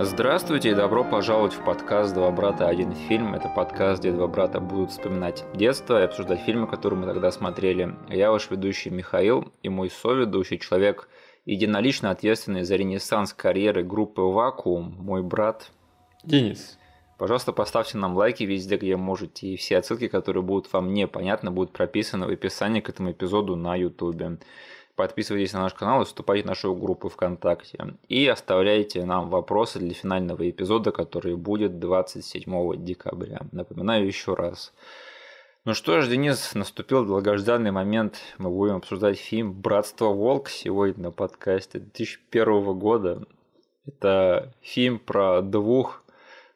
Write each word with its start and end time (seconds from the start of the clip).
Здравствуйте 0.00 0.70
и 0.70 0.74
добро 0.74 1.02
пожаловать 1.02 1.54
в 1.54 1.64
подкаст 1.64 2.14
«Два 2.14 2.30
брата. 2.30 2.68
Один 2.68 2.92
фильм». 2.94 3.34
Это 3.34 3.48
подкаст, 3.48 3.98
где 3.98 4.12
два 4.12 4.28
брата 4.28 4.60
будут 4.60 4.92
вспоминать 4.92 5.44
детство 5.54 6.00
и 6.00 6.04
обсуждать 6.04 6.38
фильмы, 6.42 6.68
которые 6.68 7.00
мы 7.00 7.06
тогда 7.06 7.32
смотрели. 7.32 7.96
Я 8.08 8.30
ваш 8.30 8.48
ведущий 8.48 8.90
Михаил 8.90 9.52
и 9.64 9.68
мой 9.68 9.90
соведущий 9.90 10.60
человек, 10.60 11.08
единолично 11.46 12.12
ответственный 12.12 12.62
за 12.62 12.76
ренессанс 12.76 13.32
карьеры 13.32 13.82
группы 13.82 14.22
«Вакуум», 14.22 14.94
мой 15.00 15.24
брат 15.24 15.72
Денис. 16.22 16.78
Пожалуйста, 17.18 17.52
поставьте 17.52 17.98
нам 17.98 18.16
лайки 18.16 18.44
везде, 18.44 18.76
где 18.76 18.96
можете, 18.96 19.48
и 19.48 19.56
все 19.56 19.78
отсылки, 19.78 20.06
которые 20.06 20.44
будут 20.44 20.72
вам 20.72 20.94
непонятны, 20.94 21.50
будут 21.50 21.72
прописаны 21.72 22.26
в 22.26 22.30
описании 22.30 22.80
к 22.80 22.88
этому 22.88 23.10
эпизоду 23.10 23.56
на 23.56 23.74
YouTube. 23.74 24.38
Подписывайтесь 24.98 25.52
на 25.52 25.60
наш 25.60 25.74
канал 25.74 26.02
и 26.02 26.04
вступайте 26.04 26.42
в 26.42 26.48
нашу 26.48 26.74
группу 26.74 27.08
ВКонтакте. 27.08 27.78
И 28.08 28.26
оставляйте 28.26 29.04
нам 29.04 29.30
вопросы 29.30 29.78
для 29.78 29.94
финального 29.94 30.50
эпизода, 30.50 30.90
который 30.90 31.36
будет 31.36 31.78
27 31.78 32.84
декабря. 32.84 33.42
Напоминаю 33.52 34.04
еще 34.04 34.34
раз. 34.34 34.72
Ну 35.64 35.74
что 35.74 36.00
ж, 36.00 36.08
Денис, 36.08 36.52
наступил 36.54 37.04
долгожданный 37.06 37.70
момент. 37.70 38.18
Мы 38.38 38.50
будем 38.50 38.74
обсуждать 38.74 39.18
фильм 39.18 39.52
«Братство 39.52 40.06
Волк» 40.06 40.48
сегодня 40.48 41.04
на 41.04 41.10
подкасте 41.12 41.78
2001 41.78 42.76
года. 42.76 43.22
Это 43.86 44.52
фильм 44.62 44.98
про 44.98 45.42
двух 45.42 46.02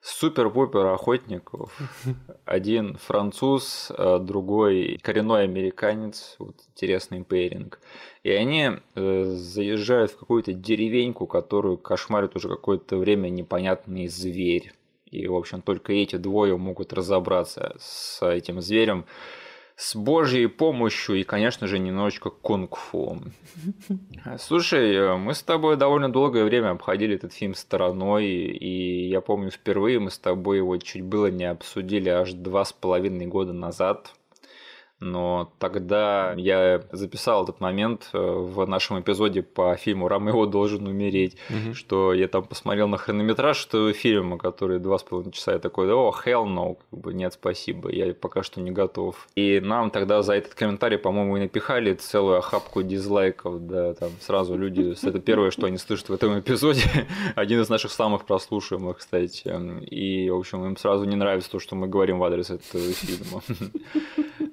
супер-пупер 0.02 0.86
охотников. 0.86 1.78
Один 2.44 2.96
француз, 2.96 3.90
а 3.96 4.18
другой 4.18 4.98
коренной 5.02 5.44
американец. 5.44 6.36
Вот 6.38 6.56
интересный 6.74 7.22
пейринг. 7.22 7.80
И 8.24 8.30
они 8.30 8.70
э, 8.94 9.24
заезжают 9.24 10.10
в 10.10 10.18
какую-то 10.18 10.52
деревеньку, 10.52 11.26
которую 11.26 11.78
кошмарит 11.78 12.36
уже 12.36 12.48
какое-то 12.48 12.96
время 12.96 13.28
непонятный 13.28 14.08
зверь. 14.08 14.72
И, 15.10 15.26
в 15.28 15.34
общем, 15.34 15.62
только 15.62 15.92
эти 15.92 16.16
двое 16.16 16.56
могут 16.56 16.92
разобраться 16.92 17.76
с 17.78 18.26
этим 18.26 18.60
зверем 18.60 19.04
с 19.82 19.96
божьей 19.96 20.46
помощью 20.46 21.16
и, 21.16 21.24
конечно 21.24 21.66
же, 21.66 21.80
немножечко 21.80 22.30
кунг-фу. 22.30 23.18
Слушай, 24.38 25.16
мы 25.18 25.34
с 25.34 25.42
тобой 25.42 25.76
довольно 25.76 26.08
долгое 26.08 26.44
время 26.44 26.70
обходили 26.70 27.16
этот 27.16 27.32
фильм 27.32 27.54
стороной, 27.54 28.26
и 28.26 29.08
я 29.08 29.20
помню, 29.20 29.50
впервые 29.50 29.98
мы 29.98 30.12
с 30.12 30.18
тобой 30.18 30.58
его 30.58 30.76
чуть 30.76 31.02
было 31.02 31.26
не 31.26 31.46
обсудили 31.46 32.10
аж 32.10 32.32
два 32.32 32.64
с 32.64 32.72
половиной 32.72 33.26
года 33.26 33.52
назад 33.52 34.14
но 35.02 35.52
тогда 35.58 36.32
я 36.36 36.82
записал 36.92 37.42
этот 37.42 37.60
момент 37.60 38.08
э, 38.12 38.18
в 38.18 38.64
нашем 38.66 39.00
эпизоде 39.00 39.42
по 39.42 39.74
фильму 39.76 40.06
«Ромео 40.06 40.46
должен 40.46 40.86
умереть», 40.86 41.36
угу. 41.50 41.74
что 41.74 42.12
я 42.12 42.28
там 42.28 42.44
посмотрел 42.44 42.86
на 42.86 42.98
хронометраж 42.98 43.66
этого 43.66 43.92
фильма, 43.92 44.38
который 44.38 44.78
два 44.78 44.98
с 44.98 45.02
половиной 45.02 45.32
часа, 45.32 45.52
я 45.52 45.58
такой, 45.58 45.92
о, 45.92 46.14
hell 46.24 46.46
no, 46.46 46.76
как 46.90 47.00
бы, 47.00 47.14
нет, 47.14 47.32
спасибо, 47.32 47.90
я 47.90 48.14
пока 48.14 48.44
что 48.44 48.60
не 48.60 48.70
готов. 48.70 49.26
И 49.34 49.60
нам 49.60 49.90
тогда 49.90 50.22
за 50.22 50.34
этот 50.34 50.54
комментарий, 50.54 50.98
по-моему, 50.98 51.36
и 51.36 51.40
напихали 51.40 51.94
целую 51.94 52.38
охапку 52.38 52.82
дизлайков, 52.82 53.66
да, 53.66 53.94
там 53.94 54.10
сразу 54.20 54.56
люди, 54.56 54.94
это 55.04 55.18
первое, 55.18 55.50
что 55.50 55.66
они 55.66 55.78
слышат 55.78 56.10
в 56.10 56.12
этом 56.12 56.38
эпизоде, 56.38 56.84
один 57.34 57.60
из 57.60 57.68
наших 57.68 57.90
самых 57.90 58.24
прослушиваемых, 58.24 58.98
кстати, 58.98 59.52
и, 59.90 60.30
в 60.30 60.36
общем, 60.36 60.64
им 60.64 60.76
сразу 60.76 61.04
не 61.06 61.16
нравится 61.16 61.50
то, 61.50 61.58
что 61.58 61.74
мы 61.74 61.88
говорим 61.88 62.20
в 62.20 62.24
адрес 62.24 62.50
этого 62.50 62.84
фильма. 62.92 63.42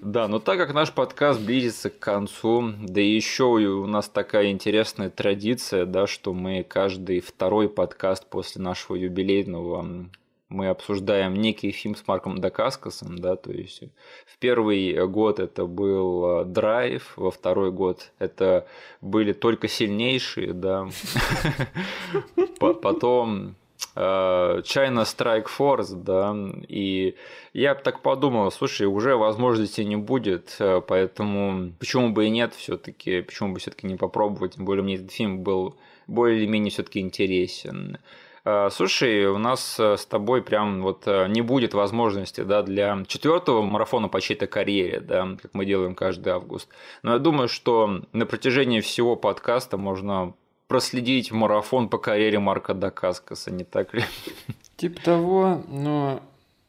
Да, 0.02 0.28
но 0.28 0.39
так 0.40 0.58
как 0.58 0.74
наш 0.74 0.92
подкаст 0.92 1.40
близится 1.42 1.90
к 1.90 2.00
концу, 2.00 2.74
да 2.80 3.02
и 3.02 3.16
еще 3.16 3.44
у 3.46 3.86
нас 3.86 4.10
такая 4.10 4.52
интересная 4.52 5.10
традиция, 5.10 5.86
да, 5.86 6.08
что 6.08 6.34
мы 6.34 6.64
каждый 6.64 7.20
второй 7.20 7.70
подкаст 7.70 8.26
после 8.28 8.62
нашего 8.62 8.96
юбилейного 8.96 10.10
мы 10.50 10.68
обсуждаем 10.68 11.36
некий 11.36 11.70
фильм 11.72 11.96
с 11.96 12.08
Марком 12.08 12.40
Дакаскасом, 12.40 13.20
да, 13.20 13.36
то 13.36 13.52
есть 13.52 13.84
в 14.26 14.40
первый 14.40 15.08
год 15.08 15.40
это 15.40 15.68
был 15.68 16.44
Драйв, 16.44 17.14
во 17.16 17.30
второй 17.30 17.72
год 17.72 18.12
это 18.18 18.66
были 19.00 19.34
только 19.34 19.68
сильнейшие, 19.68 20.54
да, 20.54 20.90
потом 22.60 23.56
Э, 23.56 23.59
China 23.96 25.04
Strike 25.04 25.48
Force, 25.58 25.94
да, 25.96 26.36
и 26.68 27.16
я 27.54 27.76
так 27.76 28.02
подумал, 28.02 28.52
слушай, 28.52 28.86
уже 28.88 29.16
возможности 29.16 29.82
не 29.82 29.96
будет, 29.96 30.56
э, 30.60 30.82
поэтому 30.86 31.74
почему 31.80 32.10
бы 32.10 32.28
и 32.28 32.30
нет 32.30 32.54
все-таки, 32.54 33.22
почему 33.22 33.54
бы 33.54 33.60
все-таки 33.60 33.88
не 33.88 33.96
попробовать, 33.96 34.56
тем 34.56 34.66
более 34.66 34.84
мне 34.84 34.96
этот 34.96 35.12
фильм 35.12 35.40
был 35.40 35.76
более 36.08 36.40
или 36.40 36.46
менее 36.46 36.72
все-таки 36.72 37.00
интересен. 37.00 37.98
Э, 38.46 38.70
слушай, 38.70 39.26
у 39.26 39.38
нас 39.38 39.80
с 39.80 40.06
тобой 40.06 40.44
прям 40.44 40.82
вот 40.82 41.08
не 41.08 41.42
будет 41.42 41.74
возможности 41.74 42.42
да, 42.42 42.62
для 42.64 43.04
четвертого 43.08 43.62
марафона 43.62 44.08
по 44.08 44.22
чьей-то 44.22 44.48
карьере, 44.48 45.00
да, 45.00 45.38
как 45.42 45.54
мы 45.54 45.66
делаем 45.66 45.96
каждый 45.96 46.34
август. 46.34 46.70
Но 47.02 47.14
я 47.14 47.20
думаю, 47.20 47.48
что 47.48 48.02
на 48.14 48.26
протяжении 48.26 48.82
всего 48.82 49.16
подкаста 49.16 49.78
можно 49.78 50.34
проследить 50.70 51.32
марафон 51.32 51.90
по 51.90 51.98
карьере 51.98 52.40
Марка 52.40 52.74
Дакаскаса, 52.74 53.52
не 53.52 53.64
так 53.64 53.94
ли? 53.94 54.04
Типа 54.78 55.02
того, 55.02 55.64
но 55.68 56.22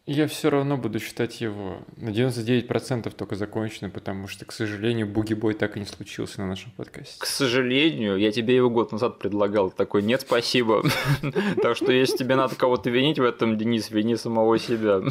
я 0.06 0.26
все 0.26 0.48
равно 0.48 0.78
буду 0.78 0.98
считать 0.98 1.40
его 1.42 1.82
на 1.96 2.08
99% 2.08 3.14
только 3.14 3.36
законченным, 3.36 3.92
потому 3.92 4.26
что, 4.26 4.46
к 4.46 4.52
сожалению, 4.52 5.06
Буги-бой 5.06 5.52
так 5.52 5.76
и 5.76 5.80
не 5.80 5.86
случился 5.86 6.40
на 6.40 6.48
нашем 6.48 6.72
подкасте. 6.72 7.20
К 7.20 7.26
сожалению, 7.26 8.16
я 8.16 8.32
тебе 8.32 8.56
его 8.56 8.70
год 8.70 8.90
назад 8.90 9.18
предлагал. 9.18 9.70
Такой, 9.70 10.02
нет, 10.02 10.22
спасибо. 10.22 10.82
Так 11.62 11.76
что, 11.76 11.92
если 11.92 12.16
тебе 12.16 12.36
надо 12.36 12.56
кого-то 12.56 12.90
винить 12.90 13.18
в 13.18 13.22
этом, 13.22 13.58
Денис, 13.58 13.90
вини 13.90 14.16
самого 14.16 14.58
себя. 14.58 15.02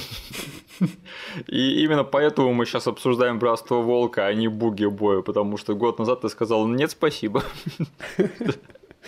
И 1.47 1.83
именно 1.83 2.03
поэтому 2.03 2.53
мы 2.53 2.65
сейчас 2.65 2.87
обсуждаем 2.87 3.37
Братство 3.37 3.75
Волка, 3.75 4.25
а 4.25 4.33
не 4.33 4.47
Буги-бой, 4.47 5.23
потому 5.23 5.57
что 5.57 5.75
год 5.75 5.99
назад 5.99 6.21
ты 6.21 6.29
сказал, 6.29 6.67
нет, 6.67 6.91
спасибо. 6.91 7.43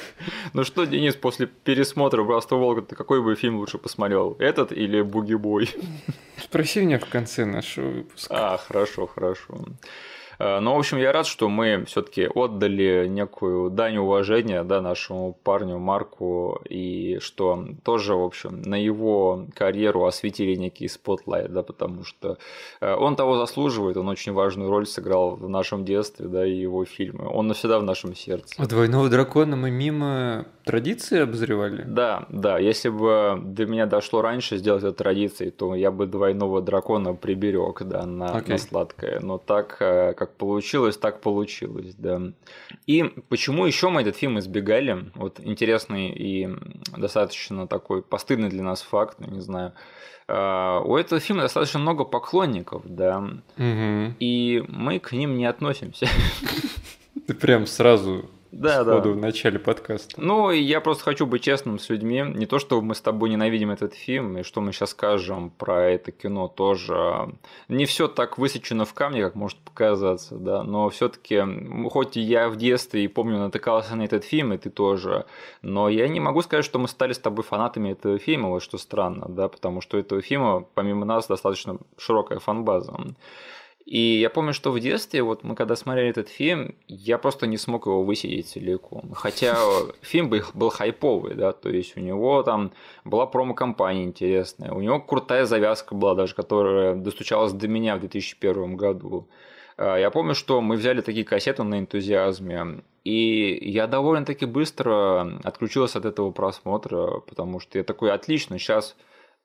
Ну 0.53 0.63
что, 0.63 0.85
Денис, 0.85 1.15
после 1.15 1.47
пересмотра 1.47 2.23
«Братства 2.23 2.55
Волка» 2.55 2.81
ты 2.81 2.95
какой 2.95 3.21
бы 3.21 3.35
фильм 3.35 3.57
лучше 3.57 3.77
посмотрел? 3.77 4.35
Этот 4.39 4.71
или 4.71 5.01
«Буги-бой»? 5.01 5.69
Спроси 6.37 6.81
меня 6.81 6.99
в 6.99 7.05
конце 7.05 7.45
нашего 7.45 7.89
выпуска. 7.89 8.53
А, 8.53 8.57
хорошо, 8.57 9.07
хорошо. 9.07 9.59
Э, 10.41 10.59
Но, 10.59 10.71
ну, 10.71 10.75
в 10.75 10.79
общем, 10.79 10.97
я 10.97 11.11
рад, 11.11 11.27
что 11.27 11.49
мы 11.49 11.85
все-таки 11.85 12.27
отдали 12.33 13.07
некую 13.07 13.69
дань 13.69 13.97
уважения 13.97 14.63
да, 14.63 14.81
нашему 14.81 15.37
парню 15.43 15.77
Марку, 15.77 16.61
и 16.67 17.19
что 17.19 17.65
тоже, 17.83 18.15
в 18.15 18.23
общем, 18.23 18.61
на 18.63 18.75
его 18.75 19.45
карьеру 19.53 20.05
осветили 20.05 20.55
некий 20.55 20.87
spotlight, 20.87 21.53
да, 21.53 21.61
потому 21.61 22.03
что 22.03 22.37
э, 22.81 22.95
он 22.95 23.15
того 23.15 23.37
заслуживает, 23.37 23.97
он 23.97 24.07
очень 24.09 24.33
важную 24.33 24.69
роль 24.69 24.87
сыграл 24.87 25.35
в 25.35 25.49
нашем 25.49 25.85
детстве, 25.85 26.27
да, 26.27 26.45
и 26.45 26.53
его 26.53 26.85
фильмы. 26.85 27.29
Он 27.29 27.47
навсегда 27.47 27.79
в 27.79 27.83
нашем 27.83 28.15
сердце. 28.15 28.55
А 28.57 28.65
«Двойного 28.65 29.09
дракона» 29.09 29.55
мы 29.55 29.69
мимо 29.69 30.45
традиции 30.65 31.19
обозревали? 31.19 31.83
Да, 31.85 32.25
да. 32.29 32.57
Если 32.57 32.89
бы 32.89 33.39
до 33.43 33.65
меня 33.65 33.85
дошло 33.85 34.21
раньше 34.21 34.57
сделать 34.57 34.83
это 34.83 34.93
традицией, 34.93 35.51
то 35.51 35.75
я 35.75 35.91
бы 35.91 36.07
«Двойного 36.07 36.61
дракона» 36.61 37.13
приберег, 37.13 37.83
да, 37.83 38.05
на, 38.05 38.25
okay. 38.25 38.49
на 38.49 38.57
сладкое. 38.57 39.19
Но 39.19 39.37
так, 39.37 39.77
э, 39.79 40.13
как 40.13 40.30
как 40.31 40.37
получилось, 40.37 40.97
так 40.97 41.21
получилось, 41.21 41.95
да. 41.95 42.21
И 42.87 43.03
почему 43.29 43.65
еще 43.65 43.89
мы 43.89 44.01
этот 44.01 44.15
фильм 44.15 44.39
избегали? 44.39 45.11
Вот 45.15 45.39
интересный 45.39 46.09
и 46.09 46.49
достаточно 46.97 47.67
такой 47.67 48.01
постыдный 48.01 48.49
для 48.49 48.63
нас 48.63 48.81
факт, 48.81 49.19
не 49.19 49.41
знаю. 49.41 49.73
А, 50.27 50.79
у 50.79 50.95
этого 50.95 51.19
фильма 51.19 51.41
достаточно 51.43 51.79
много 51.79 52.05
поклонников, 52.05 52.83
да, 52.85 53.19
угу. 53.19 54.15
и 54.19 54.63
мы 54.69 54.99
к 54.99 55.11
ним 55.11 55.37
не 55.37 55.45
относимся. 55.45 56.07
Ты 57.27 57.33
прям 57.33 57.65
сразу 57.65 58.29
да, 58.51 58.83
да. 58.83 58.99
в 58.99 59.15
начале 59.15 59.59
подкаста. 59.59 60.19
Ну, 60.19 60.51
я 60.51 60.81
просто 60.81 61.03
хочу 61.03 61.25
быть 61.25 61.43
честным 61.43 61.79
с 61.79 61.89
людьми. 61.89 62.21
Не 62.21 62.45
то, 62.45 62.59
что 62.59 62.81
мы 62.81 62.95
с 62.95 63.01
тобой 63.01 63.29
ненавидим 63.29 63.71
этот 63.71 63.93
фильм, 63.93 64.37
и 64.37 64.43
что 64.43 64.59
мы 64.61 64.73
сейчас 64.73 64.91
скажем 64.91 65.49
про 65.49 65.89
это 65.89 66.11
кино 66.11 66.47
тоже. 66.47 67.33
Не 67.69 67.85
все 67.85 68.07
так 68.07 68.37
высечено 68.37 68.85
в 68.85 68.93
камне, 68.93 69.23
как 69.23 69.35
может 69.35 69.57
показаться, 69.59 70.35
да, 70.35 70.63
но 70.63 70.89
все-таки, 70.89 71.41
хоть 71.89 72.17
я 72.17 72.49
в 72.49 72.57
детстве 72.57 73.05
и 73.05 73.07
помню, 73.07 73.39
натыкался 73.39 73.95
на 73.95 74.03
этот 74.03 74.25
фильм, 74.25 74.53
и 74.53 74.57
ты 74.57 74.69
тоже, 74.69 75.25
но 75.61 75.87
я 75.89 76.07
не 76.07 76.19
могу 76.19 76.41
сказать, 76.41 76.65
что 76.65 76.77
мы 76.79 76.87
стали 76.87 77.13
с 77.13 77.19
тобой 77.19 77.43
фанатами 77.43 77.91
этого 77.91 78.17
фильма, 78.17 78.49
вот 78.49 78.63
что 78.63 78.77
странно, 78.77 79.27
да, 79.29 79.47
потому 79.47 79.81
что 79.81 79.97
этого 79.97 80.21
фильма, 80.21 80.65
помимо 80.73 81.05
нас, 81.05 81.27
достаточно 81.27 81.77
широкая 81.97 82.39
фан-база. 82.39 82.93
И 83.91 84.21
я 84.21 84.29
помню, 84.29 84.53
что 84.53 84.71
в 84.71 84.79
детстве, 84.79 85.21
вот 85.21 85.43
мы 85.43 85.53
когда 85.53 85.75
смотрели 85.75 86.11
этот 86.11 86.29
фильм, 86.29 86.75
я 86.87 87.17
просто 87.17 87.45
не 87.45 87.57
смог 87.57 87.87
его 87.87 88.03
высидеть 88.03 88.47
целиком. 88.47 89.11
Хотя 89.13 89.57
фильм 90.01 90.29
был, 90.29 90.43
был 90.53 90.69
хайповый, 90.69 91.35
да, 91.35 91.51
то 91.51 91.67
есть 91.67 91.97
у 91.97 91.99
него 91.99 92.41
там 92.43 92.71
была 93.03 93.25
промо-компания 93.25 94.05
интересная, 94.05 94.71
у 94.71 94.79
него 94.79 95.01
крутая 95.01 95.45
завязка 95.45 95.93
была 95.93 96.15
даже, 96.15 96.35
которая 96.35 96.95
достучалась 96.95 97.51
до 97.51 97.67
меня 97.67 97.97
в 97.97 97.99
2001 97.99 98.77
году. 98.77 99.27
А, 99.75 99.97
я 99.97 100.09
помню, 100.09 100.35
что 100.35 100.61
мы 100.61 100.77
взяли 100.77 101.01
такие 101.01 101.25
кассеты 101.25 101.63
на 101.63 101.77
энтузиазме, 101.77 102.83
и 103.03 103.59
я 103.69 103.87
довольно-таки 103.87 104.45
быстро 104.45 105.37
отключился 105.43 105.99
от 105.99 106.05
этого 106.05 106.31
просмотра, 106.31 107.19
потому 107.27 107.59
что 107.59 107.77
я 107.77 107.83
такой, 107.83 108.13
отлично, 108.13 108.57
сейчас 108.57 108.95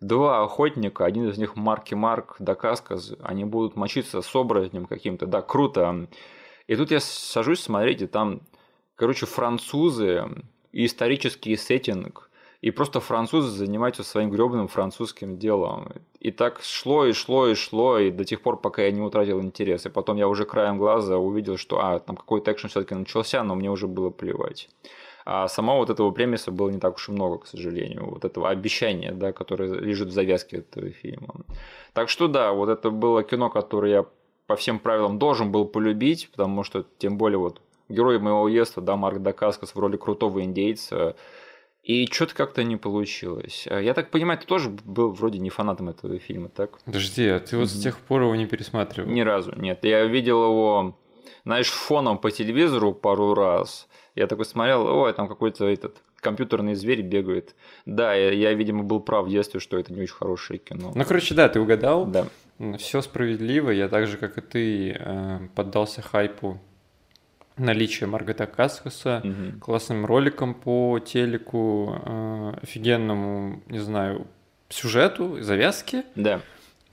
два 0.01 0.43
охотника, 0.43 1.05
один 1.05 1.29
из 1.29 1.39
них 1.39 1.57
Марки 1.57 1.95
Марк, 1.95 2.37
Дакаскас, 2.39 3.15
они 3.23 3.45
будут 3.45 3.77
мочиться 3.77 4.23
с 4.23 4.35
оборотнем 4.35 4.87
каким-то, 4.87 5.27
да, 5.27 5.43
круто. 5.43 6.09
И 6.67 6.77
тут 6.77 6.91
я 6.91 7.01
сажусь 7.01 7.61
смотреть, 7.61 8.03
и 8.03 8.07
там, 8.07 8.43
короче, 8.95 9.27
французы 9.27 10.25
и 10.73 10.87
исторический 10.87 11.57
сеттинг, 11.57 12.31
и 12.61 12.71
просто 12.71 13.01
французы 13.01 13.51
занимаются 13.51 14.03
своим 14.03 14.31
гребаным 14.31 14.69
французским 14.69 15.39
делом. 15.39 15.93
И 16.19 16.33
так 16.33 16.63
шло 16.63 17.07
и 17.07 17.13
шло 17.13 17.49
и 17.49 17.55
шло, 17.55 17.99
и 17.99 18.11
до 18.11 18.25
тех 18.25 18.43
пор, 18.43 18.61
пока 18.61 18.83
я 18.83 18.91
не 18.91 19.01
утратил 19.01 19.41
интерес. 19.41 19.87
И 19.87 19.91
потом 19.91 20.17
я 20.17 20.27
уже 20.27 20.47
краем 20.47 20.79
глаза 20.79 21.17
увидел, 21.19 21.59
что 21.59 21.79
а, 21.79 21.99
там 22.01 22.17
какой-то 22.17 22.51
экшен 22.51 22.71
все-таки 22.71 22.95
начался, 22.95 23.45
но 23.45 23.55
мне 23.55 23.71
уже 23.71 23.87
было 23.87 24.11
плевать. 24.11 24.69
А 25.29 25.49
самого 25.49 25.79
вот 25.79 25.91
этого 25.91 26.13
премиса 26.13 26.53
было 26.53 26.71
не 26.71 26.79
так 26.79 26.95
уж 26.95 27.09
и 27.09 27.13
много, 27.13 27.39
к 27.39 27.47
сожалению. 27.49 28.09
Вот 28.09 28.25
этого 28.25 28.49
обещания, 28.49 29.11
да, 29.11 29.33
которое 29.33 29.75
лежит 29.81 30.09
в 30.09 30.13
завязке 30.13 30.59
этого 30.59 30.91
фильма. 30.91 31.35
Так 31.95 32.09
что 32.09 32.29
да, 32.29 32.53
вот 32.53 32.69
это 32.69 32.91
было 32.91 33.25
кино, 33.25 33.51
которое 33.51 33.93
я 33.93 34.07
по 34.47 34.55
всем 34.55 34.79
правилам 34.79 35.19
должен 35.19 35.51
был 35.51 35.65
полюбить, 35.65 36.31
потому 36.31 36.63
что 36.63 36.87
тем 36.99 37.19
более 37.19 37.39
вот 37.39 37.61
герой 37.89 38.21
моего 38.21 38.49
детства, 38.49 38.81
да, 38.81 38.95
Марк 38.95 39.19
Дакаскас 39.19 39.75
в 39.75 39.79
роли 39.81 39.97
крутого 39.97 40.45
индейца, 40.45 41.17
и 41.83 42.07
что-то 42.07 42.37
как-то 42.37 42.63
не 42.63 42.77
получилось. 42.77 43.67
Я 43.67 43.95
так 43.95 44.13
понимаю, 44.13 44.39
ты 44.39 44.47
тоже 44.47 44.71
был 44.71 45.11
вроде 45.11 45.41
не 45.41 45.51
фанатом 45.51 45.89
этого 45.89 46.21
фильма, 46.21 46.51
так? 46.51 46.79
Подожди, 46.85 47.27
а 47.27 47.41
ты 47.41 47.57
вот 47.57 47.69
с 47.69 47.83
тех 47.83 47.99
пор 47.99 48.23
его 48.23 48.37
не 48.37 48.47
пересматривал? 48.47 49.11
Ни 49.11 49.23
разу, 49.23 49.53
нет. 49.57 49.85
Я 49.85 50.05
видел 50.05 50.45
его, 50.45 50.97
знаешь, 51.45 51.71
фоном 51.71 52.19
по 52.19 52.31
телевизору 52.31 52.93
пару 52.93 53.35
раз, 53.35 53.89
я 54.17 54.27
такой 54.27 54.47
смотрел, 54.47 54.87
ой, 54.87 55.13
там 55.13 55.29
какой-то 55.29 55.67
этот 55.67 55.99
компьютерный 56.17 56.75
зверь 56.75 57.03
бегает. 57.03 57.55
Да, 57.85 58.15
я, 58.15 58.33
я, 58.33 58.55
видимо, 58.55 58.83
был 58.83 58.99
прав 59.01 59.27
в 59.27 59.31
детстве, 59.31 59.61
что 59.61 59.79
это 59.79 59.93
не 59.93 60.01
очень 60.03 60.15
хорошее 60.15 60.59
кино. 60.59 60.93
Ну, 60.95 61.05
короче, 61.05 61.35
да, 61.35 61.49
ты 61.49 61.61
угадал. 61.61 62.07
Да. 62.07 62.27
Все 62.79 63.03
справедливо. 63.03 63.71
Я 63.71 63.89
так 63.89 64.07
же, 64.07 64.17
как 64.17 64.39
и 64.39 64.41
ты, 64.41 64.97
э, 64.99 65.39
поддался 65.55 66.01
хайпу 66.01 66.59
наличия 67.59 68.07
Маргарита 68.07 68.47
Каскаса, 68.47 69.23
угу. 69.23 69.61
классным 69.61 70.07
роликом 70.07 70.55
по 70.55 70.99
телеку, 70.99 72.01
э, 72.05 72.53
офигенному, 72.63 73.63
не 73.69 73.79
знаю, 73.79 74.27
сюжету, 74.71 75.43
завязке. 75.43 76.05
Да 76.15 76.41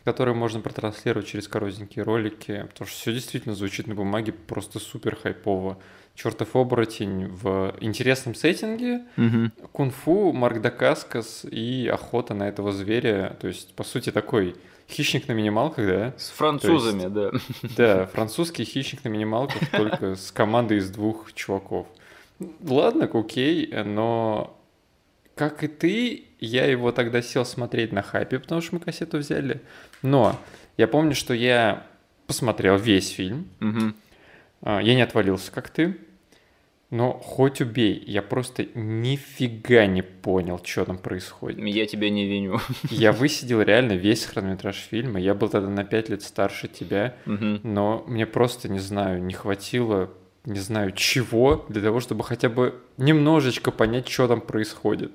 которые 0.04 0.36
можно 0.36 0.60
протранслировать 0.60 1.28
через 1.28 1.48
коротенькие 1.48 2.04
ролики, 2.04 2.66
потому 2.70 2.88
что 2.88 2.98
все 2.98 3.14
действительно 3.14 3.56
звучит 3.56 3.88
на 3.88 3.96
бумаге 3.96 4.34
просто 4.34 4.80
супер 4.80 5.16
хайпово 5.16 5.78
чертов 6.15 6.56
оборотень 6.56 7.27
в 7.27 7.75
интересном 7.80 8.36
сеттинге, 8.36 9.04
угу. 9.18 9.68
кунг-фу, 9.71 10.31
Марк 10.31 10.62
Дакаскас 10.62 11.45
и 11.50 11.89
охота 11.92 12.33
на 12.33 12.48
этого 12.48 12.71
зверя. 12.71 13.36
То 13.42 13.48
есть, 13.48 13.74
по 13.75 13.83
сути, 13.83 14.12
такой 14.12 14.56
хищник 14.89 15.27
на 15.27 15.33
минималках, 15.33 15.88
да? 15.88 16.13
С 16.18 16.30
французами, 16.30 17.04
есть, 17.04 17.13
да. 17.13 17.31
Да, 17.77 18.06
французский 18.07 18.63
хищник 18.63 19.04
на 19.04 19.10
минималках, 19.10 19.69
только 19.71 20.15
с 20.15 20.31
командой 20.31 20.77
из 20.77 20.89
двух 20.89 21.33
чуваков. 21.33 21.88
Ладно, 22.63 23.10
окей, 23.12 23.71
но 23.83 24.60
как 25.36 25.63
и 25.63 25.68
ты, 25.68 26.25
я 26.39 26.65
его 26.65 26.92
тогда 26.92 27.21
сел 27.21 27.45
смотреть 27.45 27.92
на 27.92 28.01
хайпе, 28.01 28.39
потому 28.39 28.62
что 28.62 28.75
мы 28.75 28.81
кассету 28.81 29.18
взяли. 29.18 29.62
Но 30.01 30.39
я 30.77 30.88
помню, 30.88 31.15
что 31.15 31.33
я 31.33 31.88
посмотрел 32.27 32.77
весь 32.77 33.10
фильм. 33.10 33.48
Угу. 33.62 33.94
А, 34.63 34.81
я 34.81 34.95
не 34.95 35.01
отвалился, 35.01 35.51
как 35.51 35.69
ты. 35.69 35.98
Но 36.89 37.13
хоть 37.13 37.60
убей, 37.60 38.04
я 38.06 38.21
просто 38.21 38.68
нифига 38.75 39.88
не 39.88 40.04
понял, 40.04 40.62
что 40.63 40.86
там 40.86 41.00
происходит. 41.00 41.57
Я 41.60 41.88
тебя 41.88 42.12
не 42.12 42.27
виню. 42.27 42.60
Я 42.92 43.12
высидел 43.12 43.62
реально 43.62 43.94
весь 43.94 44.25
хронометраж 44.25 44.75
фильма. 44.75 45.19
Я 45.19 45.33
был 45.33 45.50
тогда 45.50 45.69
на 45.69 45.83
5 45.83 46.10
лет 46.10 46.21
старше 46.21 46.68
тебя, 46.68 47.15
угу. 47.25 47.60
но 47.63 48.04
мне 48.07 48.27
просто, 48.27 48.69
не 48.69 48.77
знаю, 48.77 49.24
не 49.24 49.33
хватило, 49.33 50.12
не 50.45 50.60
знаю, 50.60 50.92
чего 50.92 51.65
для 51.68 51.81
того, 51.81 52.00
чтобы 52.00 52.24
хотя 52.24 52.48
бы 52.48 52.75
немножечко 52.98 53.71
понять, 53.71 54.07
что 54.07 54.27
там 54.27 54.39
происходит. 54.39 55.13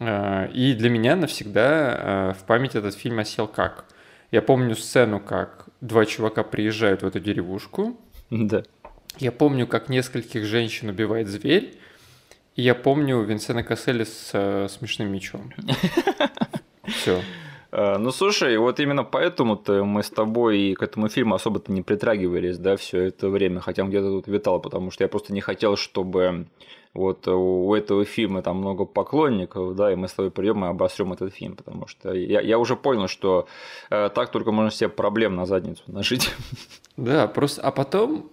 А, 0.00 0.46
и 0.46 0.74
для 0.74 0.90
меня 0.90 1.14
навсегда 1.14 1.62
а, 1.62 2.32
в 2.32 2.42
память 2.46 2.74
этот 2.74 2.96
фильм 2.96 3.20
осел 3.20 3.46
как. 3.46 3.84
Я 4.32 4.42
помню 4.42 4.74
сцену, 4.74 5.20
как 5.20 5.66
два 5.80 6.04
чувака 6.04 6.42
приезжают 6.42 7.02
в 7.02 7.06
эту 7.06 7.20
деревушку. 7.20 7.96
Да. 8.30 8.62
Я 9.18 9.32
помню, 9.32 9.66
как 9.66 9.88
нескольких 9.88 10.44
женщин 10.44 10.88
убивает 10.88 11.28
зверь. 11.28 11.74
И 12.54 12.62
я 12.62 12.74
помню 12.74 13.22
Винсена 13.22 13.62
Касселя 13.62 14.04
с 14.04 14.30
э, 14.34 14.68
смешным 14.68 15.10
мечом. 15.10 15.52
Все. 16.86 17.22
Э, 17.70 17.96
ну, 17.96 18.10
слушай, 18.10 18.56
вот 18.58 18.78
именно 18.78 19.04
поэтому-то 19.04 19.84
мы 19.84 20.02
с 20.02 20.10
тобой 20.10 20.58
и 20.58 20.74
к 20.74 20.82
этому 20.82 21.08
фильму 21.08 21.34
особо-то 21.34 21.72
не 21.72 21.80
притрагивались, 21.80 22.58
да, 22.58 22.76
все 22.76 23.04
это 23.04 23.30
время, 23.30 23.60
хотя 23.60 23.84
где-то 23.84 24.08
тут 24.08 24.26
витал, 24.26 24.60
потому 24.60 24.90
что 24.90 25.04
я 25.04 25.08
просто 25.08 25.32
не 25.32 25.40
хотел, 25.40 25.76
чтобы 25.76 26.46
вот 26.92 27.26
у 27.26 27.74
этого 27.74 28.04
фильма 28.04 28.42
там 28.42 28.58
много 28.58 28.84
поклонников, 28.84 29.74
да, 29.74 29.90
и 29.90 29.96
мы 29.96 30.08
с 30.08 30.12
тобой 30.12 30.30
придем 30.30 30.62
и 30.64 30.68
обосрем 30.68 31.14
этот 31.14 31.32
фильм, 31.34 31.56
потому 31.56 31.86
что 31.86 32.12
я, 32.12 32.42
я 32.42 32.58
уже 32.58 32.76
понял, 32.76 33.08
что 33.08 33.46
э, 33.88 34.10
так 34.14 34.30
только 34.30 34.52
можно 34.52 34.70
себе 34.70 34.90
проблем 34.90 35.34
на 35.36 35.46
задницу 35.46 35.82
нажить. 35.86 36.30
Да, 36.98 37.26
просто, 37.26 37.62
а 37.62 37.70
потом 37.70 38.30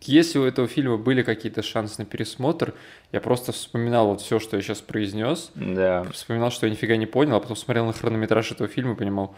если 0.00 0.38
у 0.38 0.44
этого 0.44 0.68
фильма 0.68 0.98
были 0.98 1.22
какие-то 1.22 1.62
шансы 1.62 1.94
на 1.98 2.04
пересмотр, 2.04 2.74
я 3.10 3.20
просто 3.20 3.52
вспоминал 3.52 4.08
вот 4.08 4.20
все, 4.20 4.38
что 4.38 4.56
я 4.56 4.62
сейчас 4.62 4.80
произнес. 4.80 5.50
Да. 5.54 6.04
Вспоминал, 6.12 6.50
что 6.50 6.66
я 6.66 6.72
нифига 6.72 6.96
не 6.96 7.06
понял, 7.06 7.36
а 7.36 7.40
потом 7.40 7.56
смотрел 7.56 7.86
на 7.86 7.92
хронометраж 7.92 8.52
этого 8.52 8.68
фильма 8.68 8.92
и 8.92 8.96
понимал, 8.96 9.34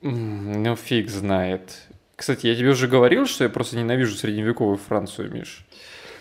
ну 0.00 0.76
фиг 0.76 1.08
знает. 1.10 1.86
Кстати, 2.16 2.46
я 2.46 2.54
тебе 2.54 2.70
уже 2.70 2.88
говорил, 2.88 3.26
что 3.26 3.44
я 3.44 3.50
просто 3.50 3.76
ненавижу 3.76 4.14
средневековую 4.14 4.76
Францию, 4.76 5.32
Миш. 5.32 5.64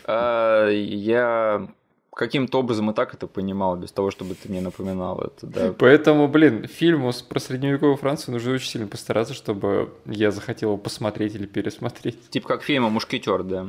А, 0.05 0.69
я 0.69 1.67
каким-то 2.13 2.59
образом 2.59 2.91
и 2.91 2.93
так 2.93 3.13
это 3.13 3.27
понимал, 3.27 3.77
без 3.77 3.91
того, 3.91 4.11
чтобы 4.11 4.35
ты 4.35 4.49
мне 4.49 4.61
напоминал 4.61 5.21
это, 5.21 5.47
да. 5.47 5.73
Поэтому, 5.77 6.27
блин, 6.27 6.67
фильму 6.67 7.11
про 7.29 7.39
средневековую 7.39 7.97
Францию 7.97 8.33
нужно 8.33 8.53
очень 8.53 8.69
сильно 8.69 8.87
постараться, 8.87 9.33
чтобы 9.33 9.93
я 10.05 10.31
захотел 10.31 10.69
его 10.69 10.77
посмотреть 10.77 11.35
или 11.35 11.45
пересмотреть. 11.45 12.29
Типа 12.29 12.47
как 12.47 12.63
фильма 12.63 12.89
«Мушкетер», 12.89 13.43
да. 13.43 13.67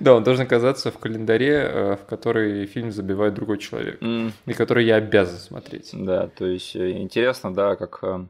Да, 0.00 0.14
он 0.14 0.24
должен 0.24 0.44
оказаться 0.44 0.90
в 0.90 0.98
календаре, 0.98 1.52
э, 1.52 1.96
в 1.96 2.06
который 2.06 2.66
фильм 2.66 2.90
забивает 2.90 3.34
другой 3.34 3.58
человек, 3.58 4.02
mm. 4.02 4.32
и 4.46 4.52
который 4.52 4.84
я 4.84 4.96
обязан 4.96 5.38
смотреть. 5.38 5.90
Да, 5.92 6.26
то 6.26 6.46
есть 6.46 6.74
э, 6.74 6.98
интересно, 6.98 7.54
да, 7.54 7.76
как 7.76 8.00
э, 8.02 8.26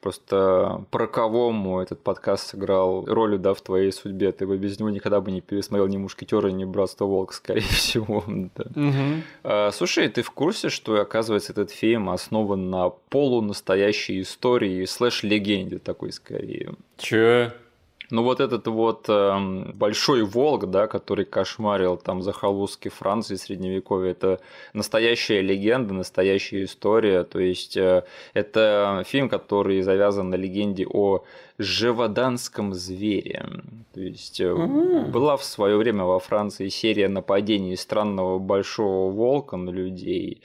просто 0.00 0.84
про 0.90 1.06
кого 1.06 1.82
этот 1.82 2.00
подкаст 2.02 2.48
сыграл 2.48 3.04
роль, 3.04 3.38
да, 3.38 3.54
в 3.54 3.60
твоей 3.60 3.92
судьбе. 3.92 4.32
Ты 4.32 4.46
бы 4.46 4.56
без 4.56 4.78
него 4.78 4.90
никогда 4.90 5.20
бы 5.20 5.30
не 5.30 5.40
пересмотрел 5.40 5.86
ни 5.88 5.96
«Мушкетера», 5.96 6.48
ни 6.48 6.64
«Братство 6.64 7.06
Волк», 7.06 7.32
скорее 7.32 7.60
всего. 7.68 8.24
Да. 8.26 8.64
Угу. 8.74 9.22
А, 9.44 9.70
слушай, 9.72 10.08
ты 10.08 10.22
в 10.22 10.30
курсе, 10.30 10.68
что, 10.68 11.00
оказывается, 11.00 11.52
этот 11.52 11.70
фильм 11.70 12.10
основан 12.10 12.70
на 12.70 12.90
полунастоящей 12.90 14.22
истории 14.22 14.84
слэш-легенде 14.84 15.78
такой, 15.78 16.12
скорее? 16.12 16.74
Чё? 16.96 17.52
Ну 18.10 18.22
вот 18.22 18.40
этот 18.40 18.66
вот 18.66 19.04
э, 19.08 19.64
большой 19.74 20.22
волк, 20.22 20.66
да, 20.70 20.86
который 20.86 21.26
кошмарил 21.26 21.98
там 21.98 22.22
захолустки 22.22 22.88
Франции 22.88 23.34
средневековья, 23.34 24.12
это 24.12 24.40
настоящая 24.72 25.42
легенда, 25.42 25.92
настоящая 25.92 26.64
история. 26.64 27.24
То 27.24 27.38
есть 27.38 27.76
э, 27.76 28.04
это 28.32 29.02
фильм, 29.06 29.28
который 29.28 29.82
завязан 29.82 30.30
на 30.30 30.36
легенде 30.36 30.86
о 30.86 31.22
живоданском 31.58 32.72
звере. 32.72 33.46
То 33.92 34.00
есть 34.00 34.40
э, 34.40 34.54
была 34.54 35.36
в 35.36 35.44
свое 35.44 35.76
время 35.76 36.04
во 36.04 36.18
Франции 36.18 36.68
серия 36.68 37.08
нападений 37.08 37.76
странного 37.76 38.38
большого 38.38 39.12
волка 39.12 39.58
на 39.58 39.68
людей. 39.68 40.40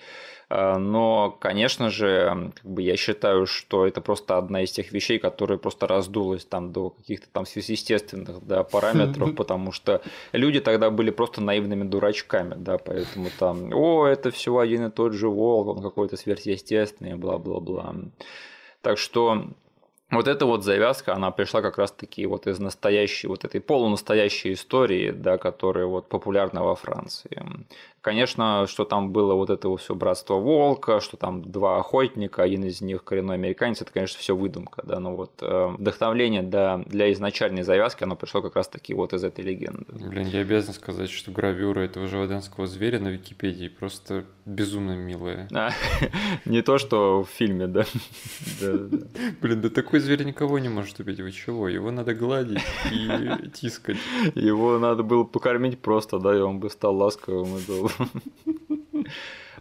Э, 0.53 0.77
но, 0.77 1.35
конечно 1.39 1.89
же, 1.89 2.51
как 2.55 2.71
бы 2.71 2.83
я 2.83 2.95
считаю, 2.95 3.47
что 3.47 3.87
это 3.87 4.01
просто 4.01 4.37
одна 4.37 4.61
из 4.61 4.71
тех 4.71 4.91
вещей, 4.91 5.17
которая 5.17 5.57
просто 5.57 5.87
раздулась 5.87 6.45
там 6.45 6.71
до 6.71 6.91
каких-то 6.91 7.27
там 7.31 7.45
сверхъестественных 7.45 8.45
да, 8.45 8.63
параметров, 8.63 9.35
потому 9.35 9.71
что 9.71 10.01
люди 10.31 10.59
тогда 10.59 10.91
были 10.91 11.09
просто 11.09 11.41
наивными 11.41 11.83
дурачками, 11.83 12.53
да, 12.55 12.77
поэтому 12.77 13.29
там, 13.39 13.73
о, 13.73 14.05
это 14.05 14.29
все 14.29 14.55
один 14.57 14.85
и 14.85 14.91
тот 14.91 15.13
же 15.13 15.27
волк, 15.27 15.77
он 15.77 15.81
какой-то 15.81 16.17
сверхъестественный, 16.17 17.15
бла-бла-бла. 17.15 17.95
Так 18.81 18.99
что 18.99 19.47
вот 20.11 20.27
эта 20.27 20.45
вот 20.45 20.63
завязка, 20.63 21.15
она 21.15 21.31
пришла 21.31 21.61
как 21.61 21.77
раз-таки 21.79 22.25
вот 22.27 22.45
из 22.45 22.59
настоящей, 22.59 23.27
вот 23.27 23.45
этой 23.45 23.59
полунастоящей 23.59 24.53
истории, 24.53 25.11
да, 25.11 25.37
которая 25.37 25.85
вот 25.87 26.09
популярна 26.09 26.63
во 26.63 26.75
Франции. 26.75 27.41
Конечно, 28.03 28.67
что 28.67 28.83
там 28.83 29.13
было 29.13 29.33
вот 29.33 29.49
это 29.49 29.73
все 29.77 29.95
братство 29.95 30.33
волка, 30.33 30.99
что 30.99 31.15
там 31.15 31.41
два 31.41 31.77
охотника, 31.77 32.43
один 32.43 32.65
из 32.65 32.81
них 32.81 33.05
коренной 33.05 33.35
американец, 33.35 33.81
это, 33.81 33.93
конечно, 33.93 34.19
все 34.19 34.35
выдумка, 34.35 34.83
да, 34.85 34.99
но 34.99 35.15
вот 35.15 35.31
э, 35.39 35.67
вдохновление 35.77 36.43
для, 36.43 36.79
для 36.79 37.13
изначальной 37.13 37.63
завязки, 37.63 38.03
оно 38.03 38.17
пришло 38.17 38.41
как 38.41 38.57
раз-таки 38.57 38.93
вот 38.93 39.13
из 39.13 39.23
этой 39.23 39.45
легенды. 39.45 39.85
Блин, 39.89 40.27
я 40.27 40.41
обязан 40.41 40.73
сказать, 40.73 41.09
что 41.09 41.31
гравюра 41.31 41.79
этого 41.79 42.07
живоденского 42.07 42.67
зверя 42.67 42.99
на 42.99 43.07
Википедии 43.07 43.69
просто 43.69 44.25
безумно 44.45 44.97
милая. 44.97 45.47
А, 45.63 45.69
не 46.43 46.61
то, 46.61 46.77
что 46.77 47.23
в 47.23 47.29
фильме, 47.29 47.67
да. 47.67 47.85
Блин, 48.59 49.61
да 49.61 49.69
такой 49.69 50.01
зверь 50.01 50.25
никого 50.25 50.59
не 50.59 50.67
может 50.67 50.99
убить, 50.99 51.21
вы 51.21 51.31
чего? 51.31 51.69
Его 51.69 51.89
надо 51.89 52.13
гладить 52.13 52.59
и 52.91 53.49
тискать. 53.53 53.95
Его 54.35 54.77
надо 54.77 55.03
было 55.03 55.23
покормить 55.23 55.79
просто, 55.79 56.19
да, 56.19 56.35
и 56.35 56.39
он 56.39 56.59
бы 56.59 56.69
стал 56.69 56.97
ласковым 56.97 57.57
и 57.59 57.61
добрым. 57.65 57.92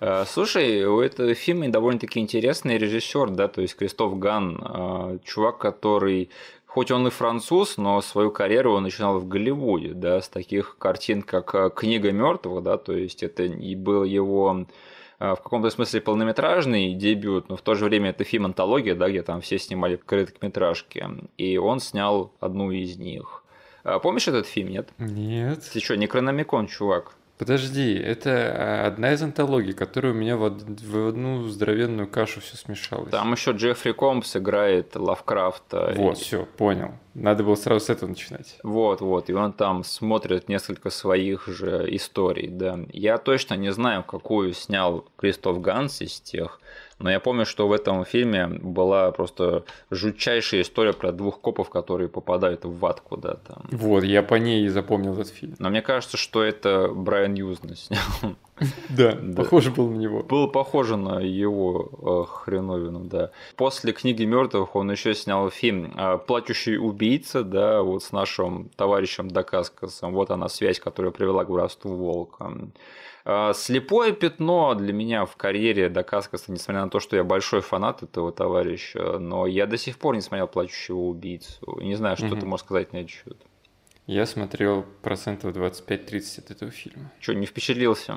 Э, 0.04 0.24
слушай, 0.26 0.84
у 0.84 1.00
этого 1.00 1.32
фильма 1.34 1.68
довольно-таки 1.68 2.18
интересный 2.18 2.76
режиссер, 2.76 3.30
да, 3.30 3.46
то 3.46 3.62
есть 3.62 3.76
Кристоф 3.76 4.18
Ган, 4.18 4.58
э, 4.60 5.18
чувак, 5.22 5.58
который 5.58 6.28
хоть 6.66 6.90
он 6.90 7.06
и 7.06 7.10
француз, 7.10 7.76
но 7.76 8.00
свою 8.00 8.32
карьеру 8.32 8.72
он 8.72 8.82
начинал 8.82 9.20
в 9.20 9.28
Голливуде, 9.28 9.92
да, 9.94 10.20
с 10.20 10.28
таких 10.28 10.76
картин, 10.78 11.22
как 11.22 11.54
э, 11.54 11.70
«Книга 11.70 12.10
мертвых», 12.10 12.64
да, 12.64 12.78
то 12.78 12.92
есть 12.92 13.22
это 13.22 13.44
и 13.44 13.76
был 13.76 14.02
его 14.02 14.66
в 15.20 15.36
каком-то 15.36 15.70
смысле 15.70 16.00
полнометражный 16.00 16.94
дебют, 16.94 17.48
но 17.48 17.54
в 17.54 17.62
то 17.62 17.76
же 17.76 17.84
время 17.84 18.10
это 18.10 18.24
фильм-антология, 18.24 18.96
да, 18.96 19.08
где 19.08 19.22
там 19.22 19.40
все 19.40 19.56
снимали 19.56 19.94
короткометражки, 19.94 21.06
и 21.38 21.58
он 21.58 21.78
снял 21.78 22.32
одну 22.40 22.72
из 22.72 22.96
них. 22.96 23.44
Помнишь 24.02 24.26
этот 24.26 24.48
фильм, 24.48 24.70
нет? 24.70 24.88
Нет. 24.98 25.62
Ты 25.72 25.78
что, 25.78 25.96
не 25.96 26.08
Крономикон, 26.08 26.66
чувак? 26.66 27.14
Подожди, 27.42 27.94
это 27.94 28.30
а, 28.30 28.86
одна 28.86 29.14
из 29.14 29.20
антологий, 29.20 29.72
которая 29.72 30.12
у 30.12 30.14
меня 30.14 30.36
в, 30.36 30.48
в 30.48 31.08
одну 31.08 31.48
здоровенную 31.48 32.06
кашу 32.06 32.40
все 32.40 32.56
смешалась. 32.56 33.10
Там 33.10 33.32
еще 33.32 33.50
Джеффри 33.50 33.90
Компс 33.90 34.36
играет 34.36 34.94
Лавкрафта. 34.94 35.92
Вот, 35.96 36.18
и... 36.18 36.20
все, 36.22 36.46
понял. 36.56 36.92
Надо 37.14 37.42
было 37.42 37.56
сразу 37.56 37.86
с 37.86 37.90
этого 37.90 38.10
начинать. 38.10 38.60
Вот, 38.62 39.00
вот. 39.00 39.28
И 39.28 39.32
он 39.32 39.52
там 39.54 39.82
смотрит 39.82 40.48
несколько 40.48 40.90
своих 40.90 41.48
же 41.48 41.84
историй, 41.88 42.46
да. 42.46 42.78
Я 42.92 43.18
точно 43.18 43.54
не 43.54 43.72
знаю, 43.72 44.04
какую 44.04 44.52
снял 44.52 45.04
Кристоф 45.16 45.60
Ганс 45.60 46.00
из 46.00 46.20
тех, 46.20 46.60
но 47.02 47.10
я 47.10 47.20
помню, 47.20 47.44
что 47.44 47.68
в 47.68 47.72
этом 47.72 48.04
фильме 48.04 48.46
была 48.46 49.10
просто 49.10 49.64
жутчайшая 49.90 50.62
история 50.62 50.92
про 50.92 51.12
двух 51.12 51.40
копов, 51.40 51.68
которые 51.68 52.08
попадают 52.08 52.64
в 52.64 52.86
ад 52.86 53.00
куда-то. 53.00 53.62
Вот, 53.70 54.04
я 54.04 54.22
по 54.22 54.36
ней 54.36 54.64
и 54.64 54.68
запомнил 54.68 55.14
этот 55.14 55.28
фильм. 55.28 55.56
Но 55.58 55.70
мне 55.70 55.82
кажется, 55.82 56.16
что 56.16 56.42
это 56.42 56.88
Брайан 56.88 57.34
Юзна 57.34 57.76
снял. 57.76 58.00
Да, 58.90 59.18
похоже 59.36 59.72
был 59.72 59.90
на 59.90 59.96
него. 59.96 60.22
Было 60.22 60.46
похоже 60.46 60.96
на 60.96 61.18
его 61.18 62.24
э, 62.26 62.30
хреновину, 62.30 63.00
да. 63.00 63.30
После 63.56 63.92
книги 63.92 64.24
мертвых 64.24 64.76
он 64.76 64.90
еще 64.90 65.14
снял 65.14 65.50
фильм 65.50 65.92
э, 65.96 66.18
Плачущий 66.18 66.76
убийца, 66.76 67.42
да, 67.42 67.82
вот 67.82 68.04
с 68.04 68.12
нашим 68.12 68.68
товарищем 68.76 69.28
Дакаскасом. 69.28 70.12
Вот 70.12 70.30
она 70.30 70.48
связь, 70.48 70.78
которая 70.78 71.10
привела 71.10 71.44
к 71.44 71.50
братству 71.50 71.94
волка. 71.94 72.52
А, 73.24 73.52
слепое 73.52 74.12
пятно 74.12 74.74
для 74.74 74.92
меня 74.92 75.24
в 75.24 75.36
карьере 75.36 75.88
Дакаскаса, 75.88 76.50
несмотря 76.50 76.84
на 76.84 76.90
то, 76.90 77.00
что 77.00 77.16
я 77.16 77.24
большой 77.24 77.60
фанат 77.60 78.02
этого 78.02 78.32
товарища, 78.32 79.18
но 79.18 79.46
я 79.46 79.66
до 79.66 79.76
сих 79.78 79.98
пор 79.98 80.14
не 80.14 80.20
смотрел 80.20 80.48
«Плачущего 80.48 80.98
убийцу». 80.98 81.78
Не 81.80 81.94
знаю, 81.94 82.16
что 82.16 82.26
угу. 82.26 82.36
ты 82.36 82.46
можешь 82.46 82.64
сказать 82.64 82.92
на 82.92 82.98
этот 82.98 83.10
счет. 83.10 83.36
Я 84.06 84.26
смотрел 84.26 84.84
процентов 85.02 85.54
25-30 85.54 86.38
от 86.40 86.50
этого 86.50 86.70
фильма. 86.70 87.12
Что, 87.20 87.34
не 87.34 87.46
впечатлился? 87.46 88.16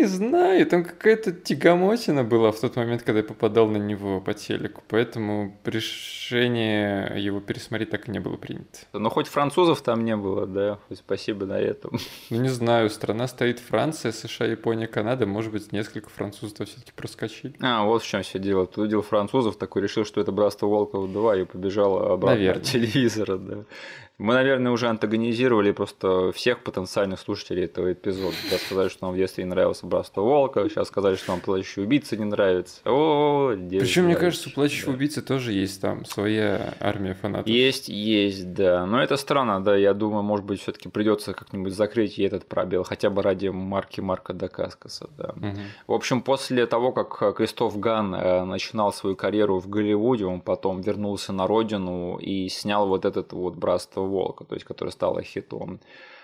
Не 0.00 0.06
знаю, 0.06 0.66
там 0.66 0.82
какая-то 0.82 1.30
тягомотина 1.30 2.24
была 2.24 2.52
в 2.52 2.58
тот 2.58 2.76
момент, 2.76 3.02
когда 3.02 3.18
я 3.18 3.24
попадал 3.24 3.68
на 3.68 3.76
него 3.76 4.22
по 4.22 4.32
телеку, 4.32 4.82
поэтому 4.88 5.54
решение 5.66 7.12
его 7.18 7.40
пересмотреть 7.40 7.90
так 7.90 8.08
и 8.08 8.10
не 8.10 8.18
было 8.18 8.38
принято. 8.38 8.78
Но 8.94 9.10
хоть 9.10 9.26
французов 9.26 9.82
там 9.82 10.02
не 10.06 10.16
было, 10.16 10.46
да, 10.46 10.78
спасибо 10.94 11.44
на 11.44 11.58
этом. 11.60 11.98
Ну 12.30 12.40
не 12.40 12.48
знаю, 12.48 12.88
страна 12.88 13.28
стоит 13.28 13.58
Франция, 13.58 14.12
США, 14.12 14.46
Япония, 14.46 14.86
Канада, 14.86 15.26
может 15.26 15.52
быть, 15.52 15.70
несколько 15.70 16.08
французов 16.08 16.66
все-таки 16.66 16.92
проскочили. 16.96 17.54
А, 17.60 17.84
вот 17.84 18.02
в 18.02 18.06
чем 18.06 18.22
все 18.22 18.38
дело. 18.38 18.66
Ты 18.66 18.80
увидел 18.80 19.02
французов, 19.02 19.58
такой 19.58 19.82
решил, 19.82 20.06
что 20.06 20.22
это 20.22 20.32
Братство 20.32 20.66
Волков 20.66 21.12
2 21.12 21.36
и 21.36 21.44
побежал 21.44 22.12
обратно 22.12 22.38
Наверное. 22.38 22.62
от 22.62 22.66
телевизора, 22.66 23.36
да. 23.36 23.64
Мы, 24.20 24.34
наверное, 24.34 24.70
уже 24.70 24.86
антагонизировали 24.88 25.72
просто 25.72 26.30
всех 26.32 26.62
потенциальных 26.62 27.18
слушателей 27.18 27.64
этого 27.64 27.90
эпизода. 27.90 28.36
Да, 28.50 28.58
сказали, 28.58 28.90
что 28.90 29.06
нам 29.06 29.14
в 29.14 29.16
детстве 29.16 29.44
не 29.44 29.50
нравился 29.50 29.86
Братство 29.86 30.20
Волка, 30.20 30.68
сейчас 30.68 30.88
сказали, 30.88 31.16
что 31.16 31.32
нам 31.32 31.40
Плачущий 31.40 31.82
убийца 31.82 32.18
не 32.18 32.26
нравится. 32.26 32.82
О, 32.84 33.54
Причем, 33.56 34.04
мне 34.04 34.16
кажется, 34.16 34.50
у 34.50 34.52
Плачущего 34.52 34.92
да. 34.92 34.96
убийцы 34.96 35.22
тоже 35.22 35.52
есть 35.52 35.80
там 35.80 36.04
своя 36.04 36.74
армия 36.80 37.14
фанатов. 37.14 37.46
Есть, 37.46 37.88
есть, 37.88 38.52
да. 38.52 38.84
Но 38.84 39.02
это 39.02 39.16
странно, 39.16 39.64
да. 39.64 39.74
Я 39.74 39.94
думаю, 39.94 40.22
может 40.22 40.44
быть, 40.44 40.60
все-таки 40.60 40.90
придется 40.90 41.32
как-нибудь 41.32 41.72
закрыть 41.72 42.18
и 42.18 42.22
этот 42.22 42.44
пробел, 42.44 42.82
хотя 42.82 43.08
бы 43.08 43.22
ради 43.22 43.48
марки 43.48 44.02
Марка 44.02 44.34
Дакаскаса. 44.34 45.08
Да. 45.16 45.30
Угу. 45.30 45.58
В 45.86 45.92
общем, 45.94 46.20
после 46.20 46.66
того, 46.66 46.92
как 46.92 47.36
Кристоф 47.36 47.78
Ган 47.78 48.14
э, 48.14 48.44
начинал 48.44 48.92
свою 48.92 49.16
карьеру 49.16 49.60
в 49.60 49.68
Голливуде, 49.70 50.26
он 50.26 50.42
потом 50.42 50.82
вернулся 50.82 51.32
на 51.32 51.46
родину 51.46 52.18
и 52.18 52.50
снял 52.50 52.86
вот 52.86 53.06
этот 53.06 53.32
вот 53.32 53.56
Братство 53.56 54.09
Волка, 54.10 54.44
то 54.44 54.54
есть 54.54 54.66
который 54.66 54.90
стало 54.90 55.22
хитом. 55.22 55.80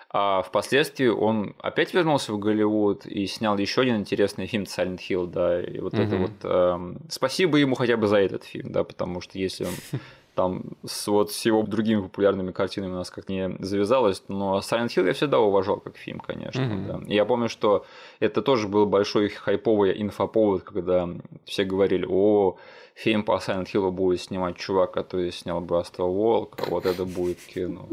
А 0.08 0.42
впоследствии 0.42 1.08
он 1.08 1.54
опять 1.60 1.92
вернулся 1.92 2.32
в 2.32 2.38
Голливуд 2.38 3.06
и 3.06 3.26
снял 3.26 3.58
еще 3.58 3.82
один 3.82 3.96
интересный 3.96 4.46
фильм 4.46 4.64
Silent 4.64 5.00
Hill, 5.08 5.26
да, 5.26 5.60
и 5.60 5.80
вот 5.80 5.94
угу. 5.94 6.02
это 6.02 6.16
вот 6.16 6.30
э, 6.42 6.94
спасибо 7.08 7.58
ему 7.58 7.74
хотя 7.74 7.96
бы 7.96 8.06
за 8.06 8.18
этот 8.18 8.44
фильм, 8.44 8.70
да, 8.70 8.84
потому 8.84 9.20
что 9.20 9.38
если 9.38 9.64
он 9.64 9.72
там 10.36 10.62
с, 10.86 11.08
вот, 11.08 11.32
с 11.32 11.44
его 11.44 11.62
другими 11.64 12.02
популярными 12.02 12.52
картинами 12.52 12.92
у 12.92 12.96
нас 12.96 13.10
как 13.10 13.28
не 13.28 13.56
завязалось, 13.58 14.22
но 14.28 14.58
Silent 14.58 14.88
Hill 14.88 15.06
я 15.06 15.12
всегда 15.12 15.40
уважал 15.40 15.80
как 15.80 15.96
фильм, 15.96 16.20
конечно. 16.20 16.60
Mm-hmm. 16.60 16.86
Да. 16.86 17.12
И 17.12 17.14
я 17.14 17.24
помню, 17.24 17.48
что 17.48 17.84
это 18.20 18.42
тоже 18.42 18.68
был 18.68 18.86
большой 18.86 19.28
хайповый 19.30 20.00
инфоповод, 20.00 20.62
когда 20.62 21.08
все 21.44 21.64
говорили, 21.64 22.06
о, 22.08 22.58
фильм 22.96 23.22
по 23.22 23.36
Silent 23.36 23.66
Hill 23.72 23.90
будет 23.90 24.20
снимать 24.22 24.56
чувак, 24.56 24.92
который 24.92 25.30
снял 25.30 25.60
Братство 25.60 26.04
Волка, 26.04 26.64
вот 26.68 26.86
это 26.86 27.04
будет 27.04 27.38
кино. 27.38 27.88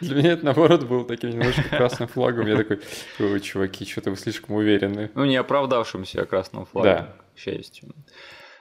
Для 0.00 0.16
меня 0.16 0.32
это, 0.32 0.44
наоборот, 0.46 0.84
был 0.84 1.04
таким 1.04 1.30
немножко 1.30 1.62
красным 1.68 2.08
флагом. 2.08 2.46
Я 2.46 2.56
такой, 2.56 2.80
ой, 3.20 3.40
чуваки, 3.40 3.84
что-то 3.84 4.10
вы 4.10 4.16
слишком 4.16 4.56
уверены. 4.56 5.10
Ну, 5.14 5.26
не 5.26 5.36
оправдавшимся 5.36 6.24
красным 6.24 6.64
флагом, 6.64 6.92
да. 6.92 7.16
к 7.34 7.38
счастью. 7.38 7.90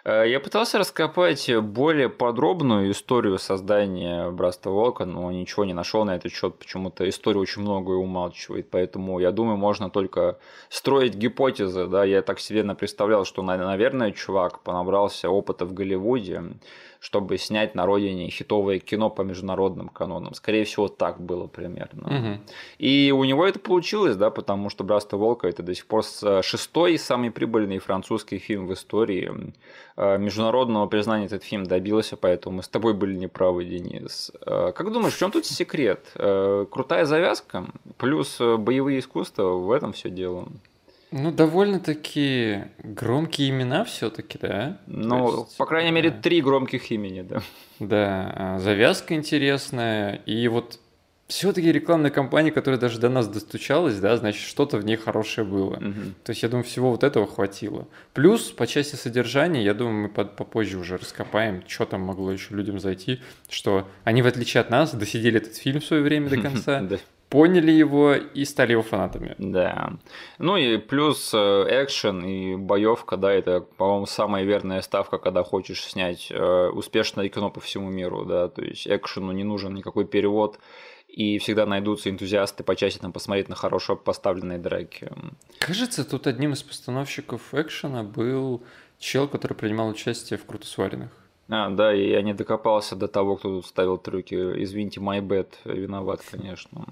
Э, 0.06 0.24
я 0.28 0.40
пытался 0.40 0.78
раскопать 0.78 1.50
более 1.58 2.10
подробную 2.10 2.92
историю 2.92 3.40
создания 3.40 4.30
Братства 4.30 4.70
Волка, 4.70 5.06
но 5.06 5.32
ничего 5.32 5.66
не 5.66 5.74
нашел 5.74 6.06
на 6.06 6.16
этот 6.16 6.32
счет. 6.32 6.58
Почему-то 6.60 7.10
история 7.10 7.40
очень 7.40 7.64
многое 7.64 7.98
умалчивает, 7.98 8.70
поэтому 8.70 9.20
я 9.20 9.32
думаю, 9.32 9.58
можно 9.58 9.90
только 9.90 10.38
строить 10.70 11.16
гипотезы. 11.16 11.88
Да? 11.88 12.06
Я 12.06 12.22
так 12.22 12.40
себе 12.40 12.64
представлял, 12.76 13.26
что, 13.26 13.42
наверное, 13.42 14.12
чувак 14.12 14.62
понабрался 14.62 15.30
опыта 15.30 15.66
в 15.66 15.74
Голливуде, 15.74 16.44
чтобы 17.06 17.38
снять 17.38 17.76
на 17.76 17.86
родине 17.86 18.32
хитовое 18.32 18.80
кино 18.80 19.12
по 19.12 19.22
международным 19.22 19.90
канонам. 19.90 20.34
Скорее 20.34 20.64
всего, 20.64 20.88
так 20.88 21.22
было 21.22 21.46
примерно. 21.46 22.08
Угу. 22.08 22.42
И 22.80 23.14
у 23.16 23.24
него 23.26 23.46
это 23.46 23.60
получилось, 23.60 24.16
да, 24.16 24.32
потому 24.32 24.72
что 24.72 24.84
«Братство 24.84 25.18
Волка»— 25.18 25.48
это 25.50 25.62
до 25.62 25.76
сих 25.76 25.86
пор 25.86 26.04
шестой 26.42 26.98
самый 26.98 27.30
прибыльный 27.30 27.78
французский 27.78 28.40
фильм 28.40 28.66
в 28.66 28.74
истории. 28.74 29.54
Э, 29.98 30.18
международного 30.18 30.88
признания 30.88 31.28
этот 31.28 31.44
фильм 31.44 31.68
добился, 31.68 32.18
поэтому 32.18 32.58
мы 32.58 32.64
с 32.64 32.68
тобой 32.68 32.96
были 32.96 33.16
неправы, 33.16 33.66
Денис. 33.66 34.32
Э, 34.44 34.72
как 34.76 34.92
думаешь, 34.92 35.14
в 35.14 35.20
чем 35.20 35.30
тут 35.30 35.46
секрет? 35.46 36.12
Э, 36.16 36.66
крутая 36.72 37.06
завязка 37.06 37.68
плюс 38.00 38.40
боевые 38.40 38.98
искусства, 38.98 39.50
в 39.50 39.72
этом 39.72 39.94
все 39.94 40.10
дело. 40.10 40.48
Ну, 41.12 41.32
довольно-таки 41.32 42.64
громкие 42.84 43.50
имена 43.50 43.84
все-таки, 43.86 44.38
да? 44.38 44.80
Ну, 44.88 45.44
есть, 45.44 45.58
по 45.58 45.66
крайней 45.66 45.92
мере, 45.92 46.12
три 46.12 46.42
громких 46.42 46.92
имени, 46.92 47.22
да. 47.22 47.42
Да, 47.80 48.34
а, 48.36 48.60
завязка 48.60 49.16
интересная, 49.16 50.16
и 50.26 50.48
вот 50.48 50.80
все-таки 51.28 51.72
рекламная 51.72 52.12
кампания, 52.12 52.52
которая 52.52 52.80
даже 52.80 53.00
до 53.00 53.10
нас 53.10 53.28
достучалась, 53.28 54.00
да, 54.00 54.16
значит, 54.18 54.42
что-то 54.42 54.78
в 54.78 54.86
ней 54.86 54.96
хорошее 54.96 55.48
было. 55.48 55.76
Угу. 55.78 56.02
То 56.24 56.32
есть, 56.32 56.44
я 56.44 56.50
думаю, 56.50 56.64
всего 56.64 56.92
вот 56.92 57.04
этого 57.04 57.26
хватило. 57.26 57.88
Плюс, 58.14 58.52
по 58.52 58.68
части 58.68 58.96
содержания, 58.96 59.64
я 59.64 59.74
думаю, 59.74 60.04
мы 60.04 60.10
под, 60.10 60.36
попозже 60.36 60.78
уже 60.78 60.98
раскопаем, 60.98 61.64
что 61.68 61.86
там 61.86 62.02
могло 62.02 62.32
еще 62.32 62.54
людям 62.54 62.80
зайти, 62.80 63.22
что 63.50 63.88
они, 64.04 64.22
в 64.22 64.28
отличие 64.28 64.62
от 64.62 64.70
нас, 64.70 64.94
досидели 64.94 65.38
этот 65.38 65.56
фильм 65.56 65.82
в 65.82 65.86
свое 65.86 66.04
время 66.04 66.30
до 66.30 66.38
конца, 66.42 66.88
поняли 67.36 67.72
его 67.72 68.14
и 68.14 68.46
стали 68.46 68.72
его 68.72 68.82
фанатами. 68.82 69.36
Да. 69.38 69.98
Ну 70.38 70.56
и 70.56 70.78
плюс 70.78 71.34
э, 71.34 71.84
экшен 71.84 72.24
и 72.24 72.56
боевка, 72.56 73.18
да, 73.18 73.30
это, 73.34 73.60
по-моему, 73.60 74.06
самая 74.06 74.46
верная 74.46 74.82
ставка, 74.82 75.18
когда 75.18 75.44
хочешь 75.44 75.84
снять 75.84 76.32
э, 76.32 76.70
успешное 76.70 77.28
кино 77.28 77.50
по 77.50 77.60
всему 77.60 77.90
миру, 77.90 78.24
да, 78.24 78.48
то 78.48 78.62
есть 78.62 78.88
экшену 78.88 79.34
не 79.34 79.44
нужен 79.44 79.74
никакой 79.74 80.06
перевод, 80.06 80.60
и 81.10 81.38
всегда 81.40 81.66
найдутся 81.66 82.10
энтузиасты 82.10 82.64
почаще 82.64 83.00
там 83.00 83.12
посмотреть 83.12 83.50
на 83.50 83.56
хорошо 83.56 83.98
поставленные 83.98 84.58
драки. 84.58 85.12
Кажется, 85.60 86.10
тут 86.10 86.28
одним 86.28 86.54
из 86.54 86.64
постановщиков 86.64 87.54
экшена 87.54 88.04
был 88.04 88.64
чел, 88.98 89.28
который 89.28 89.56
принимал 89.56 89.90
участие 89.90 90.40
в 90.40 90.46
«Круто 90.46 90.66
сваренных». 90.66 91.25
А, 91.50 91.70
да, 91.70 91.94
и 91.94 92.10
я 92.10 92.22
не 92.22 92.34
докопался 92.34 92.96
до 92.96 93.08
того, 93.08 93.38
кто 93.38 93.50
тут 93.50 93.66
ставил 93.66 93.98
трюки. 93.98 94.36
Извините, 94.64 95.00
my 95.00 95.22
bad, 95.22 95.48
виноват, 95.66 96.22
конечно. 96.30 96.86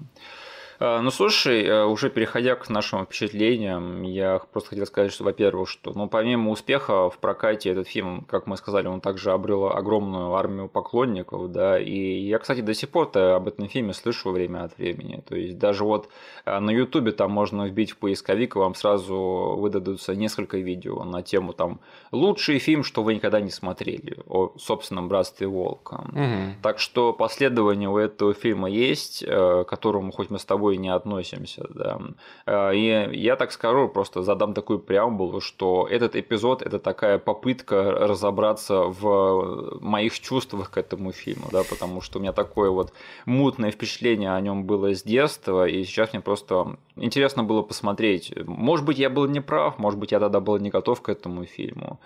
А, 0.78 1.00
ну, 1.00 1.10
слушай, 1.10 1.64
э, 1.64 1.84
уже 1.84 2.10
переходя 2.10 2.56
к 2.56 2.68
нашим 2.68 3.04
впечатлениям, 3.04 4.02
я 4.02 4.40
просто 4.52 4.70
хотел 4.70 4.86
сказать, 4.86 5.12
что, 5.12 5.24
во-первых, 5.24 5.68
что, 5.68 5.92
ну, 5.94 6.08
помимо 6.08 6.50
успеха 6.50 7.10
в 7.10 7.18
прокате 7.18 7.70
этот 7.70 7.88
фильм, 7.88 8.26
как 8.28 8.46
мы 8.46 8.56
сказали, 8.56 8.86
он 8.86 9.00
также 9.00 9.30
обрел 9.32 9.66
огромную 9.66 10.34
армию 10.34 10.68
поклонников, 10.68 11.50
да, 11.52 11.78
и 11.78 12.20
я, 12.20 12.38
кстати, 12.38 12.60
до 12.60 12.74
сих 12.74 12.88
пор-то 12.88 13.36
об 13.36 13.48
этом 13.48 13.68
фильме 13.68 13.92
слышу 13.92 14.30
время 14.30 14.64
от 14.64 14.76
времени, 14.78 15.22
то 15.26 15.36
есть 15.36 15.58
даже 15.58 15.84
вот 15.84 16.08
э, 16.44 16.58
на 16.58 16.70
ютубе 16.70 17.12
там 17.12 17.30
можно 17.30 17.66
вбить 17.66 17.92
в 17.92 17.98
поисковик, 17.98 18.56
и 18.56 18.58
вам 18.58 18.74
сразу 18.74 19.56
выдадутся 19.58 20.14
несколько 20.14 20.58
видео 20.58 21.04
на 21.04 21.22
тему 21.22 21.52
там 21.52 21.80
«Лучший 22.12 22.58
фильм, 22.58 22.84
что 22.84 23.02
вы 23.02 23.14
никогда 23.14 23.40
не 23.40 23.50
смотрели» 23.50 24.18
о 24.26 24.52
собственном 24.58 25.08
братстве 25.08 25.46
Волка. 25.46 26.04
Угу. 26.12 26.62
Так 26.62 26.78
что 26.78 27.12
последование 27.12 27.88
у 27.88 27.96
этого 27.96 28.34
фильма 28.34 28.68
есть, 28.68 29.22
э, 29.26 29.64
которому 29.68 30.12
хоть 30.12 30.30
мы 30.30 30.38
с 30.38 30.44
тобой 30.44 30.63
тобой 30.64 30.76
не 30.78 30.88
относимся. 30.88 31.66
Да. 31.74 32.00
Э, 32.46 32.74
и 32.74 33.16
я 33.16 33.36
так 33.36 33.52
скажу, 33.52 33.88
просто 33.88 34.22
задам 34.22 34.54
такую 34.54 34.78
преамбулу, 34.78 35.40
что 35.40 35.86
этот 35.90 36.16
эпизод– 36.16 36.62
это 36.66 36.78
такая 36.78 37.18
попытка 37.18 37.90
разобраться 38.08 38.74
в 38.74 39.78
моих 39.80 40.20
чувствах 40.20 40.70
к 40.70 40.78
этому 40.78 41.12
фильму, 41.12 41.48
да, 41.52 41.62
потому 41.70 42.00
что 42.00 42.18
у 42.18 42.22
меня 42.22 42.32
такое 42.32 42.70
вот 42.70 42.92
мутное 43.26 43.70
впечатление 43.70 44.34
о 44.36 44.40
нем 44.40 44.64
было 44.64 44.94
с 44.94 45.02
детства, 45.02 45.66
и 45.66 45.84
сейчас 45.84 46.12
мне 46.12 46.22
просто 46.22 46.76
интересно 46.96 47.44
было 47.44 47.62
посмотреть. 47.62 48.32
Может 48.46 48.86
быть, 48.86 48.98
я 48.98 49.10
был 49.10 49.28
неправ, 49.28 49.78
может 49.78 49.98
быть, 49.98 50.12
я 50.12 50.20
тогда 50.20 50.40
был 50.40 50.58
не 50.58 50.70
готов 50.70 51.00
к 51.00 51.12
этому 51.12 51.44
фильму. 51.44 51.98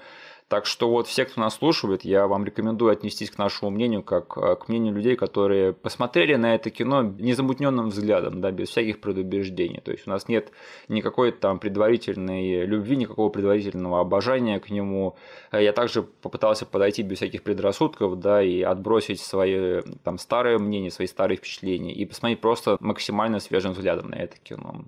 Так 0.48 0.64
что 0.64 0.88
вот 0.88 1.06
все, 1.06 1.26
кто 1.26 1.42
нас 1.42 1.56
слушает, 1.56 2.06
я 2.06 2.26
вам 2.26 2.46
рекомендую 2.46 2.90
отнестись 2.90 3.30
к 3.30 3.36
нашему 3.36 3.70
мнению, 3.70 4.02
как 4.02 4.38
э, 4.38 4.56
к 4.56 4.68
мнению 4.68 4.94
людей, 4.94 5.14
которые 5.14 5.74
посмотрели 5.74 6.36
на 6.36 6.54
это 6.54 6.70
кино 6.70 7.02
незамутненным 7.02 7.90
взглядом, 7.90 8.40
да, 8.40 8.50
без 8.50 8.70
всяких 8.70 9.02
предубеждений. 9.02 9.82
То 9.82 9.90
есть 9.90 10.06
у 10.06 10.10
нас 10.10 10.26
нет 10.26 10.50
никакой 10.88 11.32
там 11.32 11.58
предварительной 11.58 12.64
любви, 12.64 12.96
никакого 12.96 13.28
предварительного 13.28 14.00
обожания 14.00 14.58
к 14.58 14.70
нему. 14.70 15.16
Э, 15.52 15.62
я 15.62 15.74
также 15.74 16.02
попытался 16.02 16.64
подойти 16.64 17.02
без 17.02 17.18
всяких 17.18 17.42
предрассудков, 17.42 18.18
да, 18.18 18.42
и 18.42 18.62
отбросить 18.62 19.20
свои 19.20 19.82
там 20.02 20.16
старые 20.16 20.56
мнения, 20.56 20.90
свои 20.90 21.08
старые 21.08 21.36
впечатления 21.36 21.92
и 21.92 22.06
посмотреть 22.06 22.40
просто 22.40 22.78
максимально 22.80 23.40
свежим 23.40 23.72
взглядом 23.72 24.08
на 24.08 24.14
это 24.14 24.38
кино. 24.38 24.84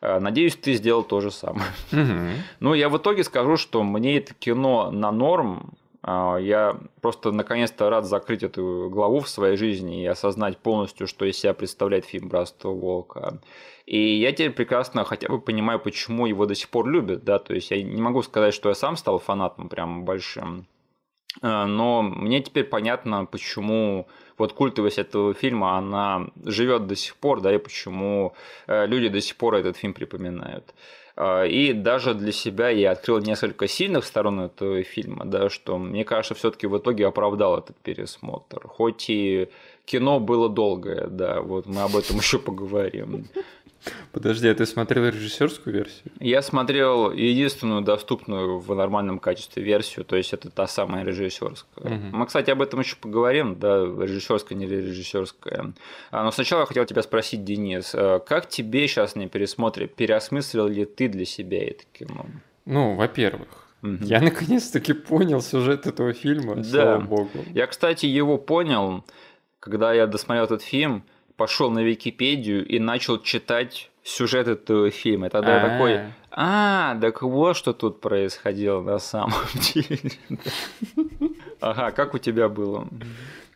Э, 0.00 0.18
надеюсь, 0.18 0.56
ты 0.56 0.74
сделал 0.74 1.02
то 1.02 1.20
же 1.20 1.30
самое. 1.30 1.70
Ну, 2.60 2.74
я 2.74 2.88
в 2.88 2.96
итоге 2.96 3.24
скажу, 3.24 3.56
что 3.56 3.82
мне 3.82 4.18
это 4.18 4.34
кино 4.34 4.90
на 4.90 5.12
норм. 5.12 5.74
А, 6.02 6.36
я 6.36 6.78
просто 7.00 7.32
наконец-то 7.32 7.90
рад 7.90 8.06
закрыть 8.06 8.42
эту 8.42 8.88
главу 8.90 9.20
в 9.20 9.28
своей 9.28 9.56
жизни 9.56 10.02
и 10.02 10.06
осознать 10.06 10.58
полностью, 10.58 11.06
что 11.06 11.24
из 11.24 11.38
себя 11.38 11.54
представляет 11.54 12.04
фильм 12.04 12.28
«Братство 12.28 12.70
волка». 12.70 13.40
И 13.84 14.16
я 14.16 14.32
теперь 14.32 14.50
прекрасно 14.50 15.04
хотя 15.04 15.28
бы 15.28 15.40
понимаю, 15.40 15.80
почему 15.80 16.26
его 16.26 16.46
до 16.46 16.54
сих 16.54 16.68
пор 16.68 16.88
любят, 16.88 17.24
да, 17.24 17.38
то 17.38 17.54
есть 17.54 17.70
я 17.70 17.82
не 17.82 18.02
могу 18.02 18.22
сказать, 18.22 18.54
что 18.54 18.68
я 18.68 18.74
сам 18.74 18.96
стал 18.96 19.18
фанатом 19.18 19.68
прям 19.68 20.04
большим, 20.04 20.66
но 21.42 22.02
мне 22.02 22.40
теперь 22.40 22.64
понятно, 22.64 23.24
почему 23.24 24.06
вот 24.38 24.52
культовость 24.52 24.98
этого 24.98 25.34
фильма, 25.34 25.76
она 25.76 26.28
живет 26.44 26.86
до 26.86 26.96
сих 26.96 27.16
пор, 27.16 27.40
да, 27.40 27.54
и 27.54 27.58
почему 27.58 28.34
э, 28.66 28.86
люди 28.86 29.08
до 29.08 29.20
сих 29.20 29.36
пор 29.36 29.56
этот 29.56 29.76
фильм 29.76 29.92
припоминают. 29.94 30.74
А, 31.20 31.44
и 31.44 31.72
даже 31.72 32.14
для 32.14 32.30
себя 32.30 32.68
я 32.68 32.92
открыл 32.92 33.18
несколько 33.18 33.66
сильных 33.66 34.04
сторон 34.04 34.40
этого 34.40 34.84
фильма, 34.84 35.24
да, 35.24 35.50
что 35.50 35.76
мне 35.76 36.04
кажется, 36.04 36.36
все-таки 36.36 36.68
в 36.68 36.78
итоге 36.78 37.08
оправдал 37.08 37.58
этот 37.58 37.76
пересмотр. 37.78 38.68
Хоть 38.68 39.10
и 39.10 39.48
кино 39.84 40.20
было 40.20 40.48
долгое, 40.48 41.08
да, 41.08 41.40
вот 41.40 41.66
мы 41.66 41.80
об 41.80 41.96
этом 41.96 42.16
еще 42.18 42.38
поговорим. 42.38 43.26
Подожди, 44.12 44.48
а 44.48 44.54
ты 44.54 44.66
смотрел 44.66 45.06
режиссерскую 45.06 45.74
версию? 45.74 46.12
Я 46.20 46.42
смотрел 46.42 47.12
единственную 47.12 47.82
доступную 47.82 48.58
в 48.58 48.74
нормальном 48.74 49.18
качестве 49.18 49.62
версию, 49.62 50.04
то 50.04 50.16
есть 50.16 50.32
это 50.32 50.50
та 50.50 50.66
самая 50.66 51.04
режиссерская. 51.04 51.96
Угу. 51.96 52.16
Мы, 52.16 52.26
кстати, 52.26 52.50
об 52.50 52.62
этом 52.62 52.80
еще 52.80 52.96
поговорим, 52.96 53.58
да, 53.58 53.78
режиссерская, 53.84 54.58
не 54.58 54.66
режиссерская. 54.66 55.72
А, 56.10 56.24
но 56.24 56.30
сначала 56.30 56.60
я 56.60 56.66
хотел 56.66 56.84
тебя 56.84 57.02
спросить, 57.02 57.44
Денис, 57.44 57.92
а 57.94 58.18
как 58.18 58.48
тебе 58.48 58.86
сейчас 58.88 59.16
не 59.16 59.28
пересмотре, 59.28 59.86
переосмыслил 59.86 60.66
ли 60.66 60.84
ты 60.84 61.08
для 61.08 61.24
себя 61.24 61.68
это 61.68 61.84
кино? 61.92 62.26
Ну, 62.64 62.94
во-первых, 62.94 63.48
Угу. 63.82 63.98
Я 64.02 64.20
наконец-таки 64.20 64.92
понял 64.92 65.40
сюжет 65.40 65.86
этого 65.86 66.12
фильма, 66.12 66.56
да. 66.56 66.64
слава 66.64 67.00
богу. 67.00 67.44
Я, 67.54 67.68
кстати, 67.68 68.06
его 68.06 68.36
понял, 68.36 69.04
когда 69.60 69.92
я 69.92 70.06
досмотрел 70.06 70.46
этот 70.46 70.62
фильм 70.62 71.04
пошел 71.38 71.70
на 71.70 71.78
Википедию 71.78 72.66
и 72.66 72.78
начал 72.78 73.22
читать 73.22 73.90
сюжет 74.02 74.48
этого 74.48 74.90
фильма. 74.90 75.28
И 75.28 75.30
тогда 75.30 75.54
я 75.54 75.68
такой, 75.68 76.00
а, 76.30 76.98
так 77.00 77.22
вот 77.22 77.56
что 77.56 77.72
тут 77.72 78.00
происходило 78.00 78.82
на 78.82 78.98
самом 78.98 79.46
деле. 79.54 80.10
Ага, 81.60 81.92
как 81.92 82.14
у 82.14 82.18
тебя 82.18 82.48
было? 82.48 82.88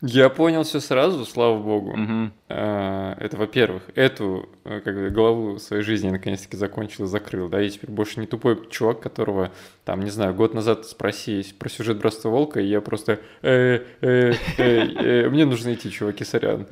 Я 0.05 0.31
понял 0.31 0.65
все 0.65 0.81
сразу, 0.81 1.25
слава 1.25 1.59
богу. 1.59 1.91
Угу. 1.91 2.33
Это, 2.49 3.37
во-первых, 3.37 3.85
эту 3.95 4.49
э, 4.65 4.81
как 4.81 4.97
бы, 4.97 5.11
главу 5.11 5.61
своей 5.61 5.85
жизни 5.85 6.07
я 6.07 6.13
наконец-таки 6.13 6.57
закончил 6.57 7.05
и 7.05 7.07
закрыл. 7.07 7.49
Да, 7.49 7.61
я 7.61 7.71
теперь 7.71 7.91
больше 7.91 8.19
не 8.19 8.27
тупой 8.27 8.69
чувак, 8.69 8.99
которого, 8.99 9.53
там, 9.85 10.01
не 10.01 10.11
знаю, 10.11 10.35
год 10.35 10.55
назад 10.55 10.87
спроси 10.87 11.47
про 11.57 11.69
сюжет 11.69 11.99
Братства 11.99 12.31
Волка, 12.31 12.61
и 12.61 12.67
я 12.67 12.81
просто 12.81 13.21
э, 13.43 13.85
э, 14.01 15.29
мне 15.29 15.45
нужно 15.45 15.73
идти, 15.73 15.89
чуваки, 15.89 16.25
сорян. 16.25 16.67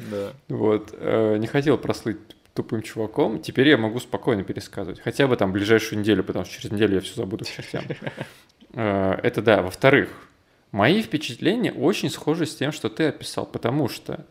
Вот. 0.48 0.92
Не 1.00 1.46
хотел 1.46 1.78
прослыть 1.78 2.18
тупым 2.54 2.82
чуваком, 2.82 3.40
теперь 3.40 3.68
я 3.68 3.78
могу 3.78 4.00
спокойно 4.00 4.42
пересказывать. 4.42 4.98
Хотя 5.00 5.28
бы 5.28 5.36
там 5.36 5.52
ближайшую 5.52 6.00
неделю, 6.00 6.24
потому 6.24 6.44
что 6.44 6.54
через 6.54 6.72
неделю 6.72 6.96
я 6.96 7.00
все 7.00 7.14
забуду 7.14 7.44
к 7.44 7.48
чертям. 7.48 7.84
Это 8.74 9.40
да. 9.40 9.62
Во-вторых, 9.62 10.08
Мои 10.72 11.02
впечатления 11.02 11.72
очень 11.72 12.10
схожи 12.10 12.46
с 12.46 12.54
тем, 12.54 12.72
что 12.72 12.88
ты 12.88 13.04
описал, 13.04 13.46
потому 13.46 13.88
что 13.88 14.26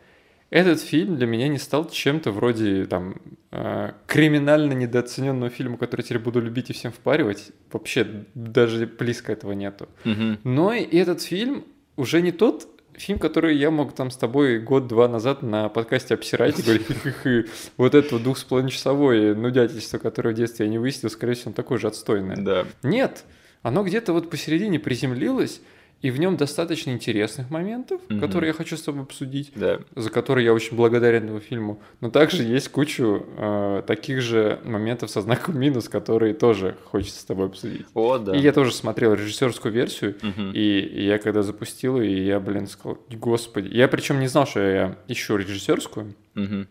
этот 0.49 0.81
фильм 0.81 1.17
для 1.17 1.27
меня 1.27 1.47
не 1.47 1.59
стал 1.59 1.89
чем-то 1.89 2.31
вроде 2.31 2.85
там 2.85 3.21
э, 3.51 3.91
криминально 4.07 4.73
недооцененного 4.73 5.49
фильма, 5.49 5.77
который 5.77 6.01
теперь 6.01 6.19
буду 6.19 6.41
любить 6.41 6.69
и 6.69 6.73
всем 6.73 6.91
впаривать. 6.91 7.51
Вообще 7.71 8.25
даже 8.33 8.87
близко 8.87 9.31
этого 9.31 9.51
нету. 9.51 9.89
Угу. 10.05 10.39
Но 10.43 10.73
и 10.73 10.97
этот 10.97 11.21
фильм 11.21 11.65
уже 11.97 12.21
не 12.21 12.31
тот 12.31 12.67
фильм, 12.99 13.19
который 13.19 13.57
я 13.57 13.71
мог 13.71 13.93
там 13.93 14.11
с 14.11 14.17
тобой 14.17 14.59
год-два 14.59 15.07
назад 15.07 15.41
на 15.41 15.69
подкасте 15.69 16.15
обсирать 16.15 16.59
и 16.59 16.63
говорить, 16.63 17.47
вот 17.77 17.95
это 17.95 18.19
двух 18.19 18.37
с 18.37 18.43
половиной 18.43 18.71
часовое 18.71 19.35
нудятельство, 19.35 19.97
которое 19.97 20.31
в 20.31 20.37
детстве 20.37 20.65
я 20.65 20.71
не 20.71 20.77
выяснил, 20.77 21.09
скорее 21.09 21.33
всего, 21.33 21.49
он 21.49 21.53
такой 21.53 21.77
же 21.77 21.87
отстойное. 21.87 22.35
Да. 22.35 22.65
Нет, 22.83 23.23
оно 23.61 23.83
где-то 23.83 24.13
вот 24.13 24.29
посередине 24.29 24.79
приземлилось, 24.79 25.61
и 26.01 26.11
в 26.11 26.19
нем 26.19 26.37
достаточно 26.37 26.91
интересных 26.91 27.49
моментов, 27.49 28.01
угу. 28.09 28.19
которые 28.19 28.49
я 28.49 28.53
хочу 28.53 28.77
с 28.77 28.81
тобой 28.81 29.03
обсудить, 29.03 29.51
да. 29.55 29.79
за 29.95 30.09
которые 30.09 30.45
я 30.45 30.53
очень 30.53 30.77
благодарен 30.77 31.25
этому 31.25 31.39
фильму. 31.39 31.81
Но 31.99 32.09
также 32.09 32.43
есть 32.43 32.69
кучу 32.69 33.25
э, 33.37 33.83
таких 33.85 34.21
же 34.21 34.59
моментов 34.63 35.09
со 35.09 35.21
знаком 35.21 35.59
минус, 35.59 35.89
которые 35.89 36.33
тоже 36.33 36.77
хочется 36.85 37.19
с 37.19 37.25
тобой 37.25 37.47
обсудить. 37.47 37.85
О, 37.93 38.17
да. 38.17 38.35
И 38.35 38.39
я 38.39 38.53
тоже 38.53 38.71
смотрел 38.71 39.13
режиссерскую 39.13 39.73
версию, 39.73 40.15
угу. 40.23 40.51
и, 40.53 40.79
и 40.79 41.05
я 41.05 41.17
когда 41.17 41.41
запустил 41.41 41.99
ее, 41.99 42.25
я, 42.25 42.39
блин, 42.39 42.67
сказал, 42.67 42.97
господи. 43.09 43.69
Я 43.75 43.87
причем 43.87 44.19
не 44.19 44.27
знал, 44.27 44.47
что 44.47 44.61
я 44.61 44.97
ищу 45.07 45.35
режиссерскую. 45.35 46.15
Угу. 46.35 46.65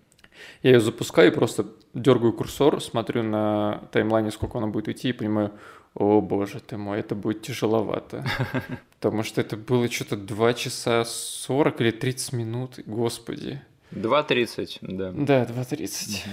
Я 0.62 0.72
ее 0.72 0.80
запускаю 0.80 1.30
и 1.30 1.34
просто 1.34 1.66
дергаю 1.94 2.32
курсор, 2.32 2.80
смотрю 2.80 3.22
на 3.22 3.88
таймлайне, 3.92 4.30
сколько 4.30 4.58
она 4.58 4.68
будет 4.68 4.88
идти, 4.88 5.10
и 5.10 5.12
понимаю, 5.12 5.52
о 5.98 6.20
боже 6.20 6.60
ты 6.60 6.76
мой, 6.76 7.00
это 7.00 7.14
будет 7.14 7.42
тяжеловато. 7.42 8.24
Потому 9.00 9.22
что 9.22 9.40
это 9.40 9.56
было 9.56 9.90
что-то 9.90 10.16
2 10.16 10.54
часа 10.54 11.04
40 11.04 11.80
или 11.80 11.90
30 11.90 12.32
минут, 12.32 12.78
господи. 12.86 13.60
2.30, 13.92 14.78
да. 14.82 15.12
Да, 15.12 15.44
2.30. 15.44 16.24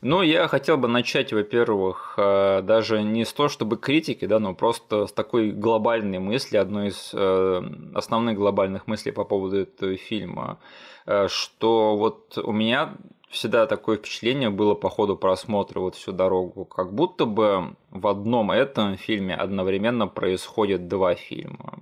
Ну, 0.00 0.22
я 0.22 0.46
хотел 0.48 0.78
бы 0.78 0.88
начать, 0.88 1.32
во-первых, 1.32 2.14
э, 2.16 2.62
даже 2.62 3.02
не 3.02 3.24
с 3.24 3.32
того, 3.32 3.48
чтобы 3.48 3.76
критики, 3.76 4.26
да, 4.26 4.38
но 4.38 4.54
просто 4.54 5.06
с 5.06 5.12
такой 5.12 5.50
глобальной 5.50 6.20
мысли, 6.20 6.56
одной 6.56 6.88
из 6.88 7.10
э, 7.12 7.62
основных 7.94 8.36
глобальных 8.36 8.86
мыслей 8.86 9.12
по 9.12 9.24
поводу 9.24 9.58
этого 9.58 9.96
фильма, 9.96 10.58
э, 11.06 11.26
что 11.28 11.96
вот 11.96 12.38
у 12.38 12.52
меня 12.52 12.94
всегда 13.30 13.66
такое 13.66 13.96
впечатление 13.96 14.50
было 14.50 14.74
по 14.74 14.88
ходу 14.88 15.16
просмотра 15.16 15.80
вот 15.80 15.94
всю 15.94 16.12
дорогу, 16.12 16.64
как 16.64 16.92
будто 16.92 17.24
бы 17.24 17.76
в 17.90 18.06
одном 18.06 18.50
этом 18.50 18.96
фильме 18.96 19.34
одновременно 19.34 20.06
происходит 20.06 20.88
два 20.88 21.14
фильма. 21.14 21.78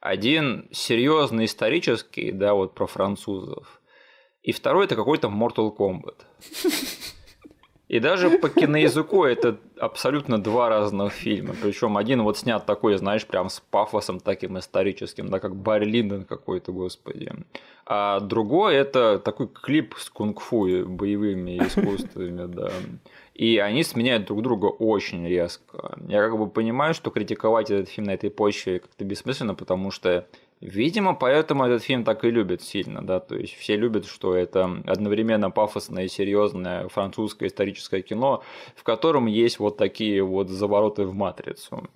Один 0.00 0.68
серьезный 0.72 1.44
исторический, 1.44 2.32
да, 2.32 2.54
вот 2.54 2.74
про 2.74 2.86
французов, 2.86 3.80
и 4.42 4.52
второй 4.52 4.86
это 4.86 4.96
какой-то 4.96 5.28
Mortal 5.28 5.76
Kombat. 5.76 6.22
И 7.90 7.98
даже 7.98 8.30
по 8.38 8.48
киноязыку 8.48 9.24
это 9.24 9.58
абсолютно 9.76 10.40
два 10.40 10.68
разных 10.68 11.12
фильма. 11.12 11.56
Причем 11.60 11.96
один 11.96 12.22
вот 12.22 12.38
снят 12.38 12.64
такой, 12.64 12.96
знаешь, 12.96 13.26
прям 13.26 13.48
с 13.48 13.58
пафосом 13.58 14.20
таким 14.20 14.56
историческим, 14.60 15.28
да, 15.28 15.40
как 15.40 15.56
Барри 15.56 15.86
Линдон 15.86 16.24
какой-то, 16.24 16.70
господи. 16.70 17.32
А 17.86 18.20
другой 18.20 18.76
это 18.76 19.18
такой 19.18 19.48
клип 19.48 19.96
с 19.98 20.08
кунг-фу 20.08 20.66
и 20.66 20.84
боевыми 20.84 21.58
искусствами, 21.58 22.46
да. 22.46 22.70
И 23.34 23.58
они 23.58 23.82
сменяют 23.82 24.26
друг 24.26 24.42
друга 24.42 24.66
очень 24.66 25.26
резко. 25.26 25.98
Я 26.06 26.20
как 26.20 26.38
бы 26.38 26.48
понимаю, 26.48 26.94
что 26.94 27.10
критиковать 27.10 27.72
этот 27.72 27.88
фильм 27.88 28.06
на 28.06 28.12
этой 28.12 28.30
почве 28.30 28.78
как-то 28.78 29.04
бессмысленно, 29.04 29.56
потому 29.56 29.90
что 29.90 30.28
Видимо, 30.60 31.14
поэтому 31.14 31.64
этот 31.64 31.82
фильм 31.82 32.04
так 32.04 32.22
и 32.24 32.30
любят 32.30 32.60
сильно, 32.60 33.00
да, 33.00 33.18
то 33.18 33.34
есть 33.34 33.54
все 33.54 33.76
любят, 33.76 34.04
что 34.04 34.34
это 34.34 34.82
одновременно 34.86 35.50
пафосное 35.50 36.04
и 36.04 36.08
серьезное 36.08 36.88
французское 36.88 37.48
историческое 37.48 38.02
кино, 38.02 38.42
в 38.76 38.82
котором 38.82 39.24
есть 39.24 39.58
вот 39.58 39.78
такие 39.78 40.22
вот 40.22 40.50
завороты 40.50 41.04
в 41.04 41.14
матрицу. 41.14 41.88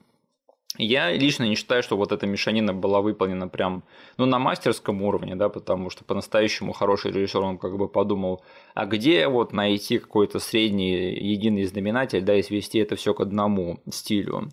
Я 0.79 1.13
лично 1.13 1.45
не 1.45 1.55
считаю, 1.55 1.83
что 1.83 1.97
вот 1.97 2.11
эта 2.11 2.27
мешанина 2.27 2.73
была 2.73 3.01
выполнена 3.01 3.49
прям 3.49 3.85
ну, 4.17 4.27
на 4.27 4.39
мастерском 4.41 5.03
уровне, 5.03 5.37
да, 5.37 5.49
потому 5.49 5.89
что 5.91 6.03
по-настоящему 6.05 6.73
хороший 6.73 7.13
режиссер, 7.13 7.41
он 7.41 7.59
как 7.59 7.77
бы 7.77 7.87
подумал, 7.87 8.43
а 8.75 8.87
где 8.87 9.29
вот 9.29 9.53
найти 9.53 9.99
какой-то 9.99 10.41
средний 10.41 11.15
единый 11.15 11.65
знаменатель, 11.65 12.23
да, 12.23 12.35
и 12.35 12.43
свести 12.43 12.79
это 12.79 12.97
все 12.97 13.15
к 13.15 13.21
одному 13.21 13.79
стилю. 13.89 14.49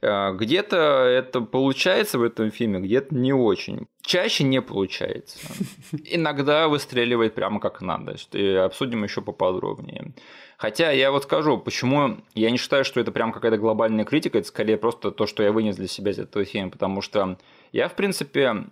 А, 0.00 0.32
где-то 0.32 0.76
это 0.76 1.40
получается 1.40 2.18
в 2.18 2.22
этом 2.22 2.50
фильме, 2.50 2.80
где-то 2.80 3.14
не 3.14 3.32
очень. 3.32 3.88
Чаще 4.02 4.44
не 4.44 4.62
получается. 4.62 5.38
Иногда 6.04 6.68
выстреливает 6.68 7.34
прямо 7.34 7.60
как 7.60 7.80
надо. 7.80 8.16
И 8.32 8.54
обсудим 8.54 9.04
еще 9.04 9.22
поподробнее. 9.22 10.12
Хотя 10.56 10.90
я 10.90 11.12
вот 11.12 11.24
скажу, 11.24 11.58
почему 11.58 12.18
я 12.34 12.50
не 12.50 12.58
считаю, 12.58 12.84
что 12.84 13.00
это 13.00 13.12
прям 13.12 13.32
какая-то 13.32 13.58
глобальная 13.58 14.04
критика, 14.04 14.38
это 14.38 14.48
скорее 14.48 14.76
просто 14.76 15.10
то, 15.10 15.26
что 15.26 15.42
я 15.42 15.52
вынес 15.52 15.76
для 15.76 15.86
себя 15.86 16.10
из 16.10 16.18
этого 16.18 16.44
фильма, 16.44 16.70
потому 16.70 17.00
что 17.00 17.38
я, 17.70 17.88
в 17.88 17.94
принципе, 17.94 18.66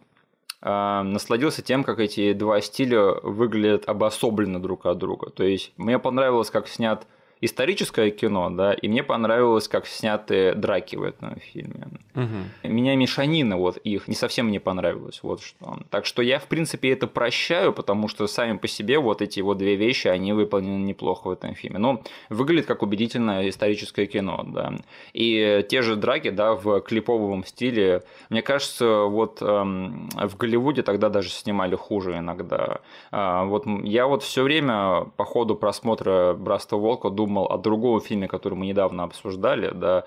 а, 0.61 1.05
насладился 1.05 1.62
тем, 1.62 1.85
как 1.85 2.01
эти 2.01 2.33
два 2.33 2.61
стиля 2.61 3.21
выглядят 3.23 3.89
обособленно 3.89 4.61
друг 4.61 4.87
от 4.87 4.99
друга. 4.99 5.31
То 5.31 5.45
есть 5.45 5.73
мне 5.77 5.99
понравилось, 5.99 6.51
как 6.51 6.67
снят 6.67 7.07
историческое 7.40 8.11
кино, 8.11 8.51
да, 8.51 8.72
и 8.72 8.88
мне 8.88 9.03
понравилось, 9.03 9.68
как 9.68 9.87
сняты 9.87 10.55
драки 10.55 10.96
в 10.96 11.03
этом 11.03 11.37
фильме. 11.40 11.88
Угу. 12.14 12.72
Меня 12.72 12.96
мешанина 12.96 13.59
вот 13.59 13.77
их 13.79 14.09
не 14.09 14.14
совсем 14.14 14.51
не 14.51 14.59
понравилась, 14.59 15.20
вот 15.22 15.42
что. 15.42 15.79
Так 15.90 16.07
что 16.07 16.22
я, 16.22 16.38
в 16.38 16.46
принципе, 16.46 16.92
это 16.92 17.07
прощаю, 17.07 17.72
потому 17.72 18.09
что 18.09 18.27
сами 18.27 18.57
по 18.57 18.68
себе 18.68 18.99
вот 18.99 19.20
эти 19.20 19.40
вот 19.40 19.59
две 19.59 19.77
вещи, 19.77 20.09
они 20.09 20.33
выполнены 20.33 20.83
неплохо 20.83 21.29
в 21.29 21.31
этом 21.31 21.55
фильме. 21.55 21.79
Ну, 21.79 22.03
выглядит 22.31 22.66
как 22.66 22.83
убедительное 22.83 23.49
историческое 23.49 24.07
кино, 24.07 24.42
да. 24.46 24.72
И 25.12 25.64
те 25.68 25.83
же 25.83 25.96
драки, 25.96 26.31
да, 26.31 26.55
в 26.55 26.81
клиповом 26.81 27.44
стиле, 27.44 28.03
мне 28.31 28.40
кажется, 28.40 29.03
вот 29.03 29.42
эм, 29.42 30.09
в 30.14 30.37
Голливуде 30.37 30.83
тогда 30.83 31.11
даже 31.11 31.29
снимали 31.29 31.75
хуже 31.75 32.18
иногда. 32.18 32.81
Э, 33.12 33.44
вот 33.44 33.66
я 33.85 34.07
вот 34.07 34.22
все 34.22 34.42
время 34.42 35.07
по 35.16 35.25
ходу 35.25 35.55
просмотра 35.55 36.35
«Братства 36.35 36.77
Волка» 36.77 37.11
думал, 37.11 37.26
думал 37.27 37.47
о 37.47 37.59
другом 37.59 38.01
фильме, 38.01 38.29
который 38.29 38.55
мы 38.55 38.67
недавно 38.67 39.05
обсуждали, 39.05 39.71
да, 39.75 40.05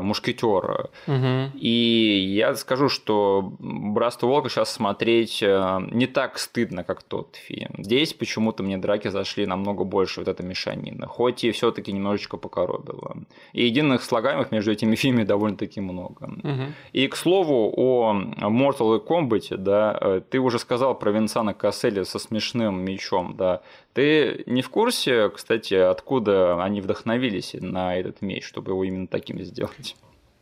«Мушкетера». 0.00 0.90
Угу. 1.06 1.58
И 1.58 2.34
я 2.36 2.54
скажу, 2.54 2.88
что 2.88 3.52
«Братство 3.58 4.26
Волка» 4.26 4.48
сейчас 4.48 4.72
смотреть 4.72 5.42
э, 5.42 5.78
не 5.90 6.06
так 6.06 6.38
стыдно, 6.38 6.84
как 6.84 7.02
тот 7.02 7.36
фильм. 7.36 7.70
Здесь 7.78 8.12
почему-то 8.12 8.62
мне 8.62 8.78
драки 8.78 9.08
зашли 9.08 9.46
намного 9.46 9.84
больше, 9.84 10.20
вот 10.20 10.28
эта 10.28 10.42
мешанина, 10.42 11.06
хоть 11.06 11.44
и 11.44 11.50
все 11.50 11.70
таки 11.70 11.92
немножечко 11.92 12.36
покоробило. 12.36 13.16
И 13.52 13.64
единых 13.64 14.02
слагаемых 14.02 14.52
между 14.52 14.72
этими 14.72 14.94
фильмами 15.02 15.24
довольно-таки 15.24 15.80
много. 15.80 16.24
Угу. 16.24 16.72
И, 16.92 17.08
к 17.08 17.16
слову, 17.16 17.72
о 17.76 18.14
Mortal 18.40 19.04
Kombat, 19.04 19.56
да, 19.56 19.98
э, 20.00 20.20
ты 20.28 20.38
уже 20.38 20.58
сказал 20.58 20.98
про 20.98 21.10
Винсана 21.10 21.54
Касселя 21.54 22.04
со 22.04 22.18
смешным 22.18 22.84
мечом, 22.84 23.34
да, 23.36 23.62
ты 23.94 24.42
не 24.46 24.62
в 24.62 24.70
курсе, 24.70 25.28
кстати, 25.28 25.74
откуда 25.74 26.62
они 26.62 26.80
вдохновились 26.80 27.54
на 27.60 27.94
этот 27.94 28.22
меч, 28.22 28.46
чтобы 28.46 28.72
его 28.72 28.84
именно 28.84 29.06
таким 29.06 29.40
сделать? 29.40 29.61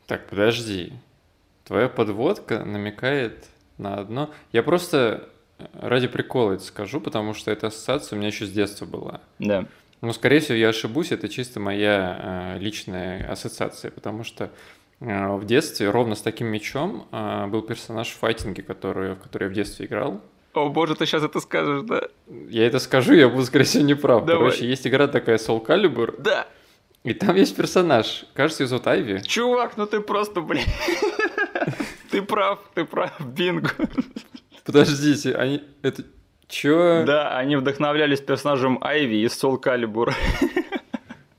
Так, 0.06 0.26
подожди. 0.26 0.92
Твоя 1.64 1.88
подводка 1.88 2.64
намекает 2.64 3.46
на 3.78 3.94
одно. 3.94 4.30
Я 4.52 4.62
просто 4.62 5.28
ради 5.74 6.09
прикола 6.09 6.52
это 6.52 6.64
скажу, 6.64 7.00
потому 7.00 7.35
что 7.35 7.50
эта 7.50 7.68
ассоциация 7.68 8.16
у 8.16 8.18
меня 8.18 8.28
еще 8.28 8.46
с 8.46 8.50
детства 8.50 8.87
была. 8.87 9.20
Да. 9.38 9.66
Но, 10.00 10.12
скорее 10.12 10.40
всего, 10.40 10.56
я 10.56 10.70
ошибусь, 10.70 11.12
это 11.12 11.28
чисто 11.28 11.61
моя 11.61 12.54
э, 12.56 12.59
личная 12.59 13.30
ассоциация, 13.30 13.90
потому 13.90 14.24
что 14.24 14.50
э, 15.00 15.37
в 15.37 15.44
детстве 15.44 15.90
ровно 15.90 16.14
с 16.14 16.22
таким 16.22 16.46
мечом 16.46 17.06
э, 17.12 17.46
был 17.48 17.62
персонаж 17.62 18.09
в 18.09 18.16
файтинге, 18.16 18.62
который, 18.62 19.14
в 19.14 19.18
который 19.18 19.44
я 19.44 19.50
в 19.50 19.52
детстве 19.52 19.87
играл. 19.87 20.22
О 20.54 20.68
боже, 20.70 20.96
ты 20.96 21.06
сейчас 21.06 21.22
это 21.22 21.38
скажешь, 21.40 21.83
да? 21.83 22.09
Я 22.48 22.66
это 22.66 22.78
скажу, 22.78 23.12
я 23.12 23.28
буду, 23.28 23.44
скорее 23.44 23.64
всего, 23.64 23.85
неправ. 23.85 24.24
Давай. 24.24 24.50
Короче, 24.50 24.66
есть 24.66 24.87
игра 24.87 25.06
такая 25.06 25.37
Soul 25.37 25.64
Calibur. 25.64 26.20
Да. 26.20 26.48
И 27.03 27.15
там 27.15 27.35
есть 27.37 27.57
персонаж, 27.57 28.27
кажется, 28.35 28.63
ее 28.63 28.67
зовут 28.69 28.87
Айви. 28.87 29.23
Чувак, 29.27 29.77
ну 29.77 29.87
ты 29.87 30.01
просто, 30.01 30.43
блин. 30.43 30.67
Ты 32.11 32.23
прав, 32.23 32.59
ты 32.75 32.85
прав, 32.85 33.13
бинго. 33.21 33.71
Подождите, 34.65 35.35
они... 35.35 35.63
Это... 35.83 36.05
Чё? 36.49 37.05
Да, 37.07 37.39
они 37.39 37.57
вдохновлялись 37.57 38.21
персонажем 38.21 38.79
Айви 38.83 39.25
из 39.25 39.33
Soul 39.33 39.63
Calibur. 39.63 40.13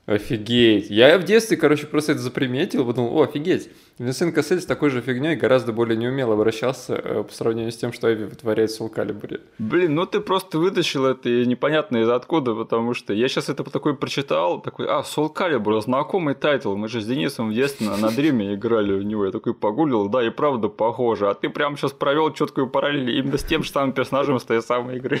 Офигеть. 0.06 0.90
Я 0.90 1.18
в 1.18 1.24
детстве, 1.24 1.56
короче, 1.56 1.86
просто 1.86 2.12
это 2.12 2.22
заприметил, 2.22 2.84
подумал, 2.84 3.16
о, 3.16 3.22
офигеть. 3.22 3.70
Винсент 3.98 4.34
Кассель 4.34 4.60
с 4.60 4.66
такой 4.66 4.90
же 4.90 5.00
фигней 5.00 5.36
гораздо 5.36 5.72
более 5.72 5.96
неумело 5.96 6.34
обращался 6.34 6.94
э, 6.94 7.22
по 7.24 7.32
сравнению 7.32 7.72
с 7.72 7.76
тем, 7.76 7.92
что 7.92 8.12
Айви 8.12 8.24
вытворяет 8.24 8.70
в 8.70 8.80
Calibur. 8.86 9.40
Блин, 9.58 9.94
ну 9.94 10.06
ты 10.06 10.20
просто 10.20 10.58
вытащил 10.58 11.04
это 11.04 11.28
и 11.28 11.46
непонятно 11.46 11.98
из 11.98 12.08
откуда, 12.08 12.54
потому 12.54 12.94
что 12.94 13.12
я 13.12 13.28
сейчас 13.28 13.48
это 13.48 13.64
такой 13.64 13.94
прочитал, 13.94 14.60
такой, 14.60 14.86
а, 14.88 15.02
Calibur, 15.02 15.80
знакомый 15.80 16.34
title, 16.34 16.74
мы 16.74 16.88
же 16.88 17.00
с 17.00 17.06
Денисом 17.06 17.50
в 17.50 17.54
детстве 17.54 17.86
на, 17.88 17.96
на 17.96 18.10
Дриме 18.10 18.54
играли 18.54 18.92
в 18.92 19.02
него, 19.02 19.26
я 19.26 19.30
такой 19.30 19.54
погуглил, 19.54 20.08
да, 20.08 20.26
и 20.26 20.30
правда 20.30 20.68
похоже, 20.68 21.28
а 21.28 21.34
ты 21.34 21.48
прям 21.50 21.76
сейчас 21.76 21.92
провел 21.92 22.32
четкую 22.32 22.68
параллель 22.68 23.18
именно 23.18 23.36
с 23.38 23.44
тем 23.44 23.62
же 23.62 23.70
самым 23.70 23.92
персонажем 23.92 24.38
с 24.38 24.44
той 24.44 24.62
самой 24.62 24.96
игры. 24.96 25.20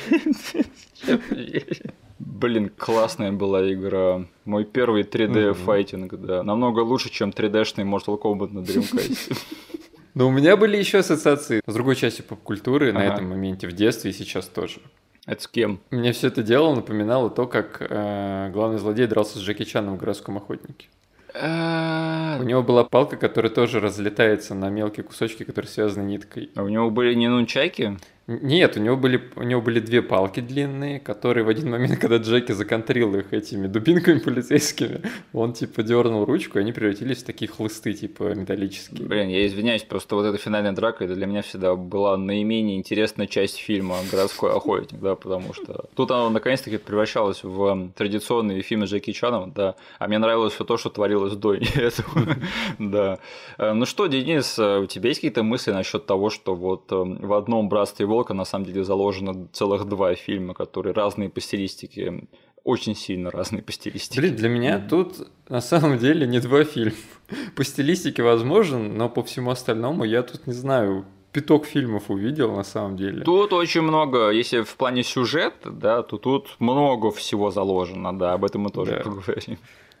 Блин, 2.24 2.70
классная 2.76 3.32
была 3.32 3.72
игра. 3.72 4.24
Мой 4.44 4.64
первый 4.64 5.02
3D 5.02 5.54
файтинг, 5.54 6.14
да. 6.14 6.42
Намного 6.42 6.80
лучше, 6.80 7.10
чем 7.10 7.30
3D-шный 7.30 7.84
Mortal 7.84 8.20
Kombat 8.20 8.52
на 8.52 8.61
Dreamcast. 8.62 9.36
Но 10.14 10.28
у 10.28 10.30
меня 10.30 10.56
были 10.56 10.76
еще 10.76 10.98
ассоциации 10.98 11.62
с 11.66 11.72
другой 11.72 11.96
частью 11.96 12.24
поп-культуры 12.24 12.90
ага. 12.90 12.98
на 12.98 13.02
этом 13.02 13.28
моменте 13.30 13.66
в 13.66 13.72
детстве 13.72 14.10
и 14.10 14.14
сейчас 14.14 14.46
тоже. 14.46 14.80
Это 15.26 15.42
с 15.42 15.48
кем? 15.48 15.80
Мне 15.90 16.12
все 16.12 16.28
это 16.28 16.42
дело 16.42 16.74
напоминало 16.74 17.30
то, 17.30 17.46
как 17.46 17.78
э, 17.80 18.50
главный 18.52 18.78
злодей 18.78 19.06
дрался 19.06 19.38
с 19.38 19.40
Джеки 19.40 19.64
Чаном 19.64 19.96
в 19.96 19.98
городском 19.98 20.36
охотнике. 20.36 20.88
А. 21.34 22.38
У 22.40 22.44
него 22.44 22.62
была 22.62 22.84
палка, 22.84 23.16
которая 23.16 23.50
тоже 23.50 23.80
разлетается 23.80 24.54
на 24.54 24.68
мелкие 24.68 25.04
кусочки, 25.04 25.44
которые 25.44 25.70
связаны 25.70 26.04
ниткой. 26.04 26.50
А 26.54 26.62
у 26.62 26.68
него 26.68 26.90
были 26.90 27.14
не 27.14 27.28
нунчаки? 27.28 27.96
Нет, 28.28 28.76
у 28.76 28.80
него 28.80 28.96
были 28.96 29.20
у 29.34 29.42
него 29.42 29.60
были 29.60 29.80
две 29.80 30.00
палки 30.00 30.40
длинные, 30.40 31.00
которые 31.00 31.44
в 31.44 31.48
один 31.48 31.70
момент, 31.70 31.98
когда 31.98 32.18
Джеки 32.18 32.52
законтрил 32.52 33.14
их 33.16 33.32
этими 33.32 33.66
дубинками 33.66 34.20
полицейскими, 34.20 35.02
он 35.32 35.52
типа 35.54 35.82
дернул 35.82 36.24
ручку, 36.24 36.58
и 36.58 36.62
они 36.62 36.72
превратились 36.72 37.22
в 37.22 37.26
такие 37.26 37.50
хлысты, 37.50 37.92
типа 37.94 38.34
металлические. 38.34 39.06
Блин, 39.06 39.28
я 39.28 39.44
извиняюсь, 39.46 39.82
просто 39.82 40.14
вот 40.14 40.24
эта 40.24 40.38
финальная 40.38 40.72
драка, 40.72 41.04
это 41.04 41.14
для 41.16 41.26
меня 41.26 41.42
всегда 41.42 41.74
была 41.74 42.16
наименее 42.16 42.76
интересная 42.76 43.26
часть 43.26 43.56
фильма 43.56 43.96
«Городской 44.10 44.52
охотник», 44.52 45.00
да, 45.00 45.16
потому 45.16 45.52
что 45.52 45.86
тут 45.96 46.10
оно 46.12 46.30
наконец-таки 46.30 46.76
превращалось 46.76 47.42
в 47.42 47.90
традиционные 47.96 48.62
фильмы 48.62 48.86
Джеки 48.86 49.12
Чаном, 49.12 49.52
да, 49.52 49.74
а 49.98 50.06
мне 50.06 50.18
нравилось 50.18 50.54
все 50.54 50.64
то, 50.64 50.76
что 50.76 50.90
творилось 50.90 51.34
до 51.34 51.54
этого, 51.74 52.36
да. 52.78 53.18
Э, 53.58 53.72
ну 53.72 53.84
что, 53.84 54.06
Денис, 54.06 54.58
э, 54.58 54.78
у 54.78 54.86
тебя 54.86 55.08
есть 55.08 55.20
какие-то 55.20 55.42
мысли 55.42 55.72
насчет 55.72 56.06
того, 56.06 56.30
что 56.30 56.54
вот 56.54 56.92
э, 56.92 56.94
в 56.94 57.32
одном 57.32 57.68
братстве 57.68 58.06
Волка 58.22 58.34
на 58.34 58.44
самом 58.44 58.66
деле 58.66 58.84
заложено 58.84 59.48
целых 59.52 59.84
два 59.84 60.14
фильма, 60.14 60.54
которые 60.54 60.94
разные 60.94 61.28
по 61.28 61.40
стилистике, 61.40 62.28
очень 62.62 62.94
сильно 62.94 63.32
разные 63.32 63.62
по 63.62 63.72
стилистике. 63.72 64.20
Блин, 64.20 64.36
для 64.36 64.48
меня 64.48 64.76
mm-hmm. 64.76 64.88
тут 64.88 65.28
на 65.48 65.60
самом 65.60 65.98
деле 65.98 66.24
не 66.28 66.38
два 66.38 66.62
фильма. 66.62 66.94
по 67.56 67.64
стилистике 67.64 68.22
возможен, 68.22 68.96
но 68.96 69.08
по 69.08 69.24
всему 69.24 69.50
остальному 69.50 70.04
я 70.04 70.22
тут 70.22 70.46
не 70.46 70.52
знаю, 70.52 71.04
пяток 71.32 71.66
фильмов 71.66 72.10
увидел 72.10 72.54
на 72.54 72.62
самом 72.62 72.96
деле. 72.96 73.24
Тут 73.24 73.52
очень 73.52 73.82
много, 73.82 74.30
если 74.30 74.62
в 74.62 74.76
плане 74.76 75.02
сюжета, 75.02 75.70
да, 75.70 76.04
то 76.04 76.16
тут 76.16 76.54
много 76.60 77.10
всего 77.10 77.50
заложено, 77.50 78.16
да, 78.16 78.34
об 78.34 78.44
этом 78.44 78.60
мы 78.60 78.70
тоже 78.70 78.92
да. 78.92 79.10
поговорим. 79.10 79.58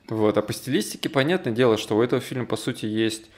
Вот, 0.08 0.38
а 0.38 0.42
по 0.42 0.52
стилистике, 0.52 1.08
понятное 1.08 1.52
дело, 1.52 1.76
что 1.76 1.96
у 1.96 2.02
этого 2.02 2.20
фильма, 2.20 2.46
по 2.46 2.56
сути, 2.56 2.86
есть 2.86 3.30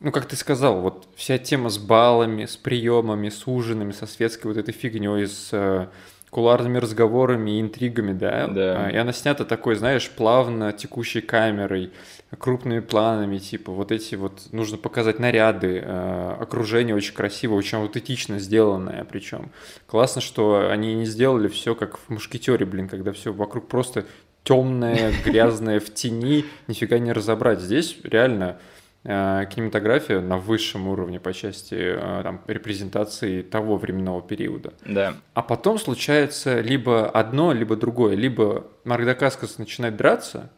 ну, 0.00 0.12
как 0.12 0.26
ты 0.26 0.34
сказал, 0.34 0.80
вот 0.80 1.08
вся 1.14 1.38
тема 1.38 1.68
с 1.68 1.78
баллами, 1.78 2.46
с 2.46 2.56
приемами, 2.56 3.28
с 3.28 3.46
ужинами, 3.46 3.92
со 3.92 4.06
светской 4.06 4.46
вот 4.46 4.56
этой 4.56 4.72
фигней, 4.72 5.26
с 5.26 5.50
э, 5.52 5.88
куларными 6.30 6.78
разговорами 6.78 7.58
и 7.58 7.60
интригами, 7.60 8.12
да? 8.12 8.46
Да. 8.46 8.90
И 8.90 8.96
она 8.96 9.12
снята 9.12 9.44
такой, 9.44 9.74
знаешь, 9.74 10.08
плавно 10.08 10.72
текущей 10.72 11.20
камерой, 11.20 11.92
крупными 12.38 12.80
планами, 12.80 13.36
типа 13.38 13.72
вот 13.72 13.92
эти 13.92 14.14
вот, 14.14 14.52
нужно 14.52 14.78
показать 14.78 15.18
наряды, 15.18 15.82
э, 15.84 16.36
окружение 16.40 16.94
очень 16.94 17.14
красиво, 17.14 17.54
очень 17.54 17.76
аутентично 17.78 18.38
сделанное 18.38 19.04
причем. 19.04 19.50
Классно, 19.86 20.22
что 20.22 20.70
они 20.70 20.94
не 20.94 21.04
сделали 21.04 21.48
все 21.48 21.74
как 21.74 21.98
в 21.98 22.08
«Мушкетере», 22.08 22.64
блин, 22.64 22.88
когда 22.88 23.12
все 23.12 23.34
вокруг 23.34 23.68
просто 23.68 24.06
темное, 24.44 25.12
грязное, 25.26 25.78
в 25.78 25.92
тени, 25.92 26.46
нифига 26.68 26.98
не 26.98 27.12
разобрать. 27.12 27.60
Здесь 27.60 27.98
реально 28.02 28.58
кинематография 29.02 30.20
на 30.20 30.36
высшем 30.36 30.86
уровне 30.88 31.18
по 31.18 31.32
части 31.32 31.74
э, 31.74 32.20
там, 32.22 32.42
репрезентации 32.46 33.40
того 33.40 33.76
временного 33.76 34.20
периода. 34.20 34.74
Да. 34.84 35.14
А 35.32 35.42
потом 35.42 35.78
случается 35.78 36.60
либо 36.60 37.08
одно, 37.08 37.52
либо 37.52 37.76
другое. 37.76 38.14
Либо 38.14 38.66
Марк 38.84 39.06
Дакаскас 39.06 39.56
начинает 39.56 39.96
драться, 39.96 40.50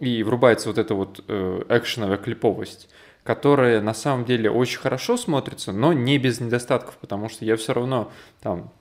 и 0.00 0.24
врубается 0.24 0.68
вот 0.68 0.78
эта 0.78 0.94
вот 0.94 1.24
э, 1.28 1.62
экшеновая 1.68 2.16
клиповость, 2.16 2.88
которая 3.22 3.80
на 3.80 3.94
самом 3.94 4.24
деле 4.24 4.50
очень 4.50 4.80
хорошо 4.80 5.16
смотрится, 5.16 5.72
но 5.72 5.92
не 5.92 6.18
без 6.18 6.40
недостатков, 6.40 6.96
потому 6.96 7.28
что 7.28 7.44
я 7.44 7.56
все 7.56 7.74
равно 7.74 8.10
там 8.42 8.72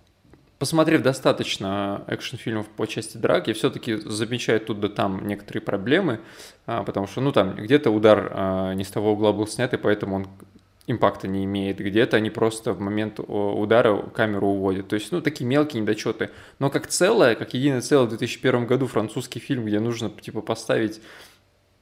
посмотрев 0.63 1.01
достаточно 1.01 2.05
экшн-фильмов 2.07 2.69
по 2.69 2.87
части 2.87 3.17
драк, 3.17 3.49
я 3.49 3.53
все-таки 3.53 3.95
замечаю 3.95 4.61
тут 4.61 4.79
да 4.79 4.87
там 4.87 5.27
некоторые 5.27 5.61
проблемы, 5.61 6.21
а, 6.65 6.83
потому 6.83 7.05
что, 7.05 7.19
ну, 7.19 7.33
там 7.33 7.57
где-то 7.57 7.91
удар 7.91 8.31
а, 8.33 8.73
не 8.73 8.85
с 8.85 8.87
того 8.87 9.11
угла 9.11 9.33
был 9.33 9.45
снят, 9.45 9.73
и 9.73 9.77
поэтому 9.77 10.15
он 10.15 10.27
импакта 10.87 11.27
не 11.27 11.43
имеет, 11.43 11.79
где-то 11.79 12.15
они 12.15 12.29
просто 12.29 12.71
в 12.71 12.79
момент 12.79 13.19
удара 13.19 14.03
камеру 14.03 14.47
уводят. 14.47 14.87
То 14.87 14.93
есть, 14.93 15.11
ну, 15.11 15.19
такие 15.19 15.45
мелкие 15.45 15.81
недочеты. 15.81 16.29
Но 16.59 16.69
как 16.69 16.87
целое, 16.87 17.35
как 17.35 17.53
единое 17.53 17.81
целое 17.81 18.05
в 18.05 18.09
2001 18.11 18.65
году 18.65 18.87
французский 18.87 19.41
фильм, 19.41 19.65
где 19.65 19.81
нужно, 19.81 20.09
типа, 20.11 20.39
поставить 20.39 21.01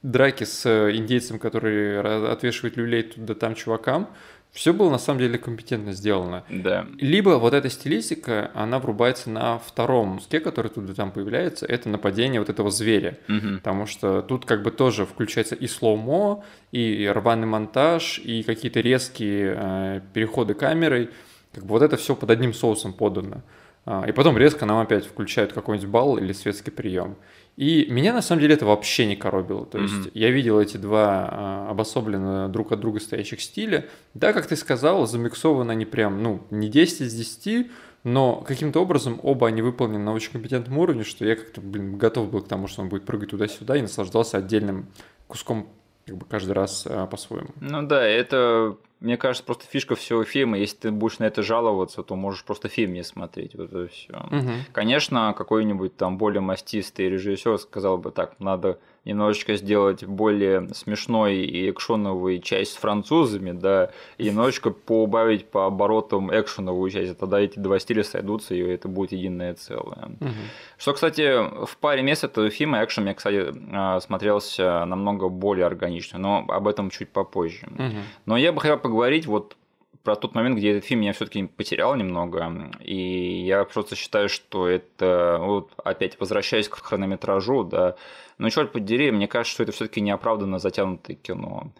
драки 0.02 0.42
с 0.42 0.66
индейцем, 0.90 1.38
который 1.38 2.32
отвешивает 2.32 2.76
люлей 2.76 3.04
туда 3.04 3.36
там 3.36 3.54
чувакам, 3.54 4.08
все 4.52 4.74
было 4.74 4.90
на 4.90 4.98
самом 4.98 5.20
деле 5.20 5.38
компетентно 5.38 5.92
сделано. 5.92 6.44
Да. 6.50 6.86
Либо 6.98 7.30
вот 7.38 7.54
эта 7.54 7.70
стилистика, 7.70 8.50
она 8.54 8.78
врубается 8.78 9.30
на 9.30 9.58
втором 9.58 10.20
ске, 10.20 10.40
который 10.40 10.68
тут 10.68 10.90
и 10.90 10.92
там 10.92 11.10
появляется, 11.10 11.64
это 11.64 11.88
нападение 11.88 12.38
вот 12.38 12.50
этого 12.50 12.70
зверя. 12.70 13.18
Угу. 13.28 13.56
Потому 13.56 13.86
что 13.86 14.20
тут 14.20 14.44
как 14.44 14.62
бы 14.62 14.70
тоже 14.70 15.06
включается 15.06 15.54
и 15.54 15.66
слоумо, 15.66 16.44
и 16.70 17.10
рваный 17.12 17.46
монтаж, 17.46 18.18
и 18.18 18.42
какие-то 18.42 18.80
резкие 18.80 19.56
э, 19.56 20.00
переходы 20.12 20.52
камерой. 20.52 21.08
Как 21.54 21.64
бы 21.64 21.70
вот 21.70 21.82
это 21.82 21.96
все 21.96 22.14
под 22.14 22.30
одним 22.30 22.52
соусом 22.52 22.92
подано. 22.92 23.42
А, 23.84 24.04
и 24.06 24.12
потом 24.12 24.38
резко 24.38 24.64
нам 24.66 24.78
опять 24.78 25.06
включают 25.06 25.52
какой-нибудь 25.52 25.88
бал 25.88 26.16
или 26.18 26.32
светский 26.32 26.70
прием. 26.70 27.16
И 27.56 27.86
меня 27.90 28.14
на 28.14 28.22
самом 28.22 28.40
деле 28.40 28.54
это 28.54 28.64
вообще 28.64 29.04
не 29.06 29.14
коробило. 29.14 29.66
То 29.66 29.78
есть 29.78 29.94
mm-hmm. 29.94 30.10
я 30.14 30.30
видел 30.30 30.58
эти 30.58 30.78
два 30.78 31.28
а, 31.30 31.70
обособленно 31.70 32.48
друг 32.48 32.72
от 32.72 32.80
друга 32.80 32.98
стоящих 32.98 33.42
стиля. 33.42 33.86
Да, 34.14 34.32
как 34.32 34.46
ты 34.46 34.56
сказал, 34.56 35.06
замиксованы 35.06 35.72
они 35.72 35.84
прям, 35.84 36.22
ну, 36.22 36.42
не 36.50 36.68
10 36.68 37.02
из 37.02 37.14
10, 37.14 37.70
но 38.04 38.36
каким-то 38.36 38.80
образом 38.80 39.20
оба 39.22 39.48
они 39.48 39.60
выполнены 39.60 40.02
на 40.02 40.12
очень 40.12 40.32
компетентном 40.32 40.78
уровне, 40.78 41.04
что 41.04 41.26
я 41.26 41.36
как-то, 41.36 41.60
блин, 41.60 41.98
готов 41.98 42.30
был 42.30 42.40
к 42.40 42.48
тому, 42.48 42.68
что 42.68 42.82
он 42.82 42.88
будет 42.88 43.04
прыгать 43.04 43.30
туда-сюда 43.30 43.76
и 43.76 43.82
наслаждался 43.82 44.38
отдельным 44.38 44.86
куском 45.28 45.68
как 46.06 46.16
бы 46.16 46.26
каждый 46.26 46.52
раз 46.52 46.86
а, 46.88 47.06
по-своему. 47.06 47.50
Ну 47.60 47.82
да, 47.82 48.02
это 48.02 48.76
мне 49.02 49.16
кажется, 49.16 49.44
просто 49.44 49.64
фишка 49.66 49.96
всего 49.96 50.22
фильма, 50.22 50.58
если 50.58 50.76
ты 50.76 50.90
будешь 50.92 51.18
на 51.18 51.24
это 51.24 51.42
жаловаться, 51.42 52.04
то 52.04 52.14
можешь 52.14 52.44
просто 52.44 52.68
фильм 52.68 52.92
не 52.92 53.02
смотреть. 53.02 53.56
Вот 53.56 53.72
это 53.72 53.88
все. 53.88 54.12
Угу. 54.12 54.50
Конечно, 54.72 55.34
какой-нибудь 55.36 55.96
там 55.96 56.18
более 56.18 56.40
мастистый 56.40 57.08
режиссер 57.08 57.58
сказал 57.58 57.98
бы 57.98 58.12
так, 58.12 58.38
надо 58.38 58.78
немножечко 59.04 59.56
сделать 59.56 60.04
более 60.04 60.68
смешной 60.74 61.38
и 61.38 61.70
экшоновую 61.70 62.40
часть 62.40 62.74
с 62.74 62.76
французами, 62.76 63.52
да, 63.52 63.90
и 64.18 64.26
немножечко 64.26 64.70
поубавить 64.70 65.46
по 65.46 65.66
оборотам 65.66 66.30
экшоновую 66.32 66.90
часть, 66.90 67.18
тогда 67.18 67.40
эти 67.40 67.58
два 67.58 67.78
стиля 67.78 68.04
сойдутся, 68.04 68.54
и 68.54 68.60
это 68.60 68.88
будет 68.88 69.12
единое 69.12 69.54
целое. 69.54 70.10
Угу. 70.20 70.30
Что, 70.78 70.92
кстати, 70.92 71.64
в 71.66 71.76
паре 71.78 72.02
мест 72.02 72.24
этого 72.24 72.48
фильма 72.50 72.84
экшен 72.84 73.02
мне, 73.02 73.14
кстати, 73.14 73.52
а, 73.72 74.00
смотрелся 74.00 74.84
намного 74.84 75.28
более 75.28 75.66
органично, 75.66 76.18
но 76.18 76.44
об 76.48 76.68
этом 76.68 76.90
чуть 76.90 77.10
попозже. 77.10 77.66
Угу. 77.74 77.96
Но 78.26 78.36
я 78.36 78.52
бы 78.52 78.60
хотел 78.60 78.78
поговорить 78.78 79.26
вот 79.26 79.56
про 80.02 80.16
тот 80.16 80.34
момент, 80.34 80.56
где 80.56 80.72
этот 80.72 80.84
фильм 80.84 81.00
меня 81.00 81.12
все-таки 81.12 81.44
потерял 81.44 81.94
немного. 81.94 82.70
И 82.80 83.44
я 83.44 83.64
просто 83.64 83.96
считаю, 83.96 84.28
что 84.28 84.68
это, 84.68 85.38
вот 85.40 85.72
опять 85.84 86.18
возвращаясь 86.18 86.68
к 86.68 86.76
хронометражу, 86.76 87.64
да, 87.64 87.96
но 88.38 88.50
черт 88.50 88.72
подери, 88.72 89.10
мне 89.10 89.28
кажется, 89.28 89.54
что 89.54 89.62
это 89.62 89.72
все-таки 89.72 90.00
неоправданно 90.00 90.58
затянутое 90.58 91.16
кино. 91.16 91.72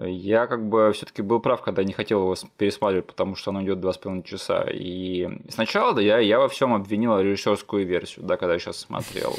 Я 0.00 0.46
как 0.46 0.68
бы 0.68 0.92
все-таки 0.92 1.22
был 1.22 1.40
прав, 1.40 1.60
когда 1.60 1.82
не 1.82 1.92
хотел 1.92 2.20
его 2.22 2.34
пересматривать, 2.56 3.06
потому 3.06 3.34
что 3.34 3.50
оно 3.50 3.62
идет 3.62 3.80
два 3.80 3.92
с 3.92 3.98
половиной 3.98 4.24
часа. 4.24 4.64
И 4.70 5.28
сначала 5.48 5.92
да, 5.92 6.00
я, 6.00 6.18
я 6.18 6.38
во 6.38 6.48
всем 6.48 6.72
обвинил 6.72 7.18
режиссерскую 7.18 7.84
версию, 7.84 8.24
да, 8.24 8.36
когда 8.36 8.54
я 8.54 8.58
сейчас 8.60 8.78
смотрел. 8.78 9.34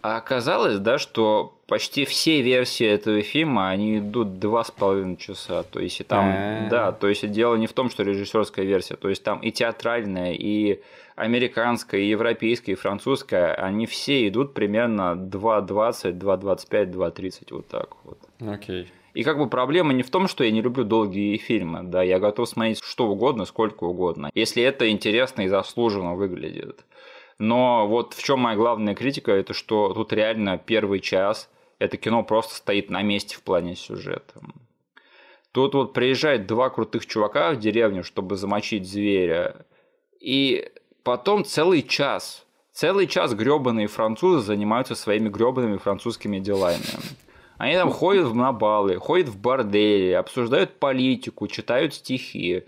А 0.00 0.16
оказалось, 0.16 0.78
да, 0.78 0.98
что 0.98 1.58
почти 1.66 2.04
все 2.04 2.40
версии 2.40 2.86
этого 2.86 3.22
фильма, 3.22 3.68
они 3.68 3.98
идут 3.98 4.38
два 4.38 4.64
с 4.64 4.70
половиной 4.70 5.16
часа. 5.16 5.62
То 5.64 5.80
есть 5.80 6.00
и 6.00 6.04
там, 6.04 6.24
А-а-а. 6.26 6.68
да, 6.70 6.92
то 6.92 7.08
есть 7.08 7.30
дело 7.30 7.56
не 7.56 7.66
в 7.66 7.72
том, 7.72 7.90
что 7.90 8.02
режиссерская 8.02 8.64
версия, 8.64 8.96
то 8.96 9.08
есть 9.08 9.22
там 9.22 9.40
и 9.40 9.50
театральная, 9.50 10.32
и 10.32 10.80
американская, 11.16 12.00
и 12.00 12.08
европейская, 12.08 12.72
и 12.72 12.76
французская, 12.76 13.54
они 13.54 13.86
все 13.86 14.28
идут 14.28 14.54
примерно 14.54 15.14
2.20, 15.14 16.18
2.25, 16.18 16.92
2.30, 16.92 17.46
вот 17.50 17.68
так 17.68 17.88
вот. 18.04 18.18
Окей. 18.40 18.82
Okay. 18.82 18.88
И 19.14 19.24
как 19.24 19.38
бы 19.38 19.48
проблема 19.48 19.92
не 19.92 20.04
в 20.04 20.10
том, 20.10 20.28
что 20.28 20.44
я 20.44 20.52
не 20.52 20.62
люблю 20.62 20.84
долгие 20.84 21.36
фильмы, 21.38 21.80
да, 21.82 22.04
я 22.04 22.20
готов 22.20 22.48
смотреть 22.48 22.80
что 22.84 23.08
угодно, 23.08 23.46
сколько 23.46 23.82
угодно, 23.82 24.30
если 24.32 24.62
это 24.62 24.88
интересно 24.90 25.42
и 25.42 25.48
заслуженно 25.48 26.14
выглядит. 26.14 26.84
Но 27.38 27.86
вот 27.86 28.14
в 28.14 28.22
чем 28.22 28.40
моя 28.40 28.56
главная 28.56 28.94
критика, 28.94 29.32
это 29.32 29.54
что 29.54 29.92
тут 29.94 30.12
реально 30.12 30.58
первый 30.58 31.00
час 31.00 31.48
это 31.78 31.96
кино 31.96 32.22
просто 32.24 32.54
стоит 32.56 32.90
на 32.90 33.02
месте 33.02 33.36
в 33.36 33.42
плане 33.42 33.76
сюжета. 33.76 34.40
Тут 35.52 35.74
вот 35.74 35.92
приезжает 35.92 36.46
два 36.46 36.70
крутых 36.70 37.06
чувака 37.06 37.52
в 37.52 37.58
деревню, 37.58 38.04
чтобы 38.04 38.36
замочить 38.36 38.88
зверя, 38.88 39.66
и 40.20 40.70
потом 41.04 41.44
целый 41.44 41.82
час, 41.82 42.44
целый 42.72 43.06
час 43.06 43.34
гребаные 43.34 43.86
французы 43.86 44.44
занимаются 44.44 44.94
своими 44.94 45.28
гребаными 45.28 45.78
французскими 45.78 46.38
делами. 46.38 46.84
Они 47.56 47.74
там 47.74 47.90
ходят 47.90 48.32
на 48.34 48.52
балы, 48.52 48.96
ходят 48.96 49.28
в 49.28 49.38
бордели, 49.38 50.12
обсуждают 50.12 50.78
политику, 50.78 51.48
читают 51.48 51.94
стихи. 51.94 52.64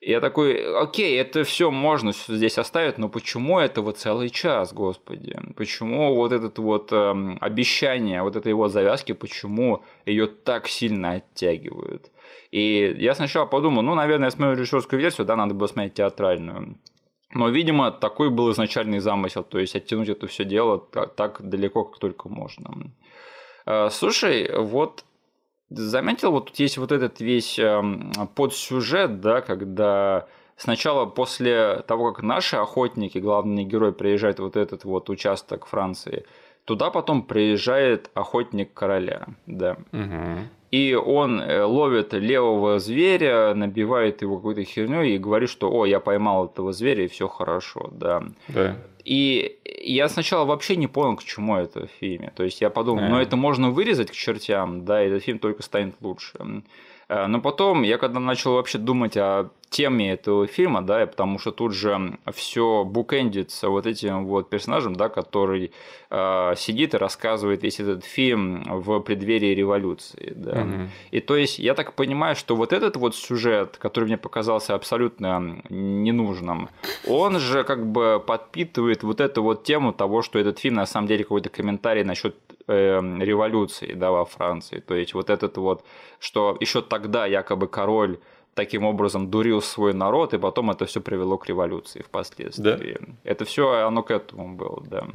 Я 0.00 0.20
такой, 0.20 0.82
окей, 0.82 1.20
это 1.20 1.44
все 1.44 1.70
можно 1.70 2.12
здесь 2.12 2.56
оставить, 2.56 2.96
но 2.96 3.10
почему 3.10 3.58
этого 3.58 3.92
целый 3.92 4.30
час, 4.30 4.72
господи? 4.72 5.38
Почему 5.56 6.14
вот 6.14 6.32
это 6.32 6.62
вот 6.62 6.90
э, 6.90 7.36
обещание, 7.40 8.22
вот 8.22 8.34
этой 8.34 8.48
его 8.48 8.68
завязки, 8.68 9.12
почему 9.12 9.84
ее 10.06 10.26
так 10.26 10.68
сильно 10.68 11.12
оттягивают? 11.12 12.10
И 12.50 12.96
я 12.98 13.14
сначала 13.14 13.44
подумал, 13.44 13.82
ну, 13.82 13.94
наверное, 13.94 14.28
я 14.28 14.30
смотрю 14.30 14.56
режиссерскую 14.56 14.98
версию, 14.98 15.26
да, 15.26 15.36
надо 15.36 15.52
было 15.52 15.66
смотреть 15.66 15.94
театральную. 15.94 16.78
Но, 17.34 17.50
видимо, 17.50 17.90
такой 17.90 18.30
был 18.30 18.50
изначальный 18.52 19.00
замысел, 19.00 19.44
то 19.44 19.58
есть 19.58 19.76
оттянуть 19.76 20.08
это 20.08 20.26
все 20.26 20.46
дело 20.46 20.78
так, 20.78 21.14
так 21.14 21.42
далеко, 21.42 21.84
как 21.84 21.98
только 21.98 22.30
можно. 22.30 22.90
Э, 23.66 23.90
слушай, 23.90 24.50
вот 24.56 25.04
заметил, 25.70 26.32
вот 26.32 26.46
тут 26.46 26.58
есть 26.58 26.78
вот 26.78 26.92
этот 26.92 27.20
весь 27.20 27.58
эм, 27.58 28.12
подсюжет, 28.34 29.20
да, 29.20 29.40
когда 29.40 30.26
сначала 30.56 31.06
после 31.06 31.82
того, 31.86 32.12
как 32.12 32.22
наши 32.22 32.56
охотники, 32.56 33.18
главный 33.18 33.64
герой, 33.64 33.92
приезжает 33.92 34.40
вот 34.40 34.56
этот 34.56 34.84
вот 34.84 35.08
участок 35.10 35.66
Франции, 35.66 36.24
туда 36.64 36.90
потом 36.90 37.22
приезжает 37.22 38.10
охотник 38.14 38.74
короля, 38.74 39.26
да. 39.46 39.76
Угу. 39.92 40.48
И 40.70 40.94
он 40.94 41.40
э, 41.40 41.64
ловит 41.64 42.12
левого 42.12 42.78
зверя, 42.78 43.54
набивает 43.54 44.22
его 44.22 44.36
какой-то 44.36 44.62
херней 44.62 45.16
и 45.16 45.18
говорит, 45.18 45.50
что 45.50 45.68
«О, 45.72 45.84
я 45.84 45.98
поймал 45.98 46.46
этого 46.46 46.72
зверя, 46.72 47.04
и 47.04 47.08
все 47.08 47.26
хорошо», 47.26 47.88
да. 47.92 48.22
Да. 48.48 48.76
И 49.04 49.58
я 49.82 50.08
сначала 50.08 50.44
вообще 50.44 50.76
не 50.76 50.86
понял, 50.86 51.16
к 51.16 51.24
чему 51.24 51.56
это 51.56 51.86
в 51.86 51.90
фильме. 52.00 52.32
То 52.36 52.44
есть 52.44 52.60
я 52.60 52.70
подумал, 52.70 53.04
ну 53.08 53.18
это 53.18 53.36
можно 53.36 53.70
вырезать 53.70 54.10
к 54.10 54.14
чертям, 54.14 54.84
да, 54.84 55.02
и 55.02 55.08
этот 55.08 55.24
фильм 55.24 55.38
только 55.38 55.62
станет 55.62 55.94
лучше. 56.00 56.38
Э, 57.08 57.26
но 57.26 57.40
потом, 57.40 57.82
я 57.82 57.98
когда 57.98 58.20
начал 58.20 58.54
вообще 58.54 58.78
думать 58.78 59.16
о 59.16 59.50
теме 59.70 60.12
этого 60.12 60.46
фильма, 60.48 60.82
да, 60.82 61.06
потому 61.06 61.38
что 61.38 61.52
тут 61.52 61.72
же 61.72 62.18
все 62.32 62.84
букендится 62.84 63.68
вот 63.68 63.86
этим 63.86 64.26
вот 64.26 64.50
персонажем, 64.50 64.96
да, 64.96 65.08
который 65.08 65.72
э, 66.10 66.54
сидит 66.56 66.94
и 66.94 66.96
рассказывает 66.96 67.62
весь 67.62 67.78
этот 67.78 68.04
фильм 68.04 68.64
в 68.68 69.00
преддверии 69.00 69.54
революции, 69.54 70.32
да. 70.34 70.62
Угу. 70.62 70.88
И 71.12 71.20
то 71.20 71.36
есть 71.36 71.60
я 71.60 71.74
так 71.74 71.94
понимаю, 71.94 72.34
что 72.34 72.56
вот 72.56 72.72
этот 72.72 72.96
вот 72.96 73.14
сюжет, 73.14 73.78
который 73.78 74.06
мне 74.06 74.18
показался 74.18 74.74
абсолютно 74.74 75.62
ненужным, 75.70 76.68
он 77.06 77.38
же 77.38 77.62
как 77.62 77.86
бы 77.86 78.22
подпитывает 78.26 79.04
вот 79.04 79.20
эту 79.20 79.44
вот 79.44 79.62
тему 79.62 79.92
того, 79.92 80.22
что 80.22 80.40
этот 80.40 80.58
фильм 80.58 80.74
на 80.74 80.86
самом 80.86 81.06
деле 81.06 81.22
какой-то 81.22 81.48
комментарий 81.48 82.02
насчет 82.02 82.34
э, 82.66 83.00
революции, 83.20 83.92
да, 83.94 84.10
во 84.10 84.24
Франции. 84.24 84.80
То 84.80 84.96
есть 84.96 85.14
вот 85.14 85.30
этот 85.30 85.56
вот, 85.58 85.84
что 86.18 86.56
еще 86.58 86.82
тогда 86.82 87.26
якобы 87.26 87.68
король 87.68 88.18
таким 88.54 88.84
образом 88.84 89.30
дурил 89.30 89.62
свой 89.62 89.94
народ, 89.94 90.34
и 90.34 90.38
потом 90.38 90.70
это 90.70 90.86
все 90.86 91.00
привело 91.00 91.38
к 91.38 91.46
революции 91.46 92.02
впоследствии. 92.02 92.98
Да? 92.98 93.14
Это 93.24 93.44
все 93.44 93.86
оно 93.86 94.02
к 94.02 94.10
этому 94.10 94.56
было, 94.56 94.82
да. 94.84 95.06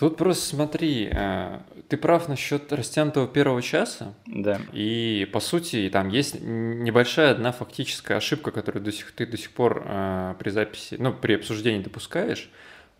Тут 0.00 0.16
просто 0.16 0.56
смотри, 0.56 1.10
э, 1.12 1.58
ты 1.88 1.98
прав 1.98 2.26
насчет 2.26 2.72
растянутого 2.72 3.28
первого 3.28 3.60
часа. 3.60 4.14
Да. 4.26 4.58
И 4.72 5.28
по 5.30 5.40
сути 5.40 5.90
там 5.92 6.08
есть 6.08 6.40
небольшая 6.40 7.32
одна 7.32 7.52
фактическая 7.52 8.16
ошибка, 8.16 8.50
которую 8.50 8.82
до 8.82 8.92
сих, 8.92 9.12
ты 9.12 9.26
до 9.26 9.36
сих 9.36 9.50
пор 9.50 9.82
э, 9.84 10.34
при 10.38 10.48
записи, 10.48 10.96
ну, 10.98 11.12
при 11.12 11.34
обсуждении 11.34 11.82
допускаешь. 11.82 12.48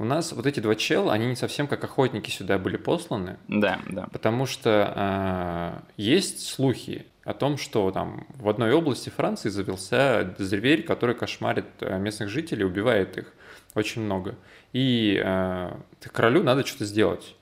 У 0.01 0.05
нас 0.05 0.33
вот 0.33 0.47
эти 0.47 0.61
два 0.61 0.77
чела, 0.77 1.13
они 1.13 1.27
не 1.27 1.37
совсем 1.37 1.67
как 1.67 1.85
охотники 1.85 2.31
сюда 2.31 2.57
были 2.57 2.79
посланы. 2.79 3.37
Да, 3.49 3.81
да. 3.87 4.07
Потому 4.11 4.47
что 4.47 4.95
э, 4.97 5.93
есть 5.99 6.49
слухи 6.49 7.05
о 7.23 7.35
том, 7.35 7.59
что 7.59 7.91
там 7.91 8.27
в 8.37 8.49
одной 8.49 8.73
области 8.73 9.11
Франции 9.11 9.51
завелся 9.51 10.35
зверь, 10.39 10.85
который 10.85 11.15
кошмарит 11.15 11.67
э, 11.81 11.99
местных 11.99 12.31
жителей, 12.31 12.65
убивает 12.65 13.19
их 13.19 13.35
очень 13.75 14.01
много. 14.01 14.37
И 14.73 15.21
э, 15.23 15.71
королю 16.11 16.43
надо 16.45 16.65
что-то 16.65 16.87
сделать. 16.87 17.37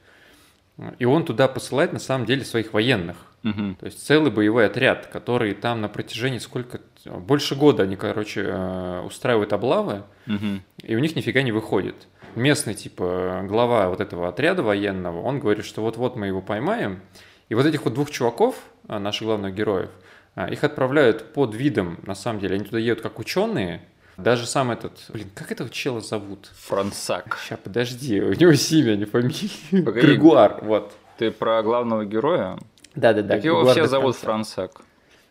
И 0.98 1.04
он 1.04 1.24
туда 1.24 1.46
посылает 1.46 1.92
на 1.92 2.00
самом 2.00 2.26
деле 2.26 2.44
своих 2.44 2.72
военных. 2.72 3.18
Угу. 3.44 3.76
То 3.78 3.86
есть 3.86 4.04
целый 4.04 4.32
боевой 4.32 4.66
отряд, 4.66 5.06
который 5.06 5.54
там 5.54 5.80
на 5.80 5.88
протяжении 5.88 6.38
сколько 6.38 6.80
больше 7.04 7.54
года 7.54 7.84
они, 7.84 7.94
короче, 7.94 8.42
э, 8.44 9.02
устраивают 9.06 9.52
облавы, 9.52 10.02
угу. 10.26 10.60
и 10.82 10.96
у 10.96 10.98
них 10.98 11.14
нифига 11.14 11.42
не 11.42 11.52
выходит. 11.52 11.94
Местный 12.38 12.74
типа 12.74 13.42
глава 13.48 13.88
вот 13.88 14.00
этого 14.00 14.28
отряда 14.28 14.62
военного, 14.62 15.20
он 15.22 15.40
говорит, 15.40 15.64
что 15.64 15.82
вот-вот 15.82 16.14
мы 16.14 16.28
его 16.28 16.40
поймаем, 16.40 17.00
и 17.48 17.54
вот 17.56 17.66
этих 17.66 17.84
вот 17.84 17.94
двух 17.94 18.12
чуваков, 18.12 18.54
а, 18.86 19.00
наших 19.00 19.26
главных 19.26 19.54
героев, 19.54 19.90
а, 20.36 20.48
их 20.48 20.62
отправляют 20.62 21.32
под 21.32 21.52
видом, 21.56 21.98
на 22.06 22.14
самом 22.14 22.38
деле, 22.38 22.54
они 22.54 22.64
туда 22.64 22.78
едут 22.78 23.02
как 23.02 23.18
ученые, 23.18 23.82
даже 24.16 24.46
сам 24.46 24.70
этот, 24.70 25.04
блин, 25.08 25.28
как 25.34 25.50
этого 25.50 25.68
чела 25.68 26.00
зовут? 26.00 26.50
Франсак. 26.54 27.38
Сейчас, 27.42 27.58
подожди, 27.58 28.20
у 28.20 28.32
него 28.32 28.52
имя, 28.52 28.96
не 28.96 29.04
фамилия. 29.04 29.84
Погоди. 29.84 30.06
Григуар, 30.06 30.60
вот. 30.62 30.92
Ты 31.18 31.32
про 31.32 31.60
главного 31.64 32.04
героя? 32.04 32.56
Да-да-да. 32.94 33.34
Его 33.34 33.68
все 33.72 33.88
зовут 33.88 34.14
Франсак. 34.14 34.82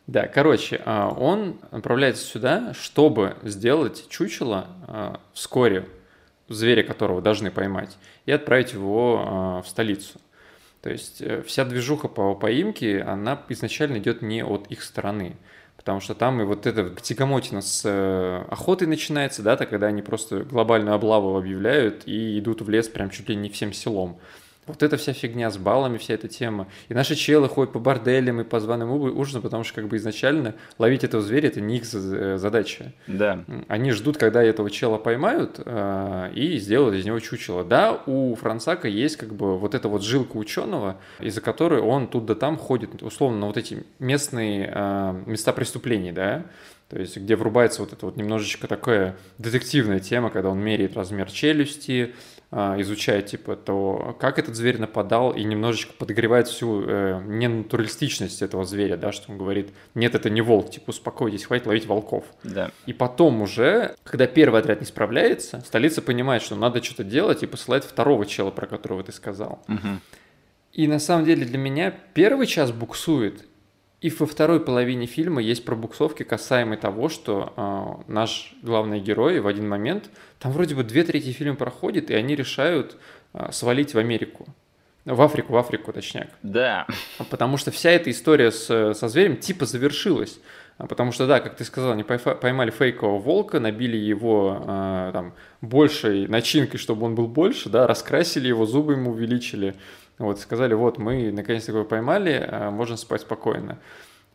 Да, 0.08 0.28
короче, 0.28 0.82
а, 0.84 1.08
он 1.10 1.58
отправляется 1.72 2.26
сюда, 2.26 2.74
чтобы 2.74 3.38
сделать 3.44 4.10
чучело 4.10 4.68
вскоре, 5.34 5.86
зверя 6.50 6.84
которого 6.84 7.22
должны 7.22 7.52
поймать, 7.52 7.98
и 8.26 8.32
отправить 8.32 8.74
его 8.74 9.62
в 9.64 9.68
столицу. 9.68 10.20
То 10.82 10.92
есть 10.92 11.22
э, 11.22 11.42
вся 11.46 11.66
движуха 11.66 12.08
по 12.08 12.36
поимке, 12.36 13.02
она 13.02 13.42
изначально 13.50 13.98
идет 13.98 14.22
не 14.22 14.44
от 14.44 14.68
их 14.68 14.84
стороны. 14.84 15.36
Потому 15.76 16.00
что 16.00 16.16
там 16.16 16.42
и 16.42 16.46
вот 16.46 16.66
эта 16.66 16.90
тягомотина 17.02 17.62
с 17.62 17.82
э, 17.86 18.46
охотой 18.50 18.88
начинается, 18.88 19.42
да, 19.42 19.56
так 19.58 19.70
когда 19.70 19.88
они 19.88 20.02
просто 20.02 20.44
глобальную 20.44 20.96
облаву 20.96 21.38
объявляют 21.38 22.04
и 22.06 22.40
идут 22.40 22.62
в 22.62 22.70
лес 22.70 22.88
прям 22.88 23.10
чуть 23.10 23.30
ли 23.30 23.36
не 23.36 23.50
всем 23.50 23.74
селом. 23.74 24.20
Вот 24.68 24.84
эта 24.84 24.98
вся 24.98 25.14
фигня 25.14 25.50
с 25.50 25.58
баллами, 25.58 25.98
вся 25.98 26.14
эта 26.14 26.28
тема. 26.28 26.68
И 26.90 26.94
наши 26.94 27.16
челы 27.16 27.48
ходят 27.48 27.74
по 27.74 27.80
борделям 27.80 28.42
и 28.42 28.44
по 28.44 28.60
званым 28.60 28.92
ужинам, 28.92 29.42
потому 29.42 29.64
что 29.64 29.76
как 29.76 29.88
бы 29.88 29.98
изначально 29.98 30.56
ловить 30.78 31.04
этого 31.04 31.24
зверя– 31.24 31.48
это 31.50 31.62
не 31.62 31.78
их 31.78 31.84
э, 31.94 32.38
задача. 32.38 32.94
Да. 33.08 33.44
Они 33.68 33.92
ждут, 33.92 34.18
когда 34.18 34.44
этого 34.44 34.70
чела 34.70 34.98
поймают 34.98 35.60
э, 35.64 36.32
и 36.36 36.58
сделают 36.58 36.96
из 36.96 37.06
него 37.06 37.20
чучело. 37.20 37.64
Да, 37.64 38.02
у 38.06 38.36
Франсака 38.36 38.88
есть 38.88 39.18
как 39.18 39.34
бы 39.34 39.58
вот 39.58 39.74
эта 39.74 39.88
вот 39.88 40.04
жилка 40.04 40.38
ученого, 40.38 40.98
из-за 41.20 41.42
которой 41.42 41.80
он 41.80 42.08
тут 42.08 42.26
да 42.26 42.36
там 42.36 42.58
ходит, 42.58 43.02
условно, 43.02 43.40
на 43.40 43.48
вот 43.48 43.58
эти 43.58 43.84
местные 44.00 44.72
э, 44.74 45.24
места 45.26 45.54
преступлений, 45.54 46.12
да, 46.12 46.46
то 46.90 46.98
есть, 46.98 47.18
где 47.18 47.36
врубается 47.36 47.82
вот 47.82 47.92
эта 47.92 48.06
вот 48.06 48.16
немножечко 48.16 48.66
такая 48.68 49.18
детективная 49.40 50.00
тема, 50.00 50.30
когда 50.30 50.50
он 50.50 50.60
меряет 50.60 50.96
размер 50.96 51.30
челюсти, 51.30 52.16
а, 52.50 52.80
изучает, 52.80 53.26
типа, 53.26 53.58
то, 53.58 54.16
как 54.22 54.40
этот 54.40 54.56
зверь 54.56 54.80
нападал, 54.80 55.32
и 55.32 55.44
немножечко 55.44 55.92
подогревает 55.94 56.48
всю 56.48 56.82
э, 56.82 57.22
ненатуралистичность 57.26 58.42
этого 58.42 58.64
зверя, 58.64 58.96
да, 58.96 59.12
что 59.12 59.34
он 59.34 59.38
говорит, 59.38 59.74
нет, 59.96 60.16
это 60.16 60.30
не 60.30 60.40
волк, 60.40 60.72
типа, 60.72 60.92
успокойтесь, 60.92 61.44
хватит 61.44 61.68
ловить 61.68 61.86
волков. 61.86 62.24
Да. 62.44 62.72
И 62.86 62.94
потом 62.94 63.42
уже, 63.42 63.96
когда 64.06 64.28
первый 64.28 64.62
отряд 64.62 64.80
не 64.80 64.88
справляется, 64.88 65.62
столица 65.66 66.02
понимает, 66.02 66.42
что 66.42 66.56
надо 66.56 66.82
что-то 66.82 67.04
делать, 67.04 67.44
и 67.44 67.48
посылает 67.48 67.84
второго 67.84 68.26
чела, 68.26 68.50
про 68.50 68.66
которого 68.66 69.04
ты 69.04 69.12
сказал. 69.12 69.62
Угу. 69.68 70.00
И 70.72 70.88
на 70.88 71.00
самом 71.00 71.26
деле 71.26 71.46
для 71.46 71.58
меня 71.58 71.94
первый 72.14 72.48
час 72.48 72.72
буксует, 72.72 73.46
и 74.00 74.12
во 74.12 74.28
второй 74.28 74.60
половине 74.60 75.08
фильма 75.08 75.42
есть 75.42 75.66
пробуксовки 75.66 76.24
касаемые 76.24 76.78
того, 76.78 77.10
что 77.10 77.54
э, 78.08 78.12
наш 78.12 78.54
главный 78.62 79.00
герой 79.00 79.40
в 79.40 79.48
один 79.48 79.68
момент, 79.68 80.12
там 80.40 80.52
вроде 80.52 80.76
бы 80.76 80.84
две 80.84 81.04
трети 81.04 81.32
фильма 81.32 81.56
проходит, 81.56 82.12
и 82.12 82.14
они 82.14 82.36
решают 82.36 82.98
э, 83.34 83.52
свалить 83.52 83.96
в 83.96 83.98
Америку. 83.98 84.48
В 85.06 85.22
Африку, 85.22 85.54
в 85.54 85.58
Африку, 85.58 85.94
точнее. 85.94 86.30
Да. 86.44 86.86
Потому 87.30 87.58
что 87.58 87.72
вся 87.72 87.92
эта 87.92 88.12
история 88.12 88.52
с, 88.52 88.94
со 88.94 89.08
зверем 89.08 89.38
типа 89.38 89.66
завершилась. 89.66 90.40
Потому 90.78 91.12
что, 91.12 91.26
да, 91.26 91.40
как 91.40 91.56
ты 91.56 91.64
сказал, 91.64 91.94
они 91.94 92.04
поймали 92.04 92.70
фейкового 92.70 93.18
волка, 93.18 93.60
набили 93.60 93.98
его 93.98 94.62
э, 94.64 95.10
там 95.12 95.34
большей 95.62 96.28
начинкой, 96.28 96.80
чтобы 96.80 97.08
он 97.08 97.16
был 97.16 97.28
больше, 97.28 97.70
да, 97.70 97.88
раскрасили 97.88 98.48
его, 98.48 98.68
зубы 98.68 98.94
ему 98.94 99.12
увеличили. 99.12 99.74
Вот, 100.18 100.40
сказали, 100.40 100.74
вот, 100.74 100.98
мы 100.98 101.32
наконец-то 101.32 101.72
его 101.72 101.86
поймали, 101.86 102.48
а, 102.50 102.72
можно 102.72 102.98
спать 102.98 103.22
спокойно. 103.22 103.80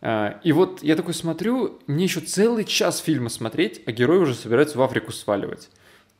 А, 0.00 0.38
и 0.42 0.52
вот 0.52 0.82
я 0.82 0.96
такой 0.96 1.14
смотрю, 1.14 1.80
мне 1.86 2.04
еще 2.04 2.20
целый 2.20 2.64
час 2.64 2.98
фильма 2.98 3.28
смотреть, 3.28 3.82
а 3.86 3.92
герой 3.92 4.18
уже 4.18 4.34
собирается 4.34 4.78
в 4.78 4.82
Африку 4.82 5.12
сваливать. 5.12 5.70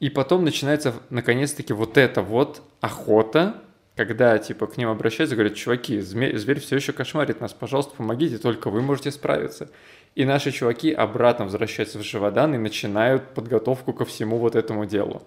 И 0.01 0.11
потом 0.11 0.45
начинается 0.45 0.95
наконец-таки 1.11 1.73
вот 1.73 1.97
эта 1.97 2.23
вот 2.23 2.63
охота, 2.81 3.63
когда 3.95 4.37
типа 4.39 4.67
к 4.67 4.77
ним 4.77 4.89
обращаются, 4.89 5.37
говорят, 5.37 5.55
чуваки, 5.55 6.01
зверь, 6.01 6.37
зверь 6.39 6.61
все 6.61 6.77
еще 6.77 6.93
кошмарит 6.93 7.41
нас, 7.41 7.53
пожалуйста, 7.53 7.95
помогите, 7.97 8.39
только 8.39 8.69
вы 8.71 8.83
можете 8.83 9.13
справиться. 9.13 9.69
И 10.15 10.25
наши 10.25 10.51
чуваки 10.51 10.93
обратно 10.93 11.45
возвращаются 11.45 11.99
в 11.99 12.03
Живодан 12.03 12.55
и 12.55 12.59
начинают 12.59 13.35
подготовку 13.35 13.93
ко 13.93 14.05
всему 14.05 14.39
вот 14.39 14.57
этому 14.57 14.87
делу. 14.87 15.23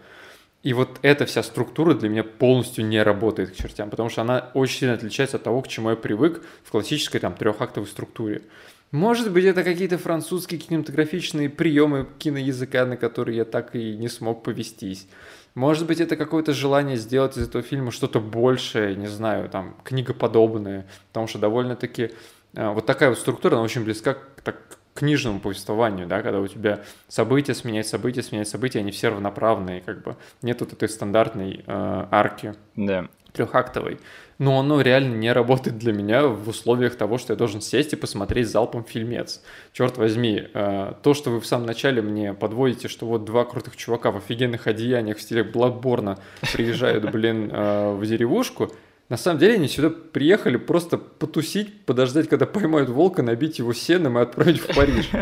И 0.65 0.73
вот 0.73 0.97
эта 1.03 1.27
вся 1.27 1.43
структура 1.43 1.93
для 1.93 2.09
меня 2.09 2.23
полностью 2.23 2.87
не 2.87 3.03
работает 3.03 3.51
к 3.51 3.55
чертям, 3.55 3.91
потому 3.91 4.09
что 4.09 4.23
она 4.23 4.49
очень 4.55 4.79
сильно 4.79 4.95
отличается 4.95 5.37
от 5.37 5.43
того, 5.43 5.61
к 5.61 5.67
чему 5.67 5.91
я 5.91 5.95
привык 5.95 6.41
в 6.63 6.71
классической 6.71 7.19
там 7.19 7.35
трехактовой 7.35 7.87
структуре. 7.87 8.41
Может 8.91 9.31
быть, 9.31 9.45
это 9.45 9.63
какие-то 9.63 9.99
французские 9.99 10.59
кинематографичные 10.59 11.51
приемы 11.51 12.07
киноязыка, 12.17 12.87
на 12.87 12.97
которые 12.97 13.37
я 13.37 13.45
так 13.45 13.75
и 13.75 13.95
не 13.95 14.07
смог 14.07 14.41
повестись. 14.41 15.07
Может 15.53 15.85
быть, 15.85 16.01
это 16.01 16.15
какое-то 16.15 16.51
желание 16.51 16.97
сделать 16.97 17.37
из 17.37 17.47
этого 17.47 17.63
фильма 17.63 17.91
что-то 17.91 18.19
большее, 18.19 18.95
не 18.95 19.07
знаю, 19.07 19.49
там, 19.49 19.75
книгоподобное, 19.83 20.87
потому 21.09 21.27
что 21.27 21.37
довольно-таки 21.37 22.09
э, 22.55 22.69
вот 22.71 22.87
такая 22.87 23.09
вот 23.09 23.19
структура, 23.19 23.53
она 23.53 23.61
очень 23.61 23.83
близка 23.83 24.15
к, 24.15 24.41
так, 24.43 24.79
книжному 24.95 25.39
повествованию, 25.41 26.07
да, 26.07 26.21
когда 26.21 26.39
у 26.39 26.47
тебя 26.47 26.79
события 27.07 27.53
сменяют 27.53 27.85
события, 27.85 28.23
сменяют 28.23 28.47
события, 28.47 28.79
они 28.79 28.91
все 28.91 29.09
равноправные, 29.09 29.81
как 29.81 30.01
бы 30.01 30.15
нет 30.41 30.61
вот 30.61 30.73
этой 30.73 30.89
стандартной 30.89 31.63
э, 31.67 32.07
арки 32.09 32.55
да. 32.75 33.07
трехактовой. 33.33 33.99
Но 34.37 34.59
оно 34.59 34.81
реально 34.81 35.15
не 35.15 35.31
работает 35.31 35.77
для 35.77 35.93
меня 35.93 36.27
в 36.27 36.47
условиях 36.49 36.95
того, 36.95 37.17
что 37.17 37.33
я 37.33 37.37
должен 37.37 37.61
сесть 37.61 37.93
и 37.93 37.95
посмотреть 37.95 38.49
залпом 38.49 38.83
фильмец. 38.83 39.41
Черт 39.73 39.97
возьми, 39.97 40.47
э, 40.53 40.93
то, 41.03 41.13
что 41.13 41.29
вы 41.29 41.41
в 41.41 41.45
самом 41.45 41.65
начале 41.65 42.01
мне 42.01 42.33
подводите, 42.33 42.87
что 42.87 43.05
вот 43.05 43.25
два 43.25 43.43
крутых 43.43 43.75
чувака 43.75 44.11
в 44.11 44.17
офигенных 44.17 44.65
одеяниях 44.67 45.17
в 45.17 45.21
стиле 45.21 45.43
Бладборна 45.43 46.19
приезжают, 46.53 47.11
блин, 47.11 47.49
э, 47.51 47.95
в 47.95 48.05
деревушку, 48.05 48.71
на 49.07 49.17
самом 49.17 49.37
деле 49.37 49.55
они 49.55 49.67
сюда 49.67 49.89
приехали 49.91 50.57
просто 50.57 50.97
потусить, 50.97 51.85
подождать, 51.85 52.27
когда 52.27 52.47
поймают 52.47 52.89
волка, 52.89 53.21
набить 53.21 53.59
его 53.59 53.71
сеном 53.71 54.17
и 54.17 54.21
отправить 54.21 54.59
в 54.59 54.75
Париж. 54.75 55.09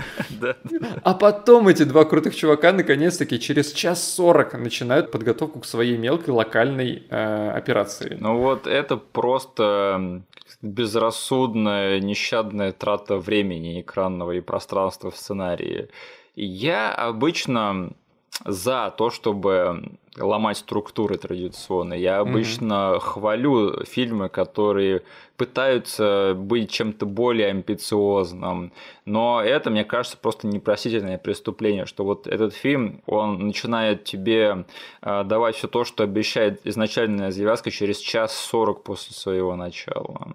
А 1.03 1.13
потом 1.13 1.67
эти 1.67 1.83
два 1.83 2.05
крутых 2.05 2.35
чувака 2.35 2.71
наконец-таки 2.71 3.39
через 3.39 3.71
час 3.73 4.03
сорок 4.03 4.53
начинают 4.53 5.11
подготовку 5.11 5.59
к 5.59 5.65
своей 5.65 5.97
мелкой 5.97 6.31
локальной 6.31 7.03
э, 7.09 7.49
операции. 7.51 8.17
Ну 8.19 8.37
вот 8.37 8.67
это 8.67 8.97
просто 8.97 10.23
безрассудная, 10.61 11.99
нещадная 11.99 12.71
трата 12.71 13.17
времени 13.17 13.81
экранного 13.81 14.31
и 14.31 14.41
пространства 14.41 15.11
в 15.11 15.17
сценарии. 15.17 15.89
Я 16.35 16.93
обычно 16.93 17.91
за 18.45 18.93
то, 18.97 19.09
чтобы 19.09 19.97
ломать 20.17 20.57
структуры 20.57 21.17
традиционные. 21.17 22.01
Я 22.01 22.19
обычно 22.19 22.73
mm-hmm. 22.73 22.99
хвалю 22.99 23.85
фильмы, 23.85 24.29
которые 24.29 25.01
пытаются 25.37 26.33
быть 26.37 26.71
чем-то 26.71 27.05
более 27.05 27.49
амбициозным. 27.49 28.71
Но 29.05 29.41
это, 29.41 29.69
мне 29.71 29.83
кажется, 29.83 30.17
просто 30.17 30.47
непростительное 30.47 31.17
преступление, 31.17 31.85
что 31.85 32.05
вот 32.05 32.27
этот 32.27 32.53
фильм, 32.53 33.01
он 33.07 33.47
начинает 33.47 34.03
тебе 34.03 34.65
а, 35.01 35.23
давать 35.23 35.55
все 35.55 35.67
то, 35.67 35.83
что 35.83 36.03
обещает 36.03 36.61
изначальная 36.65 37.31
завязка 37.31 37.71
через 37.71 37.97
час 37.97 38.37
сорок 38.37 38.83
после 38.83 39.13
своего 39.13 39.55
начала. 39.55 40.27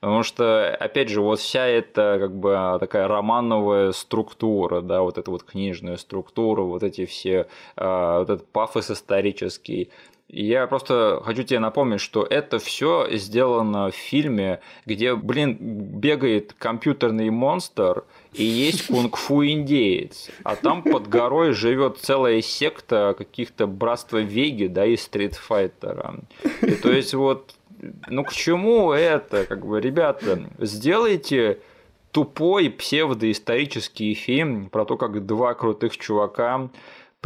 Потому 0.00 0.22
что, 0.22 0.74
опять 0.74 1.08
же, 1.08 1.20
вот 1.20 1.40
вся 1.40 1.66
эта 1.66 2.18
как 2.20 2.36
бы 2.36 2.76
такая 2.78 3.08
романовая 3.08 3.92
структура, 3.92 4.80
да, 4.80 5.02
вот 5.02 5.18
эта 5.18 5.30
вот 5.30 5.42
книжная 5.42 5.96
структура, 5.96 6.62
вот 6.62 6.82
эти 6.84 7.04
все, 7.04 7.48
а, 7.76 8.20
вот 8.20 8.30
этот 8.30 8.46
пафос 8.48 8.90
исторический, 8.90 9.90
я 10.28 10.66
просто 10.66 11.22
хочу 11.24 11.44
тебе 11.44 11.60
напомнить, 11.60 12.00
что 12.00 12.24
это 12.24 12.58
все 12.58 13.06
сделано 13.12 13.90
в 13.90 13.94
фильме, 13.94 14.60
где, 14.84 15.14
блин, 15.14 15.56
бегает 15.60 16.52
компьютерный 16.58 17.30
монстр 17.30 18.04
и 18.32 18.44
есть 18.44 18.86
кунг-фу 18.88 19.44
индеец, 19.46 20.30
а 20.42 20.56
там 20.56 20.82
под 20.82 21.08
горой 21.08 21.52
живет 21.52 21.98
целая 21.98 22.42
секта 22.42 23.14
каких-то 23.16 23.66
братства 23.66 24.18
Веги, 24.18 24.66
да, 24.66 24.84
и 24.84 24.96
стритфайтера. 24.96 26.16
И 26.60 26.72
то 26.72 26.90
есть 26.90 27.14
вот, 27.14 27.54
ну 28.08 28.24
к 28.24 28.32
чему 28.32 28.92
это, 28.92 29.44
как 29.44 29.64
бы, 29.64 29.80
ребята, 29.80 30.42
сделайте 30.58 31.60
тупой 32.10 32.70
псевдоисторический 32.70 34.14
фильм 34.14 34.70
про 34.70 34.84
то, 34.86 34.96
как 34.96 35.26
два 35.26 35.54
крутых 35.54 35.98
чувака 35.98 36.68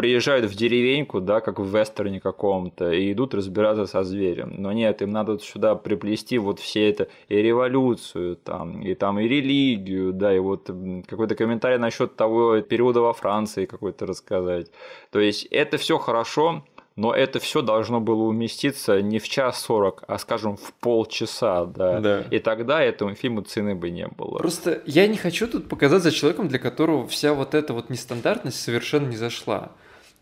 приезжают 0.01 0.47
в 0.47 0.55
деревеньку, 0.55 1.21
да, 1.21 1.43
как 1.43 1.59
в 1.59 1.77
вестерне 1.77 2.21
каком-то, 2.21 2.91
и 2.91 3.13
идут 3.13 3.35
разбираться 3.35 3.85
со 3.85 4.03
зверем. 4.03 4.55
Но 4.57 4.73
нет, 4.73 5.03
им 5.03 5.11
надо 5.11 5.39
сюда 5.39 5.75
приплести 5.75 6.39
вот 6.39 6.59
все 6.59 6.89
это 6.89 7.09
и 7.29 7.37
революцию, 7.37 8.37
там, 8.37 8.81
и 8.81 8.95
там 8.95 9.21
и 9.21 9.29
религию, 9.29 10.15
да, 10.15 10.35
и 10.35 10.39
вот 10.39 10.71
какой-то 11.07 11.35
комментарий 11.35 11.77
насчет 11.77 12.17
того 12.17 12.63
периода 12.63 13.03
во 13.03 13.13
Франции 13.13 13.67
какой-то 13.67 14.07
рассказать. 14.07 14.73
То 15.11 15.21
есть 15.21 15.45
это 15.51 15.77
все 15.77 15.99
хорошо, 15.99 16.65
но 16.97 17.15
это 17.15 17.39
все 17.39 17.61
должно 17.61 18.01
было 18.01 18.23
уместиться 18.23 19.03
не 19.03 19.19
в 19.19 19.29
час 19.29 19.61
сорок, 19.61 20.03
а, 20.09 20.17
скажем, 20.17 20.57
в 20.57 20.73
полчаса, 20.81 21.67
да. 21.67 22.01
да. 22.01 22.25
И 22.31 22.39
тогда 22.39 22.83
этому 22.83 23.15
фильму 23.15 23.43
цены 23.43 23.75
бы 23.75 23.91
не 23.91 24.09
было. 24.09 24.39
Просто 24.39 24.81
я 24.87 25.07
не 25.07 25.19
хочу 25.19 25.47
тут 25.47 25.69
показаться 25.69 26.11
человеком, 26.11 26.49
для 26.49 26.59
которого 26.59 27.07
вся 27.07 27.35
вот 27.35 27.55
эта 27.55 27.75
вот 27.75 27.91
нестандартность 27.91 28.63
совершенно 28.63 29.09
не 29.09 29.17
зашла. 29.17 29.73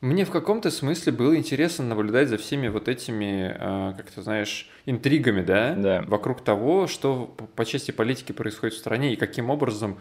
Мне 0.01 0.25
в 0.25 0.31
каком-то 0.31 0.71
смысле 0.71 1.13
было 1.13 1.37
интересно 1.37 1.85
наблюдать 1.85 2.29
за 2.29 2.39
всеми 2.39 2.69
вот 2.69 2.87
этими, 2.87 3.57
а, 3.59 3.95
как 3.95 4.11
ты 4.11 4.23
знаешь, 4.23 4.69
интригами, 4.87 5.43
да? 5.43 5.75
да, 5.75 6.05
вокруг 6.07 6.41
того, 6.43 6.87
что 6.87 7.35
по 7.57 7.65
части 7.65 7.91
политики 7.91 8.31
происходит 8.31 8.77
в 8.77 8.79
стране 8.79 9.13
и 9.13 9.17
каким 9.17 9.51
образом 9.51 9.99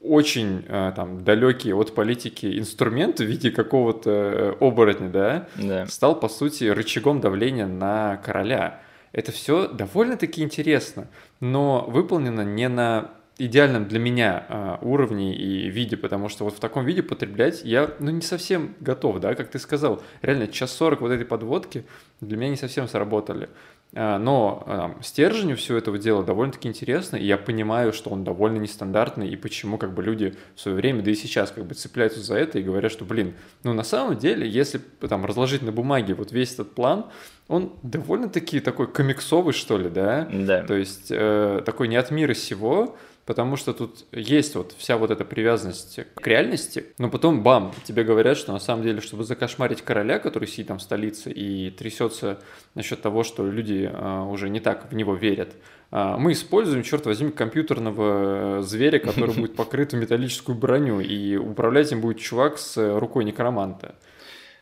очень 0.00 0.64
а, 0.68 0.90
там 0.90 1.22
далекий 1.22 1.72
от 1.72 1.94
политики 1.94 2.58
инструмент 2.58 3.20
в 3.20 3.24
виде 3.24 3.52
какого-то 3.52 4.10
э, 4.10 4.54
оборотня, 4.60 5.08
да, 5.08 5.48
да, 5.56 5.86
стал 5.86 6.18
по 6.18 6.28
сути 6.28 6.64
рычагом 6.64 7.20
давления 7.20 7.66
на 7.66 8.16
короля. 8.24 8.80
Это 9.12 9.30
все 9.30 9.68
довольно-таки 9.68 10.42
интересно, 10.42 11.08
но 11.40 11.84
выполнено 11.88 12.42
не 12.42 12.68
на 12.68 13.12
идеальном 13.38 13.86
для 13.86 13.98
меня 13.98 14.44
а, 14.48 14.78
уровне 14.82 15.34
и 15.34 15.70
виде, 15.70 15.96
потому 15.96 16.28
что 16.28 16.44
вот 16.44 16.56
в 16.56 16.60
таком 16.60 16.84
виде 16.84 17.02
потреблять 17.02 17.62
я, 17.64 17.90
ну, 18.00 18.10
не 18.10 18.22
совсем 18.22 18.74
готов, 18.80 19.20
да, 19.20 19.34
как 19.34 19.48
ты 19.48 19.58
сказал. 19.58 20.02
Реально, 20.22 20.48
час 20.48 20.72
сорок 20.72 21.00
вот 21.00 21.12
этой 21.12 21.24
подводки 21.24 21.84
для 22.20 22.36
меня 22.36 22.50
не 22.50 22.56
совсем 22.56 22.88
сработали. 22.88 23.48
А, 23.94 24.18
но 24.18 24.62
а, 24.66 24.96
стержень 25.02 25.54
всего 25.54 25.78
этого 25.78 25.98
дела 25.98 26.22
довольно-таки 26.22 26.68
интересно, 26.68 27.16
и 27.16 27.24
я 27.24 27.38
понимаю, 27.38 27.92
что 27.92 28.10
он 28.10 28.24
довольно 28.24 28.58
нестандартный, 28.58 29.28
и 29.28 29.36
почему 29.36 29.78
как 29.78 29.94
бы 29.94 30.02
люди 30.02 30.34
в 30.56 30.60
свое 30.60 30.76
время, 30.76 31.02
да 31.02 31.10
и 31.10 31.14
сейчас 31.14 31.50
как 31.50 31.64
бы 31.64 31.74
цепляются 31.74 32.20
за 32.20 32.34
это 32.34 32.58
и 32.58 32.62
говорят, 32.62 32.92
что, 32.92 33.04
блин, 33.04 33.34
ну 33.62 33.72
на 33.72 33.84
самом 33.84 34.18
деле, 34.18 34.48
если 34.48 34.78
там 35.08 35.24
разложить 35.24 35.62
на 35.62 35.72
бумаге 35.72 36.14
вот 36.14 36.32
весь 36.32 36.52
этот 36.54 36.74
план, 36.74 37.06
он 37.46 37.72
довольно-таки 37.82 38.60
такой 38.60 38.88
комиксовый, 38.88 39.54
что 39.54 39.78
ли, 39.78 39.88
да? 39.88 40.28
Да. 40.30 40.64
То 40.64 40.74
есть 40.74 41.06
э, 41.08 41.62
такой 41.64 41.88
не 41.88 41.96
от 41.96 42.10
мира 42.10 42.34
сего, 42.34 42.94
потому 43.28 43.56
что 43.56 43.74
тут 43.74 44.06
есть 44.10 44.54
вот 44.54 44.74
вся 44.78 44.96
вот 44.96 45.10
эта 45.10 45.22
привязанность 45.22 46.00
к 46.14 46.26
реальности, 46.26 46.86
но 46.96 47.10
потом 47.10 47.42
бам, 47.42 47.74
тебе 47.84 48.02
говорят, 48.02 48.38
что 48.38 48.54
на 48.54 48.58
самом 48.58 48.82
деле, 48.82 49.02
чтобы 49.02 49.22
закошмарить 49.22 49.82
короля, 49.82 50.18
который 50.18 50.48
сидит 50.48 50.68
там 50.68 50.78
в 50.78 50.82
столице 50.82 51.30
и 51.30 51.70
трясется 51.70 52.40
насчет 52.74 53.02
того, 53.02 53.24
что 53.24 53.46
люди 53.46 53.90
а, 53.92 54.24
уже 54.24 54.48
не 54.48 54.60
так 54.60 54.90
в 54.90 54.94
него 54.94 55.14
верят, 55.14 55.52
а, 55.90 56.16
мы 56.16 56.32
используем, 56.32 56.82
черт 56.82 57.04
возьми, 57.04 57.30
компьютерного 57.30 58.60
э, 58.60 58.62
зверя, 58.62 58.98
который 58.98 59.34
будет 59.38 59.56
покрыт 59.56 59.92
в 59.92 59.96
металлическую 59.96 60.56
броню, 60.56 61.00
и 61.00 61.36
управлять 61.36 61.92
им 61.92 62.00
будет 62.00 62.20
чувак 62.20 62.58
с 62.58 62.98
рукой 62.98 63.24
некроманта. 63.24 63.94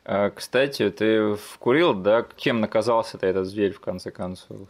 А, 0.05 0.31
кстати, 0.31 0.91
ты 0.91 1.37
вкурил, 1.37 1.95
да, 1.95 2.27
кем 2.35 2.61
наказался-то 2.61 3.29
этот 3.29 3.47
зверь 3.47 3.73
в 3.73 3.79
конце 3.79 4.11
концов? 4.11 4.69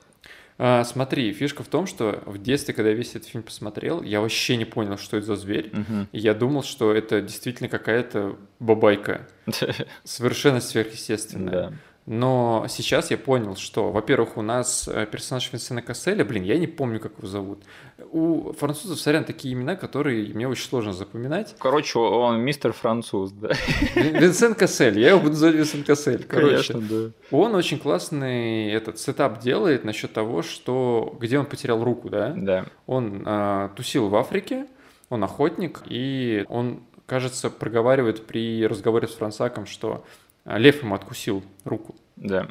А, 0.58 0.84
смотри, 0.84 1.32
фишка 1.32 1.62
в 1.62 1.68
том, 1.68 1.86
что 1.86 2.22
в 2.24 2.38
детстве, 2.38 2.72
когда 2.72 2.90
я 2.90 2.96
весь 2.96 3.10
этот 3.10 3.26
фильм 3.26 3.42
посмотрел, 3.42 4.02
я 4.02 4.20
вообще 4.20 4.56
не 4.56 4.64
понял, 4.64 4.96
что 4.96 5.16
это 5.18 5.26
за 5.26 5.36
зверь. 5.36 5.70
Угу. 5.72 6.06
И 6.12 6.18
я 6.18 6.34
думал, 6.34 6.62
что 6.62 6.92
это 6.92 7.20
действительно 7.20 7.68
какая-то 7.68 8.36
бабайка. 8.58 9.28
Совершенно 10.04 10.60
сверхъестественная. 10.60 11.52
Да. 11.52 11.72
Но 12.06 12.66
сейчас 12.68 13.10
я 13.10 13.18
понял, 13.18 13.56
что, 13.56 13.90
во-первых, 13.90 14.36
у 14.36 14.42
нас 14.42 14.86
э, 14.86 15.06
персонаж 15.10 15.52
Винсена 15.52 15.82
Касселя, 15.82 16.24
блин, 16.24 16.44
я 16.44 16.56
не 16.56 16.68
помню, 16.68 17.00
как 17.00 17.18
его 17.18 17.26
зовут. 17.26 17.64
У 18.12 18.52
французов, 18.52 19.00
сорян, 19.00 19.24
такие 19.24 19.54
имена, 19.54 19.74
которые 19.74 20.32
мне 20.32 20.46
очень 20.46 20.68
сложно 20.68 20.92
запоминать. 20.92 21.56
Короче, 21.58 21.98
он 21.98 22.40
мистер 22.42 22.72
француз, 22.72 23.32
да. 23.32 23.50
Винсен 23.96 24.54
Кассель, 24.54 25.00
я 25.00 25.10
его 25.10 25.20
буду 25.20 25.34
звать 25.34 25.56
Винсен 25.56 25.82
Кассель. 25.82 26.24
Короче, 26.24 26.74
Конечно, 26.74 26.80
да. 26.80 27.36
Он 27.36 27.56
очень 27.56 27.80
классный 27.80 28.70
этот 28.70 29.00
сетап 29.00 29.40
делает 29.40 29.84
насчет 29.84 30.12
того, 30.12 30.42
что 30.42 31.16
где 31.18 31.40
он 31.40 31.46
потерял 31.46 31.82
руку, 31.82 32.08
да? 32.08 32.32
Да. 32.36 32.66
Он 32.86 33.24
а, 33.26 33.70
тусил 33.70 34.08
в 34.08 34.14
Африке, 34.14 34.66
он 35.08 35.24
охотник, 35.24 35.82
и 35.88 36.44
он, 36.48 36.84
кажется, 37.06 37.50
проговаривает 37.50 38.26
при 38.26 38.64
разговоре 38.64 39.08
с 39.08 39.14
Франсаком, 39.14 39.66
что 39.66 40.04
лев 40.46 40.82
ему 40.82 40.94
откусил 40.94 41.42
руку. 41.64 41.94
Да. 42.16 42.48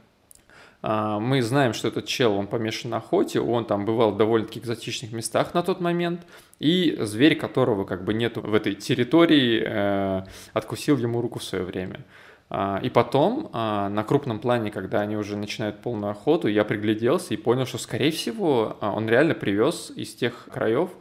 А, 0.82 1.20
мы 1.20 1.42
знаем, 1.42 1.74
что 1.74 1.88
этот 1.88 2.06
чел, 2.06 2.34
он 2.34 2.46
помешан 2.46 2.92
на 2.92 2.98
охоте, 2.98 3.40
он 3.40 3.66
там 3.66 3.86
бывал 3.86 4.12
в 4.12 4.18
довольно-таки 4.18 4.60
экзотичных 4.60 5.12
местах 5.14 5.54
на 5.54 5.64
тот 5.64 5.82
момент, 5.82 6.22
и 6.60 6.96
зверь, 7.00 7.36
которого 7.36 7.86
как 7.86 8.04
бы 8.04 8.14
нету 8.14 8.42
в 8.42 8.54
этой 8.54 8.76
территории, 8.76 9.64
э, 9.66 10.24
откусил 10.54 10.98
ему 10.98 11.22
руку 11.22 11.40
в 11.40 11.44
свое 11.44 11.64
время. 11.64 12.02
А, 12.52 12.80
и 12.84 12.92
потом 12.92 13.50
на 13.52 14.04
крупном 14.08 14.40
плане, 14.40 14.70
когда 14.70 15.02
они 15.02 15.18
уже 15.18 15.36
начинают 15.36 15.82
полную 15.82 16.12
охоту, 16.12 16.48
я 16.48 16.64
пригляделся 16.64 17.34
и 17.34 17.38
понял, 17.38 17.66
что, 17.66 17.80
скорее 17.80 18.12
всего, 18.12 18.78
он 18.80 19.10
реально 19.10 19.34
привез 19.34 19.92
из 19.96 20.14
тех 20.14 20.48
краев 20.52 20.92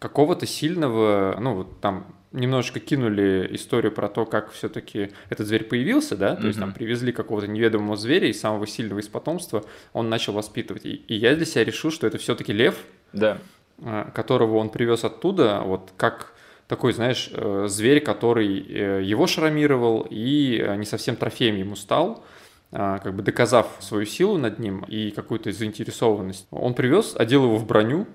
какого-то 0.00 0.46
сильного, 0.46 1.36
ну, 1.38 1.54
вот 1.54 1.80
там 1.80 2.06
немножечко 2.32 2.80
кинули 2.80 3.48
историю 3.52 3.92
про 3.92 4.08
то, 4.08 4.26
как 4.26 4.52
все-таки 4.52 5.10
этот 5.28 5.46
зверь 5.46 5.64
появился, 5.64 6.16
да, 6.16 6.36
то 6.36 6.42
mm-hmm. 6.42 6.46
есть 6.46 6.58
там 6.58 6.72
привезли 6.72 7.12
какого-то 7.12 7.46
неведомого 7.46 7.96
зверя 7.96 8.28
и 8.28 8.32
самого 8.32 8.66
сильного 8.66 9.00
из 9.00 9.08
потомства 9.08 9.64
он 9.92 10.08
начал 10.08 10.32
воспитывать. 10.32 10.84
И, 10.84 10.94
и 10.94 11.14
я 11.14 11.34
для 11.36 11.46
себя 11.46 11.64
решил, 11.64 11.90
что 11.90 12.06
это 12.06 12.18
все-таки 12.18 12.52
лев, 12.52 12.76
да. 13.12 13.38
А, 13.84 14.10
которого 14.10 14.56
он 14.56 14.70
привез 14.70 15.04
оттуда, 15.04 15.62
вот 15.64 15.92
как 15.96 16.32
такой, 16.72 16.92
знаешь, 16.92 17.30
э, 17.32 17.66
зверь, 17.68 18.00
который 18.00 18.60
э, 18.60 19.02
его 19.02 19.26
шрамировал 19.26 20.06
и 20.08 20.58
э, 20.58 20.76
не 20.76 20.86
совсем 20.86 21.16
трофеем 21.16 21.56
ему 21.56 21.76
стал, 21.76 22.24
как 22.70 23.14
бы 23.14 23.22
доказав 23.22 23.66
свою 23.80 24.06
силу 24.06 24.38
над 24.38 24.58
ним 24.58 24.82
и 24.88 25.10
какую-то 25.10 25.52
заинтересованность. 25.52 26.46
Он 26.50 26.72
привез, 26.72 27.14
одел 27.14 27.44
его 27.44 27.58
в 27.58 27.66
броню, 27.66 28.06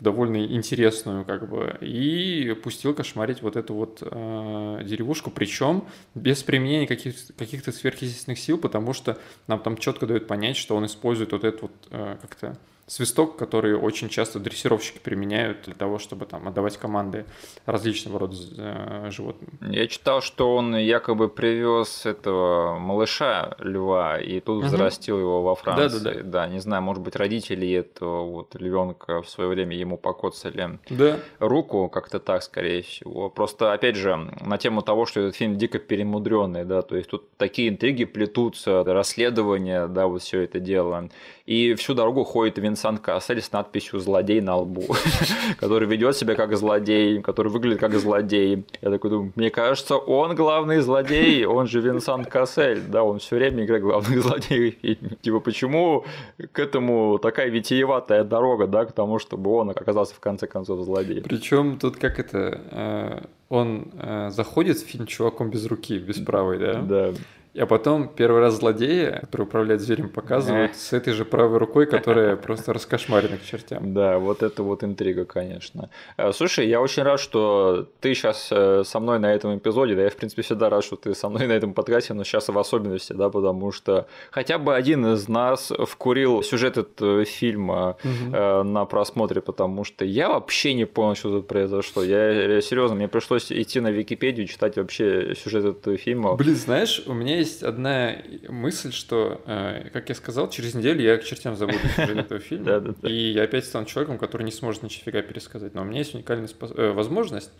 довольно 0.00 0.44
интересную, 0.44 1.24
как 1.24 1.48
бы, 1.48 1.76
и 1.80 2.56
пустил 2.62 2.94
кошмарить 2.94 3.42
вот 3.42 3.56
эту 3.56 3.74
вот 3.74 3.98
э, 4.02 4.80
деревушку, 4.84 5.30
причем 5.30 5.84
без 6.14 6.42
применения 6.42 6.86
каких- 6.86 7.34
каких-то 7.36 7.72
сверхъестественных 7.72 8.38
сил, 8.38 8.58
потому 8.58 8.92
что 8.92 9.18
нам 9.48 9.60
там 9.60 9.76
четко 9.76 10.06
дают 10.06 10.26
понять, 10.26 10.56
что 10.56 10.76
он 10.76 10.86
использует 10.86 11.32
вот 11.32 11.44
этот 11.44 11.62
вот 11.62 11.72
э, 11.90 12.16
как-то 12.22 12.56
свисток, 12.88 13.36
который 13.36 13.74
очень 13.74 14.08
часто 14.08 14.40
дрессировщики 14.40 14.98
применяют 14.98 15.62
для 15.64 15.74
того, 15.74 15.98
чтобы 15.98 16.26
там 16.26 16.48
отдавать 16.48 16.76
команды 16.78 17.26
различного 17.66 18.18
рода 18.18 18.36
э, 18.56 19.10
животным. 19.10 19.50
Я 19.60 19.86
читал, 19.86 20.22
что 20.22 20.56
он 20.56 20.74
якобы 20.74 21.28
привез 21.28 22.06
этого 22.06 22.78
малыша 22.78 23.56
льва 23.58 24.18
и 24.18 24.40
тут 24.40 24.58
угу. 24.58 24.66
взрастил 24.66 25.20
его 25.20 25.42
во 25.42 25.54
Франции. 25.54 25.98
Да, 25.98 26.14
да, 26.14 26.22
да. 26.22 26.38
Да, 26.38 26.46
не 26.48 26.60
знаю, 26.60 26.82
может 26.82 27.02
быть, 27.02 27.16
родители 27.16 27.70
этого 27.70 28.24
вот 28.24 28.54
львенка 28.54 29.22
в 29.22 29.28
свое 29.28 29.50
время 29.50 29.76
ему 29.76 29.98
покоцали 29.98 30.78
да. 30.88 31.18
руку, 31.40 31.88
как-то 31.88 32.18
так, 32.18 32.42
скорее 32.42 32.82
всего. 32.82 33.28
Просто, 33.28 33.72
опять 33.72 33.96
же, 33.96 34.16
на 34.40 34.56
тему 34.56 34.82
того, 34.82 35.04
что 35.04 35.20
этот 35.20 35.36
фильм 35.36 35.58
дико 35.58 35.78
перемудренный, 35.78 36.64
да, 36.64 36.82
то 36.82 36.96
есть 36.96 37.10
тут 37.10 37.28
такие 37.36 37.68
интриги 37.68 38.04
плетутся, 38.04 38.82
расследования, 38.84 39.86
да, 39.88 40.06
вот 40.06 40.22
все 40.22 40.40
это 40.40 40.58
дело. 40.58 41.08
И 41.48 41.74
всю 41.76 41.94
дорогу 41.94 42.24
ходит 42.24 42.58
Винсент 42.58 43.00
Кассель 43.00 43.40
с 43.40 43.52
надписью 43.52 44.00
«Злодей» 44.00 44.42
на 44.42 44.56
лбу, 44.56 44.84
который 45.58 45.88
ведет 45.88 46.14
себя 46.14 46.34
как 46.34 46.54
злодей, 46.54 47.22
который 47.22 47.50
выглядит 47.50 47.80
как 47.80 47.94
злодей. 47.94 48.66
Я 48.82 48.90
такой 48.90 49.10
думаю, 49.10 49.32
мне 49.34 49.48
кажется, 49.48 49.96
он 49.96 50.34
главный 50.34 50.80
злодей, 50.80 51.46
он 51.46 51.66
же 51.66 51.80
Винсент 51.80 52.28
Кассель, 52.28 52.82
да, 52.86 53.02
он 53.02 53.18
все 53.18 53.36
время 53.36 53.64
играет 53.64 53.82
главных 53.82 54.22
злодеев 54.22 54.74
Типа, 55.22 55.40
почему 55.40 56.04
к 56.52 56.58
этому 56.58 57.18
такая 57.18 57.48
витиеватая 57.48 58.24
дорога, 58.24 58.66
да, 58.66 58.84
к 58.84 58.92
тому, 58.92 59.18
чтобы 59.18 59.50
он 59.52 59.70
оказался 59.70 60.14
в 60.14 60.20
конце 60.20 60.46
концов 60.46 60.84
злодеем? 60.84 61.22
Причем 61.22 61.78
тут 61.78 61.96
как 61.96 62.18
это, 62.18 62.60
э, 62.70 63.26
он 63.48 63.88
э, 63.94 64.28
заходит 64.28 64.76
в 64.76 64.84
фильм 64.84 65.06
чуваком 65.06 65.48
без 65.48 65.64
руки, 65.64 65.98
без 65.98 66.18
правой, 66.18 66.58
да? 66.58 66.82
Да. 66.82 67.14
А 67.58 67.66
потом 67.66 68.08
первый 68.08 68.40
раз 68.40 68.54
злодея, 68.54 69.20
который 69.20 69.42
управляет 69.42 69.80
зверем, 69.80 70.08
показывают 70.08 70.76
с 70.76 70.92
этой 70.92 71.12
же 71.12 71.24
правой 71.24 71.58
рукой, 71.58 71.86
которая 71.86 72.36
просто 72.36 72.72
раскошмарена 72.72 73.38
к 73.38 73.44
чертям. 73.44 73.92
Да, 73.94 74.18
вот 74.18 74.42
это 74.42 74.62
вот 74.62 74.84
интрига, 74.84 75.24
конечно. 75.24 75.90
Э, 76.16 76.32
слушай, 76.32 76.68
я 76.68 76.80
очень 76.80 77.02
рад, 77.02 77.20
что 77.20 77.88
ты 78.00 78.14
сейчас 78.14 78.48
э, 78.50 78.82
со 78.84 79.00
мной 79.00 79.18
на 79.18 79.32
этом 79.32 79.56
эпизоде, 79.56 79.94
да, 79.94 80.02
я, 80.02 80.10
в 80.10 80.16
принципе, 80.16 80.42
всегда 80.42 80.70
рад, 80.70 80.84
что 80.84 80.96
ты 80.96 81.14
со 81.14 81.28
мной 81.28 81.46
на 81.46 81.52
этом 81.52 81.74
подкасте, 81.74 82.14
но 82.14 82.24
сейчас 82.24 82.48
в 82.48 82.58
особенности, 82.58 83.12
да, 83.12 83.28
потому 83.28 83.72
что 83.72 84.06
хотя 84.30 84.58
бы 84.58 84.74
один 84.74 85.06
из 85.14 85.28
нас 85.28 85.72
вкурил 85.86 86.42
сюжет 86.42 86.78
этого 86.78 87.24
фильма 87.24 87.96
угу. 88.04 88.64
на 88.64 88.84
просмотре, 88.84 89.40
потому 89.40 89.84
что 89.84 90.04
я 90.04 90.28
вообще 90.28 90.74
не 90.74 90.84
понял, 90.84 91.16
что 91.16 91.30
тут 91.30 91.48
произошло. 91.48 92.02
Я, 92.02 92.54
я 92.54 92.60
серьезно, 92.60 92.96
мне 92.96 93.08
пришлось 93.08 93.50
идти 93.50 93.80
на 93.80 93.90
Википедию, 93.90 94.46
читать 94.46 94.76
вообще 94.76 95.34
сюжет 95.34 95.64
этого 95.64 95.96
фильма. 95.96 96.34
Блин, 96.34 96.56
знаешь, 96.56 97.02
у 97.06 97.12
меня 97.12 97.36
есть 97.36 97.47
одна 97.62 98.16
мысль, 98.48 98.92
что, 98.92 99.42
э, 99.46 99.90
как 99.92 100.08
я 100.08 100.14
сказал, 100.14 100.50
через 100.50 100.74
неделю 100.74 101.02
я 101.02 101.16
к 101.16 101.24
чертям 101.24 101.56
забуду 101.56 101.78
этого 101.96 102.40
фильма. 102.40 102.94
И 103.02 103.32
я 103.32 103.44
опять 103.44 103.64
стану 103.64 103.86
человеком, 103.86 104.18
который 104.18 104.42
не 104.42 104.52
сможет 104.52 104.82
нифига 104.82 105.22
пересказать. 105.22 105.74
Но 105.74 105.82
у 105.82 105.84
меня 105.84 105.98
есть 105.98 106.14
уникальная 106.14 106.48
э, 106.60 106.92
возможность, 106.92 107.50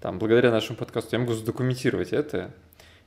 там, 0.00 0.18
благодаря 0.18 0.50
нашему 0.50 0.76
подкасту, 0.76 1.16
я 1.16 1.20
могу 1.20 1.34
задокументировать 1.34 2.12
это. 2.12 2.54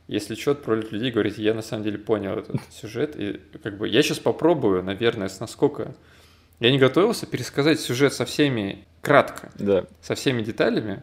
Если 0.08 0.34
что, 0.34 0.52
отправлять 0.52 0.92
людей, 0.92 1.10
говорить, 1.10 1.38
я 1.38 1.54
на 1.54 1.62
самом 1.62 1.84
деле 1.84 1.98
понял 1.98 2.38
этот 2.38 2.56
сюжет. 2.70 3.14
И 3.16 3.40
как 3.62 3.78
бы 3.78 3.88
я 3.88 4.02
сейчас 4.02 4.18
попробую, 4.18 4.82
наверное, 4.82 5.28
с 5.28 5.40
насколько... 5.40 5.94
Я 6.60 6.70
не 6.70 6.78
готовился 6.78 7.26
пересказать 7.26 7.80
сюжет 7.80 8.12
со 8.12 8.24
всеми 8.24 8.86
кратко, 9.00 9.50
да. 9.58 9.84
со 10.00 10.14
всеми 10.14 10.42
деталями. 10.42 11.02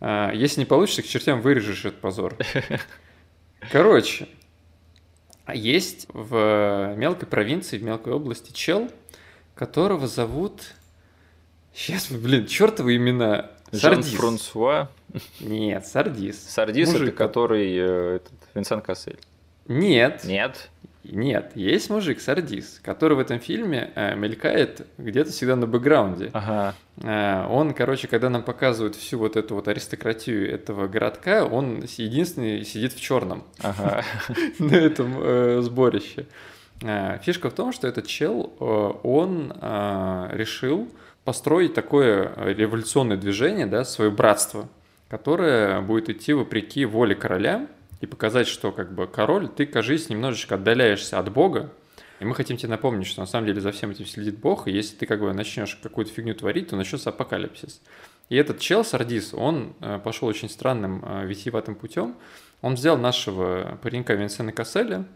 А, 0.00 0.32
если 0.32 0.60
не 0.60 0.66
получится, 0.66 1.02
к 1.02 1.06
чертям 1.06 1.42
вырежешь 1.42 1.84
этот 1.84 2.00
позор. 2.00 2.36
Короче, 3.70 4.28
а 5.48 5.54
есть 5.54 6.06
в 6.12 6.94
мелкой 6.98 7.26
провинции, 7.26 7.78
в 7.78 7.82
мелкой 7.82 8.12
области 8.12 8.52
чел, 8.52 8.90
которого 9.54 10.06
зовут... 10.06 10.74
Сейчас, 11.72 12.10
блин, 12.10 12.46
чертовы 12.46 12.96
имена. 12.96 13.52
Сардис. 13.72 14.12
Франсуа. 14.12 14.90
Нет, 15.40 15.86
Сардис. 15.86 16.38
Сардис 16.38 16.92
Мужик. 16.92 17.08
это 17.08 17.16
который 17.16 17.74
э, 17.78 18.16
этот, 18.16 18.32
Винсент 18.52 18.84
Кассель. 18.84 19.18
Нет. 19.68 20.24
Нет. 20.24 20.68
Нет, 21.04 21.52
есть 21.54 21.90
мужик 21.90 22.20
Сардис, 22.20 22.80
который 22.82 23.16
в 23.16 23.20
этом 23.20 23.38
фильме 23.38 23.90
э, 23.94 24.14
мелькает 24.14 24.86
где-то 24.98 25.30
всегда 25.30 25.56
на 25.56 25.66
бэкграунде. 25.66 26.30
Ага. 26.32 26.74
Э, 27.02 27.46
он, 27.48 27.72
короче, 27.72 28.08
когда 28.08 28.28
нам 28.28 28.42
показывают 28.42 28.94
всю 28.96 29.18
вот 29.18 29.36
эту 29.36 29.54
вот 29.54 29.68
аристократию 29.68 30.52
этого 30.52 30.88
городка, 30.88 31.44
он 31.44 31.82
единственный 31.96 32.64
сидит 32.64 32.92
в 32.92 33.00
черном 33.00 33.44
ага. 33.62 34.04
на 34.58 34.74
этом 34.74 35.14
э, 35.18 35.60
сборище. 35.62 36.26
Э, 36.82 37.18
фишка 37.22 37.50
в 37.50 37.54
том, 37.54 37.72
что 37.72 37.88
этот 37.88 38.06
чел, 38.06 38.52
э, 38.58 38.64
он 39.02 39.52
э, 39.54 40.28
решил 40.32 40.88
построить 41.24 41.74
такое 41.74 42.32
революционное 42.36 43.16
движение, 43.16 43.66
да, 43.66 43.84
свое 43.84 44.10
братство, 44.10 44.68
которое 45.08 45.80
будет 45.80 46.10
идти 46.10 46.32
вопреки 46.32 46.84
воле 46.84 47.14
короля 47.14 47.66
и 48.00 48.06
показать, 48.06 48.46
что 48.46 48.72
как 48.72 48.94
бы 48.94 49.06
король, 49.06 49.48
ты, 49.48 49.66
кажись, 49.66 50.08
немножечко 50.08 50.54
отдаляешься 50.56 51.18
от 51.18 51.32
Бога, 51.32 51.72
и 52.20 52.24
мы 52.24 52.34
хотим 52.34 52.56
тебе 52.56 52.70
напомнить, 52.70 53.06
что 53.06 53.20
на 53.20 53.26
самом 53.26 53.46
деле 53.46 53.60
за 53.60 53.70
всем 53.72 53.90
этим 53.90 54.06
следит 54.06 54.38
Бог, 54.38 54.66
и 54.66 54.72
если 54.72 54.96
ты 54.96 55.06
как 55.06 55.20
бы 55.20 55.32
начнешь 55.32 55.76
какую-то 55.76 56.12
фигню 56.12 56.34
творить, 56.34 56.68
то 56.68 56.76
начнется 56.76 57.10
апокалипсис. 57.10 57.80
И 58.28 58.36
этот 58.36 58.58
чел 58.58 58.84
Сардис, 58.84 59.32
он 59.32 59.74
э, 59.80 60.00
пошел 60.02 60.28
очень 60.28 60.50
странным 60.50 61.02
э, 61.04 61.26
витиеватым 61.26 61.74
путем. 61.74 62.16
Он 62.60 62.74
взял 62.74 62.98
нашего 62.98 63.78
паренька 63.82 64.14
Винсена 64.14 64.52
Касселя, 64.52 65.06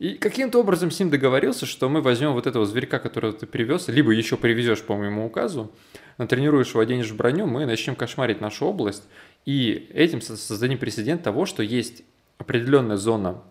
и 0.00 0.14
каким-то 0.14 0.58
образом 0.58 0.90
с 0.90 0.98
ним 0.98 1.10
договорился, 1.10 1.66
что 1.66 1.88
мы 1.90 2.00
возьмем 2.00 2.32
вот 2.32 2.46
этого 2.46 2.64
зверька, 2.64 2.98
которого 2.98 3.34
ты 3.34 3.46
привез, 3.46 3.88
либо 3.88 4.10
еще 4.12 4.38
привезешь 4.38 4.82
по 4.82 4.96
моему 4.96 5.26
указу, 5.26 5.70
натренируешь 6.16 6.70
его, 6.70 6.80
оденешь 6.80 7.10
в 7.10 7.16
броню, 7.16 7.46
мы 7.46 7.66
начнем 7.66 7.94
кошмарить 7.94 8.40
нашу 8.40 8.64
область, 8.64 9.04
и 9.44 9.90
этим 9.92 10.22
создадим 10.22 10.78
прецедент 10.78 11.22
того, 11.22 11.44
что 11.44 11.62
есть 11.62 12.02
определенная 12.40 12.96
зона, 12.96 13.42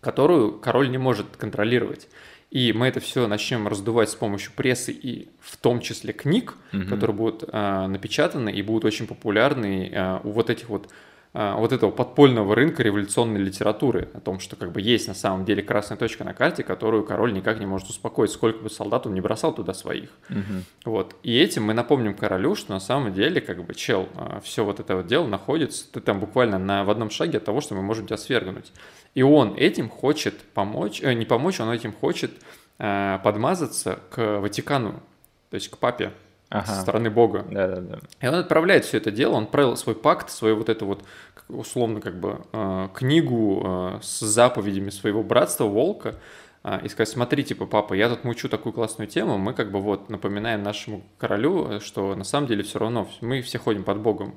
которую 0.00 0.58
король 0.58 0.90
не 0.90 0.98
может 0.98 1.36
контролировать. 1.36 2.08
И 2.50 2.72
мы 2.72 2.86
это 2.86 3.00
все 3.00 3.26
начнем 3.26 3.66
раздувать 3.66 4.10
с 4.10 4.14
помощью 4.14 4.52
прессы 4.54 4.92
и 4.92 5.28
в 5.40 5.56
том 5.56 5.80
числе 5.80 6.12
книг, 6.12 6.54
угу. 6.72 6.84
которые 6.84 7.16
будут 7.16 7.44
э, 7.50 7.86
напечатаны 7.86 8.50
и 8.50 8.62
будут 8.62 8.84
очень 8.84 9.06
популярны 9.06 9.90
э, 9.92 10.20
у 10.22 10.30
вот 10.30 10.50
этих 10.50 10.68
вот 10.68 10.88
вот 11.36 11.72
этого 11.72 11.90
подпольного 11.90 12.54
рынка 12.54 12.82
революционной 12.82 13.40
литературы, 13.40 14.08
о 14.14 14.20
том, 14.20 14.40
что 14.40 14.56
как 14.56 14.72
бы 14.72 14.80
есть 14.80 15.06
на 15.06 15.14
самом 15.14 15.44
деле 15.44 15.62
красная 15.62 15.98
точка 15.98 16.24
на 16.24 16.32
карте, 16.32 16.62
которую 16.62 17.04
король 17.04 17.34
никак 17.34 17.60
не 17.60 17.66
может 17.66 17.90
успокоить, 17.90 18.30
сколько 18.30 18.62
бы 18.62 18.70
солдат 18.70 19.06
он 19.06 19.12
не 19.12 19.20
бросал 19.20 19.54
туда 19.54 19.74
своих. 19.74 20.08
Угу. 20.30 20.92
Вот. 20.92 21.14
И 21.22 21.38
этим 21.38 21.64
мы 21.64 21.74
напомним 21.74 22.14
королю, 22.14 22.54
что 22.54 22.72
на 22.72 22.80
самом 22.80 23.12
деле 23.12 23.42
как 23.42 23.62
бы 23.64 23.74
чел, 23.74 24.08
а, 24.14 24.40
все 24.40 24.64
вот 24.64 24.80
это 24.80 24.96
вот 24.96 25.06
дело 25.06 25.26
находится, 25.26 25.92
ты 25.92 26.00
там 26.00 26.20
буквально 26.20 26.58
на, 26.58 26.84
в 26.84 26.90
одном 26.90 27.10
шаге 27.10 27.38
от 27.38 27.44
того, 27.44 27.60
что 27.60 27.74
мы 27.74 27.82
можем 27.82 28.06
тебя 28.06 28.16
свергнуть. 28.16 28.72
И 29.14 29.22
он 29.22 29.54
этим 29.56 29.88
хочет 29.88 30.40
помочь, 30.54 31.02
э, 31.02 31.12
не 31.12 31.26
помочь, 31.26 31.60
он 31.60 31.70
этим 31.70 31.92
хочет 31.92 32.30
э, 32.78 33.18
подмазаться 33.22 33.98
к 34.10 34.40
Ватикану, 34.40 35.02
то 35.50 35.54
есть 35.54 35.68
к 35.68 35.76
папе 35.76 36.12
ага. 36.50 36.66
со 36.66 36.80
стороны 36.80 37.10
Бога. 37.10 37.44
Да, 37.50 37.68
да, 37.68 37.80
да. 37.80 37.98
И 38.20 38.26
он 38.26 38.34
отправляет 38.34 38.84
все 38.84 38.98
это 38.98 39.10
дело, 39.10 39.34
он 39.34 39.46
правил 39.46 39.76
свой 39.76 39.94
пакт, 39.94 40.30
свою 40.30 40.56
вот 40.56 40.68
эту 40.68 40.86
вот 40.86 41.02
условно 41.48 42.00
как 42.00 42.18
бы 42.18 42.40
э, 42.52 42.88
книгу 42.94 43.62
э, 43.64 43.98
с 44.02 44.20
заповедями 44.20 44.90
своего 44.90 45.22
братства 45.22 45.64
Волка 45.64 46.16
э, 46.64 46.80
и 46.84 46.88
сказать, 46.88 47.08
смотри, 47.08 47.44
типа, 47.44 47.66
папа, 47.66 47.94
я 47.94 48.08
тут 48.08 48.24
мучу 48.24 48.48
такую 48.48 48.72
классную 48.72 49.08
тему, 49.08 49.38
мы 49.38 49.54
как 49.54 49.70
бы 49.70 49.80
вот 49.80 50.10
напоминаем 50.10 50.62
нашему 50.62 51.02
королю, 51.18 51.80
что 51.80 52.14
на 52.14 52.24
самом 52.24 52.48
деле 52.48 52.62
все 52.62 52.78
равно 52.78 53.08
мы 53.20 53.42
все 53.42 53.58
ходим 53.58 53.84
под 53.84 53.98
Богом. 53.98 54.36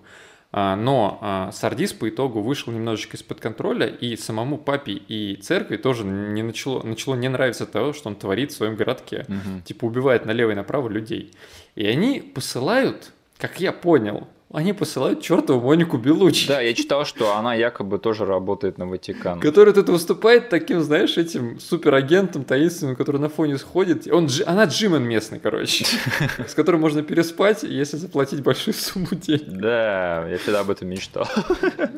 Но 0.51 1.51
Сардис 1.53 1.93
по 1.93 2.09
итогу 2.09 2.41
вышел 2.41 2.73
немножечко 2.73 3.17
из-под 3.17 3.39
контроля, 3.39 3.85
и 3.85 4.15
самому 4.15 4.57
папе 4.57 4.93
и 4.93 5.35
церкви 5.35 5.77
тоже 5.77 6.03
не 6.05 6.41
начало, 6.41 6.81
начало 6.81 7.13
не 7.13 7.29
нравиться 7.29 7.67
того, 7.67 7.93
что 7.93 8.09
он 8.09 8.15
творит 8.15 8.51
в 8.51 8.55
своем 8.55 8.75
городке. 8.75 9.27
Угу. 9.27 9.61
Типа 9.65 9.85
убивает 9.85 10.25
налево 10.25 10.49
и 10.49 10.55
направо 10.55 10.89
людей. 10.89 11.35
И 11.75 11.85
они 11.85 12.21
посылают, 12.21 13.11
как 13.37 13.59
я 13.59 13.71
понял, 13.71 14.27
они 14.51 14.73
посылают 14.73 15.21
чертову 15.21 15.61
Монику 15.61 15.97
Белучи. 15.97 16.47
Да, 16.47 16.59
я 16.59 16.73
читал, 16.73 17.05
что 17.05 17.35
она 17.35 17.53
якобы 17.53 17.99
тоже 17.99 18.25
работает 18.25 18.79
на 18.79 18.87
Ватикан. 18.87 19.39
Который 19.39 19.73
тут 19.73 19.89
выступает 19.89 20.49
таким, 20.49 20.81
знаешь, 20.81 21.17
этим 21.17 21.59
суперагентом 21.59 22.43
таинственным, 22.43 22.95
который 22.95 23.21
на 23.21 23.29
фоне 23.29 23.59
сходит. 23.59 24.07
Он, 24.11 24.27
она 24.47 24.65
Джимен 24.65 25.03
местный, 25.03 25.39
короче, 25.39 25.85
с 26.47 26.55
которым 26.55 26.81
можно 26.81 27.03
переспать, 27.03 27.61
если 27.61 27.97
заплатить 27.97 28.41
большую 28.41 28.73
сумму 28.73 29.09
денег. 29.11 29.43
Да, 29.47 30.27
я 30.27 30.37
всегда 30.39 30.61
об 30.61 30.71
этом 30.71 30.87
мечтал. 30.87 31.27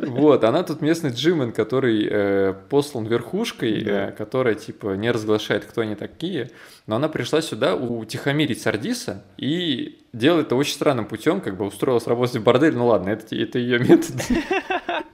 Вот, 0.07 0.43
она 0.43 0.63
тут 0.63 0.81
местный 0.81 1.11
Джимен, 1.11 1.53
который 1.53 2.05
э, 2.09 2.53
послан 2.69 3.05
верхушкой, 3.05 3.81
э, 3.81 4.11
которая, 4.11 4.55
типа, 4.55 4.95
не 4.95 5.09
разглашает, 5.11 5.63
кто 5.63 5.81
они 5.81 5.95
такие. 5.95 6.51
Но 6.87 6.95
она 6.95 7.09
пришла 7.09 7.41
сюда 7.41 7.75
утихомирить 7.75 8.61
Сардиса 8.61 9.23
и 9.37 9.99
делает 10.13 10.47
это 10.47 10.55
очень 10.55 10.73
странным 10.73 11.05
путем, 11.05 11.41
как 11.41 11.57
бы 11.57 11.65
устроилась 11.65 12.07
работать 12.07 12.37
в 12.37 12.43
бордель, 12.43 12.75
ну 12.75 12.87
ладно, 12.87 13.09
это, 13.09 13.35
это 13.35 13.59
ее 13.59 13.79
метод. 13.79 14.15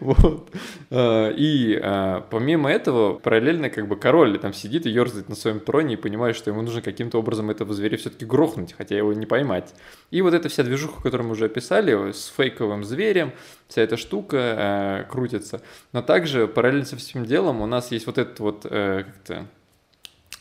Вот. 0.00 0.50
А, 0.90 1.30
и 1.30 1.78
а, 1.82 2.26
помимо 2.30 2.70
этого, 2.70 3.14
параллельно 3.14 3.70
как 3.70 3.86
бы 3.86 3.96
король 3.96 4.38
там 4.38 4.52
сидит 4.52 4.86
и 4.86 4.90
ерзает 4.90 5.28
на 5.28 5.34
своем 5.34 5.60
троне 5.60 5.94
и 5.94 5.96
понимает, 5.96 6.36
что 6.36 6.50
ему 6.50 6.62
нужно 6.62 6.82
каким-то 6.82 7.18
образом 7.18 7.50
этого 7.50 7.74
зверя 7.74 7.96
все-таки 7.96 8.24
грохнуть, 8.24 8.74
хотя 8.76 8.96
его 8.96 9.12
не 9.12 9.26
поймать. 9.26 9.74
И 10.10 10.22
вот 10.22 10.34
эта 10.34 10.48
вся 10.48 10.62
движуха, 10.62 11.02
которую 11.02 11.28
мы 11.28 11.32
уже 11.32 11.46
описали, 11.46 12.12
с 12.12 12.32
фейковым 12.36 12.84
зверем, 12.84 13.32
вся 13.68 13.82
эта 13.82 13.96
штука 13.96 15.04
э, 15.06 15.10
крутится. 15.10 15.60
Но 15.92 16.02
также 16.02 16.48
параллельно 16.48 16.86
со 16.86 16.96
всем 16.96 17.24
делом 17.24 17.60
у 17.60 17.66
нас 17.66 17.90
есть 17.90 18.06
вот 18.06 18.18
этот 18.18 18.40
вот 18.40 18.66
э, 18.68 19.04
как-то 19.04 19.46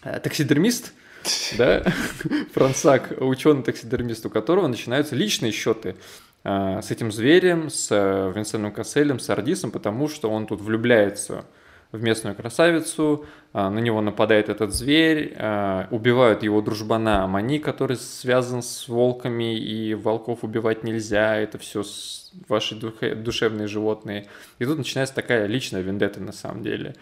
таксидермист, 0.02 0.94
да, 1.58 1.84
Франсак, 2.54 3.14
ученый-таксидермист, 3.20 4.26
у 4.26 4.30
которого 4.30 4.68
начинаются 4.68 5.16
личные 5.16 5.52
счеты 5.52 5.96
э, 6.44 6.82
с 6.82 6.92
этим 6.92 7.12
зверем, 7.12 7.70
с 7.70 7.90
э, 7.92 8.32
Винсентом 8.36 8.72
Касселем, 8.72 9.20
с 9.20 9.30
Ардисом, 9.30 9.72
потому 9.72 10.08
что 10.08 10.30
он 10.30 10.48
тут 10.48 10.62
влюбляется 10.62 11.46
в 11.92 12.02
местную 12.02 12.36
красавицу, 12.36 13.26
э, 13.54 13.70
на 13.70 13.80
него 13.80 14.02
нападает 14.02 14.50
этот 14.50 14.74
зверь, 14.74 15.36
убивают 15.92 16.44
его 16.44 16.62
дружбана 16.62 17.28
Мани, 17.28 17.60
который 17.60 17.98
связан 17.98 18.62
с 18.62 18.88
волками, 18.88 19.58
и 19.58 19.94
волков 19.96 20.44
убивать 20.44 20.84
нельзя, 20.84 21.36
это 21.36 21.58
все 21.58 21.84
ваши 22.48 22.76
душевные 22.76 23.68
животные. 23.68 24.28
И 24.60 24.66
тут 24.66 24.78
начинается 24.78 25.16
такая 25.16 25.48
личная 25.48 25.82
вендетта 25.82 26.22
на 26.22 26.32
самом 26.32 26.64
деле. 26.64 26.96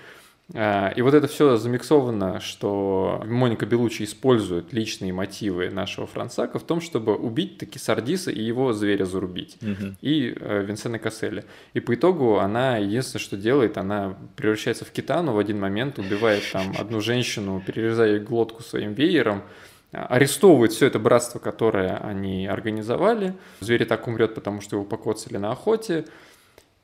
А, 0.53 0.89
и 0.95 1.01
вот 1.01 1.13
это 1.13 1.27
все 1.27 1.57
замиксовано, 1.57 2.39
что 2.39 3.21
Моника 3.25 3.65
Белучи 3.65 4.03
использует 4.03 4.71
личные 4.71 5.11
мотивы 5.11 5.69
нашего 5.69 6.07
Франсака 6.07 6.57
в 6.57 6.63
том, 6.63 6.79
чтобы 6.79 7.15
убить 7.15 7.57
таки 7.57 7.79
Сардиса 7.79 8.31
и 8.31 8.41
его 8.41 8.71
зверя 8.71 9.03
зарубить. 9.03 9.57
Угу. 9.61 9.95
И 10.01 10.33
э, 10.39 10.63
Винсена 10.65 10.99
Касселя. 10.99 11.43
И 11.73 11.81
по 11.81 11.95
итогу 11.95 12.39
она 12.39 12.77
единственное, 12.77 13.21
что 13.21 13.35
делает, 13.35 13.77
она 13.77 14.17
превращается 14.37 14.85
в 14.85 14.91
китану 14.91 15.33
в 15.33 15.39
один 15.39 15.59
момент, 15.59 15.99
убивает 15.99 16.43
там 16.51 16.73
одну 16.79 17.01
женщину, 17.01 17.61
перерезая 17.65 18.13
ей 18.13 18.19
глотку 18.19 18.63
своим 18.63 18.93
веером, 18.93 19.43
арестовывает 19.91 20.71
все 20.71 20.87
это 20.87 20.99
братство, 20.99 21.39
которое 21.39 21.97
они 21.97 22.47
организовали. 22.47 23.33
Зверь 23.59 23.85
так 23.85 24.07
умрет, 24.07 24.33
потому 24.35 24.61
что 24.61 24.77
его 24.77 24.85
покоцали 24.85 25.37
на 25.37 25.51
охоте. 25.51 26.05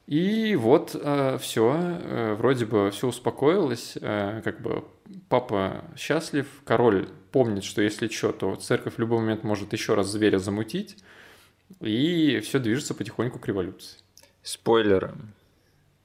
И 0.06 0.56
вот 0.56 0.96
э, 1.00 1.38
все, 1.40 1.76
э, 1.76 2.34
вроде 2.34 2.66
бы 2.66 2.92
все 2.92 3.08
успокоилось, 3.08 3.98
э, 4.02 4.42
как 4.44 4.62
бы 4.62 4.84
папа 5.30 5.86
счастлив, 5.96 6.48
король 6.66 7.08
помнит, 7.32 7.64
что 7.64 7.82
если 7.82 8.10
что, 8.10 8.34
то 8.34 8.56
церковь 8.56 8.96
в 8.96 9.00
любой 9.00 9.20
момент 9.20 9.44
может 9.44 9.72
еще 9.72 9.94
раз 9.94 10.08
зверя 10.08 10.40
замутить, 10.40 10.98
и 11.80 12.40
все 12.42 12.60
движется 12.60 12.94
потихоньку 12.94 13.40
к 13.40 13.48
революции. 13.48 14.00
Спойлеры. 14.42 15.14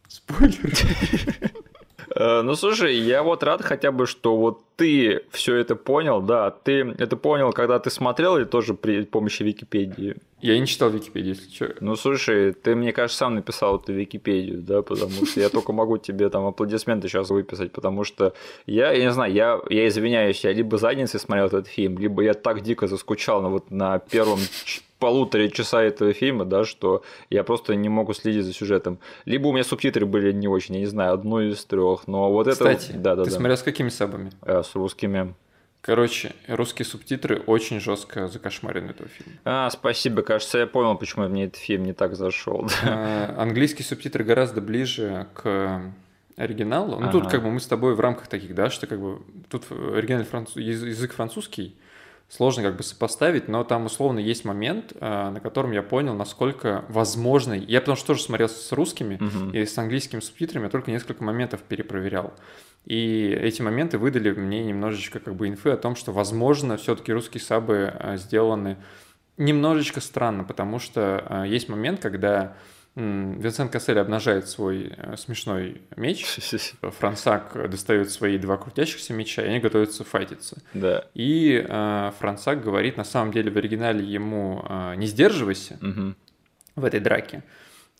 Спойлеры. 0.06 0.72
Э, 2.14 2.42
ну, 2.42 2.54
слушай, 2.54 2.96
я 2.96 3.22
вот 3.22 3.42
рад 3.42 3.62
хотя 3.62 3.92
бы, 3.92 4.06
что 4.06 4.36
вот 4.36 4.62
ты 4.76 5.22
все 5.30 5.56
это 5.56 5.76
понял, 5.76 6.22
да, 6.22 6.50
ты 6.50 6.94
это 6.98 7.16
понял, 7.16 7.52
когда 7.52 7.78
ты 7.78 7.90
смотрел 7.90 8.36
или 8.36 8.44
тоже 8.44 8.74
при 8.74 9.02
помощи 9.04 9.42
Википедии? 9.42 10.16
Я 10.40 10.58
не 10.58 10.66
читал 10.66 10.90
Википедию, 10.90 11.34
если 11.34 11.52
что. 11.52 11.74
Ну, 11.80 11.96
слушай, 11.96 12.52
ты, 12.52 12.76
мне 12.76 12.92
кажется, 12.92 13.18
сам 13.18 13.34
написал 13.34 13.78
эту 13.78 13.92
Википедию, 13.92 14.62
да, 14.62 14.82
потому 14.82 15.26
что 15.26 15.40
я 15.40 15.48
только 15.48 15.72
могу 15.72 15.98
тебе 15.98 16.28
там 16.30 16.46
аплодисменты 16.46 17.08
сейчас 17.08 17.30
выписать, 17.30 17.72
потому 17.72 18.04
что 18.04 18.34
я, 18.66 18.92
я 18.92 19.04
не 19.04 19.12
знаю, 19.12 19.32
я, 19.32 19.60
я 19.68 19.88
извиняюсь, 19.88 20.44
я 20.44 20.52
либо 20.52 20.78
задницей 20.78 21.18
смотрел 21.18 21.46
этот 21.46 21.66
фильм, 21.66 21.98
либо 21.98 22.22
я 22.22 22.34
так 22.34 22.60
дико 22.62 22.86
заскучал 22.86 23.42
на, 23.42 23.48
вот, 23.48 23.70
на 23.70 23.98
первом 23.98 24.38
полутора 24.98 25.48
часа 25.48 25.82
этого 25.82 26.12
фильма, 26.12 26.44
да, 26.44 26.64
что 26.64 27.02
я 27.30 27.44
просто 27.44 27.74
не 27.74 27.88
могу 27.88 28.12
следить 28.14 28.44
за 28.44 28.52
сюжетом. 28.52 28.98
Либо 29.24 29.48
у 29.48 29.52
меня 29.52 29.64
субтитры 29.64 30.06
были 30.06 30.32
не 30.32 30.48
очень, 30.48 30.74
я 30.74 30.80
не 30.80 30.86
знаю, 30.86 31.14
одно 31.14 31.40
из 31.40 31.64
трех, 31.64 32.06
но 32.06 32.30
вот 32.32 32.48
Кстати, 32.48 32.90
это... 32.90 32.98
Да, 32.98 33.16
да, 33.16 33.24
ты 33.24 33.30
да. 33.30 33.36
смотрел 33.36 33.56
с 33.56 33.62
какими 33.62 33.88
сабами? 33.88 34.32
Э, 34.42 34.62
с 34.62 34.74
русскими. 34.74 35.34
Короче, 35.80 36.34
русские 36.48 36.84
субтитры 36.84 37.40
очень 37.46 37.80
жестко 37.80 38.26
закошмарены 38.26 38.90
этого 38.90 39.08
фильма. 39.08 39.38
А, 39.44 39.70
спасибо. 39.70 40.22
Кажется, 40.22 40.58
я 40.58 40.66
понял, 40.66 40.96
почему 40.96 41.28
мне 41.28 41.44
этот 41.44 41.56
фильм 41.56 41.84
не 41.84 41.92
так 41.92 42.16
зашел. 42.16 42.68
А, 42.82 43.34
английские 43.38 43.86
субтитры 43.86 44.24
гораздо 44.24 44.60
ближе 44.60 45.28
к 45.34 45.80
оригиналу. 46.36 46.98
Ну, 46.98 47.08
ага. 47.08 47.12
тут 47.12 47.28
как 47.28 47.42
бы 47.42 47.50
мы 47.50 47.60
с 47.60 47.66
тобой 47.66 47.94
в 47.94 48.00
рамках 48.00 48.28
таких, 48.28 48.54
да, 48.54 48.70
что 48.70 48.86
как 48.86 49.00
бы 49.00 49.20
тут 49.48 49.64
оригинальный 49.70 50.26
француз... 50.26 50.56
язык 50.56 51.12
французский, 51.12 51.76
сложно 52.28 52.62
как 52.62 52.76
бы 52.76 52.82
сопоставить, 52.82 53.48
но 53.48 53.64
там 53.64 53.86
условно 53.86 54.18
есть 54.18 54.44
момент, 54.44 54.92
э, 54.94 55.30
на 55.30 55.40
котором 55.40 55.72
я 55.72 55.82
понял, 55.82 56.14
насколько 56.14 56.84
возможно. 56.88 57.54
Я 57.54 57.80
потому 57.80 57.96
что 57.96 58.08
тоже 58.08 58.22
смотрел 58.22 58.48
с 58.48 58.72
русскими 58.72 59.14
uh-huh. 59.14 59.56
и 59.56 59.64
с 59.64 59.76
английскими 59.78 60.20
субтитрами, 60.20 60.64
я 60.64 60.70
только 60.70 60.90
несколько 60.90 61.24
моментов 61.24 61.62
перепроверял. 61.62 62.34
И 62.84 63.28
эти 63.28 63.62
моменты 63.62 63.98
выдали 63.98 64.30
мне 64.32 64.64
немножечко 64.64 65.20
как 65.20 65.34
бы 65.34 65.48
инфы 65.48 65.70
о 65.70 65.76
том, 65.76 65.96
что, 65.96 66.12
возможно, 66.12 66.76
все-таки 66.76 67.12
русские 67.12 67.40
сабы 67.40 67.92
э, 67.98 68.16
сделаны 68.18 68.76
немножечко 69.38 70.00
странно, 70.00 70.44
потому 70.44 70.78
что 70.78 71.24
э, 71.28 71.48
есть 71.48 71.68
момент, 71.68 72.00
когда 72.00 72.56
Винсент 72.98 73.70
Кассель 73.70 74.00
обнажает 74.00 74.48
свой 74.48 74.92
э, 74.96 75.16
смешной 75.16 75.82
меч, 75.96 76.26
Франсак 76.82 77.70
достает 77.70 78.10
свои 78.10 78.38
два 78.38 78.56
крутящихся 78.56 79.12
меча, 79.12 79.42
и 79.42 79.46
они 79.46 79.60
готовятся 79.60 80.02
файтиться. 80.02 80.60
Да. 80.74 81.04
И 81.14 81.64
э, 81.64 82.12
Франсак 82.18 82.60
говорит, 82.60 82.96
на 82.96 83.04
самом 83.04 83.32
деле 83.32 83.52
в 83.52 83.56
оригинале 83.56 84.04
ему 84.04 84.64
э, 84.68 84.96
«не 84.96 85.06
сдерживайся» 85.06 85.78
угу. 85.80 86.14
в 86.74 86.84
этой 86.84 86.98
драке. 86.98 87.44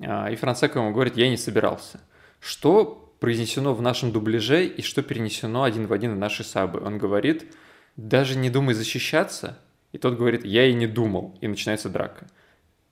Э, 0.01 0.33
и 0.33 0.37
Франсак 0.37 0.75
ему 0.75 0.93
говорит 0.93 1.17
«я 1.17 1.29
не 1.29 1.37
собирался». 1.37 2.01
Что 2.41 3.15
произнесено 3.21 3.75
в 3.75 3.83
нашем 3.83 4.11
дубляже 4.11 4.67
и 4.67 4.83
что 4.83 5.03
перенесено 5.03 5.63
один 5.63 5.87
в 5.87 5.93
один 5.93 6.15
в 6.15 6.19
наши 6.19 6.43
сабы. 6.43 6.81
Он 6.81 6.99
говорит 6.99 7.55
«даже 7.97 8.37
не 8.37 8.51
думай 8.51 8.75
защищаться», 8.75 9.59
и 9.93 9.99
тот 9.99 10.17
говорит 10.17 10.45
«я 10.45 10.67
и 10.67 10.75
не 10.75 10.89
думал», 10.89 11.39
и 11.41 11.47
начинается 11.47 11.89
драка. 11.89 12.27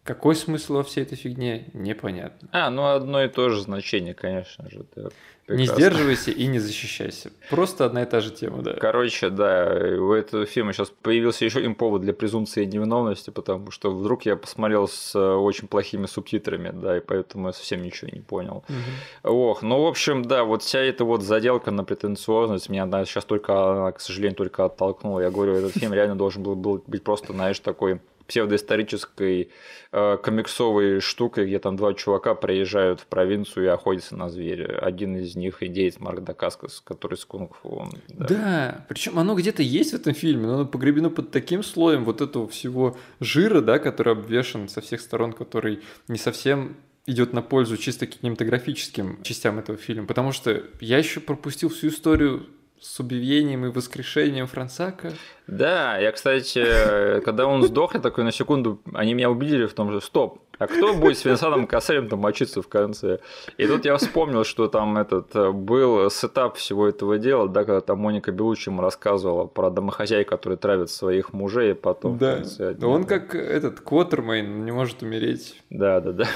Какой 0.07 0.37
смысл 0.37 0.75
во 0.75 0.85
всей 0.85 1.03
этой 1.03 1.17
фигне, 1.17 1.69
непонятно. 1.75 2.49
А, 2.53 2.71
ну 2.71 2.87
одно 2.87 3.25
и 3.25 3.29
то 3.29 3.49
же 3.49 3.61
значение, 3.61 4.15
конечно 4.15 4.71
же. 4.71 4.87
Да. 4.95 5.09
Не 5.49 5.67
сдерживайся 5.67 6.33
и 6.33 6.47
не 6.47 6.59
защищайся. 6.59 7.31
Просто 7.51 7.85
одна 7.85 8.03
и 8.03 8.07
та 8.07 8.21
же 8.21 8.31
тема, 8.31 8.63
да. 8.63 8.75
Короче, 8.75 9.31
да, 9.31 9.65
у 9.99 10.13
этого 10.13 10.45
фильма 10.45 10.73
сейчас 10.73 10.91
появился 10.91 11.45
еще 11.45 11.61
один 11.61 11.77
повод 11.77 12.03
для 12.03 12.13
презумпции 12.13 12.65
невиновности, 12.65 13.31
потому 13.31 13.71
что 13.71 13.93
вдруг 13.93 14.27
я 14.27 14.37
посмотрел 14.37 14.89
с 14.89 15.15
э, 15.15 15.19
очень 15.19 15.69
плохими 15.69 16.07
субтитрами, 16.07 16.73
да, 16.75 16.97
и 16.99 17.01
поэтому 17.01 17.49
я 17.49 17.53
совсем 17.53 17.83
ничего 17.83 18.11
не 18.13 18.21
понял. 18.21 18.65
Угу. 18.69 19.33
Ох, 19.33 19.63
ну, 19.63 19.83
в 19.83 19.87
общем, 19.87 20.25
да, 20.25 20.43
вот 20.43 20.63
вся 20.63 20.81
эта 20.81 21.05
вот 21.05 21.23
заделка 21.23 21.71
на 21.71 21.85
претенциозность 21.85 22.69
меня 22.69 22.83
она 22.83 23.05
сейчас 23.05 23.25
только, 23.25 23.93
к 23.97 24.01
сожалению, 24.01 24.37
только 24.37 24.65
оттолкнула. 24.65 25.21
Я 25.21 25.31
говорю, 25.31 25.55
этот 25.55 25.73
фильм 25.73 25.93
реально 25.93 26.17
должен 26.17 26.43
был, 26.43 26.57
был 26.57 26.83
быть 26.87 27.05
просто, 27.05 27.33
знаешь, 27.33 27.61
такой 27.61 28.01
псевдоисторической 28.27 29.51
э, 29.93 30.17
комиксовой 30.23 31.01
штукой, 31.01 31.47
где 31.47 31.59
там 31.59 31.77
два 31.77 31.95
чувака 31.95 32.35
приезжают 32.35 33.01
в 33.01 33.07
провинцию 33.07 33.67
и 33.67 33.69
охотятся 33.69 34.17
на 34.17 34.29
зверя. 34.29 34.79
Один 34.81 35.17
из 35.17 35.36
них 35.37 35.63
идеец 35.63 36.01
Марк 36.01 36.25
Дакаскас, 36.25 36.81
который 36.81 37.17
с 37.17 37.25
кунг-фу. 37.25 37.89
Да, 38.09 38.27
да 38.27 38.87
причем 38.89 39.19
оно 39.19 39.35
где-то 39.35 39.63
есть 39.63 39.93
в 39.93 39.97
этом 39.97 40.15
фильме, 40.15 40.47
но 40.47 40.55
оно 40.55 40.67
погребено 40.67 41.11
под 41.11 41.31
таким 41.31 41.63
слоем 41.63 42.05
вот 42.05 42.21
этого 42.21 42.49
всего 42.49 42.97
жира, 43.21 43.61
да, 43.61 43.79
который 43.79 44.15
обвешен 44.15 44.69
со 44.69 44.81
всех 44.81 45.01
сторон, 45.01 45.33
который 45.33 45.81
не 46.09 46.19
совсем 46.19 46.77
идет 47.07 47.33
на 47.33 47.43
пользу 47.43 47.77
чисто 47.77 48.07
кинематографическим 48.07 49.23
частям 49.23 49.59
этого 49.59 49.79
фильма, 49.79 50.07
потому 50.07 50.33
что 50.33 50.65
я 50.81 50.99
еще 50.99 51.21
пропустил 51.21 51.69
всю 51.69 51.89
историю 51.89 52.47
с 52.81 53.01
убиением 53.01 53.65
и 53.65 53.69
воскрешением 53.69 54.47
Франсака. 54.47 55.13
Да, 55.47 55.97
я, 55.99 56.13
кстати, 56.13 57.21
когда 57.25 57.47
он 57.47 57.63
сдох, 57.63 57.95
я 57.95 58.01
такой 58.01 58.25
на 58.25 58.33
секунду, 58.33 58.81
они 58.93 59.15
меня 59.15 59.31
убедили 59.31 59.67
в 59.67 59.73
том, 59.73 59.91
что 59.91 60.01
стоп, 60.01 60.41
а 60.59 60.67
кто 60.67 60.95
будет 60.95 61.19
с 61.19 61.25
Винсаном 61.25 61.67
Касселем 61.67 62.09
там 62.09 62.21
мочиться 62.21 62.63
в 62.63 62.69
конце? 62.69 63.19
И 63.59 63.67
тут 63.67 63.85
я 63.85 63.97
вспомнил, 63.97 64.45
что 64.45 64.69
там 64.69 64.97
этот 64.99 65.35
э, 65.35 65.51
был 65.51 66.11
сетап 66.11 66.57
всего 66.57 66.89
этого 66.89 67.19
дела, 67.19 67.49
да, 67.49 67.65
когда 67.65 67.81
там 67.81 67.99
Моника 67.99 68.33
Белучи 68.33 68.71
ему 68.71 68.83
рассказывала 68.83 69.47
про 69.47 69.71
домохозяй, 69.71 70.25
который 70.25 70.57
травит 70.57 70.91
своих 70.91 71.33
мужей, 71.33 71.73
и 71.73 71.75
потом... 71.75 72.19
Да, 72.19 72.43
да 72.59 72.87
он 72.87 73.05
как 73.05 73.35
этот 73.35 73.81
Квотермейн 73.81 74.65
не 74.65 74.73
может 74.73 75.03
умереть. 75.03 75.63
Да, 75.71 76.01
да, 76.01 76.13
да. 76.13 76.27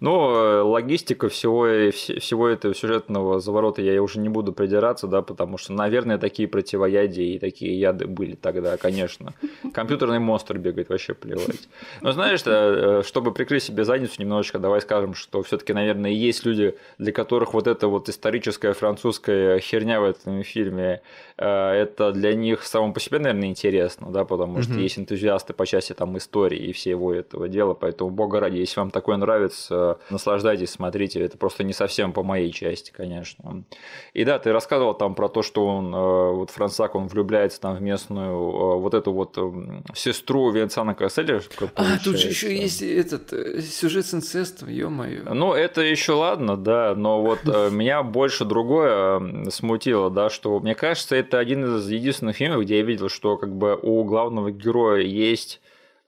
Но 0.00 0.34
э, 0.34 0.60
логистика 0.62 1.28
всего, 1.28 1.90
всего 1.90 2.48
этого 2.48 2.74
сюжетного 2.74 3.40
заворота 3.40 3.82
я 3.82 4.02
уже 4.02 4.20
не 4.20 4.28
буду 4.28 4.52
придираться, 4.52 5.06
да, 5.06 5.22
потому 5.22 5.58
что, 5.58 5.72
наверное, 5.72 6.18
такие 6.18 6.48
противоядия 6.48 7.24
и 7.24 7.38
такие 7.38 7.78
яды 7.78 8.06
были 8.06 8.34
тогда, 8.34 8.76
конечно. 8.76 9.34
Компьютерный 9.72 10.18
монстр 10.18 10.58
бегает, 10.58 10.88
вообще 10.88 11.14
плевать. 11.14 11.68
Но 12.00 12.12
знаешь, 12.12 12.42
э, 12.46 13.02
чтобы 13.04 13.32
привлекли 13.50 13.60
себе 13.60 13.84
задницу 13.84 14.14
немножечко, 14.22 14.58
давай 14.58 14.80
скажем, 14.80 15.14
что 15.14 15.42
все-таки, 15.42 15.72
наверное, 15.72 16.10
есть 16.10 16.46
люди, 16.46 16.76
для 16.98 17.12
которых 17.12 17.54
вот 17.54 17.66
эта 17.66 17.88
вот 17.88 18.08
историческая 18.08 18.72
французская 18.72 19.58
херня 19.58 20.00
в 20.00 20.04
этом 20.04 20.42
фильме, 20.42 21.00
э, 21.36 21.46
это 21.46 22.12
для 22.12 22.34
них 22.34 22.62
само 22.62 22.92
по 22.92 23.00
себе, 23.00 23.18
наверное, 23.18 23.48
интересно, 23.48 24.10
да, 24.10 24.24
потому 24.24 24.58
mm-hmm. 24.58 24.62
что 24.62 24.74
есть 24.74 24.98
энтузиасты 24.98 25.52
по 25.52 25.66
части 25.66 25.92
там 25.92 26.16
истории 26.16 26.58
и 26.58 26.72
всего 26.72 27.12
этого 27.12 27.48
дела, 27.48 27.74
поэтому, 27.74 28.10
бога 28.10 28.40
ради, 28.40 28.58
если 28.58 28.80
вам 28.80 28.90
такое 28.90 29.16
нравится, 29.16 29.98
наслаждайтесь, 30.10 30.70
смотрите, 30.70 31.20
это 31.20 31.36
просто 31.36 31.64
не 31.64 31.72
совсем 31.72 32.12
по 32.12 32.22
моей 32.22 32.52
части, 32.52 32.92
конечно. 32.96 33.64
И 34.14 34.24
да, 34.24 34.38
ты 34.38 34.52
рассказывал 34.52 34.94
там 34.94 35.14
про 35.14 35.28
то, 35.28 35.42
что 35.42 35.66
он, 35.66 35.94
э, 35.94 36.32
вот 36.34 36.50
Франсак, 36.50 36.94
он 36.94 37.08
влюбляется 37.08 37.60
там 37.60 37.76
в 37.76 37.82
местную 37.82 38.30
э, 38.30 38.78
вот 38.78 38.94
эту 38.94 39.12
вот 39.12 39.38
сестру 39.94 40.50
Венцана 40.50 40.94
Касселя. 40.94 41.40
А, 41.74 41.98
тут 42.04 42.18
же 42.18 42.28
еще 42.28 42.54
есть 42.54 42.82
этот 42.82 43.32
сюжет 43.60 44.06
с 44.06 44.14
инцестом, 44.14 44.68
ё-моё. 44.68 45.34
Ну, 45.34 45.52
это 45.54 45.80
еще 45.82 46.12
ладно, 46.12 46.56
да, 46.56 46.94
но 46.96 47.22
вот 47.22 47.40
э, 47.46 47.70
меня 47.72 48.02
больше 48.02 48.44
другое 48.44 49.50
смутило, 49.50 50.10
да, 50.10 50.30
что 50.30 50.58
мне 50.60 50.74
кажется, 50.74 51.16
это 51.16 51.38
один 51.38 51.76
из 51.76 51.88
единственных 51.88 52.36
фильмов, 52.36 52.62
где 52.62 52.78
я 52.78 52.82
видел, 52.82 53.08
что 53.08 53.36
как 53.36 53.54
бы 53.54 53.78
у 53.80 54.04
главного 54.04 54.50
героя 54.50 55.02
есть 55.02 55.60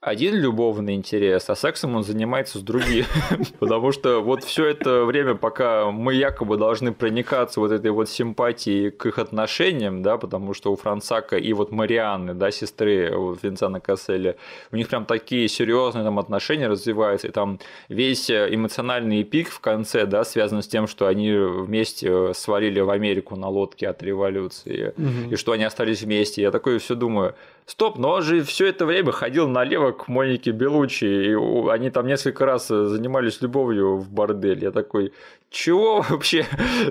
один 0.03 0.35
любовный 0.35 0.95
интерес, 0.95 1.49
а 1.49 1.55
сексом 1.55 1.95
он 1.95 2.03
занимается 2.03 2.59
с 2.59 2.61
другим. 2.61 3.05
Потому 3.59 3.93
что 3.93 4.19
вот 4.19 4.43
все 4.43 4.65
это 4.65 5.05
время, 5.05 5.35
пока 5.35 5.91
мы 5.91 6.13
якобы 6.13 6.57
должны 6.57 6.91
проникаться 6.91 7.61
вот 7.61 7.71
этой 7.71 7.91
вот 7.91 8.09
симпатией 8.09 8.91
к 8.91 9.05
их 9.05 9.17
отношениям, 9.17 10.03
да, 10.03 10.17
потому 10.17 10.53
что 10.53 10.73
у 10.73 10.75
Франсака 10.75 11.37
и 11.37 11.53
вот 11.53 11.71
Марианны, 11.71 12.33
да, 12.33 12.51
сестры 12.51 13.15
вот, 13.15 13.41
Винсана 13.43 13.79
Касселя, 13.79 14.35
у 14.71 14.75
них 14.75 14.89
прям 14.89 15.05
такие 15.05 15.47
серьезные 15.47 16.03
там 16.03 16.19
отношения 16.19 16.67
развиваются, 16.67 17.27
и 17.27 17.31
там 17.31 17.59
весь 17.87 18.29
эмоциональный 18.29 19.23
пик 19.23 19.49
в 19.49 19.61
конце, 19.61 20.05
да, 20.05 20.25
связан 20.25 20.61
с 20.61 20.67
тем, 20.67 20.87
что 20.87 21.07
они 21.07 21.31
вместе 21.31 22.33
свалили 22.33 22.81
в 22.81 22.89
Америку 22.89 23.37
на 23.37 23.47
лодке 23.47 23.87
от 23.87 24.03
революции, 24.03 24.93
угу. 24.97 25.31
и 25.31 25.35
что 25.37 25.53
они 25.53 25.63
остались 25.63 26.01
вместе. 26.01 26.41
Я 26.41 26.51
такой 26.51 26.77
все 26.79 26.95
думаю, 26.95 27.35
Стоп, 27.65 27.97
но 27.97 28.11
он 28.11 28.21
же 28.21 28.43
все 28.43 28.67
это 28.67 28.85
время 28.85 29.11
ходил 29.11 29.47
налево 29.47 29.91
к 29.91 30.07
Монике 30.07 30.51
Беллуччи, 30.51 31.05
и 31.05 31.69
они 31.69 31.89
там 31.89 32.07
несколько 32.07 32.45
раз 32.45 32.67
занимались 32.67 33.41
любовью 33.41 33.97
в 33.97 34.11
борделе. 34.11 34.63
Я 34.63 34.71
такой, 34.71 35.13
чего 35.53 36.01
вообще? 36.09 36.45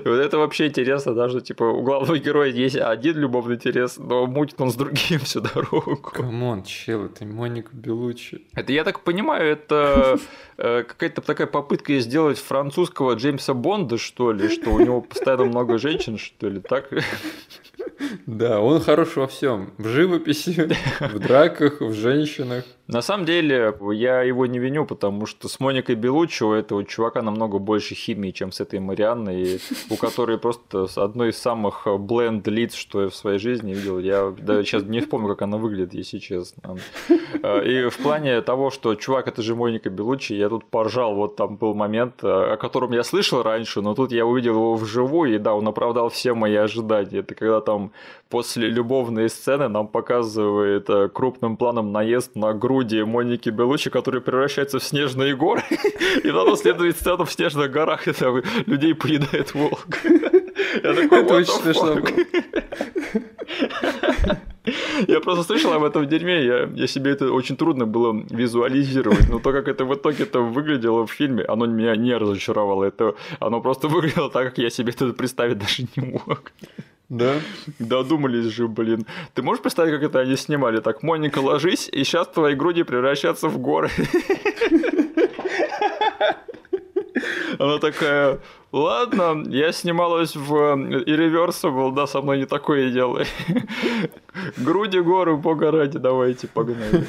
Вот 0.05 0.15
это 0.15 0.37
вообще 0.37 0.67
интересно, 0.67 1.13
даже 1.13 1.41
типа 1.41 1.63
у 1.63 1.81
главного 1.83 2.17
героя 2.17 2.49
есть 2.49 2.77
один 2.77 3.17
любовный 3.17 3.55
интерес, 3.55 3.97
но 3.97 4.25
мутит 4.25 4.59
он 4.61 4.71
с 4.71 4.75
другим 4.75 5.19
всю 5.19 5.41
дорогу. 5.41 5.97
Come 5.97 6.35
on, 6.35 6.63
чел, 6.63 7.05
это 7.05 7.25
Моника 7.25 7.69
Беллуччи. 7.73 8.47
Это, 8.55 8.71
я 8.71 8.83
так 8.83 9.01
понимаю, 9.01 9.51
это 9.51 10.17
э, 10.57 10.83
какая-то 10.83 11.21
такая 11.21 11.47
попытка 11.47 11.99
сделать 11.99 12.39
французского 12.39 13.13
Джеймса 13.15 13.53
Бонда, 13.53 13.97
что 13.97 14.31
ли, 14.31 14.47
что 14.47 14.71
у 14.71 14.79
него 14.79 15.01
постоянно 15.01 15.45
много 15.45 15.77
женщин, 15.77 16.17
что 16.17 16.47
ли, 16.47 16.61
так? 16.61 16.89
Да, 18.25 18.61
он 18.61 18.81
хорош 18.81 19.15
во 19.15 19.27
всем. 19.27 19.71
В 19.77 19.87
живописи, 19.87 20.69
в 20.99 21.19
драках, 21.19 21.81
в 21.81 21.93
женщинах. 21.93 22.63
На 22.87 23.01
самом 23.01 23.25
деле, 23.25 23.73
я 23.93 24.23
его 24.23 24.45
не 24.45 24.59
виню, 24.59 24.85
потому 24.85 25.25
что 25.25 25.47
с 25.47 25.59
Моникой 25.61 25.95
Белуччи 25.95 26.43
у 26.43 26.51
этого 26.51 26.83
чувака 26.83 27.21
намного 27.21 27.57
больше 27.57 27.95
химии, 27.95 28.31
чем 28.31 28.51
с 28.51 28.59
этой 28.59 28.79
Марианной, 28.79 29.61
у 29.89 29.95
которой 29.95 30.37
просто 30.37 30.87
одной 30.97 31.29
из 31.29 31.37
самых 31.37 31.87
бленд 31.99 32.45
лиц, 32.47 32.75
что 32.75 33.03
я 33.03 33.09
в 33.09 33.15
своей 33.15 33.39
жизни 33.39 33.73
видел. 33.73 33.99
Я 33.99 34.33
даже 34.37 34.65
сейчас 34.65 34.83
не 34.83 34.99
вспомню, 34.99 35.29
как 35.29 35.43
она 35.43 35.57
выглядит, 35.57 35.93
если 35.93 36.17
честно. 36.17 36.77
И 37.63 37.87
в 37.89 37.97
плане 37.97 38.41
того, 38.41 38.69
что 38.69 38.95
чувак, 38.95 39.29
это 39.29 39.41
же 39.41 39.55
Моника 39.55 39.89
Белуччи, 39.89 40.33
я 40.33 40.49
тут 40.49 40.65
поржал, 40.65 41.15
вот 41.15 41.37
там 41.37 41.55
был 41.55 41.73
момент, 41.73 42.15
о 42.21 42.57
котором 42.57 42.91
я 42.91 43.03
слышал 43.03 43.43
раньше, 43.43 43.81
но 43.81 43.95
тут 43.95 44.11
я 44.11 44.25
увидел 44.25 44.55
его 44.55 44.75
вживую, 44.75 45.35
и 45.35 45.37
да, 45.37 45.53
он 45.55 45.67
оправдал 45.67 46.09
все 46.09 46.33
мои 46.33 46.55
ожидания. 46.55 47.19
Это 47.19 47.33
когда 47.33 47.61
там 47.61 47.72
после 48.29 48.67
любовной 48.67 49.29
сцены 49.29 49.67
нам 49.67 49.87
показывает 49.87 50.89
э, 50.89 51.09
крупным 51.09 51.57
планом 51.57 51.91
наезд 51.91 52.35
на 52.35 52.53
груди 52.53 53.03
Моники 53.03 53.49
Белучи, 53.49 53.89
который 53.89 54.21
превращается 54.21 54.79
в 54.79 54.83
снежные 54.83 55.35
горы, 55.35 55.63
и 56.23 56.31
потом 56.31 56.55
следует 56.57 56.97
сцена 56.97 57.25
в 57.25 57.31
снежных 57.31 57.71
горах, 57.71 58.07
и 58.07 58.13
там 58.13 58.41
людей 58.65 58.95
поедает 58.95 59.53
волк. 59.53 59.87
Это 60.83 61.35
очень 61.35 61.53
смешно 61.53 61.99
Я 65.07 65.19
просто 65.19 65.43
слышал 65.43 65.73
об 65.73 65.83
этом 65.83 66.07
дерьме, 66.07 66.45
я, 66.45 66.69
я 66.73 66.87
себе 66.87 67.11
это 67.11 67.31
очень 67.31 67.57
трудно 67.57 67.85
было 67.85 68.25
визуализировать, 68.29 69.29
но 69.29 69.39
то, 69.39 69.51
как 69.51 69.67
это 69.67 69.85
в 69.85 69.93
итоге 69.93 70.23
это 70.23 70.39
выглядело 70.39 71.05
в 71.05 71.11
фильме, 71.11 71.43
оно 71.43 71.65
меня 71.65 71.95
не 71.95 72.15
разочаровало, 72.15 72.85
это, 72.85 73.15
оно 73.39 73.61
просто 73.61 73.87
выглядело 73.87 74.29
так, 74.29 74.49
как 74.49 74.57
я 74.57 74.69
себе 74.69 74.91
это 74.91 75.13
представить 75.13 75.57
даже 75.57 75.83
не 75.95 76.11
мог. 76.11 76.51
Да? 77.09 77.35
Додумались 77.79 78.45
же, 78.45 78.67
блин. 78.67 79.05
Ты 79.33 79.41
можешь 79.41 79.61
представить, 79.61 79.93
как 79.93 80.03
это 80.03 80.19
они 80.19 80.35
снимали? 80.35 80.79
Так, 80.79 81.03
Моника, 81.03 81.39
ложись, 81.39 81.89
и 81.91 82.03
сейчас 82.03 82.27
твои 82.27 82.55
груди 82.55 82.83
превращаются 82.83 83.47
в 83.49 83.57
горы. 83.59 83.89
Она 87.59 87.77
такая, 87.77 88.39
ладно, 88.71 89.43
я 89.47 89.71
снималась 89.71 90.35
в 90.35 90.53
Irreversible, 90.53 91.93
да, 91.93 92.07
со 92.07 92.21
мной 92.21 92.39
не 92.39 92.45
такое 92.45 92.89
делай. 92.91 93.27
Груди, 94.57 94.99
горы, 94.99 95.37
бога 95.37 95.71
ради, 95.71 95.99
давайте, 95.99 96.47
погнали. 96.47 97.05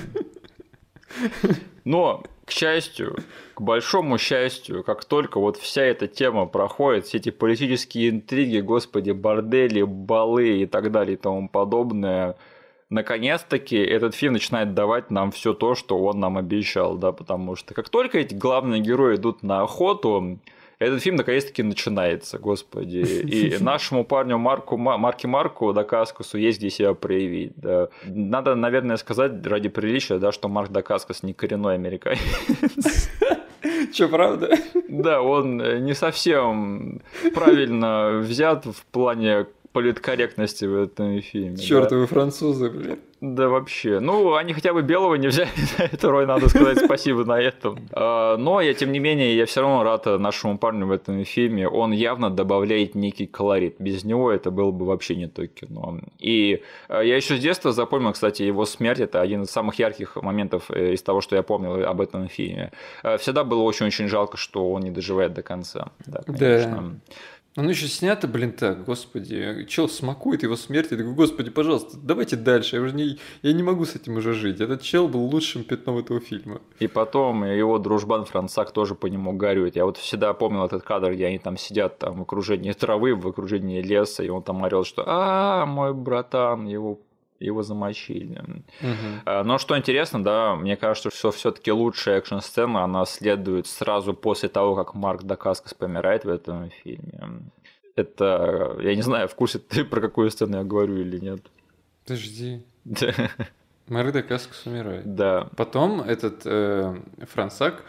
Но 1.84 2.22
к 2.44 2.50
счастью, 2.50 3.16
к 3.54 3.60
большому 3.60 4.18
счастью, 4.18 4.84
как 4.84 5.04
только 5.04 5.40
вот 5.40 5.56
вся 5.56 5.82
эта 5.82 6.06
тема 6.06 6.46
проходит, 6.46 7.06
все 7.06 7.18
эти 7.18 7.30
политические 7.30 8.10
интриги, 8.10 8.58
господи, 8.58 9.12
бордели, 9.12 9.82
балы 9.82 10.58
и 10.62 10.66
так 10.66 10.90
далее 10.90 11.14
и 11.14 11.16
тому 11.16 11.48
подобное, 11.48 12.36
наконец-таки 12.90 13.76
этот 13.76 14.14
фильм 14.14 14.34
начинает 14.34 14.74
давать 14.74 15.10
нам 15.10 15.30
все 15.30 15.54
то, 15.54 15.74
что 15.74 15.98
он 15.98 16.20
нам 16.20 16.36
обещал, 16.36 16.96
да, 16.96 17.12
потому 17.12 17.56
что 17.56 17.74
как 17.74 17.88
только 17.88 18.18
эти 18.18 18.34
главные 18.34 18.80
герои 18.80 19.16
идут 19.16 19.42
на 19.42 19.62
охоту, 19.62 20.38
этот 20.78 21.02
фильм 21.02 21.16
наконец-таки 21.16 21.62
начинается, 21.62 22.38
господи. 22.38 22.98
И 22.98 23.56
нашему 23.60 24.04
парню 24.04 24.38
Марку, 24.38 24.76
Марки 24.76 25.26
Марку 25.26 25.72
Дакаскусу 25.72 26.38
есть 26.38 26.58
где 26.58 26.70
себя 26.70 26.94
проявить. 26.94 27.52
Да. 27.56 27.88
Надо, 28.04 28.54
наверное, 28.54 28.96
сказать 28.96 29.46
ради 29.46 29.68
приличия, 29.68 30.18
да, 30.18 30.32
что 30.32 30.48
Марк 30.48 30.70
Дакаскус 30.70 31.22
не 31.22 31.32
коренной 31.32 31.74
американец. 31.74 33.10
Че, 33.92 34.08
правда? 34.08 34.56
Да, 34.88 35.22
он 35.22 35.84
не 35.84 35.94
совсем 35.94 37.00
правильно 37.34 38.18
взят 38.18 38.66
в 38.66 38.84
плане 38.86 39.46
политкорректности 39.72 40.64
в 40.66 40.82
этом 40.82 41.20
фильме. 41.20 41.56
Чертовы 41.56 42.02
да? 42.02 42.06
французы, 42.06 42.70
блин. 42.70 42.98
Да 43.24 43.48
вообще. 43.48 44.00
Ну, 44.00 44.34
они 44.34 44.52
хотя 44.52 44.74
бы 44.74 44.82
белого 44.82 45.14
не 45.14 45.28
взяли 45.28 45.48
на 45.78 45.84
это, 45.84 46.10
Рой, 46.10 46.26
надо 46.26 46.50
сказать 46.50 46.78
спасибо 46.84 47.24
на 47.24 47.40
этом. 47.40 47.78
А, 47.92 48.36
но 48.36 48.60
я, 48.60 48.74
тем 48.74 48.92
не 48.92 48.98
менее, 48.98 49.34
я 49.34 49.46
все 49.46 49.62
равно 49.62 49.82
рад 49.82 50.04
нашему 50.04 50.58
парню 50.58 50.86
в 50.86 50.92
этом 50.92 51.24
фильме. 51.24 51.66
Он 51.66 51.92
явно 51.92 52.28
добавляет 52.28 52.94
некий 52.94 53.26
колорит. 53.26 53.76
Без 53.78 54.04
него 54.04 54.30
это 54.30 54.50
было 54.50 54.72
бы 54.72 54.84
вообще 54.84 55.16
не 55.16 55.26
то 55.26 55.46
кино. 55.46 56.00
И 56.18 56.62
а, 56.88 57.00
я 57.00 57.16
еще 57.16 57.36
с 57.36 57.40
детства 57.40 57.72
запомнил, 57.72 58.12
кстати, 58.12 58.42
его 58.42 58.66
смерть. 58.66 59.00
Это 59.00 59.22
один 59.22 59.42
из 59.42 59.50
самых 59.50 59.78
ярких 59.78 60.16
моментов 60.16 60.70
э, 60.70 60.92
из 60.92 61.02
того, 61.02 61.22
что 61.22 61.34
я 61.34 61.42
помнил 61.42 61.82
об 61.86 62.00
этом 62.02 62.28
фильме. 62.28 62.72
Всегда 63.18 63.44
было 63.44 63.62
очень-очень 63.62 64.08
жалко, 64.08 64.36
что 64.36 64.70
он 64.70 64.82
не 64.82 64.90
доживает 64.90 65.32
до 65.32 65.42
конца. 65.42 65.92
Да, 66.04 66.20
конечно. 66.26 66.94
Да. 67.08 67.14
Оно 67.56 67.70
еще 67.70 67.86
снято, 67.86 68.26
блин, 68.26 68.52
так, 68.52 68.84
господи. 68.84 69.64
Чел 69.68 69.88
смакует 69.88 70.42
его 70.42 70.56
смерть. 70.56 70.90
Я 70.90 70.96
такой, 70.96 71.12
господи, 71.12 71.50
пожалуйста, 71.50 71.96
давайте 72.02 72.34
дальше. 72.34 72.76
Я 72.76 72.82
уже 72.82 72.94
не, 72.96 73.18
я 73.42 73.52
не 73.52 73.62
могу 73.62 73.84
с 73.84 73.94
этим 73.94 74.16
уже 74.16 74.32
жить. 74.32 74.60
Этот 74.60 74.82
чел 74.82 75.06
был 75.06 75.20
лучшим 75.26 75.62
пятном 75.62 75.98
этого 75.98 76.18
фильма. 76.18 76.60
И 76.80 76.88
потом 76.88 77.44
его 77.44 77.78
дружбан 77.78 78.24
Франсак 78.24 78.72
тоже 78.72 78.96
по 78.96 79.06
нему 79.06 79.32
горюет. 79.34 79.76
Я 79.76 79.84
вот 79.84 79.98
всегда 79.98 80.34
помнил 80.34 80.64
этот 80.64 80.82
кадр, 80.82 81.12
где 81.12 81.26
они 81.26 81.38
там 81.38 81.56
сидят 81.56 81.98
там 82.00 82.18
в 82.18 82.22
окружении 82.22 82.72
травы, 82.72 83.14
в 83.14 83.28
окружении 83.28 83.80
леса, 83.80 84.24
и 84.24 84.28
он 84.28 84.42
там 84.42 84.64
орел, 84.64 84.82
что 84.82 85.04
«А, 85.06 85.64
мой 85.64 85.94
братан, 85.94 86.66
его 86.66 86.98
его 87.44 87.62
замочили. 87.62 88.40
Угу. 88.80 89.44
Но 89.44 89.58
что 89.58 89.76
интересно, 89.76 90.22
да, 90.22 90.56
мне 90.56 90.76
кажется, 90.76 91.10
что 91.10 91.30
все-таки 91.30 91.72
лучшая 91.72 92.18
экшн-сцена, 92.18 92.84
она 92.84 93.04
следует 93.04 93.66
сразу 93.66 94.14
после 94.14 94.48
того, 94.48 94.74
как 94.74 94.94
Марк 94.94 95.22
Дакаскас 95.22 95.74
помирает 95.74 96.24
в 96.24 96.28
этом 96.28 96.70
фильме. 96.70 97.42
Это, 97.96 98.76
я 98.80 98.94
не 98.94 99.02
знаю, 99.02 99.28
в 99.28 99.34
курсе 99.34 99.58
ты 99.58 99.84
про 99.84 100.00
какую 100.00 100.30
сцену 100.30 100.58
я 100.58 100.64
говорю 100.64 100.96
или 100.96 101.18
нет. 101.18 101.40
Подожди. 102.04 102.62
Марк 103.88 104.12
Дакаскас 104.12 104.66
умирает. 104.66 105.14
Да. 105.14 105.48
Потом 105.56 106.00
этот 106.00 106.42
э, 106.44 106.96
Франсак 107.32 107.84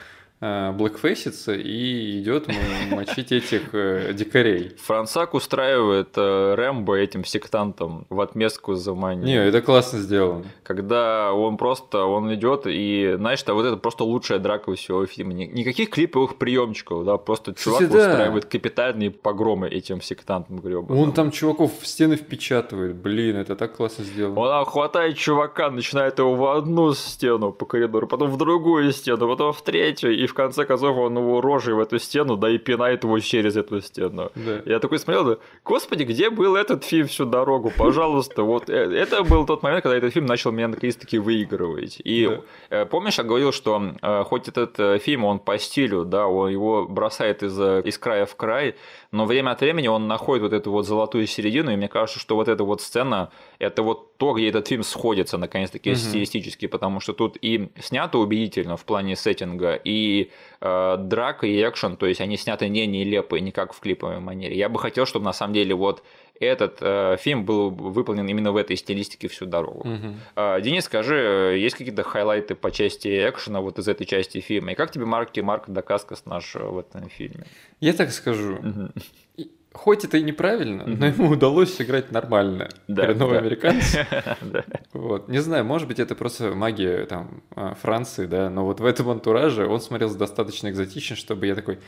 блэкфейсится 0.71 1.53
и 1.53 2.19
идет 2.19 2.47
мочить 2.91 3.31
этих 3.31 3.73
э, 3.73 4.13
дикарей. 4.13 4.71
Франсак 4.83 5.33
устраивает 5.33 6.09
э, 6.15 6.55
Рэмбо 6.55 6.95
этим 6.95 7.25
сектантам 7.25 8.05
в 8.09 8.19
отместку 8.21 8.75
за 8.75 8.93
манию. 8.93 9.25
Не, 9.25 9.47
это 9.47 9.61
классно 9.61 9.99
сделано. 9.99 10.45
Когда 10.63 11.33
он 11.33 11.57
просто, 11.57 12.03
он 12.05 12.33
идет 12.33 12.63
и, 12.65 13.15
знаешь, 13.17 13.39
что 13.39 13.53
вот 13.53 13.65
это 13.65 13.77
просто 13.77 14.03
лучшая 14.03 14.39
драка 14.39 14.73
всего 14.75 15.05
фильма. 15.05 15.33
Никаких 15.33 15.89
клиповых 15.89 16.37
приемчиков, 16.37 17.05
да, 17.05 17.17
просто 17.17 17.53
чувак 17.53 17.83
Кстати, 17.83 17.97
устраивает 17.97 18.43
да. 18.43 18.49
капитальные 18.49 19.11
погромы 19.11 19.67
этим 19.67 20.01
сектантам 20.01 20.59
гребаным. 20.59 21.01
Он 21.01 21.11
там 21.11 21.31
чуваков 21.31 21.71
в 21.79 21.87
стены 21.87 22.15
впечатывает, 22.15 22.95
блин, 22.95 23.37
это 23.37 23.55
так 23.55 23.75
классно 23.75 24.03
сделано. 24.03 24.39
Он 24.39 24.65
хватает 24.65 25.17
чувака, 25.17 25.71
начинает 25.71 26.19
его 26.19 26.35
в 26.35 26.45
одну 26.55 26.93
стену 26.93 27.51
по 27.51 27.65
коридору, 27.65 28.07
потом 28.07 28.29
в 28.29 28.37
другую 28.37 28.91
стену, 28.91 29.27
потом 29.27 29.53
в 29.53 29.61
третью, 29.61 30.15
и 30.15 30.27
в 30.27 30.33
конце 30.35 30.65
концов 30.65 30.97
он 30.97 31.17
его 31.17 31.41
рожей 31.41 31.73
в 31.73 31.79
эту 31.79 31.99
стену, 31.99 32.37
да 32.37 32.49
и 32.49 32.57
пинает 32.57 33.03
его 33.03 33.19
через 33.19 33.57
эту 33.57 33.81
стену. 33.81 34.31
Да. 34.35 34.61
Я 34.65 34.79
такой 34.79 34.99
смотрел, 34.99 35.25
да, 35.25 35.37
господи, 35.63 36.03
где 36.03 36.29
был 36.29 36.55
этот 36.55 36.83
фильм 36.83 37.07
всю 37.07 37.25
дорогу, 37.25 37.71
пожалуйста, 37.75 38.43
вот 38.43 38.69
э, 38.69 38.73
это 38.73 39.23
был 39.23 39.45
тот 39.45 39.63
момент, 39.63 39.83
когда 39.83 39.97
этот 39.97 40.13
фильм 40.13 40.25
начал 40.25 40.51
меня 40.51 40.67
наконец-таки 40.67 41.17
выигрывать. 41.17 42.01
И 42.03 42.27
да. 42.27 42.81
Э, 42.81 42.85
помнишь, 42.85 43.17
я 43.17 43.23
говорил, 43.23 43.51
что 43.51 43.81
э, 44.01 44.23
хоть 44.23 44.47
этот 44.47 45.01
фильм, 45.01 45.25
он 45.25 45.39
по 45.39 45.57
стилю, 45.57 46.05
да, 46.05 46.27
он 46.27 46.51
его 46.51 46.85
бросает 46.85 47.43
из, 47.43 47.59
из 47.59 47.97
края 47.97 48.25
в 48.25 48.35
край, 48.35 48.75
но 49.15 49.25
время 49.25 49.51
от 49.51 49.61
времени 49.61 49.87
он 49.87 50.07
находит 50.07 50.43
вот 50.43 50.53
эту 50.53 50.71
вот 50.71 50.85
золотую 50.85 51.25
середину, 51.25 51.71
и 51.71 51.75
мне 51.75 51.87
кажется, 51.87 52.19
что 52.19 52.35
вот 52.35 52.47
эта 52.49 52.63
вот 52.63 52.81
сцена, 52.81 53.31
это 53.59 53.81
вот 53.81 54.17
то, 54.17 54.33
где 54.33 54.49
этот 54.49 54.67
фильм 54.67 54.83
сходится 54.83 55.37
наконец-таки 55.37 55.91
угу. 55.91 55.97
стилистически, 55.97 56.67
потому 56.67 56.99
что 56.99 57.13
тут 57.13 57.37
и 57.41 57.69
снято 57.79 58.17
убедительно 58.17 58.75
в 58.75 58.83
плане 58.83 59.15
сеттинга, 59.15 59.73
и 59.75 60.31
э, 60.59 60.97
драка, 60.99 61.47
и 61.47 61.61
экшен, 61.61 61.95
то 61.95 62.05
есть 62.05 62.19
они 62.19 62.35
сняты 62.37 62.67
не 62.67 62.85
нелепо, 62.85 63.35
не 63.35 63.51
как 63.51 63.73
в 63.73 63.79
клиповой 63.79 64.19
манере. 64.19 64.57
Я 64.57 64.67
бы 64.67 64.79
хотел, 64.79 65.05
чтобы 65.05 65.25
на 65.25 65.33
самом 65.33 65.53
деле 65.53 65.73
вот 65.75 66.03
этот 66.39 66.77
э, 66.81 67.17
фильм 67.19 67.45
был 67.45 67.69
выполнен 67.69 68.27
именно 68.27 68.51
в 68.51 68.57
этой 68.57 68.75
стилистике 68.75 69.27
всю 69.27 69.45
дорогу. 69.45 69.79
Угу. 69.79 70.15
Э, 70.35 70.61
Денис, 70.61 70.85
скажи, 70.85 71.57
есть 71.57 71.75
какие-то 71.75 72.03
хайлайты 72.03 72.55
по 72.55 72.71
части 72.71 73.07
экшена 73.29 73.61
вот 73.61 73.79
из 73.79 73.87
этой 73.87 74.05
части 74.05 74.39
фильма? 74.39 74.71
И 74.71 74.75
как 74.75 74.91
тебе 74.91 75.05
Марк 75.05 75.29
и 75.33 75.41
Марк 75.41 75.65
Дакаскас 75.67 76.25
наш 76.25 76.55
в 76.55 76.79
этом 76.79 77.09
фильме? 77.09 77.45
Я 77.79 77.93
так 77.93 78.11
скажу. 78.11 78.55
Угу. 78.55 79.47
Хоть 79.75 80.05
это 80.05 80.17
и 80.17 80.23
неправильно, 80.23 80.83
mm-hmm. 80.83 80.97
но 80.97 81.05
ему 81.05 81.29
удалось 81.31 81.75
сыграть 81.75 82.09
нормально. 82.09 82.69
Да, 82.87 83.01
Коренного 83.01 83.33
да. 83.33 83.39
американца. 83.39 84.07
вот. 84.93 85.27
Не 85.27 85.39
знаю, 85.39 85.65
может 85.65 85.89
быть, 85.89 85.99
это 85.99 86.15
просто 86.15 86.55
магия 86.55 87.05
там, 87.05 87.43
а, 87.53 87.73
Франции, 87.75 88.25
да, 88.25 88.49
но 88.49 88.63
вот 88.63 88.79
в 88.79 88.85
этом 88.85 89.09
антураже 89.09 89.67
он 89.67 89.81
смотрелся 89.81 90.17
достаточно 90.17 90.69
экзотично, 90.69 91.17
чтобы 91.17 91.47
я 91.47 91.55
такой, 91.55 91.79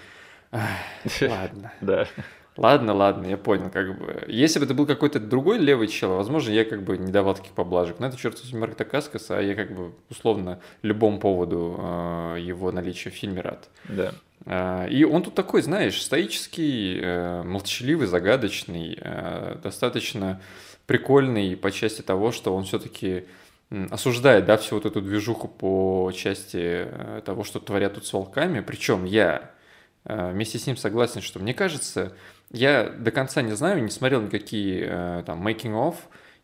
ладно. 1.22 1.72
Да. 1.80 2.08
Ладно, 2.58 2.93
ладно, 2.93 3.28
я 3.28 3.38
понял, 3.38 3.70
как 3.70 3.97
бы. 3.97 4.24
Если 4.28 4.60
бы 4.60 4.66
это 4.66 4.74
был 4.74 4.88
какой-то 4.88 5.20
другой 5.20 5.60
левый 5.60 5.88
чел, 5.88 6.16
возможно, 6.16 6.51
я 6.51 6.66
как 6.66 6.82
бы 6.84 6.97
не 6.97 7.12
давал 7.12 7.36
таких 7.36 7.51
поблажек. 7.51 7.99
Но 7.99 8.08
это 8.08 8.18
черт 8.18 8.39
возьми 8.41 8.60
Марк 8.60 8.76
Такаскас, 8.76 9.30
а 9.30 9.39
я 9.39 9.53
как 9.55 9.72
бы 9.72 9.93
условно 10.10 10.60
любому 10.82 11.20
поводу 11.20 11.76
э, 11.78 12.38
его 12.41 12.72
наличия 12.72 13.12
в 13.12 13.14
фильме 13.14 13.41
рад. 13.41 13.70
Да. 13.88 14.12
Э, 14.45 14.89
и 14.89 15.03
он 15.03 15.22
тут 15.22 15.36
такой, 15.36 15.62
знаешь, 15.62 16.01
стоический, 16.01 16.99
э, 16.99 17.43
молчаливый, 17.43 18.08
загадочный, 18.08 18.97
э, 18.99 19.58
достаточно 19.62 20.41
прикольный 20.88 21.55
по 21.55 21.70
части 21.70 22.01
того, 22.01 22.32
что 22.32 22.55
он 22.55 22.64
все-таки 22.64 23.26
осуждает, 23.91 24.45
да, 24.45 24.58
всю 24.58 24.76
вот 24.76 24.86
эту 24.86 25.01
движуху 25.01 25.47
по 25.47 26.12
части 26.16 26.88
э, 26.88 27.22
того, 27.26 27.43
что 27.43 27.60
творят 27.60 27.95
тут 27.95 28.05
с 28.08 28.14
волками. 28.14 28.62
Причем 28.62 29.03
я 29.05 29.51
э, 30.05 30.32
вместе 30.32 30.58
с 30.58 30.66
ним 30.66 30.78
согласен, 30.78 31.22
что 31.22 31.39
мне 31.39 31.53
кажется, 31.53 32.14
я 32.52 32.89
до 32.89 33.12
конца 33.12 33.41
не 33.41 33.56
знаю, 33.56 33.84
не 33.84 33.89
смотрел 33.89 34.22
никакие 34.22 34.88
э, 34.89 35.24
там 35.26 35.45
making 35.45 35.74
of 35.74 35.95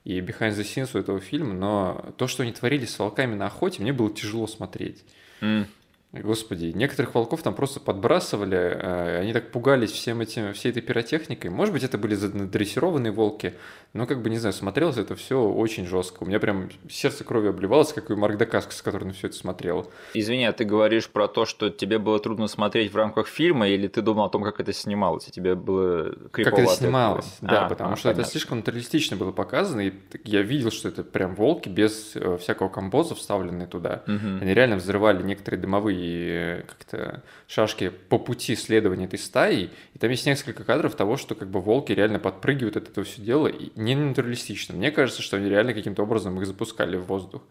и 0.03 0.19
behind 0.19 0.51
the 0.51 0.63
scenes 0.63 0.89
у 0.93 0.99
этого 0.99 1.19
фильма, 1.19 1.53
но 1.53 2.13
то, 2.17 2.27
что 2.27 2.43
они 2.43 2.51
творили 2.51 2.85
с 2.85 2.99
волками 2.99 3.35
на 3.35 3.47
охоте, 3.47 3.81
мне 3.81 3.93
было 3.93 4.13
тяжело 4.13 4.47
смотреть. 4.47 5.03
Mm. 5.41 5.65
Господи, 6.13 6.65
некоторых 6.75 7.15
волков 7.15 7.41
там 7.41 7.55
просто 7.55 7.79
подбрасывали, 7.79 8.57
э, 8.57 9.19
они 9.21 9.33
так 9.33 9.51
пугались 9.51 9.91
всем 9.91 10.21
этим, 10.21 10.53
всей 10.53 10.69
этой 10.69 10.83
пиротехникой. 10.83 11.49
Может 11.49 11.73
быть, 11.73 11.83
это 11.83 11.97
были 11.97 12.13
задрессированные 12.13 13.11
волки, 13.11 13.55
но, 13.93 14.07
как 14.07 14.23
бы, 14.23 14.31
не 14.31 14.39
знаю, 14.39 14.53
смотрелось 14.53 14.97
это 14.97 15.15
все 15.15 15.39
очень 15.39 15.85
жестко. 15.85 16.23
У 16.23 16.25
меня 16.25 16.39
прям 16.39 16.69
сердце 16.89 17.23
кровью 17.23 17.51
обливалось, 17.51 17.93
как 17.93 18.09
и 18.09 18.15
Марк 18.15 18.37
Дакаскас, 18.37 18.81
который 18.81 19.05
на 19.05 19.13
все 19.13 19.27
это 19.27 19.35
смотрел. 19.35 19.91
Извини, 20.15 20.45
а 20.45 20.51
ты 20.51 20.63
говоришь 20.63 21.07
про 21.09 21.27
то, 21.27 21.45
что 21.45 21.69
тебе 21.69 21.99
было 21.99 22.19
трудно 22.19 22.47
смотреть 22.47 22.91
в 22.91 22.95
рамках 22.95 23.27
фильма, 23.27 23.67
или 23.67 23.87
ты 23.87 24.01
думал 24.01 24.25
о 24.25 24.29
том, 24.29 24.43
как 24.43 24.59
это 24.59 24.73
снималось, 24.73 25.27
и 25.27 25.31
тебе 25.31 25.53
было 25.53 26.15
Как 26.31 26.47
это 26.47 26.65
снималось, 26.65 27.37
да, 27.41 27.67
а, 27.67 27.69
потому 27.69 27.93
а, 27.93 27.95
что 27.95 28.05
понятно. 28.05 28.21
это 28.21 28.31
слишком 28.31 28.57
натуралистично 28.57 29.15
было 29.15 29.31
показано, 29.31 29.81
и 29.81 29.93
я 30.23 30.41
видел, 30.41 30.71
что 30.71 30.89
это 30.89 31.03
прям 31.03 31.35
волки 31.35 31.69
без 31.69 32.15
э, 32.15 32.37
всякого 32.39 32.69
композа 32.69 33.13
вставленные 33.13 33.67
туда. 33.67 34.03
Угу. 34.07 34.41
Они 34.41 34.53
реально 34.55 34.77
взрывали 34.77 35.21
некоторые 35.21 35.61
дымовые 35.61 36.63
как-то 36.63 37.21
шашки 37.47 37.89
по 38.09 38.17
пути 38.17 38.55
следования 38.55 39.05
этой 39.05 39.19
стаи, 39.19 39.69
и 39.93 39.99
там 39.99 40.09
есть 40.09 40.25
несколько 40.25 40.63
кадров 40.63 40.95
того, 40.95 41.15
что 41.15 41.35
как 41.35 41.49
бы 41.49 41.61
волки 41.61 41.91
реально 41.91 42.17
подпрыгивают 42.17 42.75
от 42.75 42.89
этого 42.89 43.05
все 43.05 43.21
дело, 43.21 43.45
и 43.45 43.69
не 43.83 43.95
натуралистично. 43.95 44.75
Мне 44.75 44.91
кажется, 44.91 45.21
что 45.21 45.37
они 45.37 45.49
реально 45.49 45.73
каким-то 45.73 46.03
образом 46.03 46.39
их 46.39 46.47
запускали 46.47 46.97
в 46.97 47.05
воздух. 47.05 47.41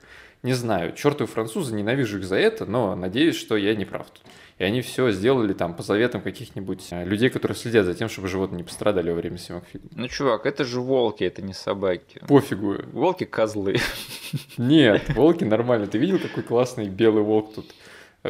Не 0.43 0.55
знаю, 0.55 0.93
чертовы 0.95 1.31
французы, 1.31 1.75
ненавижу 1.75 2.19
их 2.19 2.25
за 2.25 2.37
это, 2.37 2.67
но 2.67 2.97
надеюсь, 2.97 3.37
что 3.37 3.57
я 3.57 3.75
не 3.77 3.85
прав 3.85 4.11
тут. 4.11 4.23
И 4.59 4.65
они 4.65 4.81
все 4.81 5.11
сделали 5.11 5.53
там 5.53 5.75
по 5.75 5.83
заветам 5.83 6.21
каких-нибудь 6.21 6.87
э, 6.91 7.05
людей, 7.05 7.31
которые 7.31 7.57
следят 7.57 7.87
за 7.87 7.95
тем, 7.95 8.09
чтобы 8.09 8.29
животные 8.29 8.59
не 8.59 8.65
пострадали 8.65 9.11
во 9.11 9.17
время 9.17 9.39
съемок 9.39 9.65
фильма. 9.67 9.89
Ну, 9.95 10.09
чувак, 10.09 10.47
это 10.47 10.65
же 10.65 10.81
волки, 10.81 11.25
это 11.25 11.43
не 11.43 11.53
собаки. 11.53 12.21
Пофигу. 12.29 12.77
Волки 12.93 13.25
козлы. 13.25 13.77
Нет, 14.59 15.15
волки 15.15 15.45
нормально. 15.45 15.87
Ты 15.87 15.99
видел, 15.99 16.19
какой 16.19 16.43
классный 16.43 16.89
белый 16.89 17.23
волк 17.23 17.55
тут? 17.55 17.75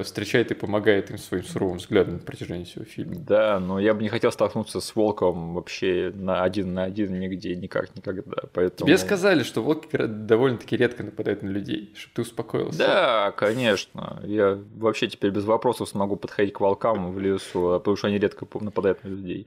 Встречает 0.00 0.50
и 0.50 0.54
помогает 0.54 1.10
им 1.10 1.18
своим 1.18 1.44
суровым 1.44 1.76
взглядом 1.76 2.14
на 2.14 2.20
протяжении 2.20 2.64
всего 2.64 2.84
фильма. 2.84 3.16
Да, 3.16 3.60
но 3.60 3.78
я 3.78 3.92
бы 3.92 4.02
не 4.02 4.08
хотел 4.08 4.32
столкнуться 4.32 4.80
с 4.80 4.96
волком 4.96 5.54
вообще 5.54 6.10
на 6.14 6.42
один 6.42 6.72
на 6.72 6.84
один 6.84 7.18
нигде, 7.18 7.54
никак, 7.56 7.94
никогда. 7.94 8.42
Поэтому... 8.54 8.86
Тебе 8.86 8.98
сказали, 8.98 9.42
что 9.42 9.62
волки 9.62 9.88
довольно-таки 9.96 10.76
редко 10.76 11.02
нападают 11.02 11.42
на 11.42 11.48
людей, 11.48 11.92
чтобы 11.94 12.14
ты 12.14 12.22
успокоился. 12.22 12.78
Да, 12.78 13.32
конечно. 13.32 14.20
Я 14.24 14.58
вообще 14.76 15.08
теперь 15.08 15.30
без 15.30 15.44
вопросов 15.44 15.88
смогу 15.88 16.16
подходить 16.16 16.54
к 16.54 16.60
волкам 16.60 17.12
в 17.12 17.20
лесу, 17.20 17.74
потому 17.78 17.96
что 17.96 18.08
они 18.08 18.18
редко 18.18 18.46
нападают 18.60 19.04
на 19.04 19.08
людей. 19.08 19.46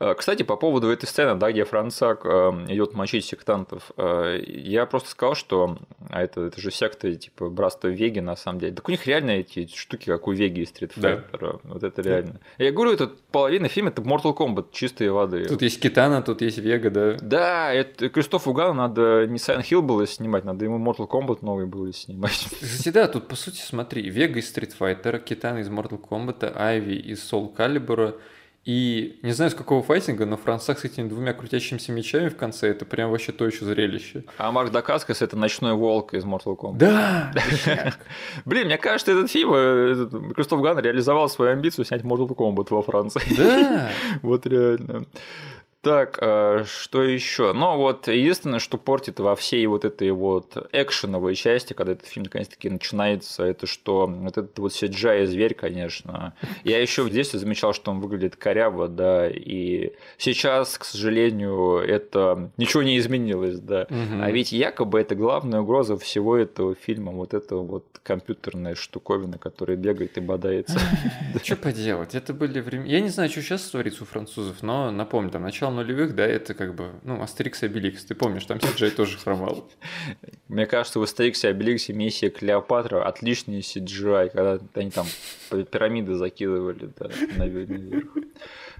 Э, 0.00 0.14
кстати, 0.14 0.42
по 0.42 0.56
поводу 0.56 0.90
этой 0.90 1.06
сцены, 1.06 1.38
да, 1.38 1.50
где 1.50 1.64
Францак 1.64 2.24
эм, 2.24 2.66
идет 2.72 2.94
мочить 2.94 3.24
сектантов, 3.24 3.90
э, 3.96 4.42
я 4.46 4.86
просто 4.86 5.10
сказал, 5.10 5.34
что 5.34 5.78
а 6.10 6.22
это, 6.22 6.42
это 6.42 6.60
же 6.60 6.70
секта 6.70 7.14
типа 7.14 7.48
Братство 7.48 7.88
Веги 7.88 8.20
на 8.20 8.36
самом 8.36 8.60
деле. 8.60 8.74
Так 8.74 8.88
у 8.88 8.90
них 8.90 9.06
реально 9.06 9.32
эти 9.32 9.66
штуки, 9.74 10.06
как 10.06 10.26
у 10.28 10.32
Веги 10.32 10.60
из 10.60 10.70
Street 10.70 10.92
Fighter. 10.94 11.38
Да. 11.40 11.58
Вот 11.64 11.82
это 11.82 12.02
реально. 12.02 12.40
Я 12.58 12.72
говорю, 12.72 12.92
это 12.92 13.10
половина 13.30 13.68
фильма 13.68 13.90
это 13.90 14.02
Mortal 14.02 14.36
Kombat 14.36 14.66
чистой 14.72 15.10
воды. 15.10 15.44
Тут 15.46 15.62
есть 15.62 15.80
Китана, 15.80 16.22
тут 16.22 16.42
есть 16.42 16.58
Вега, 16.58 16.90
да. 16.90 17.16
Да, 17.20 17.72
это 17.72 18.08
Кристоф 18.08 18.46
Уган 18.46 18.76
надо 18.76 19.26
не 19.26 19.36
Silent 19.36 19.64
Hill 19.70 19.82
было 19.82 20.06
снимать, 20.06 20.44
надо 20.44 20.64
ему 20.64 20.78
Mortal 20.78 21.08
Kombat 21.08 21.38
новый 21.42 21.66
было 21.66 21.92
снимать. 21.92 22.46
Кстати, 22.60 22.90
да, 22.90 23.08
тут 23.08 23.28
по 23.28 23.36
сути 23.36 23.60
смотри, 23.60 24.08
Вега 24.08 24.38
из 24.38 24.54
Street 24.54 24.72
Fighter, 24.78 25.18
Китана 25.22 25.58
из 25.58 25.68
Mortal 25.68 26.00
Kombat, 26.00 26.52
Айви 26.56 26.96
из 26.96 27.20
Soul 27.20 27.54
Calibur, 27.54 28.14
и 28.64 29.18
не 29.22 29.32
знаю, 29.32 29.50
с 29.50 29.54
какого 29.54 29.82
файтинга, 29.82 30.24
но 30.24 30.38
Франсак 30.38 30.78
с 30.78 30.84
этими 30.84 31.06
двумя 31.06 31.34
крутящимися 31.34 31.92
мечами 31.92 32.28
в 32.28 32.36
конце, 32.36 32.68
это 32.68 32.86
прям 32.86 33.10
вообще 33.10 33.32
то 33.32 33.46
еще 33.46 33.64
зрелище. 33.66 34.24
А 34.38 34.50
Марк 34.52 34.70
Дакаскас 34.70 35.20
это 35.20 35.36
ночной 35.36 35.74
волк 35.74 36.14
из 36.14 36.24
Mortal 36.24 36.56
Kombat. 36.56 36.76
Да! 36.78 37.32
Блин, 38.46 38.66
мне 38.66 38.78
кажется, 38.78 39.12
этот 39.12 39.30
фильм, 39.30 39.52
э, 39.54 40.08
Кристоф 40.34 40.62
Ган 40.62 40.78
реализовал 40.78 41.28
свою 41.28 41.52
амбицию 41.52 41.84
снять 41.84 42.02
Mortal 42.02 42.34
Kombat 42.34 42.68
во 42.70 42.82
Франции. 42.82 43.20
Да! 43.36 43.90
Вот 44.22 44.46
реально. 44.46 45.04
Так, 45.84 46.18
э, 46.22 46.64
что 46.66 47.02
еще? 47.02 47.52
Ну, 47.52 47.76
вот 47.76 48.08
единственное, 48.08 48.58
что 48.58 48.78
портит 48.78 49.20
во 49.20 49.36
всей 49.36 49.66
вот 49.66 49.84
этой 49.84 50.10
вот 50.12 50.56
экшеновой 50.72 51.34
части, 51.34 51.74
когда 51.74 51.92
этот 51.92 52.06
фильм 52.06 52.24
наконец-таки 52.24 52.70
начинается, 52.70 53.44
это 53.44 53.66
что 53.66 54.06
вот 54.06 54.38
этот 54.38 54.58
вот 54.58 54.72
CGI 54.72 55.26
зверь, 55.26 55.54
конечно. 55.54 56.32
Я 56.64 56.80
еще 56.80 57.02
в 57.02 57.10
детстве 57.10 57.38
замечал, 57.38 57.74
что 57.74 57.90
он 57.90 58.00
выглядит 58.00 58.36
коряво, 58.36 58.88
да, 58.88 59.28
и 59.28 59.92
сейчас, 60.16 60.78
к 60.78 60.84
сожалению, 60.84 61.76
это 61.78 62.50
ничего 62.56 62.82
не 62.82 62.96
изменилось, 62.96 63.60
да. 63.60 63.82
Угу. 63.90 64.22
А 64.22 64.30
ведь 64.30 64.52
якобы 64.52 65.00
это 65.00 65.14
главная 65.14 65.60
угроза 65.60 65.98
всего 65.98 66.36
этого 66.36 66.74
фильма, 66.74 67.12
вот 67.12 67.34
эта 67.34 67.56
вот 67.56 67.84
компьютерная 68.02 68.74
штуковина, 68.74 69.36
которая 69.36 69.76
бегает 69.76 70.16
и 70.16 70.20
бодается. 70.20 70.78
Что 71.42 71.56
поделать? 71.56 72.14
Это 72.14 72.32
были 72.32 72.60
времена... 72.60 72.86
Я 72.86 73.00
не 73.00 73.10
знаю, 73.10 73.28
что 73.28 73.42
сейчас 73.42 73.62
творится 73.68 74.04
у 74.04 74.06
французов, 74.06 74.62
но 74.62 74.90
напомню, 74.90 75.30
там 75.30 75.42
начало 75.42 75.73
нулевых, 75.74 76.14
да, 76.14 76.26
это 76.26 76.54
как 76.54 76.74
бы, 76.74 76.92
ну, 77.02 77.22
Астерикс 77.22 77.62
и 77.62 77.66
Обеликс. 77.66 78.04
Ты 78.04 78.14
помнишь, 78.14 78.44
там 78.44 78.58
CGI 78.58 78.90
тоже 78.90 79.18
хромал. 79.18 79.68
Мне 80.48 80.66
кажется, 80.66 81.00
в 81.00 81.04
и 81.04 81.46
Обеликсе 81.46 81.92
миссия 81.92 82.30
Клеопатра 82.30 83.04
отличный 83.04 83.60
CGI, 83.60 84.30
когда 84.30 84.58
они 84.74 84.90
там 84.90 85.06
пирамиды 85.50 86.14
закидывали 86.14 86.90
да, 86.98 87.10
наверх. 87.36 88.06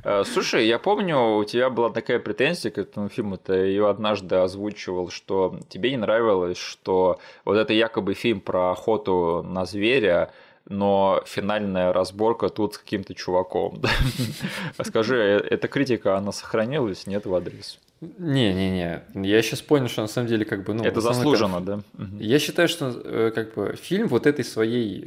Э, 0.04 0.22
слушай, 0.24 0.66
я 0.66 0.78
помню, 0.78 1.36
у 1.36 1.44
тебя 1.44 1.70
была 1.70 1.90
такая 1.90 2.18
претензия 2.18 2.70
к 2.70 2.78
этому 2.78 3.08
фильму, 3.08 3.38
ты 3.38 3.54
ее 3.54 3.88
однажды 3.88 4.36
озвучивал, 4.36 5.08
что 5.08 5.58
тебе 5.68 5.90
не 5.90 5.96
нравилось, 5.96 6.58
что 6.58 7.18
вот 7.44 7.56
это 7.56 7.72
якобы 7.72 8.14
фильм 8.14 8.40
про 8.40 8.72
охоту 8.72 9.42
на 9.42 9.64
зверя, 9.64 10.30
но 10.68 11.22
финальная 11.26 11.92
разборка 11.92 12.48
тут 12.48 12.74
с 12.74 12.78
каким-то 12.78 13.14
чуваком. 13.14 13.82
Скажи, 14.82 15.16
э, 15.16 15.38
эта 15.50 15.68
критика, 15.68 16.16
она 16.16 16.32
сохранилась, 16.32 17.06
нет, 17.06 17.26
в 17.26 17.34
адрес? 17.34 17.78
Не-не-не, 18.00 19.02
я 19.14 19.42
сейчас 19.42 19.62
понял, 19.62 19.88
что 19.88 20.02
на 20.02 20.08
самом 20.08 20.28
деле 20.28 20.44
как 20.44 20.64
бы... 20.64 20.74
Ну, 20.74 20.84
это 20.84 21.00
заслуженно, 21.00 21.60
да? 21.60 21.80
Я 22.18 22.38
считаю, 22.38 22.68
что 22.68 22.92
э, 23.04 23.32
как 23.34 23.54
бы 23.54 23.76
фильм 23.80 24.08
вот 24.08 24.26
этой 24.26 24.44
своей 24.44 25.04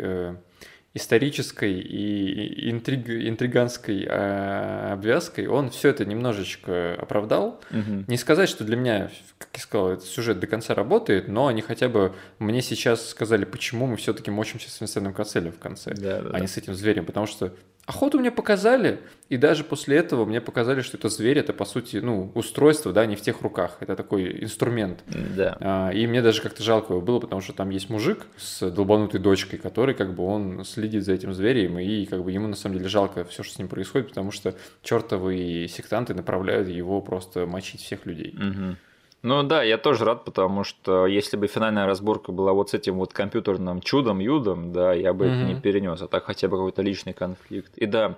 исторической 0.98 1.74
и 1.74 2.70
интриг, 2.70 3.10
интриганской 3.10 4.04
э, 4.04 4.92
обвязкой, 4.94 5.48
он 5.48 5.70
все 5.70 5.90
это 5.90 6.06
немножечко 6.06 6.96
оправдал. 6.96 7.62
Угу. 7.72 8.06
Не 8.08 8.18
сказать, 8.18 8.50
что 8.50 8.64
для 8.64 8.76
меня, 8.76 9.10
как 9.38 9.50
я 9.54 9.62
сказал, 9.62 9.92
этот 9.92 10.06
сюжет 10.06 10.40
до 10.40 10.48
конца 10.48 10.76
работает, 10.76 11.28
но 11.28 11.48
они 11.48 11.62
хотя 11.62 11.88
бы 11.88 12.14
мне 12.40 12.62
сейчас 12.62 13.10
сказали, 13.10 13.46
почему 13.46 13.88
мы 13.88 13.96
все-таки 13.96 14.30
мочимся 14.30 14.70
с 14.70 14.82
Винсентом 14.82 15.14
Касселем 15.14 15.54
в 15.54 15.60
конце, 15.60 15.94
да, 15.94 16.22
да, 16.22 16.30
а 16.34 16.40
не 16.40 16.48
с 16.48 16.58
этим 16.58 16.76
зверем, 16.76 17.06
потому 17.06 17.28
что 17.28 17.54
Охоту 17.88 18.20
мне 18.20 18.32
показали, 18.32 19.00
и 19.30 19.38
даже 19.38 19.64
после 19.64 19.96
этого 19.96 20.26
мне 20.26 20.42
показали, 20.42 20.82
что 20.82 20.98
это 20.98 21.08
зверь, 21.08 21.40
это 21.40 21.54
по 21.54 21.64
сути, 21.64 21.98
ну, 21.98 22.34
устройство, 22.36 22.92
да, 22.92 23.06
не 23.06 23.16
в 23.16 23.22
тех 23.22 23.42
руках, 23.42 23.78
это 23.80 23.96
такой 23.96 24.44
инструмент. 24.44 25.06
Да. 25.08 25.58
А, 25.62 25.90
и 25.92 26.06
мне 26.06 26.22
даже 26.22 26.42
как-то 26.42 26.62
жалко 26.64 26.92
его 26.92 27.02
было, 27.02 27.22
потому 27.22 27.42
что 27.42 27.54
там 27.54 27.70
есть 27.70 27.90
мужик 27.90 28.26
с 28.36 28.70
долбанутой 28.70 29.22
дочкой, 29.22 29.58
который 29.58 29.96
как 29.96 30.14
бы 30.16 30.26
он 30.26 30.66
следит 30.66 31.06
за 31.06 31.14
этим 31.14 31.34
зверем, 31.34 31.80
и 31.80 32.06
как 32.06 32.26
бы 32.26 32.32
ему 32.34 32.50
на 32.50 32.58
самом 32.58 32.78
деле 32.78 32.90
жалко 32.90 33.24
все, 33.24 33.42
что 33.42 33.54
с 33.54 33.58
ним 33.58 33.70
происходит, 33.70 34.10
потому 34.10 34.32
что 34.32 34.54
чертовые 34.84 35.70
сектанты 35.70 36.14
направляют 36.14 36.68
его 36.68 37.00
просто 37.00 37.46
мочить 37.46 37.80
всех 37.80 38.06
людей. 38.06 38.36
Угу. 38.36 38.76
Ну 39.24 39.44
да, 39.44 39.64
я 39.64 39.78
тоже 39.78 40.06
рад, 40.06 40.26
потому 40.26 40.64
что 40.64 41.08
если 41.08 41.38
бы 41.38 41.48
финальная 41.48 41.86
разборка 41.86 42.32
была 42.32 42.54
вот 42.54 42.70
с 42.70 42.74
этим 42.74 42.96
вот 42.96 43.14
компьютерным 43.14 43.82
чудом-юдом, 43.82 44.72
да, 44.72 44.94
я 44.94 45.14
бы 45.14 45.26
mm-hmm. 45.26 45.42
это 45.42 45.54
не 45.54 45.60
перенес, 45.60 46.02
а 46.02 46.08
так 46.08 46.26
хотя 46.26 46.48
бы 46.48 46.58
какой-то 46.58 46.82
личный 46.82 47.14
конфликт. 47.14 47.78
И 47.78 47.86
да, 47.86 48.16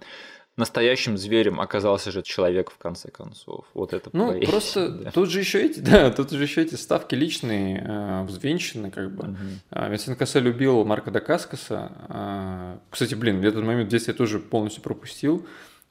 настоящим 0.60 1.18
зверем 1.18 1.60
оказался 1.60 2.12
же 2.12 2.22
человек 2.22 2.70
в 2.70 2.78
конце 2.78 3.10
концов. 3.10 3.66
Вот 3.74 3.94
это 3.94 4.10
Ну, 4.14 4.28
поэзия, 4.28 4.48
просто 4.48 4.90
да. 5.06 5.12
тут 5.12 5.30
же 5.32 5.40
еще 5.40 5.64
эти, 5.64 5.80
да, 5.80 6.12
тут 6.12 6.30
же 6.32 6.44
еще 6.44 6.62
эти 6.62 6.76
ставки 6.76 7.16
личные, 7.16 7.84
э, 7.84 8.24
взвинчены, 8.26 8.92
как 8.92 9.12
бы. 9.12 9.30
Угу. 9.30 9.90
Винсент 9.90 10.20
Кассе 10.20 10.40
любил 10.40 10.86
Марка 10.86 11.10
Дакаскаса. 11.10 11.92
Э, 12.10 12.78
кстати, 12.92 13.16
блин, 13.16 13.44
этот 13.44 13.64
момент 13.64 13.90
детстве 13.90 14.12
я 14.12 14.18
тоже 14.18 14.40
полностью 14.40 14.84
пропустил 14.84 15.48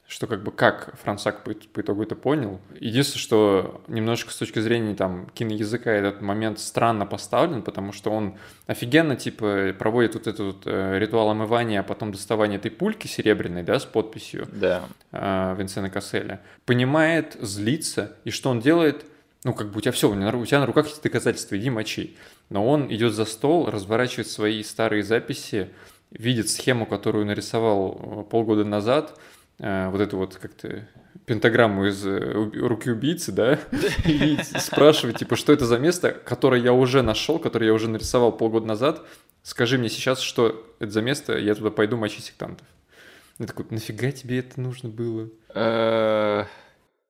что 0.09 0.25
как 0.25 0.41
бы 0.41 0.51
как 0.51 0.97
Франсак 1.03 1.43
по, 1.43 1.53
по 1.53 1.81
итогу 1.81 2.01
это 2.01 2.15
понял. 2.15 2.59
Единственное, 2.79 3.21
что 3.21 3.81
немножко 3.87 4.31
с 4.31 4.37
точки 4.37 4.57
зрения 4.57 4.95
там 4.95 5.29
киноязыка 5.35 5.91
этот 5.91 6.21
момент 6.21 6.59
странно 6.59 7.05
поставлен, 7.05 7.61
потому 7.61 7.93
что 7.93 8.09
он 8.09 8.35
офигенно 8.65 9.15
типа 9.15 9.75
проводит 9.77 10.15
вот 10.15 10.25
этот 10.25 10.39
вот, 10.39 10.63
э, 10.65 10.97
ритуал 10.97 11.29
омывания, 11.29 11.81
а 11.81 11.83
потом 11.83 12.11
доставание 12.11 12.57
этой 12.57 12.71
пульки 12.71 13.05
серебряной, 13.05 13.61
да, 13.61 13.79
с 13.79 13.85
подписью 13.85 14.47
да. 14.51 14.81
э, 15.11 15.55
Винсена 15.55 15.91
Касселя. 15.91 16.41
Понимает, 16.65 17.37
злится, 17.39 18.15
и 18.23 18.31
что 18.31 18.49
он 18.49 18.61
делает? 18.61 19.05
Ну, 19.43 19.53
как 19.53 19.69
бы 19.69 19.77
у 19.77 19.81
тебя 19.81 19.91
все, 19.91 20.09
у 20.09 20.45
тебя 20.45 20.59
на 20.59 20.65
руках 20.65 20.87
есть 20.87 21.03
доказательства, 21.03 21.55
иди 21.55 21.69
мочи. 21.69 22.17
Но 22.49 22.67
он 22.67 22.91
идет 22.91 23.13
за 23.13 23.25
стол, 23.25 23.69
разворачивает 23.69 24.27
свои 24.27 24.63
старые 24.63 25.03
записи, 25.03 25.69
видит 26.09 26.49
схему, 26.49 26.87
которую 26.87 27.27
нарисовал 27.27 28.25
э, 28.25 28.29
полгода 28.31 28.65
назад, 28.65 29.19
вот 29.59 30.01
эту 30.01 30.17
вот 30.17 30.35
как-то 30.35 30.87
пентаграмму 31.29 31.85
из 31.85 32.03
э, 32.07 32.17
руки 32.19 32.89
убийцы, 32.89 33.31
да, 33.31 33.59
и 34.05 34.37
спрашивать, 34.57 35.19
типа, 35.19 35.35
что 35.35 35.53
это 35.53 35.65
за 35.65 35.77
место, 35.77 36.11
которое 36.11 36.59
я 36.59 36.73
уже 36.73 37.03
нашел, 37.03 37.37
которое 37.37 37.67
я 37.67 37.73
уже 37.73 37.87
нарисовал 37.87 38.31
полгода 38.31 38.65
назад, 38.65 39.05
скажи 39.43 39.77
мне 39.77 39.89
сейчас, 39.89 40.21
что 40.21 40.65
это 40.79 40.91
за 40.91 41.03
место, 41.03 41.37
я 41.37 41.53
туда 41.53 41.69
пойду 41.69 41.97
мочить 41.97 42.25
сектантов. 42.25 42.65
Я 43.37 43.45
такой, 43.45 43.65
нафига 43.69 44.11
тебе 44.11 44.39
это 44.39 44.59
нужно 44.59 44.89
было? 44.89 45.29
Э, 45.53 46.45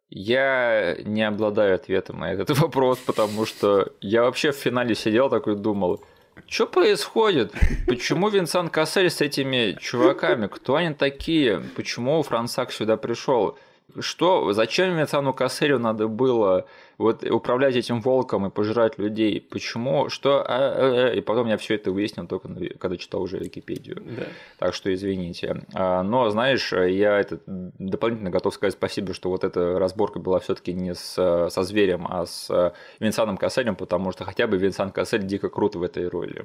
я 0.09 0.97
не 1.05 1.23
обладаю 1.23 1.75
ответом 1.75 2.19
на 2.19 2.33
этот 2.33 2.49
вопрос, 2.59 2.97
потому 2.99 3.45
что 3.45 3.93
я 4.01 4.23
вообще 4.23 4.51
в 4.51 4.57
финале 4.57 4.95
сидел 4.95 5.29
такой 5.29 5.55
думал, 5.55 6.03
что 6.47 6.67
происходит? 6.67 7.53
Почему 7.87 8.29
Винсан 8.29 8.69
Кассель 8.69 9.09
с 9.09 9.21
этими 9.21 9.77
чуваками? 9.79 10.47
Кто 10.47 10.75
они 10.75 10.93
такие? 10.93 11.61
Почему 11.75 12.21
Франсак 12.23 12.71
сюда 12.71 12.97
пришел? 12.97 13.57
Что, 13.99 14.53
зачем 14.53 14.95
Винсану 14.95 15.33
Касселю 15.33 15.79
надо 15.79 16.07
было 16.07 16.65
вот 16.97 17.23
управлять 17.23 17.75
этим 17.75 18.01
волком 18.01 18.45
и 18.45 18.49
пожирать 18.49 18.97
людей? 18.97 19.39
Почему? 19.41 20.09
Что? 20.09 20.41
А, 20.41 20.45
а, 20.47 21.09
а, 21.09 21.13
и 21.13 21.21
потом 21.21 21.47
я 21.47 21.57
все 21.57 21.75
это 21.75 21.91
выяснил 21.91 22.27
только 22.27 22.49
когда 22.77 22.97
читал 22.97 23.21
уже 23.21 23.37
Википедию. 23.39 24.03
Да. 24.05 24.23
Так 24.57 24.73
что 24.73 24.93
извините. 24.93 25.63
А, 25.73 26.03
но, 26.03 26.29
знаешь, 26.29 26.71
я 26.73 27.19
это 27.19 27.39
дополнительно 27.45 28.29
готов 28.29 28.53
сказать 28.53 28.73
спасибо, 28.73 29.13
что 29.13 29.29
вот 29.29 29.43
эта 29.43 29.79
разборка 29.79 30.19
была 30.19 30.39
все-таки 30.39 30.73
не 30.73 30.93
с, 30.93 31.49
со 31.49 31.63
зверем, 31.63 32.05
а 32.09 32.25
с 32.25 32.73
Винсаном 32.99 33.37
Касселем, 33.37 33.75
потому 33.75 34.11
что 34.11 34.25
хотя 34.25 34.47
бы 34.47 34.57
Винсан 34.57 34.91
Кассель 34.91 35.23
дико 35.23 35.49
крут 35.49 35.75
в 35.75 35.83
этой 35.83 36.07
роли. 36.07 36.43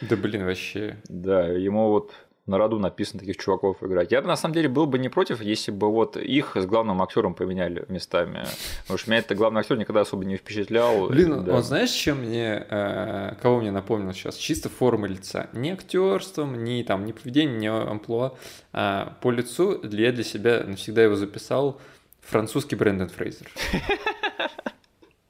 Да 0.00 0.16
блин, 0.16 0.44
вообще. 0.46 0.96
Да, 1.08 1.46
ему 1.46 1.90
вот 1.90 2.12
на 2.48 2.58
роду 2.58 2.78
написано 2.78 3.20
таких 3.20 3.36
чуваков 3.36 3.82
играть. 3.82 4.10
Я 4.10 4.22
на 4.22 4.36
самом 4.36 4.54
деле 4.54 4.68
был 4.68 4.86
бы 4.86 4.98
не 4.98 5.08
против, 5.08 5.40
если 5.40 5.70
бы 5.70 5.90
вот 5.90 6.16
их 6.16 6.56
с 6.56 6.66
главным 6.66 7.02
актером 7.02 7.34
поменяли 7.34 7.84
местами. 7.88 8.44
Потому 8.82 8.98
что 8.98 9.10
меня 9.10 9.20
это 9.20 9.34
главный 9.34 9.60
актер 9.60 9.76
никогда 9.76 10.00
особо 10.00 10.24
не 10.24 10.36
впечатлял. 10.36 11.08
Блин, 11.08 11.44
да. 11.44 11.56
он 11.56 11.62
знаешь, 11.62 11.90
чем 11.90 12.18
мне, 12.18 12.66
э, 12.68 13.34
кого 13.40 13.60
мне 13.60 13.70
напомнил 13.70 14.12
сейчас? 14.12 14.36
Чисто 14.36 14.68
форма 14.68 15.06
лица. 15.06 15.48
Не 15.52 15.72
актерством, 15.72 16.64
не 16.64 16.82
там, 16.84 17.04
не 17.04 17.12
поведением, 17.12 17.58
не 17.58 17.70
амплуа. 17.70 18.34
А 18.72 19.16
по 19.20 19.30
лицу 19.30 19.80
я 19.82 20.12
для 20.12 20.24
себя 20.24 20.64
навсегда 20.64 21.02
его 21.02 21.16
записал 21.16 21.80
французский 22.22 22.76
Брэндон 22.76 23.08
Фрейзер. 23.08 23.48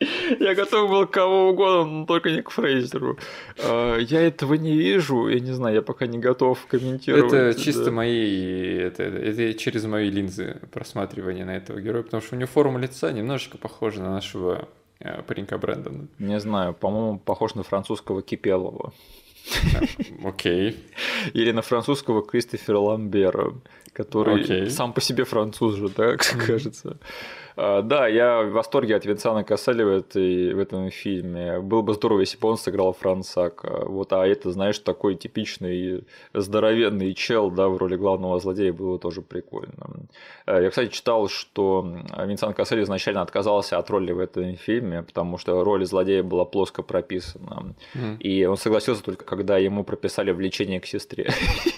Я 0.00 0.54
готов 0.54 0.90
был 0.90 1.06
кого 1.06 1.50
угодно, 1.50 1.84
но 1.84 2.06
только 2.06 2.30
не 2.30 2.42
к 2.42 2.50
Фрейзеру. 2.50 3.18
А, 3.58 3.96
я 3.96 4.20
этого 4.20 4.54
не 4.54 4.76
вижу, 4.76 5.28
я 5.28 5.40
не 5.40 5.52
знаю, 5.52 5.76
я 5.76 5.82
пока 5.82 6.06
не 6.06 6.18
готов 6.18 6.64
комментировать. 6.66 7.32
Это 7.32 7.60
чисто 7.60 7.86
да. 7.86 7.90
мои, 7.90 8.76
это, 8.76 9.02
это 9.02 9.54
через 9.54 9.84
мои 9.84 10.08
линзы 10.08 10.60
просматривания 10.70 11.44
на 11.44 11.56
этого 11.56 11.80
героя, 11.80 12.04
потому 12.04 12.22
что 12.22 12.36
у 12.36 12.38
него 12.38 12.48
форма 12.48 12.78
лица 12.78 13.10
немножечко 13.10 13.58
похожа 13.58 14.00
на 14.00 14.10
нашего 14.10 14.68
э, 15.00 15.22
паренька 15.22 15.58
Брэндона. 15.58 16.06
Не 16.20 16.38
знаю, 16.38 16.74
по-моему, 16.74 17.18
похож 17.18 17.56
на 17.56 17.64
французского 17.64 18.22
Кипелова. 18.22 18.92
Окей. 20.24 20.76
Или 21.32 21.50
на 21.50 21.62
французского 21.62 22.22
Кристофера 22.24 22.78
Ламбера, 22.78 23.54
который 23.92 24.42
okay. 24.42 24.70
сам 24.70 24.92
по 24.92 25.00
себе 25.00 25.24
француз 25.24 25.74
же, 25.74 25.88
да, 25.88 26.16
кажется. 26.16 26.98
А, 27.00 27.06
да, 27.82 28.06
я 28.06 28.42
в 28.42 28.50
восторге 28.50 28.96
от 28.96 29.04
Винсана 29.04 29.42
Касселя 29.42 29.84
в, 29.84 29.88
этой, 29.88 30.54
в 30.54 30.58
этом 30.58 30.90
фильме. 30.90 31.60
Было 31.60 31.82
бы 31.82 31.94
здорово, 31.94 32.20
если 32.20 32.38
бы 32.38 32.48
он 32.48 32.56
сыграл 32.56 32.92
Франсака. 32.92 33.84
Вот, 33.84 34.12
а 34.12 34.26
это, 34.26 34.52
знаешь, 34.52 34.78
такой 34.78 35.16
типичный 35.16 36.04
здоровенный 36.34 37.14
чел, 37.14 37.50
да, 37.50 37.68
в 37.68 37.76
роли 37.76 37.96
главного 37.96 38.38
злодея 38.38 38.72
было 38.72 38.98
тоже 38.98 39.22
прикольно. 39.22 40.08
А, 40.46 40.60
я, 40.60 40.70
кстати, 40.70 40.90
читал, 40.92 41.28
что 41.28 41.84
Винсан 42.16 42.54
Кассель 42.54 42.82
изначально 42.82 43.22
отказался 43.22 43.78
от 43.78 43.90
роли 43.90 44.12
в 44.12 44.20
этом 44.20 44.56
фильме, 44.56 45.02
потому 45.02 45.38
что 45.38 45.64
роль 45.64 45.84
злодея 45.84 46.22
была 46.22 46.44
плоско 46.44 46.82
прописана. 46.82 47.74
Mm. 47.94 48.18
И 48.18 48.46
он 48.46 48.56
согласился 48.56 49.02
только, 49.02 49.24
когда 49.24 49.58
ему 49.58 49.84
прописали 49.84 50.30
влечение 50.30 50.80
к 50.80 50.86
сестре. 50.86 51.30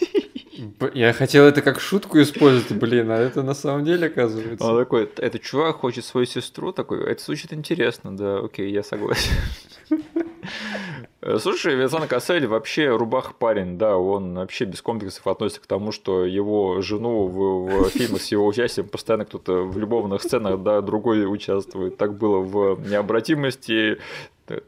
Я 0.94 1.12
хотел 1.12 1.44
это 1.44 1.62
как 1.62 1.80
шутку 1.80 2.20
использовать, 2.20 2.72
блин, 2.72 3.10
а 3.10 3.18
это 3.18 3.42
на 3.42 3.54
самом 3.54 3.84
деле 3.84 4.08
оказывается. 4.08 4.64
Он 4.64 4.78
такой, 4.78 5.10
этот 5.16 5.42
чувак 5.42 5.76
хочет 5.76 6.04
свою 6.04 6.26
сестру, 6.26 6.72
такой, 6.72 7.04
это 7.04 7.22
звучит 7.22 7.52
интересно, 7.52 8.16
да, 8.16 8.38
окей, 8.38 8.70
я 8.70 8.82
согласен. 8.82 9.32
Слушай, 11.38 11.74
Винсан 11.74 12.08
Кассель 12.08 12.46
вообще 12.46 12.88
рубах 12.88 13.36
парень, 13.36 13.76
да, 13.76 13.96
он 13.96 14.34
вообще 14.34 14.64
без 14.64 14.80
комплексов 14.80 15.26
относится 15.26 15.60
к 15.60 15.66
тому, 15.66 15.92
что 15.92 16.24
его 16.24 16.80
жену 16.80 17.26
в, 17.26 17.88
в 17.88 17.90
фильмах 17.90 18.22
с 18.22 18.32
его 18.32 18.46
участием 18.46 18.88
постоянно 18.88 19.26
кто-то 19.26 19.64
в 19.64 19.78
любовных 19.78 20.22
сценах, 20.22 20.62
да, 20.62 20.80
другой 20.80 21.30
участвует. 21.30 21.98
Так 21.98 22.16
было 22.16 22.38
в 22.38 22.80
«Необратимости», 22.88 23.98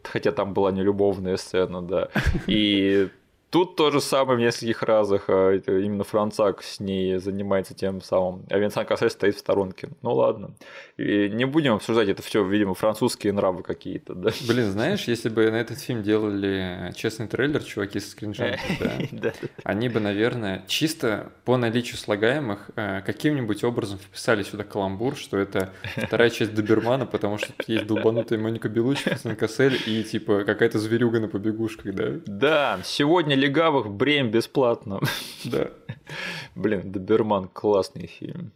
хотя 0.03 0.33
там 0.33 0.53
была 0.53 0.73
не 0.73 0.83
любовная 0.83 1.37
сцена, 1.37 1.83
да. 1.83 2.09
И 2.47 3.09
Тут 3.53 3.77
то 3.77 3.91
же 3.91 4.01
самое 4.01 4.39
в 4.39 4.41
нескольких 4.41 4.83
разах. 4.83 5.25
а, 5.29 5.53
Именно 5.55 6.05
Францак 6.05 6.63
с 6.63 6.81
ней 6.81 7.19
занимается 7.19 7.75
тем 7.75 8.01
самым. 8.01 8.47
А 8.49 8.57
Винсан 8.57 8.87
Кассель 8.87 9.11
стоит 9.11 9.37
в 9.37 9.41
сторонке. 9.41 9.91
Ну 10.01 10.15
ладно. 10.15 10.55
И 10.97 11.29
не 11.29 11.45
будем 11.45 11.75
обсуждать 11.75 12.09
это 12.09 12.23
все, 12.23 12.43
видимо, 12.47 12.73
французские 12.73 13.35
нравы 13.35 13.63
какие-то, 13.63 14.15
да? 14.15 14.31
Блин, 14.49 14.71
знаешь, 14.71 15.05
если 15.05 15.29
бы 15.29 15.51
на 15.51 15.57
этот 15.57 15.79
фильм 15.79 16.03
делали 16.03 16.93
честный 16.97 17.27
трейлер, 17.29 17.63
чуваки 17.63 18.01
с 18.01 18.11
скриншотом, 18.13 18.59
да, 18.81 18.93
Да. 19.13 19.33
они 19.65 19.91
бы, 19.91 20.01
наверное, 20.01 20.65
чисто 20.67 21.31
по 21.45 21.59
наличию 21.59 21.99
слагаемых 21.99 22.71
э, 22.77 23.03
каким-нибудь 23.05 23.65
образом 23.65 23.99
вписали 23.99 24.45
сюда 24.45 24.65
каламбур, 24.65 25.15
что 25.15 25.37
это 25.37 25.71
вторая 25.97 26.31
часть 26.31 26.55
Добермана, 26.55 27.05
потому 27.05 27.37
что 27.37 27.53
есть 27.67 27.87
долбанутая 27.87 28.39
Моника 28.39 28.71
Белучи, 28.71 29.11
Винсан 29.11 29.37
Кассель 29.37 29.79
и 29.87 30.03
типа 30.05 30.45
какая-то 30.45 30.79
зверюга 30.79 31.21
на 31.21 31.29
побегушках, 31.29 31.95
да? 31.95 32.13
Да, 32.25 32.79
сегодня 32.85 33.35
легавых 33.43 33.91
бремя 33.91 34.31
бесплатно. 34.31 35.01
Да. 35.45 35.71
Блин, 36.55 36.93
Доберман 36.93 37.49
классный 37.49 38.07
фильм. 38.07 38.53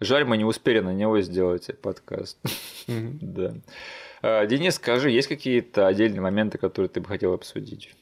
Жаль, 0.00 0.24
мы 0.24 0.36
не 0.36 0.44
успели 0.44 0.80
на 0.80 0.92
него 0.92 1.20
сделать 1.20 1.70
подкаст. 1.80 2.38
Да. 2.86 3.54
А, 4.20 4.46
Денис, 4.46 4.74
скажи, 4.74 5.10
есть 5.10 5.28
какие-то 5.28 5.86
отдельные 5.86 6.20
моменты, 6.20 6.58
которые 6.58 6.88
ты 6.90 7.00
бы 7.00 7.08
хотел 7.08 7.32
обсудить? 7.32 7.94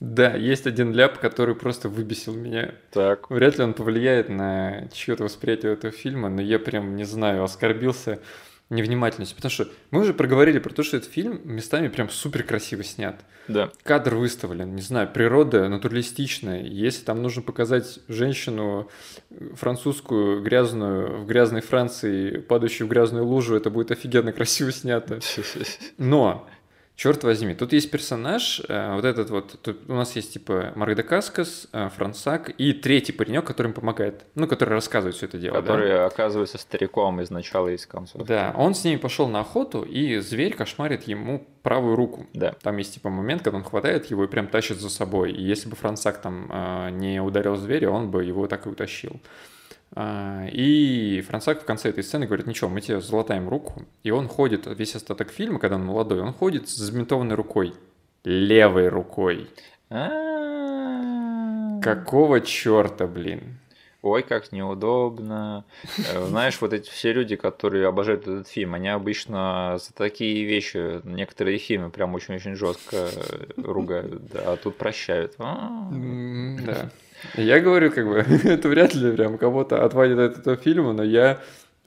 Да, 0.00 0.34
есть 0.34 0.66
один 0.66 0.92
ляп, 0.92 1.18
который 1.18 1.54
просто 1.54 1.88
выбесил 1.88 2.34
меня. 2.34 2.74
Так. 2.90 3.30
Вряд 3.30 3.58
ли 3.58 3.64
он 3.64 3.74
повлияет 3.74 4.28
на 4.28 4.88
чье-то 4.92 5.24
восприятие 5.24 5.74
этого 5.74 5.92
фильма, 5.92 6.28
но 6.28 6.42
я 6.42 6.58
прям, 6.58 6.96
не 6.96 7.04
знаю, 7.04 7.44
оскорбился 7.44 8.20
невнимательностью. 8.70 9.36
Потому 9.36 9.50
что 9.50 9.68
мы 9.90 10.00
уже 10.00 10.14
проговорили 10.14 10.58
про 10.58 10.72
то, 10.72 10.82
что 10.82 10.96
этот 10.96 11.10
фильм 11.10 11.40
местами 11.44 11.88
прям 11.88 12.08
супер 12.08 12.42
красиво 12.42 12.82
снят. 12.82 13.20
Да. 13.46 13.70
Кадр 13.82 14.14
выставлен, 14.14 14.74
не 14.74 14.82
знаю, 14.82 15.08
природа 15.12 15.68
натуралистичная. 15.68 16.62
Если 16.62 17.04
там 17.04 17.22
нужно 17.22 17.42
показать 17.42 18.00
женщину 18.08 18.88
французскую, 19.54 20.42
грязную, 20.42 21.20
в 21.20 21.26
грязной 21.26 21.60
Франции, 21.60 22.38
падающую 22.38 22.86
в 22.86 22.90
грязную 22.90 23.26
лужу, 23.26 23.54
это 23.54 23.70
будет 23.70 23.90
офигенно 23.90 24.32
красиво 24.32 24.72
снято. 24.72 25.20
Но, 25.98 26.48
черт 26.96 27.24
возьми, 27.24 27.54
тут 27.54 27.72
есть 27.72 27.90
персонаж, 27.90 28.60
э, 28.68 28.94
вот 28.94 29.04
этот 29.04 29.30
вот, 29.30 29.58
тут 29.62 29.88
у 29.88 29.94
нас 29.94 30.14
есть 30.16 30.32
типа 30.32 30.72
Марк 30.76 30.94
де 30.96 31.02
Каскас, 31.02 31.68
э, 31.72 31.88
Франсак 31.96 32.50
и 32.56 32.72
третий 32.72 33.12
паренек, 33.12 33.44
который 33.44 33.68
им 33.68 33.72
помогает, 33.72 34.24
ну, 34.34 34.46
который 34.46 34.70
рассказывает 34.70 35.16
все 35.16 35.26
это 35.26 35.38
дело. 35.38 35.56
да? 35.56 35.62
Который 35.62 36.04
оказывается 36.04 36.58
стариком 36.58 37.20
из 37.20 37.30
начала 37.30 37.68
и 37.68 37.74
из 37.74 37.86
конца. 37.86 38.18
Да, 38.18 38.54
он 38.56 38.74
с 38.74 38.84
ними 38.84 38.96
пошел 38.96 39.28
на 39.28 39.40
охоту, 39.40 39.82
и 39.82 40.18
зверь 40.18 40.54
кошмарит 40.54 41.04
ему 41.04 41.46
правую 41.62 41.96
руку. 41.96 42.26
Да. 42.32 42.54
Там 42.62 42.76
есть 42.76 42.94
типа 42.94 43.10
момент, 43.10 43.42
когда 43.42 43.58
он 43.58 43.64
хватает 43.64 44.06
его 44.06 44.24
и 44.24 44.28
прям 44.28 44.46
тащит 44.46 44.78
за 44.80 44.90
собой. 44.90 45.32
И 45.32 45.42
если 45.42 45.68
бы 45.68 45.76
Франсак 45.76 46.20
там 46.20 46.50
э, 46.52 46.90
не 46.90 47.20
ударил 47.20 47.56
зверя, 47.56 47.90
он 47.90 48.10
бы 48.10 48.24
его 48.24 48.46
так 48.46 48.66
и 48.66 48.68
утащил. 48.68 49.20
А, 49.92 50.46
И 50.50 51.20
Франсак 51.22 51.62
в 51.62 51.64
конце 51.64 51.90
этой 51.90 52.02
сцены 52.02 52.26
говорит, 52.26 52.46
ничего, 52.46 52.68
мы 52.68 52.80
тебе 52.80 53.00
залатаем 53.00 53.48
руку. 53.48 53.84
И 54.02 54.10
он 54.10 54.28
ходит, 54.28 54.66
весь 54.66 54.94
остаток 54.96 55.30
фильма, 55.30 55.58
когда 55.58 55.76
он 55.76 55.84
молодой, 55.84 56.20
он 56.20 56.32
ходит 56.32 56.68
с 56.68 56.74
забинтованной 56.74 57.34
рукой. 57.34 57.74
Левой 58.24 58.88
рукой. 58.88 59.48
А-а-а. 59.90 61.80
Какого 61.82 62.40
черта, 62.40 63.06
блин? 63.06 63.58
Ой, 64.04 64.22
как 64.22 64.52
неудобно. 64.52 65.64
Э, 66.12 66.26
Знаешь, 66.26 66.60
вот 66.60 66.74
эти 66.74 66.90
все 66.90 67.14
люди, 67.14 67.36
которые 67.36 67.86
обожают 67.86 68.22
этот 68.22 68.48
фильм, 68.48 68.74
они 68.74 68.88
обычно 68.88 69.78
за 69.78 69.94
такие 69.94 70.44
вещи 70.44 71.00
некоторые 71.04 71.56
фильмы 71.56 71.88
прям 71.88 72.14
очень-очень 72.14 72.54
жестко 72.54 73.08
ругают, 73.56 74.26
да, 74.26 74.52
а 74.52 74.56
тут 74.58 74.76
прощают. 74.76 75.34
А. 75.38 75.88
Да. 75.90 76.90
Я 77.34 77.60
говорю, 77.60 77.90
как 77.90 78.06
бы, 78.06 78.18
это 78.44 78.68
вряд 78.68 78.94
ли 78.94 79.12
прям 79.12 79.38
кого-то 79.38 79.84
отводит 79.84 80.18
от 80.18 80.38
этого 80.38 80.56
фильма, 80.56 80.92
но 80.92 81.02
я 81.02 81.40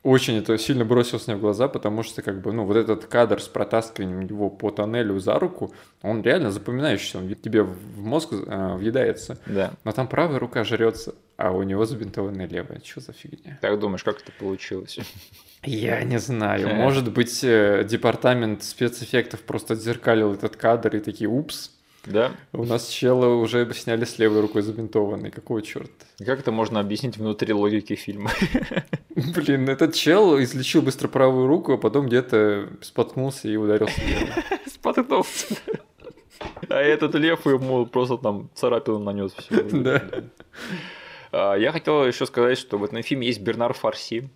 очень 0.03 0.37
это 0.37 0.57
сильно 0.57 0.85
бросился 0.85 1.31
мне 1.31 1.37
в 1.37 1.41
глаза, 1.41 1.67
потому 1.67 2.01
что, 2.03 2.21
как 2.21 2.41
бы, 2.41 2.53
ну, 2.53 2.63
вот 2.63 2.77
этот 2.77 3.05
кадр 3.05 3.41
с 3.41 3.47
протаскиванием 3.47 4.21
его 4.21 4.49
по 4.49 4.71
тоннелю 4.71 5.19
за 5.19 5.37
руку, 5.37 5.73
он 6.01 6.21
реально 6.21 6.51
запоминающийся, 6.51 7.17
он 7.17 7.33
тебе 7.35 7.63
в 7.63 7.99
мозг 7.99 8.29
э, 8.31 8.75
въедается. 8.77 9.37
Да. 9.45 9.73
Но 9.83 9.91
там 9.91 10.07
правая 10.07 10.39
рука 10.39 10.63
жрется, 10.63 11.13
а 11.35 11.51
у 11.51 11.63
него 11.63 11.85
забинтованная 11.85 12.47
левая. 12.47 12.79
Что 12.83 13.01
за 13.01 13.11
фигня? 13.11 13.57
Как 13.61 13.77
думаешь, 13.79 14.03
как 14.03 14.21
это 14.21 14.31
получилось? 14.39 14.97
Я 15.63 16.01
не 16.03 16.19
знаю. 16.19 16.73
Может 16.75 17.11
быть, 17.11 17.43
э, 17.43 17.83
департамент 17.83 18.63
спецэффектов 18.63 19.41
просто 19.41 19.73
отзеркалил 19.73 20.33
этот 20.33 20.55
кадр 20.55 20.95
и 20.95 20.99
такие, 20.99 21.29
упс, 21.29 21.71
Да? 22.09 22.31
у 22.53 22.63
нас 22.63 22.87
чела 22.87 23.35
уже 23.35 23.71
сняли 23.73 24.05
с 24.05 24.17
левой 24.17 24.41
рукой 24.41 24.61
забинтованной. 24.61 25.31
Какого 25.31 25.61
черта? 25.61 26.05
Как 26.19 26.39
это 26.39 26.51
можно 26.51 26.79
объяснить 26.79 27.17
внутри 27.17 27.53
логики 27.53 27.95
фильма? 27.95 28.31
Блин, 29.15 29.69
этот 29.69 29.93
чел 29.93 30.41
излечил 30.41 30.81
быстро 30.81 31.07
правую 31.07 31.47
руку, 31.47 31.73
а 31.73 31.77
потом 31.77 32.07
где-то 32.07 32.69
споткнулся 32.81 33.47
и 33.49 33.55
ударился. 33.55 34.01
Споткнулся. 34.67 35.55
А 36.69 36.75
этот 36.75 37.15
лев 37.15 37.45
ему 37.45 37.85
просто 37.85 38.17
там 38.17 38.49
царапину 38.53 38.99
нанес 38.99 39.33
все. 39.33 39.63
Да. 39.63 41.55
Я 41.55 41.71
хотел 41.71 42.05
еще 42.05 42.25
сказать, 42.25 42.57
что 42.57 42.77
в 42.77 42.83
этом 42.83 43.01
фильме 43.03 43.27
есть 43.27 43.41
Бернар 43.41 43.73
Фарси. 43.73 44.29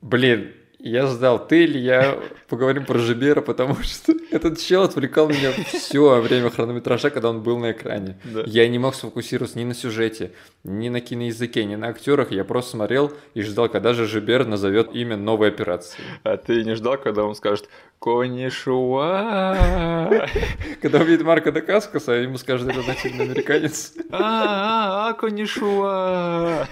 Блин, 0.00 0.52
я 0.78 1.06
ждал, 1.06 1.44
ты 1.46 1.64
или 1.64 1.78
я 1.78 2.18
поговорим 2.48 2.84
про 2.84 2.98
Жибера, 2.98 3.40
потому 3.40 3.76
что 3.82 4.12
этот 4.30 4.58
чел 4.60 4.82
отвлекал 4.82 5.28
меня 5.28 5.52
все 5.52 6.20
время 6.20 6.50
хронометража, 6.50 7.10
когда 7.10 7.30
он 7.30 7.42
был 7.42 7.58
на 7.58 7.72
экране. 7.72 8.18
Да. 8.24 8.42
Я 8.46 8.68
не 8.68 8.78
мог 8.78 8.94
сфокусироваться 8.94 9.58
ни 9.58 9.64
на 9.64 9.74
сюжете, 9.74 10.32
ни 10.64 10.88
на 10.88 11.00
киноязыке, 11.00 11.64
ни 11.64 11.76
на 11.76 11.88
актерах. 11.88 12.30
Я 12.30 12.44
просто 12.44 12.72
смотрел 12.72 13.12
и 13.34 13.42
ждал, 13.42 13.68
когда 13.68 13.94
же 13.94 14.06
Жибер 14.06 14.46
назовет 14.46 14.94
имя 14.94 15.16
новой 15.16 15.48
операции. 15.48 16.00
А 16.24 16.36
ты 16.36 16.62
не 16.64 16.74
ждал, 16.74 16.98
когда 16.98 17.24
он 17.24 17.34
скажет 17.34 17.68
«Конишуа». 17.98 19.56
Когда 20.82 21.00
увидит 21.00 21.22
Марка 21.24 21.50
Дакаскаса, 21.52 22.12
ему 22.12 22.36
скажет, 22.36 22.68
это 22.68 22.82
нативный 22.86 23.24
американец. 23.24 23.94
А, 24.10 25.08
а, 25.08 25.12
конишуа. 25.14 26.68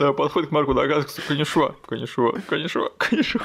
Да, 0.00 0.14
подходит 0.14 0.48
к 0.48 0.52
Марку 0.52 0.72
Дагаскасу, 0.72 1.20
конишуа, 1.28 1.74
конишуа, 1.86 2.32
конишуа, 2.48 2.88
конишуа. 2.96 3.42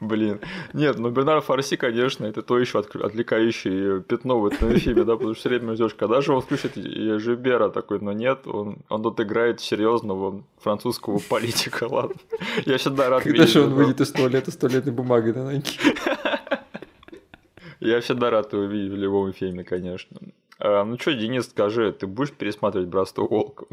Блин. 0.00 0.40
Нет, 0.72 0.98
ну 0.98 1.10
Бернар 1.10 1.40
Фарси, 1.40 1.76
конечно, 1.76 2.26
это 2.26 2.42
то 2.42 2.58
еще 2.58 2.80
отвлекающее 2.80 4.00
пятно 4.00 4.40
в 4.40 4.46
этом 4.46 4.74
фильме, 4.74 5.04
да, 5.04 5.12
потому 5.12 5.34
что 5.34 5.40
все 5.42 5.48
время 5.50 5.74
ждешь, 5.74 5.94
когда 5.94 6.20
же 6.20 6.32
он 6.32 6.40
включит 6.40 6.74
Жибера 6.74 7.68
такой, 7.68 8.00
но 8.00 8.12
нет, 8.12 8.40
он, 8.48 8.78
он 8.88 9.04
тут 9.04 9.20
играет 9.20 9.60
серьезного 9.60 10.42
французского 10.58 11.20
политика, 11.20 11.86
ладно. 11.88 12.16
Я 12.66 12.78
всегда 12.78 13.08
рад 13.08 13.22
Когда 13.22 13.38
видеть 13.38 13.52
же 13.52 13.62
он 13.62 13.74
выйдет 13.74 14.00
из 14.00 14.10
туалета 14.10 14.50
с 14.50 14.56
туалетной 14.56 14.92
бумагой 14.92 15.32
на 15.32 15.44
ноги? 15.44 15.62
Я 17.78 18.00
всегда 18.00 18.30
рад 18.30 18.52
его 18.52 18.64
видеть 18.64 18.90
в 18.90 18.96
любом 18.96 19.32
фильме, 19.32 19.62
конечно. 19.62 20.18
А, 20.58 20.84
ну 20.84 20.98
что, 20.98 21.14
Денис, 21.14 21.48
скажи, 21.48 21.92
ты 21.92 22.08
будешь 22.08 22.32
пересматривать 22.32 22.88
«Братство 22.88 23.28
волка»? 23.28 23.66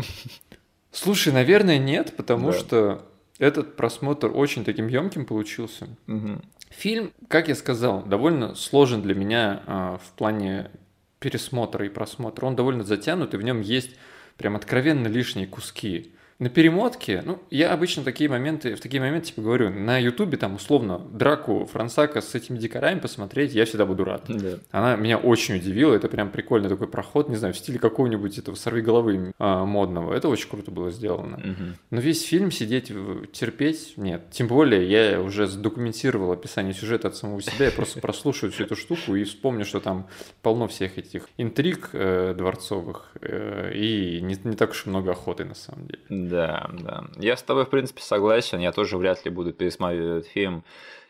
Слушай, 0.98 1.32
наверное, 1.32 1.78
нет, 1.78 2.16
потому 2.18 2.52
Да. 2.52 2.58
что 2.58 3.06
этот 3.38 3.76
просмотр 3.76 4.32
очень 4.34 4.66
таким 4.66 4.88
емким 4.88 5.26
получился. 5.26 5.88
Мгм. 6.08 6.42
Фильм, 6.70 7.14
как 7.28 7.50
я 7.50 7.56
сказал, 7.56 8.02
довольно 8.04 8.56
сложен 8.56 9.04
для 9.04 9.14
меня 9.14 9.62
а, 9.68 9.98
в 10.04 10.12
плане 10.14 10.72
пересмотра 11.20 11.86
и 11.86 11.90
просмотра. 11.90 12.48
Он 12.48 12.56
довольно 12.56 12.84
затянут, 12.84 13.36
и 13.36 13.38
в 13.38 13.44
нем 13.44 13.62
есть 13.62 13.96
прям 14.38 14.56
откровенно 14.56 15.08
лишние 15.08 15.46
куски. 15.46 16.14
На 16.40 16.50
перемотке, 16.50 17.24
ну, 17.26 17.40
я 17.50 17.74
обычно 17.74 18.04
такие 18.04 18.30
моменты, 18.30 18.76
в 18.76 18.80
такие 18.80 19.02
моменты, 19.02 19.30
типа, 19.30 19.42
говорю, 19.42 19.72
на 19.72 19.98
Ютубе 19.98 20.38
там, 20.38 20.56
условно, 20.56 21.00
драку 21.00 21.66
Франсака 21.66 22.22
с 22.22 22.36
этими 22.36 22.60
дикарями 22.60 23.00
посмотреть, 23.00 23.56
я 23.56 23.66
всегда 23.66 23.88
буду 23.88 24.04
рад. 24.04 24.26
Да. 24.28 24.60
Она 24.70 24.96
меня 24.98 25.18
очень 25.18 25.56
удивила, 25.56 25.96
это 25.96 26.08
прям 26.10 26.30
прикольный 26.30 26.70
такой 26.70 26.88
проход, 26.88 27.28
не 27.30 27.38
знаю, 27.38 27.56
в 27.56 27.58
стиле 27.58 27.80
какого-нибудь 27.80 28.38
этого 28.38 28.54
сорвиголовы 28.54 29.34
а, 29.40 29.66
модного. 29.66 30.14
Это 30.14 30.30
очень 30.30 30.48
круто 30.48 30.70
было 30.70 30.92
сделано. 30.92 31.38
Мгм. 31.38 31.76
Но 31.90 32.00
весь 32.00 32.24
фильм 32.24 32.52
сидеть, 32.52 32.92
терпеть, 33.32 33.94
нет. 33.98 34.30
Тем 34.30 34.48
более, 34.48 34.88
я 34.88 35.20
уже 35.20 35.48
задокументировал 35.48 36.32
описание 36.34 36.76
сюжета 36.76 37.08
от 37.08 37.16
самого 37.16 37.42
себя, 37.42 37.66
я 37.66 37.72
просто 37.72 38.00
прослушаю 38.00 38.52
всю 38.52 38.66
эту 38.66 38.76
штуку 38.76 39.16
и 39.16 39.24
вспомню, 39.24 39.66
что 39.66 39.80
там 39.80 40.08
полно 40.44 40.68
всех 40.68 41.00
этих 41.00 41.30
интриг 41.38 41.90
э, 41.94 42.36
дворцовых 42.38 43.14
э, 43.22 43.72
и 43.74 44.22
не, 44.22 44.38
не 44.44 44.56
так 44.56 44.72
уж 44.72 44.86
много 44.86 45.14
охоты 45.14 45.44
на 45.44 45.56
самом 45.56 45.88
деле. 45.88 46.27
Да, 46.30 46.70
да. 46.74 47.04
Я 47.18 47.36
с 47.38 47.44
тобой, 47.44 47.66
в 47.66 47.70
принципе, 47.70 48.02
согласен. 48.02 48.60
Я 48.60 48.72
тоже 48.72 48.98
вряд 48.98 49.24
ли 49.26 49.32
буду 49.32 49.54
пересматривать 49.54 50.20
этот 50.26 50.32
фильм. 50.32 50.64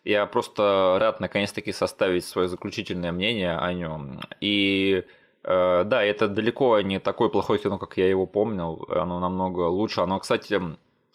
Я 0.04 0.26
просто 0.26 0.98
рад 1.00 1.20
наконец-таки 1.20 1.72
составить 1.74 2.26
свое 2.26 2.48
заключительное 2.48 3.12
мнение 3.12 3.58
о 3.58 3.74
нем. 3.74 4.22
И 4.40 5.04
э, 5.44 5.84
да, 5.86 6.04
это 6.04 6.28
далеко 6.28 6.80
не 6.82 7.00
такое 7.00 7.30
плохое 7.30 7.60
кино, 7.60 7.78
как 7.78 7.98
я 7.98 8.08
его 8.08 8.26
помнил. 8.26 8.86
Оно 8.90 9.20
намного 9.20 9.62
лучше. 9.68 10.02
Оно, 10.02 10.20
кстати, 10.20 10.62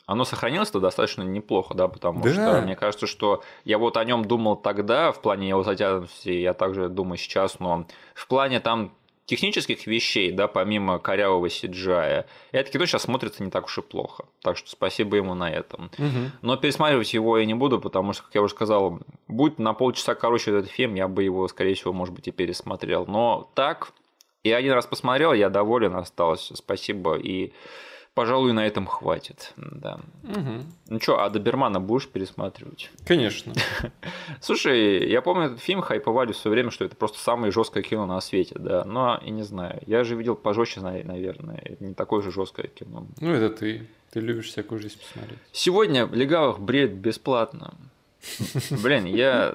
оно 0.04 0.24
сохранилось-то 0.24 0.80
достаточно 0.80 1.22
неплохо, 1.22 1.74
да, 1.74 1.88
потому 1.88 2.22
Да. 2.22 2.30
что 2.32 2.60
мне 2.62 2.76
кажется, 2.76 3.06
что 3.06 3.42
я 3.64 3.78
вот 3.78 3.96
о 3.96 4.04
нем 4.04 4.24
думал 4.24 4.56
тогда, 4.56 5.12
в 5.12 5.22
плане 5.22 5.48
его 5.48 5.62
затянутости, 5.62 6.30
я 6.30 6.52
также 6.52 6.88
думаю 6.88 7.16
сейчас, 7.16 7.60
но 7.60 7.86
в 8.14 8.26
плане 8.26 8.60
там 8.60 8.92
технических 9.32 9.86
вещей, 9.86 10.30
да, 10.30 10.46
помимо 10.46 10.98
корявого 10.98 11.46
CGI, 11.46 12.26
это 12.50 12.70
кино 12.70 12.84
сейчас 12.84 13.04
смотрится 13.04 13.42
не 13.42 13.50
так 13.50 13.64
уж 13.64 13.78
и 13.78 13.80
плохо. 13.80 14.26
Так 14.42 14.58
что 14.58 14.68
спасибо 14.68 15.16
ему 15.16 15.32
на 15.32 15.50
этом. 15.50 15.90
Угу. 15.96 16.32
Но 16.42 16.58
пересматривать 16.58 17.14
его 17.14 17.38
я 17.38 17.46
не 17.46 17.54
буду, 17.54 17.80
потому 17.80 18.12
что, 18.12 18.24
как 18.24 18.34
я 18.34 18.42
уже 18.42 18.52
сказал, 18.52 19.00
будь 19.28 19.58
на 19.58 19.72
полчаса 19.72 20.14
короче 20.14 20.50
этот 20.50 20.70
фильм, 20.70 20.96
я 20.96 21.08
бы 21.08 21.22
его, 21.22 21.48
скорее 21.48 21.72
всего, 21.72 21.94
может 21.94 22.14
быть, 22.14 22.28
и 22.28 22.30
пересмотрел. 22.30 23.06
Но 23.06 23.50
так, 23.54 23.92
и 24.44 24.52
один 24.52 24.74
раз 24.74 24.84
посмотрел, 24.84 25.32
я 25.32 25.48
доволен 25.48 25.96
остался. 25.96 26.54
Спасибо. 26.54 27.16
И 27.16 27.54
пожалуй, 28.14 28.52
на 28.52 28.66
этом 28.66 28.86
хватит. 28.86 29.52
Да. 29.56 30.00
Угу. 30.24 30.64
Ну 30.88 31.00
что, 31.00 31.22
а 31.22 31.30
Добермана 31.30 31.80
будешь 31.80 32.08
пересматривать? 32.08 32.90
Конечно. 33.06 33.52
Слушай, 34.40 35.08
я 35.08 35.22
помню 35.22 35.46
этот 35.46 35.60
фильм 35.60 35.80
хайповали 35.80 36.32
все 36.32 36.50
время, 36.50 36.70
что 36.70 36.84
это 36.84 36.96
просто 36.96 37.18
самое 37.18 37.52
жесткое 37.52 37.82
кино 37.82 38.06
на 38.06 38.20
свете, 38.20 38.56
да. 38.58 38.84
Но 38.84 39.18
и 39.24 39.30
не 39.30 39.42
знаю. 39.42 39.82
Я 39.86 40.04
же 40.04 40.14
видел 40.14 40.34
пожестче, 40.34 40.80
наверное. 40.80 41.60
Это 41.64 41.84
не 41.84 41.94
такое 41.94 42.22
же 42.22 42.30
жесткое 42.30 42.68
кино. 42.68 43.06
Ну, 43.20 43.30
это 43.30 43.50
ты. 43.50 43.88
Ты 44.10 44.20
любишь 44.20 44.48
всякую 44.48 44.80
жизнь 44.80 44.98
посмотреть. 44.98 45.38
Сегодня 45.52 46.04
в 46.06 46.14
легавых 46.14 46.60
бред 46.60 46.92
бесплатно. 46.92 47.74
Блин, 48.70 49.06
я 49.06 49.54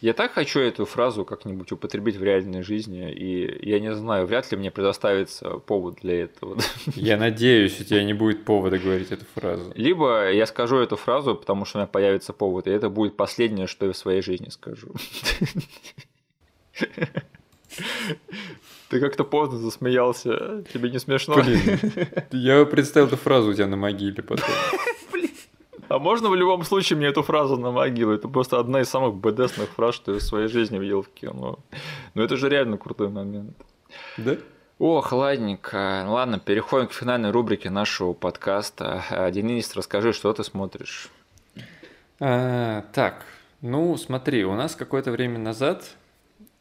я 0.00 0.12
так 0.12 0.32
хочу 0.32 0.60
эту 0.60 0.84
фразу 0.84 1.24
как-нибудь 1.24 1.72
употребить 1.72 2.16
в 2.16 2.22
реальной 2.22 2.62
жизни, 2.62 3.10
и 3.10 3.68
я 3.68 3.80
не 3.80 3.94
знаю, 3.94 4.26
вряд 4.26 4.50
ли 4.50 4.58
мне 4.58 4.70
предоставится 4.70 5.58
повод 5.58 5.98
для 6.02 6.24
этого. 6.24 6.58
Я 6.94 7.16
надеюсь, 7.16 7.80
у 7.80 7.84
тебя 7.84 8.04
не 8.04 8.12
будет 8.12 8.44
повода 8.44 8.78
говорить 8.78 9.10
эту 9.10 9.24
фразу. 9.34 9.72
Либо 9.74 10.30
я 10.30 10.46
скажу 10.46 10.76
эту 10.76 10.96
фразу, 10.96 11.34
потому 11.34 11.64
что 11.64 11.78
у 11.78 11.80
меня 11.80 11.88
появится 11.88 12.32
повод, 12.32 12.66
и 12.66 12.70
это 12.70 12.90
будет 12.90 13.16
последнее, 13.16 13.66
что 13.66 13.86
я 13.86 13.92
в 13.92 13.96
своей 13.96 14.20
жизни 14.20 14.50
скажу. 14.50 14.92
Ты 18.88 19.00
как-то 19.00 19.24
поздно 19.24 19.58
засмеялся. 19.58 20.64
Тебе 20.72 20.90
не 20.90 21.00
смешно? 21.00 21.34
Блин, 21.42 21.80
я 22.32 22.64
представил 22.64 23.08
эту 23.08 23.16
фразу 23.16 23.50
у 23.50 23.54
тебя 23.54 23.66
на 23.66 23.76
могиле 23.76 24.22
потом. 24.22 24.48
А 25.88 25.98
можно 25.98 26.28
в 26.28 26.34
любом 26.34 26.64
случае 26.64 26.96
мне 26.96 27.08
эту 27.08 27.22
фразу 27.22 27.56
на 27.56 27.70
могилу? 27.70 28.12
Это 28.12 28.28
просто 28.28 28.58
одна 28.58 28.80
из 28.80 28.88
самых 28.88 29.14
бдсных 29.14 29.70
фраз, 29.70 29.94
что 29.94 30.12
я 30.12 30.18
в 30.18 30.22
своей 30.22 30.48
жизни 30.48 30.78
видел 30.78 31.02
в 31.02 31.08
кино. 31.08 31.58
Но 32.14 32.22
это 32.22 32.36
же 32.36 32.48
реально 32.48 32.76
крутой 32.76 33.08
момент. 33.08 33.56
Да? 34.16 34.36
Ох, 34.78 35.12
ладненько. 35.12 36.04
Ладно, 36.06 36.38
переходим 36.38 36.88
к 36.88 36.92
финальной 36.92 37.30
рубрике 37.30 37.70
нашего 37.70 38.12
подкаста. 38.12 39.04
А, 39.10 39.30
Денис, 39.30 39.74
расскажи, 39.74 40.12
что 40.12 40.32
ты 40.32 40.44
смотришь? 40.44 41.08
А, 42.20 42.82
так, 42.92 43.24
ну 43.60 43.96
смотри, 43.96 44.44
у 44.44 44.54
нас 44.54 44.74
какое-то 44.74 45.10
время 45.12 45.38
назад 45.38 45.84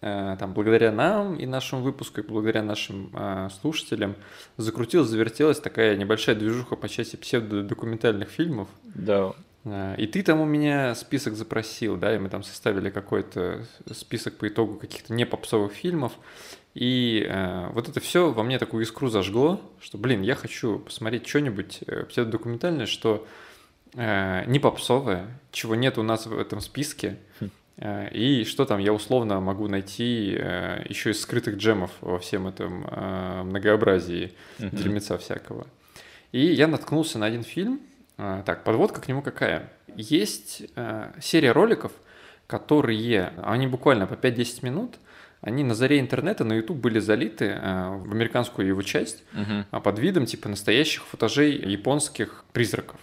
там, 0.05 0.53
благодаря 0.53 0.91
нам 0.91 1.35
и 1.35 1.45
нашему 1.45 1.81
выпуску, 1.81 2.21
и 2.21 2.23
благодаря 2.23 2.61
нашим 2.61 3.09
э, 3.13 3.49
слушателям 3.59 4.15
закрутилась, 4.57 5.07
завертелась 5.07 5.59
такая 5.59 5.97
небольшая 5.97 6.35
движуха 6.35 6.75
по 6.75 6.87
части 6.87 7.15
псевдодокументальных 7.15 8.29
фильмов. 8.29 8.67
Да. 8.83 9.33
Э, 9.63 9.95
и 9.97 10.05
ты 10.05 10.21
там 10.21 10.41
у 10.41 10.45
меня 10.45 10.93
список 10.95 11.35
запросил, 11.35 11.97
да, 11.97 12.15
и 12.15 12.19
мы 12.19 12.29
там 12.29 12.43
составили 12.43 12.89
какой-то 12.89 13.65
список 13.91 14.37
по 14.37 14.47
итогу 14.47 14.75
каких-то 14.75 15.11
не 15.11 15.25
попсовых 15.25 15.73
фильмов. 15.73 16.13
И 16.75 17.25
э, 17.27 17.69
вот 17.71 17.89
это 17.89 17.99
все 17.99 18.31
во 18.31 18.43
мне 18.43 18.59
такую 18.59 18.83
искру 18.83 19.09
зажгло, 19.09 19.59
что, 19.81 19.97
блин, 19.97 20.21
я 20.21 20.35
хочу 20.35 20.79
посмотреть 20.79 21.27
что-нибудь 21.27 21.81
псевдодокументальное, 22.09 22.85
что 22.85 23.25
э, 23.95 24.43
не 24.45 24.59
попсовое, 24.59 25.39
чего 25.51 25.73
нет 25.75 25.97
у 25.97 26.03
нас 26.03 26.27
в 26.27 26.37
этом 26.37 26.61
списке. 26.61 27.17
Э, 27.77 28.09
и 28.11 28.45
что 28.45 28.65
там 28.65 28.79
я 28.79 28.93
условно 28.93 29.39
могу 29.39 29.67
найти 29.67 30.35
э, 30.37 30.85
еще 30.87 31.11
из 31.11 31.21
скрытых 31.21 31.57
джемов 31.57 31.91
во 32.01 32.19
всем 32.19 32.47
этом 32.47 32.85
э, 32.89 33.43
многообразии 33.43 34.33
uh-huh. 34.59 34.75
дерьмеца 34.75 35.17
всякого. 35.17 35.67
И 36.31 36.45
я 36.45 36.67
наткнулся 36.67 37.19
на 37.19 37.27
один 37.27 37.43
фильм. 37.43 37.79
Так, 38.17 38.63
подводка 38.63 39.01
к 39.01 39.09
нему 39.09 39.21
какая? 39.21 39.73
Есть 39.93 40.63
серия 41.21 41.51
роликов, 41.51 41.91
которые, 42.47 43.33
они 43.43 43.67
буквально 43.67 44.07
по 44.07 44.13
5-10 44.13 44.59
минут, 44.65 44.95
они 45.41 45.65
на 45.65 45.75
заре 45.75 45.99
интернета 45.99 46.45
на 46.45 46.53
YouTube 46.53 46.77
были 46.77 46.99
залиты 46.99 47.47
в 47.49 48.11
американскую 48.11 48.67
его 48.67 48.81
часть 48.83 49.23
uh-huh. 49.33 49.81
под 49.81 49.99
видом 49.99 50.25
типа 50.25 50.47
настоящих 50.47 51.03
футажей 51.03 51.51
японских 51.57 52.45
призраков. 52.53 52.99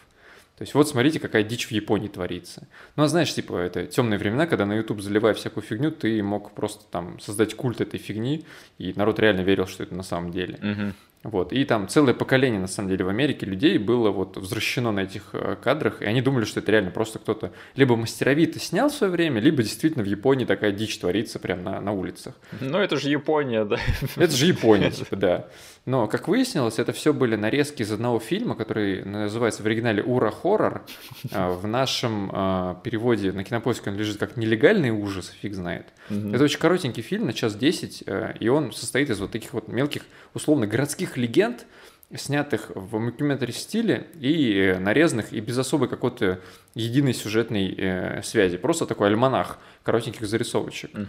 То 0.56 0.62
есть 0.62 0.74
вот 0.74 0.88
смотрите, 0.88 1.18
какая 1.18 1.42
дичь 1.42 1.66
в 1.66 1.70
Японии 1.72 2.08
творится. 2.08 2.68
Ну, 2.96 3.04
а 3.04 3.08
знаешь, 3.08 3.34
типа, 3.34 3.56
это 3.56 3.86
темные 3.86 4.18
времена, 4.18 4.46
когда 4.46 4.66
на 4.66 4.74
YouTube, 4.74 5.00
заливая 5.00 5.34
всякую 5.34 5.64
фигню, 5.64 5.90
ты 5.90 6.22
мог 6.22 6.52
просто 6.52 6.84
там 6.90 7.18
создать 7.20 7.54
культ 7.54 7.80
этой 7.80 7.98
фигни, 7.98 8.44
и 8.78 8.92
народ 8.94 9.18
реально 9.18 9.40
верил, 9.40 9.66
что 9.66 9.82
это 9.82 9.94
на 9.94 10.02
самом 10.02 10.30
деле. 10.30 10.58
Угу. 10.62 10.92
Вот. 11.24 11.52
И 11.52 11.64
там 11.64 11.86
целое 11.86 12.14
поколение, 12.14 12.60
на 12.60 12.66
самом 12.66 12.88
деле, 12.88 13.04
в 13.04 13.08
Америке 13.08 13.46
людей 13.46 13.78
было 13.78 14.10
вот 14.10 14.36
возвращено 14.36 14.90
на 14.90 15.00
этих 15.00 15.30
э, 15.32 15.56
кадрах, 15.62 16.02
и 16.02 16.04
они 16.04 16.20
думали, 16.20 16.44
что 16.44 16.60
это 16.60 16.72
реально 16.72 16.90
просто 16.90 17.20
кто-то 17.20 17.52
либо 17.76 17.94
мастеровито 17.94 18.58
снял 18.58 18.88
в 18.88 18.94
свое 18.94 19.12
время, 19.12 19.40
либо 19.40 19.62
действительно 19.62 20.02
в 20.02 20.08
Японии 20.08 20.44
такая 20.44 20.72
дичь 20.72 20.98
творится 20.98 21.38
прямо 21.38 21.62
на, 21.62 21.80
на 21.80 21.92
улицах. 21.92 22.34
Ну, 22.60 22.78
это 22.78 22.96
же 22.96 23.08
Япония, 23.08 23.64
да. 23.64 23.78
Это 24.16 24.34
же 24.34 24.46
Япония, 24.46 24.90
типа, 24.92 25.14
да. 25.14 25.48
Но, 25.84 26.06
как 26.06 26.28
выяснилось, 26.28 26.78
это 26.78 26.92
все 26.92 27.12
были 27.12 27.34
нарезки 27.34 27.82
из 27.82 27.90
одного 27.90 28.20
фильма, 28.20 28.54
который 28.54 29.04
называется 29.04 29.62
в 29.62 29.66
оригинале 29.66 30.02
«Ура 30.02 30.30
хоррор». 30.30 30.84
А, 31.32 31.50
в 31.50 31.66
нашем 31.66 32.30
а, 32.32 32.80
переводе 32.82 33.32
на 33.32 33.42
кинопоиске 33.42 33.90
он 33.90 33.96
лежит 33.96 34.18
как 34.18 34.36
«Нелегальный 34.36 34.90
ужас», 34.90 35.32
фиг 35.40 35.54
знает. 35.54 35.86
Это 36.08 36.44
очень 36.44 36.58
коротенький 36.58 37.02
фильм, 37.02 37.26
на 37.26 37.32
час 37.32 37.54
десять, 37.54 38.02
э, 38.06 38.34
и 38.38 38.48
он 38.48 38.72
состоит 38.72 39.08
из 39.08 39.18
вот 39.20 39.30
таких 39.30 39.54
вот 39.54 39.68
мелких, 39.68 40.02
условно, 40.34 40.66
городских 40.66 41.16
легенд, 41.16 41.64
снятых 42.14 42.70
в 42.74 42.98
мокьюментари 42.98 43.52
стиле 43.52 44.08
и 44.20 44.54
э, 44.54 44.78
нарезанных 44.78 45.32
и 45.32 45.40
без 45.40 45.56
особой 45.56 45.88
какой-то 45.88 46.40
единой 46.74 47.14
сюжетной 47.14 47.74
э, 47.76 48.22
связи. 48.22 48.58
Просто 48.58 48.86
такой 48.86 49.08
альманах 49.08 49.58
коротеньких 49.82 50.26
зарисовочек. 50.26 50.90
Угу 50.94 51.06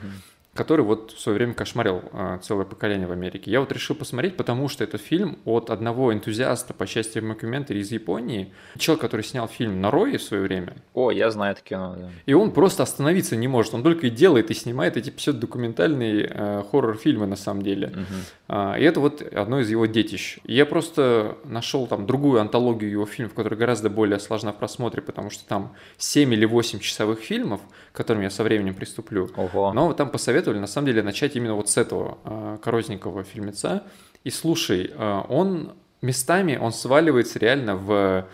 который 0.53 0.85
вот 0.85 1.11
в 1.11 1.19
свое 1.19 1.37
время 1.37 1.53
кошмарил 1.53 2.03
э, 2.11 2.39
целое 2.43 2.65
поколение 2.65 3.07
в 3.07 3.11
Америке. 3.11 3.49
Я 3.49 3.59
вот 3.59 3.71
решил 3.71 3.95
посмотреть, 3.95 4.37
потому 4.37 4.69
что 4.69 4.83
это 4.83 4.97
фильм 4.97 5.39
от 5.45 5.71
одного 5.71 6.13
энтузиаста 6.13 6.73
по 6.73 6.85
части 6.85 7.19
мокьюментари 7.19 7.79
из 7.79 7.91
Японии, 7.91 8.53
человек, 8.77 9.01
который 9.01 9.23
снял 9.23 9.47
фильм 9.47 9.81
«Норои» 9.81 10.17
в 10.17 10.23
свое 10.23 10.43
время. 10.43 10.75
О, 10.93 11.11
я 11.11 11.31
знаю 11.31 11.53
это 11.53 11.63
кино, 11.63 11.95
да. 11.97 12.09
И 12.27 12.33
он 12.33 12.51
просто 12.51 12.83
остановиться 12.83 13.35
не 13.35 13.47
может, 13.47 13.73
он 13.73 13.81
только 13.81 14.07
и 14.07 14.09
делает 14.11 14.51
и 14.51 14.53
снимает 14.53 14.95
эти 14.95 15.09
псевдокументальные 15.09 16.31
э, 16.31 16.63
хоррор-фильмы 16.69 17.25
на 17.25 17.35
самом 17.35 17.63
деле. 17.63 17.87
Угу. 17.87 18.05
А, 18.49 18.75
и 18.77 18.83
это 18.83 18.99
вот 18.99 19.21
одно 19.21 19.59
из 19.59 19.69
его 19.71 19.87
детищ. 19.87 20.37
я 20.43 20.67
просто 20.67 21.37
нашел 21.45 21.87
там 21.87 22.05
другую 22.05 22.39
антологию 22.39 22.91
его 22.91 23.05
фильмов, 23.07 23.33
которая 23.33 23.59
гораздо 23.59 23.89
более 23.89 24.19
сложна 24.19 24.51
в 24.51 24.57
просмотре, 24.57 25.01
потому 25.01 25.31
что 25.31 25.45
там 25.45 25.73
7 25.97 26.31
или 26.31 26.45
8 26.45 26.79
часовых 26.79 27.19
фильмов, 27.19 27.61
к 27.91 27.95
которым 27.95 28.21
я 28.21 28.29
со 28.29 28.43
временем 28.43 28.75
приступлю. 28.75 29.31
Ого. 29.35 29.73
Но 29.73 29.93
там 29.93 30.09
посоветовали 30.11 30.42
посоветовали 30.43 30.59
на 30.59 30.67
самом 30.67 30.87
деле 30.87 31.03
начать 31.03 31.35
именно 31.35 31.55
вот 31.55 31.69
с 31.69 31.77
этого 31.77 32.17
э, 32.25 32.57
коротенького 32.61 33.23
фильмеца. 33.23 33.83
И 34.25 34.29
слушай, 34.29 34.91
э, 34.93 35.21
он 35.29 35.73
местами, 36.01 36.57
он 36.57 36.71
сваливается 36.71 37.39
реально 37.39 37.75
в 37.75 38.27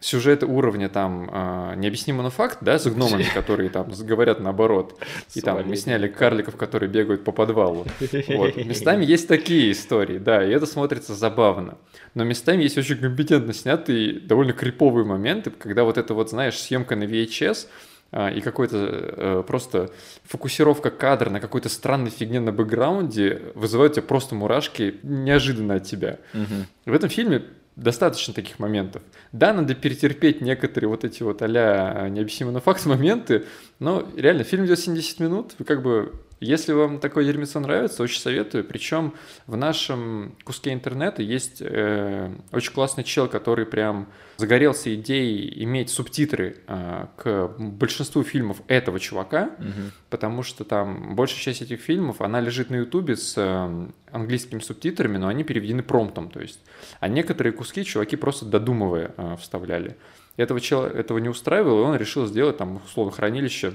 сюжет 0.00 0.42
уровня 0.42 0.88
там 0.88 1.30
э, 1.32 1.74
необъяснимый 1.76 2.28
факт, 2.30 2.58
да, 2.60 2.78
с 2.78 2.86
гномами, 2.86 3.24
которые 3.34 3.70
там 3.70 3.92
говорят 4.00 4.40
наоборот. 4.40 4.98
И 5.36 5.40
там 5.40 5.64
мы 5.64 5.76
сняли 5.76 6.08
карликов, 6.08 6.56
которые 6.56 6.88
бегают 6.90 7.24
по 7.24 7.32
подвалу. 7.32 7.86
Вот. 8.28 8.56
Местами 8.56 9.04
есть 9.04 9.28
такие 9.28 9.70
истории, 9.70 10.18
да, 10.18 10.44
и 10.44 10.50
это 10.50 10.66
смотрится 10.66 11.14
забавно. 11.14 11.76
Но 12.14 12.24
местами 12.24 12.64
есть 12.64 12.78
очень 12.78 12.96
компетентно 12.96 13.54
снятые, 13.54 14.20
довольно 14.20 14.52
криповые 14.52 15.04
моменты, 15.04 15.50
когда 15.50 15.84
вот 15.84 15.96
это 15.96 16.14
вот, 16.14 16.30
знаешь, 16.30 16.58
съемка 16.58 16.96
на 16.96 17.04
VHS, 17.04 17.68
и 18.12 18.40
какой-то 18.40 18.76
э, 18.76 19.44
просто 19.46 19.90
фокусировка 20.24 20.90
кадра 20.90 21.30
на 21.30 21.40
какой-то 21.40 21.68
странной 21.68 22.10
фигне 22.10 22.40
на 22.40 22.52
бэкграунде 22.52 23.52
вызывает 23.54 23.94
тебя 23.94 24.02
просто 24.02 24.34
мурашки 24.34 24.96
неожиданно 25.02 25.76
от 25.76 25.84
тебя. 25.84 26.18
Угу. 26.34 26.90
В 26.92 26.94
этом 26.94 27.08
фильме 27.08 27.42
достаточно 27.76 28.34
таких 28.34 28.58
моментов. 28.58 29.02
Да, 29.32 29.54
надо 29.54 29.74
перетерпеть 29.74 30.42
некоторые 30.42 30.90
вот 30.90 31.04
эти 31.04 31.22
вот 31.22 31.40
а-ля 31.40 32.08
необъяснимые 32.10 32.52
на 32.52 32.60
факт 32.60 32.84
моменты, 32.84 33.46
но 33.78 34.06
реально 34.16 34.44
фильм 34.44 34.66
идет 34.66 34.78
70 34.78 35.20
минут, 35.20 35.52
вы 35.58 35.64
как 35.64 35.82
бы 35.82 36.12
если 36.42 36.72
вам 36.72 36.98
такое 36.98 37.24
дерьмецо 37.24 37.60
нравится, 37.60 38.02
очень 38.02 38.20
советую. 38.20 38.64
Причем 38.64 39.14
в 39.46 39.56
нашем 39.56 40.36
куске 40.44 40.72
интернета 40.72 41.22
есть 41.22 41.58
э, 41.60 42.34
очень 42.50 42.72
классный 42.72 43.04
чел, 43.04 43.28
который 43.28 43.64
прям 43.64 44.08
загорелся 44.38 44.92
идеей 44.96 45.62
иметь 45.62 45.90
субтитры 45.90 46.58
э, 46.66 47.06
к 47.16 47.54
большинству 47.58 48.24
фильмов 48.24 48.60
этого 48.66 48.98
чувака, 48.98 49.50
угу. 49.58 49.92
потому 50.10 50.42
что 50.42 50.64
там 50.64 51.14
большая 51.14 51.40
часть 51.40 51.62
этих 51.62 51.80
фильмов, 51.80 52.20
она 52.20 52.40
лежит 52.40 52.70
на 52.70 52.76
ютубе 52.76 53.16
с 53.16 53.34
э, 53.36 53.88
английскими 54.10 54.58
субтитрами, 54.58 55.18
но 55.18 55.28
они 55.28 55.44
переведены 55.44 55.84
Промтом, 55.84 56.28
то 56.28 56.40
есть. 56.40 56.60
А 56.98 57.06
некоторые 57.06 57.52
куски 57.52 57.84
чуваки 57.84 58.16
просто 58.16 58.46
додумывая 58.46 59.14
э, 59.16 59.36
вставляли. 59.40 59.96
Этого 60.36 60.60
чела 60.60 60.86
этого 60.86 61.18
не 61.18 61.28
устраивало, 61.28 61.82
и 61.82 61.84
он 61.84 61.96
решил 61.96 62.26
сделать 62.26 62.56
там, 62.56 62.80
условно, 62.84 63.12
хранилище 63.12 63.74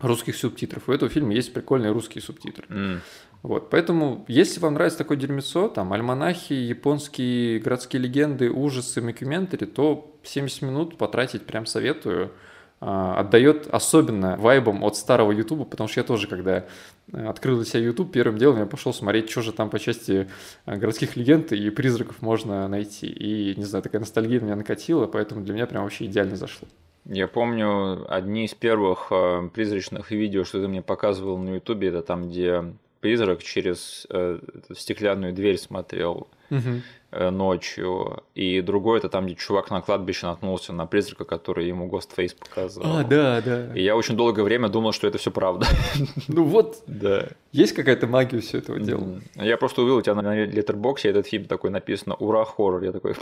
русских 0.00 0.36
субтитров. 0.36 0.88
У 0.88 0.92
этого 0.92 1.10
фильма 1.10 1.34
есть 1.34 1.52
прикольные 1.52 1.92
русские 1.92 2.22
субтитры. 2.22 2.66
Mm. 2.68 2.98
Вот, 3.42 3.70
поэтому, 3.70 4.24
если 4.26 4.58
вам 4.58 4.74
нравится 4.74 4.98
такое 4.98 5.16
дерьмецо, 5.16 5.68
там, 5.68 5.92
альманахи, 5.92 6.52
японские 6.52 7.60
городские 7.60 8.02
легенды, 8.02 8.50
ужасы, 8.50 9.00
мокьюментари, 9.00 9.64
то 9.64 10.18
70 10.24 10.62
минут 10.62 10.98
потратить 10.98 11.46
прям 11.46 11.66
советую. 11.66 12.32
А, 12.80 13.18
отдает 13.18 13.66
особенно 13.66 14.36
вайбом 14.36 14.84
от 14.84 14.96
старого 14.96 15.32
Ютуба, 15.32 15.64
потому 15.64 15.88
что 15.88 15.98
я 15.98 16.04
тоже, 16.04 16.28
когда 16.28 16.64
э, 17.12 17.26
открыл 17.26 17.56
для 17.56 17.64
себя 17.64 17.80
Ютуб, 17.80 18.12
первым 18.12 18.38
делом 18.38 18.58
я 18.58 18.66
пошел 18.66 18.94
смотреть, 18.94 19.30
что 19.30 19.42
же 19.42 19.52
там 19.52 19.68
по 19.68 19.80
части 19.80 20.28
э, 20.64 20.76
городских 20.76 21.16
легенд 21.16 21.50
и 21.50 21.70
призраков 21.70 22.22
можно 22.22 22.68
найти. 22.68 23.08
И, 23.08 23.56
не 23.56 23.64
знаю, 23.64 23.82
такая 23.82 23.98
ностальгия 23.98 24.38
меня 24.38 24.54
накатила, 24.54 25.08
поэтому 25.08 25.42
для 25.42 25.54
меня 25.54 25.66
прям 25.66 25.82
вообще 25.82 26.04
идеально 26.04 26.36
зашло. 26.36 26.68
Я 27.06 27.28
помню 27.28 28.06
одни 28.12 28.44
из 28.44 28.54
первых 28.54 29.08
э, 29.10 29.48
призрачных 29.52 30.10
видео, 30.10 30.44
что 30.44 30.60
ты 30.60 30.68
мне 30.68 30.82
показывал 30.82 31.38
на 31.38 31.54
Ютубе, 31.54 31.88
это 31.88 32.02
там, 32.02 32.28
где 32.28 32.64
призрак 33.00 33.42
через 33.42 34.06
э, 34.10 34.38
стеклянную 34.74 35.32
дверь 35.32 35.56
смотрел 35.56 36.28
угу. 36.50 36.82
э, 37.12 37.30
ночью, 37.30 38.22
и 38.34 38.60
другой 38.60 38.98
это 38.98 39.08
там, 39.08 39.26
где 39.26 39.34
чувак 39.34 39.70
на 39.70 39.80
кладбище 39.80 40.26
наткнулся 40.26 40.72
на 40.72 40.86
призрака, 40.86 41.24
который 41.24 41.66
ему 41.66 41.88
Ghostface 41.88 42.36
показывал. 42.38 42.98
А, 42.98 43.04
да, 43.04 43.40
да. 43.40 43.74
И 43.74 43.82
я 43.82 43.96
очень 43.96 44.16
долгое 44.16 44.42
время 44.42 44.68
думал, 44.68 44.92
что 44.92 45.06
это 45.06 45.18
все 45.18 45.30
правда. 45.30 45.66
Ну 46.28 46.44
вот, 46.44 46.82
да. 46.86 47.28
Есть 47.52 47.72
какая-то 47.72 48.06
магия 48.06 48.40
все 48.40 48.58
этого 48.58 48.78
дела. 48.78 49.20
Я 49.34 49.56
просто 49.56 49.82
увидел 49.82 49.98
у 49.98 50.02
тебя 50.02 50.14
на 50.14 50.44
леттербоксе 50.44 51.08
этот 51.08 51.26
фильм 51.26 51.44
такой 51.46 51.70
написано 51.70 52.14
«Ура, 52.16 52.44
хоррор». 52.44 52.82
Я 52.82 52.92
такой, 52.92 53.14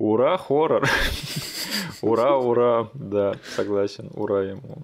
Ура, 0.00 0.38
хоррор. 0.38 0.88
ура, 2.00 2.36
ура. 2.38 2.88
Да, 2.94 3.34
согласен, 3.54 4.10
ура 4.14 4.40
ему. 4.40 4.78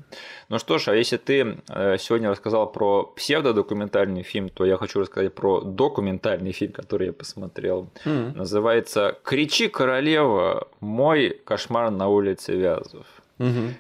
Ну 0.50 0.58
что 0.58 0.76
ж, 0.76 0.88
а 0.88 0.94
если 0.94 1.16
ты 1.16 1.56
э, 1.70 1.96
сегодня 1.98 2.28
рассказал 2.28 2.70
про 2.70 3.04
псевдодокументальный 3.16 4.22
фильм, 4.22 4.50
то 4.50 4.66
я 4.66 4.76
хочу 4.76 5.00
рассказать 5.00 5.32
про 5.32 5.62
документальный 5.62 6.52
фильм, 6.52 6.72
который 6.72 7.06
я 7.06 7.12
посмотрел. 7.14 7.88
Mm-hmm. 8.04 8.36
Называется 8.36 9.16
«Кричи, 9.24 9.68
королева! 9.68 10.68
Мой 10.80 11.40
кошмар 11.44 11.90
на 11.90 12.08
улице 12.08 12.54
Вязов». 12.54 13.06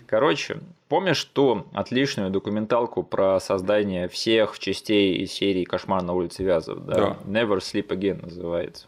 Короче, 0.06 0.58
помнишь 0.88 1.22
ту 1.24 1.66
отличную 1.74 2.30
документалку 2.30 3.02
про 3.02 3.40
создание 3.40 4.08
всех 4.08 4.58
частей 4.58 5.16
из 5.16 5.32
серии 5.32 5.64
«Кошмар 5.64 6.02
на 6.02 6.14
улице 6.14 6.44
Вязов»? 6.44 6.84
Да? 6.86 6.94
да. 6.94 7.16
«Never 7.26 7.58
Sleep 7.58 7.88
Again» 7.88 8.24
называется. 8.24 8.86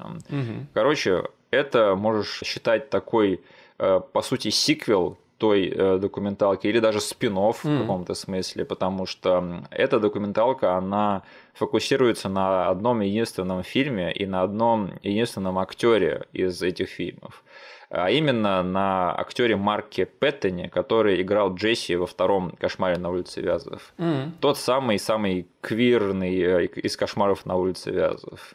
Короче, 0.72 1.24
это 1.50 1.94
можешь 1.96 2.40
считать 2.44 2.90
такой, 2.90 3.40
э, 3.78 4.00
по 4.12 4.22
сути, 4.22 4.50
сиквел 4.50 5.16
той 5.38 5.68
э, 5.68 5.98
документалки 5.98 6.66
или 6.66 6.80
даже 6.80 7.00
спин 7.00 7.38
mm. 7.38 7.52
в 7.52 7.80
каком-то 7.80 8.14
смысле, 8.14 8.64
потому 8.64 9.06
что 9.06 9.62
эта 9.70 10.00
документалка, 10.00 10.76
она 10.76 11.22
фокусируется 11.54 12.28
на 12.28 12.68
одном 12.68 13.00
единственном 13.00 13.62
фильме 13.62 14.12
и 14.12 14.26
на 14.26 14.42
одном 14.42 14.90
единственном 15.02 15.58
актере 15.58 16.26
из 16.32 16.60
этих 16.62 16.88
фильмов. 16.88 17.44
А 17.90 18.10
именно 18.10 18.62
на 18.62 19.18
актере 19.18 19.56
Марке 19.56 20.04
Петтоне, 20.04 20.68
который 20.68 21.22
играл 21.22 21.54
Джесси 21.54 21.96
во 21.96 22.06
втором 22.06 22.50
«Кошмаре 22.60 22.98
на 22.98 23.08
улице 23.08 23.40
Вязов». 23.40 23.94
Mm. 23.96 24.32
Тот 24.40 24.58
самый-самый 24.58 25.46
квирный 25.62 26.38
э, 26.38 26.66
из 26.66 26.96
«Кошмаров 26.96 27.46
на 27.46 27.54
улице 27.54 27.90
Вязов». 27.90 28.54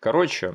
Короче, 0.00 0.54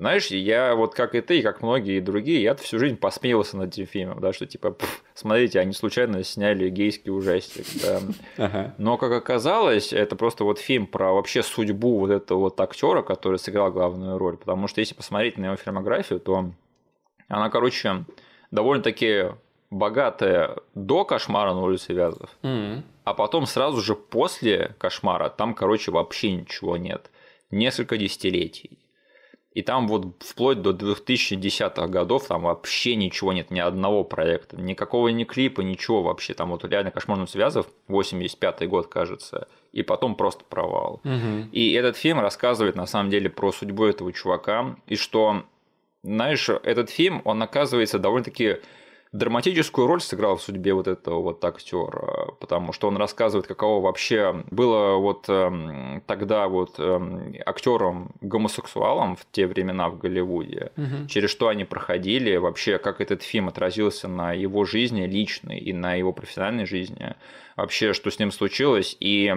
знаешь, 0.00 0.28
я 0.28 0.74
вот 0.76 0.94
как 0.94 1.14
и 1.14 1.20
ты, 1.20 1.40
и 1.40 1.42
как 1.42 1.60
многие 1.60 2.00
другие, 2.00 2.42
я 2.42 2.54
всю 2.54 2.78
жизнь 2.78 2.96
посмеивался 2.96 3.58
над 3.58 3.74
этим 3.74 3.84
фильмом, 3.86 4.18
да, 4.18 4.32
что 4.32 4.46
типа, 4.46 4.70
пф, 4.70 5.04
смотрите, 5.12 5.60
они 5.60 5.74
случайно 5.74 6.24
сняли 6.24 6.70
гейский 6.70 7.12
ужастик, 7.12 7.66
да. 7.82 8.00
Ага. 8.38 8.74
Но 8.78 8.96
как 8.96 9.12
оказалось, 9.12 9.92
это 9.92 10.16
просто 10.16 10.44
вот 10.44 10.58
фильм 10.58 10.86
про 10.86 11.12
вообще 11.12 11.42
судьбу 11.42 11.98
вот 11.98 12.10
этого 12.10 12.38
вот 12.38 12.58
актера, 12.62 13.02
который 13.02 13.38
сыграл 13.38 13.70
главную 13.70 14.16
роль, 14.16 14.38
потому 14.38 14.68
что 14.68 14.80
если 14.80 14.94
посмотреть 14.94 15.36
на 15.36 15.44
его 15.46 15.56
фильмографию, 15.56 16.18
то 16.18 16.50
она, 17.28 17.50
короче, 17.50 18.06
довольно-таки 18.50 19.32
богатая 19.68 20.56
до 20.74 21.04
кошмара 21.04 21.52
на 21.52 21.60
улице 21.60 21.92
Вязов, 21.92 22.30
mm-hmm. 22.42 22.82
а 23.04 23.12
потом 23.12 23.44
сразу 23.44 23.82
же 23.82 23.94
после 23.94 24.74
кошмара 24.78 25.28
там, 25.28 25.52
короче, 25.52 25.90
вообще 25.90 26.32
ничего 26.32 26.78
нет. 26.78 27.10
Несколько 27.50 27.98
десятилетий. 27.98 28.79
И 29.52 29.62
там 29.62 29.88
вот 29.88 30.22
вплоть 30.22 30.62
до 30.62 30.70
2010-х 30.70 31.88
годов 31.88 32.28
там 32.28 32.42
вообще 32.42 32.94
ничего 32.94 33.32
нет, 33.32 33.50
ни 33.50 33.58
одного 33.58 34.04
проекта, 34.04 34.56
никакого 34.56 35.08
ни 35.08 35.24
клипа, 35.24 35.60
ничего 35.60 36.02
вообще. 36.02 36.34
Там 36.34 36.50
вот 36.50 36.64
реально 36.64 36.92
«Кошмарный 36.92 37.26
связов», 37.26 37.66
85-й 37.88 38.66
год, 38.68 38.86
кажется, 38.86 39.48
и 39.72 39.82
потом 39.82 40.14
просто 40.14 40.44
провал. 40.44 41.00
Угу. 41.04 41.48
И 41.50 41.72
этот 41.72 41.96
фильм 41.96 42.20
рассказывает 42.20 42.76
на 42.76 42.86
самом 42.86 43.10
деле 43.10 43.28
про 43.28 43.50
судьбу 43.50 43.86
этого 43.86 44.12
чувака, 44.12 44.76
и 44.86 44.94
что, 44.94 45.42
знаешь, 46.04 46.48
этот 46.48 46.88
фильм, 46.88 47.20
он 47.24 47.42
оказывается 47.42 47.98
довольно-таки 47.98 48.58
драматическую 49.12 49.88
роль 49.88 50.00
сыграл 50.00 50.36
в 50.36 50.42
судьбе 50.42 50.72
вот 50.72 50.86
этого 50.86 51.20
вот 51.20 51.44
актера, 51.44 52.32
потому 52.38 52.72
что 52.72 52.86
он 52.86 52.96
рассказывает, 52.96 53.46
каково 53.46 53.82
вообще 53.82 54.44
было 54.50 54.96
вот 54.96 55.24
эм, 55.28 56.02
тогда 56.06 56.46
вот 56.46 56.78
эм, 56.78 57.34
актером 57.44 58.12
гомосексуалом 58.20 59.16
в 59.16 59.26
те 59.32 59.48
времена 59.48 59.88
в 59.88 59.98
Голливуде, 59.98 60.70
угу. 60.76 61.08
через 61.08 61.30
что 61.30 61.48
они 61.48 61.64
проходили, 61.64 62.36
вообще 62.36 62.78
как 62.78 63.00
этот 63.00 63.22
фильм 63.22 63.48
отразился 63.48 64.06
на 64.06 64.32
его 64.32 64.64
жизни 64.64 65.02
личной 65.06 65.58
и 65.58 65.72
на 65.72 65.94
его 65.94 66.12
профессиональной 66.12 66.66
жизни, 66.66 67.16
вообще 67.56 67.92
что 67.94 68.10
с 68.12 68.18
ним 68.20 68.30
случилось, 68.30 68.96
и 69.00 69.34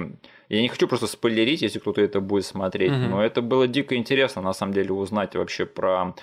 я 0.49 0.61
не 0.61 0.67
хочу 0.67 0.87
просто 0.87 1.07
спойлерить, 1.07 1.63
если 1.63 1.79
кто-то 1.79 1.99
это 1.99 2.21
будет 2.21 2.45
смотреть, 2.45 2.91
угу. 2.91 3.01
но 3.09 3.23
это 3.23 3.41
было 3.41 3.67
дико 3.67 3.95
интересно 3.95 4.43
на 4.43 4.53
самом 4.53 4.73
деле 4.73 4.91
узнать 4.91 5.35
вообще 5.35 5.65
про 5.65 6.13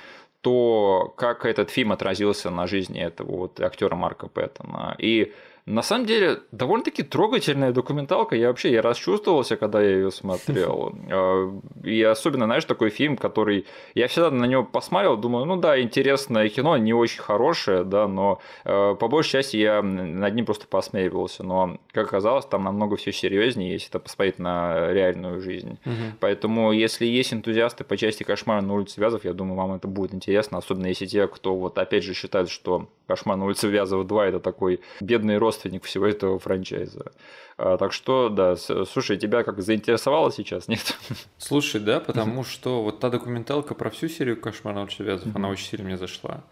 то, 0.41 1.13
как 1.17 1.45
этот 1.45 1.71
фильм 1.71 1.93
отразился 1.93 2.51
на 2.51 2.67
жизни 2.67 3.01
этого 3.01 3.37
вот 3.37 3.61
актера 3.61 3.95
Марка 3.95 4.29
Пэттона. 4.29 4.95
И 4.99 5.33
на 5.71 5.83
самом 5.83 6.07
деле, 6.07 6.41
довольно-таки 6.51 7.03
трогательная 7.03 7.73
документалка. 7.73 8.35
Я 8.35 8.49
вообще 8.49 8.73
я 8.73 8.83
расчувствовался, 8.83 9.57
когда 9.57 9.81
я 9.81 9.91
ее 9.91 10.11
смотрел. 10.11 10.95
А, 11.13 11.61
и 11.83 12.03
особенно, 12.03 12.45
знаешь, 12.45 12.65
такой 12.65 12.91
фильм, 12.91 13.17
который... 13.17 13.67
Я 13.95 14.07
всегда 14.07 14.31
на 14.31 14.45
него 14.45 14.65
посмотрел, 14.65 15.17
думаю, 15.17 15.45
ну 15.45 15.57
да, 15.57 15.81
интересное 15.81 16.49
кино, 16.49 16.77
не 16.77 16.93
очень 16.93 17.21
хорошее, 17.21 17.85
да, 17.85 18.07
но 18.07 18.41
а, 18.65 18.95
по 18.95 19.09
большей 19.09 19.33
части 19.33 19.57
я 19.57 19.83
над 19.83 20.35
ним 20.35 20.45
просто 20.45 20.67
посмеивался. 20.67 21.43
Но, 21.43 21.79
как 21.93 22.07
оказалось, 22.09 22.47
там 22.47 22.65
намного 22.65 22.97
все 22.97 23.13
серьезнее, 23.13 23.73
если 23.73 23.89
это 23.89 23.99
посмотреть 23.99 24.39
на 24.39 24.93
реальную 24.93 25.41
жизнь. 25.41 25.79
Угу. 25.85 26.19
Поэтому, 26.21 26.73
если 26.73 27.07
есть 27.07 27.33
энтузиасты 27.33 27.85
по 27.85 27.97
части 27.97 28.23
кошмара 28.23 28.61
на 28.61 28.75
улице 28.75 29.01
Вязов, 29.01 29.25
я 29.25 29.33
думаю, 29.33 29.57
вам 29.57 29.73
это 29.75 29.89
будет 29.89 30.15
интересно, 30.15 30.59
особенно 30.59 30.87
если 30.87 31.07
те, 31.07 31.27
кто 31.27 31.55
вот 31.55 31.79
опять 31.79 32.05
же 32.05 32.15
считает, 32.15 32.51
что 32.51 32.89
кошмар 33.11 33.37
на 33.37 33.45
улице 33.45 33.69
Вязов 33.69 34.07
2 34.07 34.27
это 34.27 34.39
такой 34.39 34.81
бедный 35.01 35.39
родственник 35.39 35.85
всего 35.85 36.07
этого 36.07 36.39
франчайза. 36.39 37.13
А, 37.59 37.77
так 37.77 37.93
что, 37.93 38.29
да, 38.29 38.55
слушай, 38.57 39.17
тебя 39.19 39.43
как 39.43 39.61
заинтересовало 39.61 40.31
сейчас, 40.31 40.69
нет? 40.69 40.97
Слушай, 41.39 41.81
да, 41.81 41.99
потому 41.99 42.45
что 42.45 42.83
вот 42.83 43.01
та 43.01 43.11
документалка 43.11 43.75
про 43.75 43.91
всю 43.91 44.09
серию 44.09 44.41
«Кошмар 44.41 44.75
на 44.75 44.83
улице 44.83 45.03
Вязов», 45.03 45.35
она 45.35 45.49
очень 45.49 45.67
сильно 45.67 45.87
мне 45.87 45.97
зашла. 45.97 46.45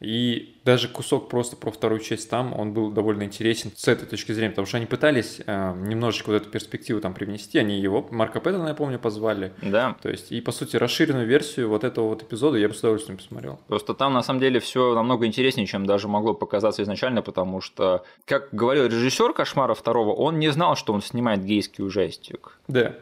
И 0.00 0.60
даже 0.64 0.88
кусок 0.88 1.28
просто 1.28 1.56
про 1.56 1.70
вторую 1.70 2.00
часть 2.00 2.30
там, 2.30 2.58
он 2.58 2.72
был 2.72 2.90
довольно 2.90 3.24
интересен 3.24 3.72
с 3.74 3.88
этой 3.88 4.06
точки 4.06 4.30
зрения, 4.32 4.50
потому 4.50 4.66
что 4.66 4.76
они 4.76 4.86
пытались 4.86 5.40
э, 5.44 5.74
немножечко 5.76 6.30
вот 6.30 6.42
эту 6.42 6.50
перспективу 6.50 7.00
там 7.00 7.14
привнести, 7.14 7.58
они 7.58 7.80
его, 7.80 8.06
Марка 8.10 8.40
Пэттона, 8.40 8.68
я 8.68 8.74
помню, 8.74 8.98
позвали. 9.00 9.52
Да. 9.60 9.96
То 10.00 10.08
есть, 10.08 10.30
и 10.30 10.40
по 10.40 10.52
сути, 10.52 10.76
расширенную 10.76 11.26
версию 11.26 11.68
вот 11.68 11.82
этого 11.82 12.08
вот 12.08 12.22
эпизода 12.22 12.58
я 12.58 12.68
бы 12.68 12.74
с 12.74 12.78
удовольствием 12.78 13.18
посмотрел. 13.18 13.58
Просто 13.66 13.92
там 13.94 14.12
на 14.12 14.22
самом 14.22 14.40
деле 14.40 14.60
все 14.60 14.94
намного 14.94 15.26
интереснее, 15.26 15.66
чем 15.66 15.84
даже 15.84 16.06
могло 16.06 16.32
показаться 16.32 16.82
изначально, 16.84 17.22
потому 17.22 17.60
что, 17.60 18.04
как 18.24 18.50
говорил 18.52 18.86
режиссер 18.86 19.32
Кошмара 19.32 19.74
второго, 19.74 20.12
он 20.12 20.38
не 20.38 20.50
знал, 20.52 20.76
что 20.76 20.92
он 20.92 21.02
снимает 21.02 21.44
гейский 21.44 21.84
ужастик. 21.84 22.58
Да. 22.68 22.94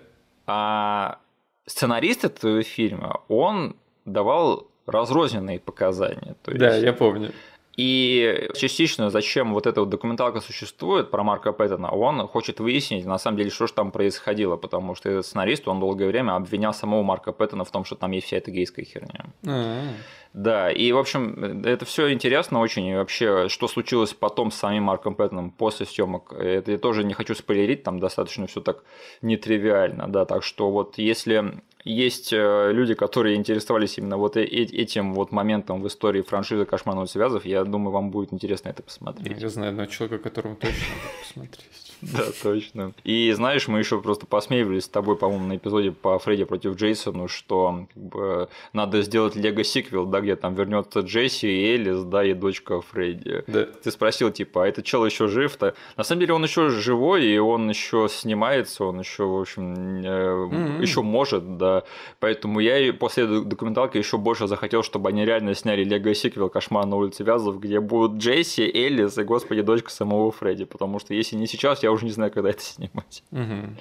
А 0.47 1.19
сценарист 1.67 2.25
этого 2.25 2.63
фильма, 2.63 3.21
он 3.29 3.77
давал 4.05 4.69
разрозненные 4.87 5.59
показания. 5.59 6.37
То 6.43 6.51
есть... 6.53 6.61
Да, 6.61 6.77
я 6.77 6.93
помню. 6.93 7.33
И 7.77 8.49
частично, 8.55 9.11
зачем 9.11 9.53
вот 9.53 9.67
эта 9.67 9.81
вот 9.81 9.91
документалка 9.91 10.41
существует 10.41 11.11
про 11.11 11.23
Марка 11.23 11.53
Пэттона, 11.53 11.91
он 11.91 12.27
хочет 12.27 12.59
выяснить, 12.59 13.05
на 13.05 13.19
самом 13.19 13.37
деле, 13.37 13.51
что 13.51 13.67
же 13.67 13.75
там 13.75 13.91
происходило, 13.91 14.57
потому 14.57 14.95
что 14.95 15.11
этот 15.11 15.27
сценарист, 15.27 15.69
он 15.69 15.79
долгое 15.79 16.09
время 16.09 16.37
обвинял 16.37 16.73
самого 16.73 17.03
Марка 17.03 17.33
Пэттона 17.33 17.65
в 17.65 17.71
том, 17.71 17.85
что 17.85 17.95
там 17.95 18.13
есть 18.13 18.29
вся 18.29 18.39
эта 18.39 18.51
гейская 18.51 18.87
херня. 18.87 19.27
А-а-а. 19.45 19.93
Да, 20.37 20.71
и, 20.71 20.93
в 20.93 20.99
общем, 20.99 21.63
это 21.65 21.87
все 21.87 22.13
интересно 22.13 22.61
очень. 22.61 22.87
И 22.89 22.95
вообще, 22.95 23.49
что 23.49 23.69
случилось 23.69 24.13
потом 24.13 24.51
с 24.51 24.57
самим 24.57 24.83
Марком 24.83 25.15
Пэттоном 25.15 25.51
после 25.51 25.87
съемок, 25.87 26.35
это 26.35 26.73
я 26.73 26.79
тоже 26.79 27.05
не 27.05 27.15
хочу 27.15 27.35
спойлерить, 27.35 27.83
там 27.83 27.99
достаточно 27.99 28.47
все 28.47 28.61
так 28.61 28.85
нетривиально, 29.23 30.09
да, 30.09 30.27
так 30.27 30.43
что 30.43 30.71
вот 30.71 30.99
если 30.99 31.63
есть 31.85 32.35
э, 32.35 32.71
люди, 32.71 32.93
которые 32.93 33.37
интересовались 33.37 33.97
именно 33.97 34.19
вот 34.19 34.37
э, 34.37 34.45
этим 34.45 35.15
вот 35.15 35.33
моментом 35.33 35.81
в 35.81 35.87
истории 35.87 36.21
франшизы 36.21 36.67
«Кошмар 36.67 37.09
связов», 37.09 37.47
я 37.47 37.65
думаю, 37.65 37.93
вам 37.93 38.11
будет 38.11 38.35
интересно 38.35 38.69
это 38.69 38.83
посмотреть. 38.83 39.41
Я 39.41 39.49
знаю 39.49 39.71
одного 39.71 39.89
человека, 39.89 40.19
которому 40.19 40.57
точно 40.57 40.81
надо 40.97 41.19
посмотреть. 41.23 41.86
Да, 42.17 42.25
точно. 42.43 42.93
И 43.05 43.33
знаешь, 43.33 43.69
мы 43.69 43.79
еще 43.79 44.01
просто 44.01 44.27
посмеивались 44.27 44.85
с 44.85 44.89
тобой, 44.89 45.17
по-моему, 45.17 45.47
на 45.47 45.57
эпизоде 45.57 45.93
по 45.93 46.19
Фредди 46.19 46.45
против 46.45 46.77
Джейсону, 46.77 47.29
что 47.29 47.87
как 47.93 48.03
бы, 48.03 48.49
надо 48.73 49.03
сделать 49.03 49.35
лего 49.37 49.65
сиквел, 49.65 50.07
да, 50.07 50.21
где 50.21 50.37
там 50.37 50.55
вернется 50.55 51.01
Джесси 51.01 51.47
и 51.47 51.75
Элис, 51.75 52.05
да, 52.05 52.25
и 52.25 52.35
дочка 52.35 52.81
Фредди. 52.81 53.45
Да. 53.47 53.65
Ты 53.65 53.91
спросил, 53.91 54.31
типа, 54.31 54.65
а 54.65 54.69
этот 54.69 54.85
чел 54.85 55.05
еще 55.05 55.29
жив-то? 55.29 55.75
На 55.97 56.05
самом 56.05 56.21
деле 56.21 56.35
он 56.35 56.45
еще 56.45 56.69
живой, 56.69 57.27
и 57.27 57.39
он 57.39 57.69
еще 57.69 58.09
снимается, 58.11 58.85
он 58.85 59.01
еще, 59.01 59.25
в 59.25 59.41
общем, 59.41 59.75
mm-hmm. 59.75 60.83
еще 60.83 61.03
может, 61.03 61.57
да. 61.57 61.85
Поэтому 62.21 62.61
я 62.61 62.79
и 62.79 62.93
после 62.93 63.27
документалки 63.27 63.97
еще 63.97 64.19
больше 64.19 64.47
захотел, 64.47 64.83
чтобы 64.83 65.09
они 65.09 65.25
реально 65.25 65.55
сняли 65.55 65.85
лего 65.85 66.15
сиквел 66.15 66.49
Кошмар 66.49 66.87
на 66.87 66.97
улице 66.97 67.25
Вязов, 67.25 67.59
где 67.61 67.81
будут 67.81 68.19
Джесси, 68.19 68.63
Элис 68.63 69.19
и, 69.19 69.23
господи, 69.23 69.63
дочка 69.63 69.91
самого 69.91 70.31
Фредди. 70.31 70.65
Потому 70.65 70.99
что 70.99 71.15
если 71.15 71.37
не 71.37 71.47
сейчас, 71.47 71.83
я 71.87 71.93
уже 71.93 72.05
не 72.05 72.11
знаю, 72.11 72.33
когда 72.33 72.51
это 72.51 72.63
снимать. 72.63 73.23
Угу. 73.31 73.77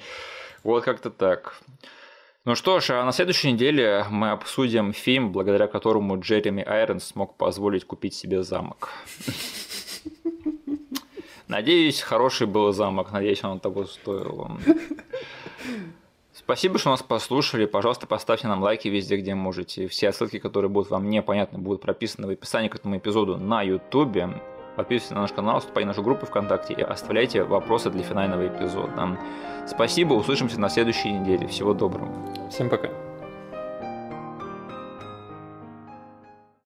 Вот 0.64 0.84
как-то 0.84 1.10
так. 1.10 1.60
Ну 2.44 2.54
что 2.54 2.78
ж, 2.78 2.90
а 2.90 3.04
на 3.04 3.10
следующей 3.10 3.52
неделе 3.52 4.06
мы 4.08 4.30
обсудим 4.30 4.92
фильм, 4.92 5.32
благодаря 5.32 5.66
которому 5.66 6.20
Джереми 6.20 6.62
Айронс 6.62 7.04
смог 7.04 7.36
позволить 7.36 7.84
купить 7.84 8.14
себе 8.14 8.44
замок. 8.44 8.90
Надеюсь, 11.48 12.00
хороший 12.00 12.46
был 12.46 12.72
замок, 12.72 13.12
надеюсь, 13.12 13.42
он 13.42 13.58
того 13.58 13.86
стоил. 13.86 14.58
Спасибо, 16.32 16.78
что 16.78 16.90
нас 16.90 17.02
послушали. 17.02 17.66
Пожалуйста, 17.66 18.06
поставьте 18.06 18.46
нам 18.46 18.62
лайки 18.62 18.86
везде, 18.86 19.16
где 19.16 19.34
можете. 19.34 19.88
Все 19.88 20.12
ссылки, 20.12 20.38
которые 20.38 20.68
будут 20.68 20.90
вам 20.90 21.10
непонятны, 21.10 21.58
будут 21.58 21.82
прописаны 21.82 22.28
в 22.28 22.30
описании 22.30 22.68
к 22.68 22.76
этому 22.76 22.96
эпизоду 22.96 23.36
на 23.36 23.62
YouTube. 23.62 24.16
Подписывайтесь 24.76 25.14
на 25.14 25.22
наш 25.22 25.32
канал, 25.32 25.60
вступайте 25.60 25.86
в 25.86 25.88
нашу 25.88 26.02
группу 26.02 26.26
ВКонтакте 26.26 26.74
и 26.74 26.82
оставляйте 26.82 27.42
вопросы 27.42 27.90
для 27.90 28.02
финального 28.02 28.46
эпизода. 28.46 29.18
Спасибо, 29.66 30.14
услышимся 30.14 30.60
на 30.60 30.68
следующей 30.68 31.12
неделе. 31.12 31.46
Всего 31.46 31.72
доброго. 31.72 32.10
Всем 32.50 32.68
пока. 32.68 32.88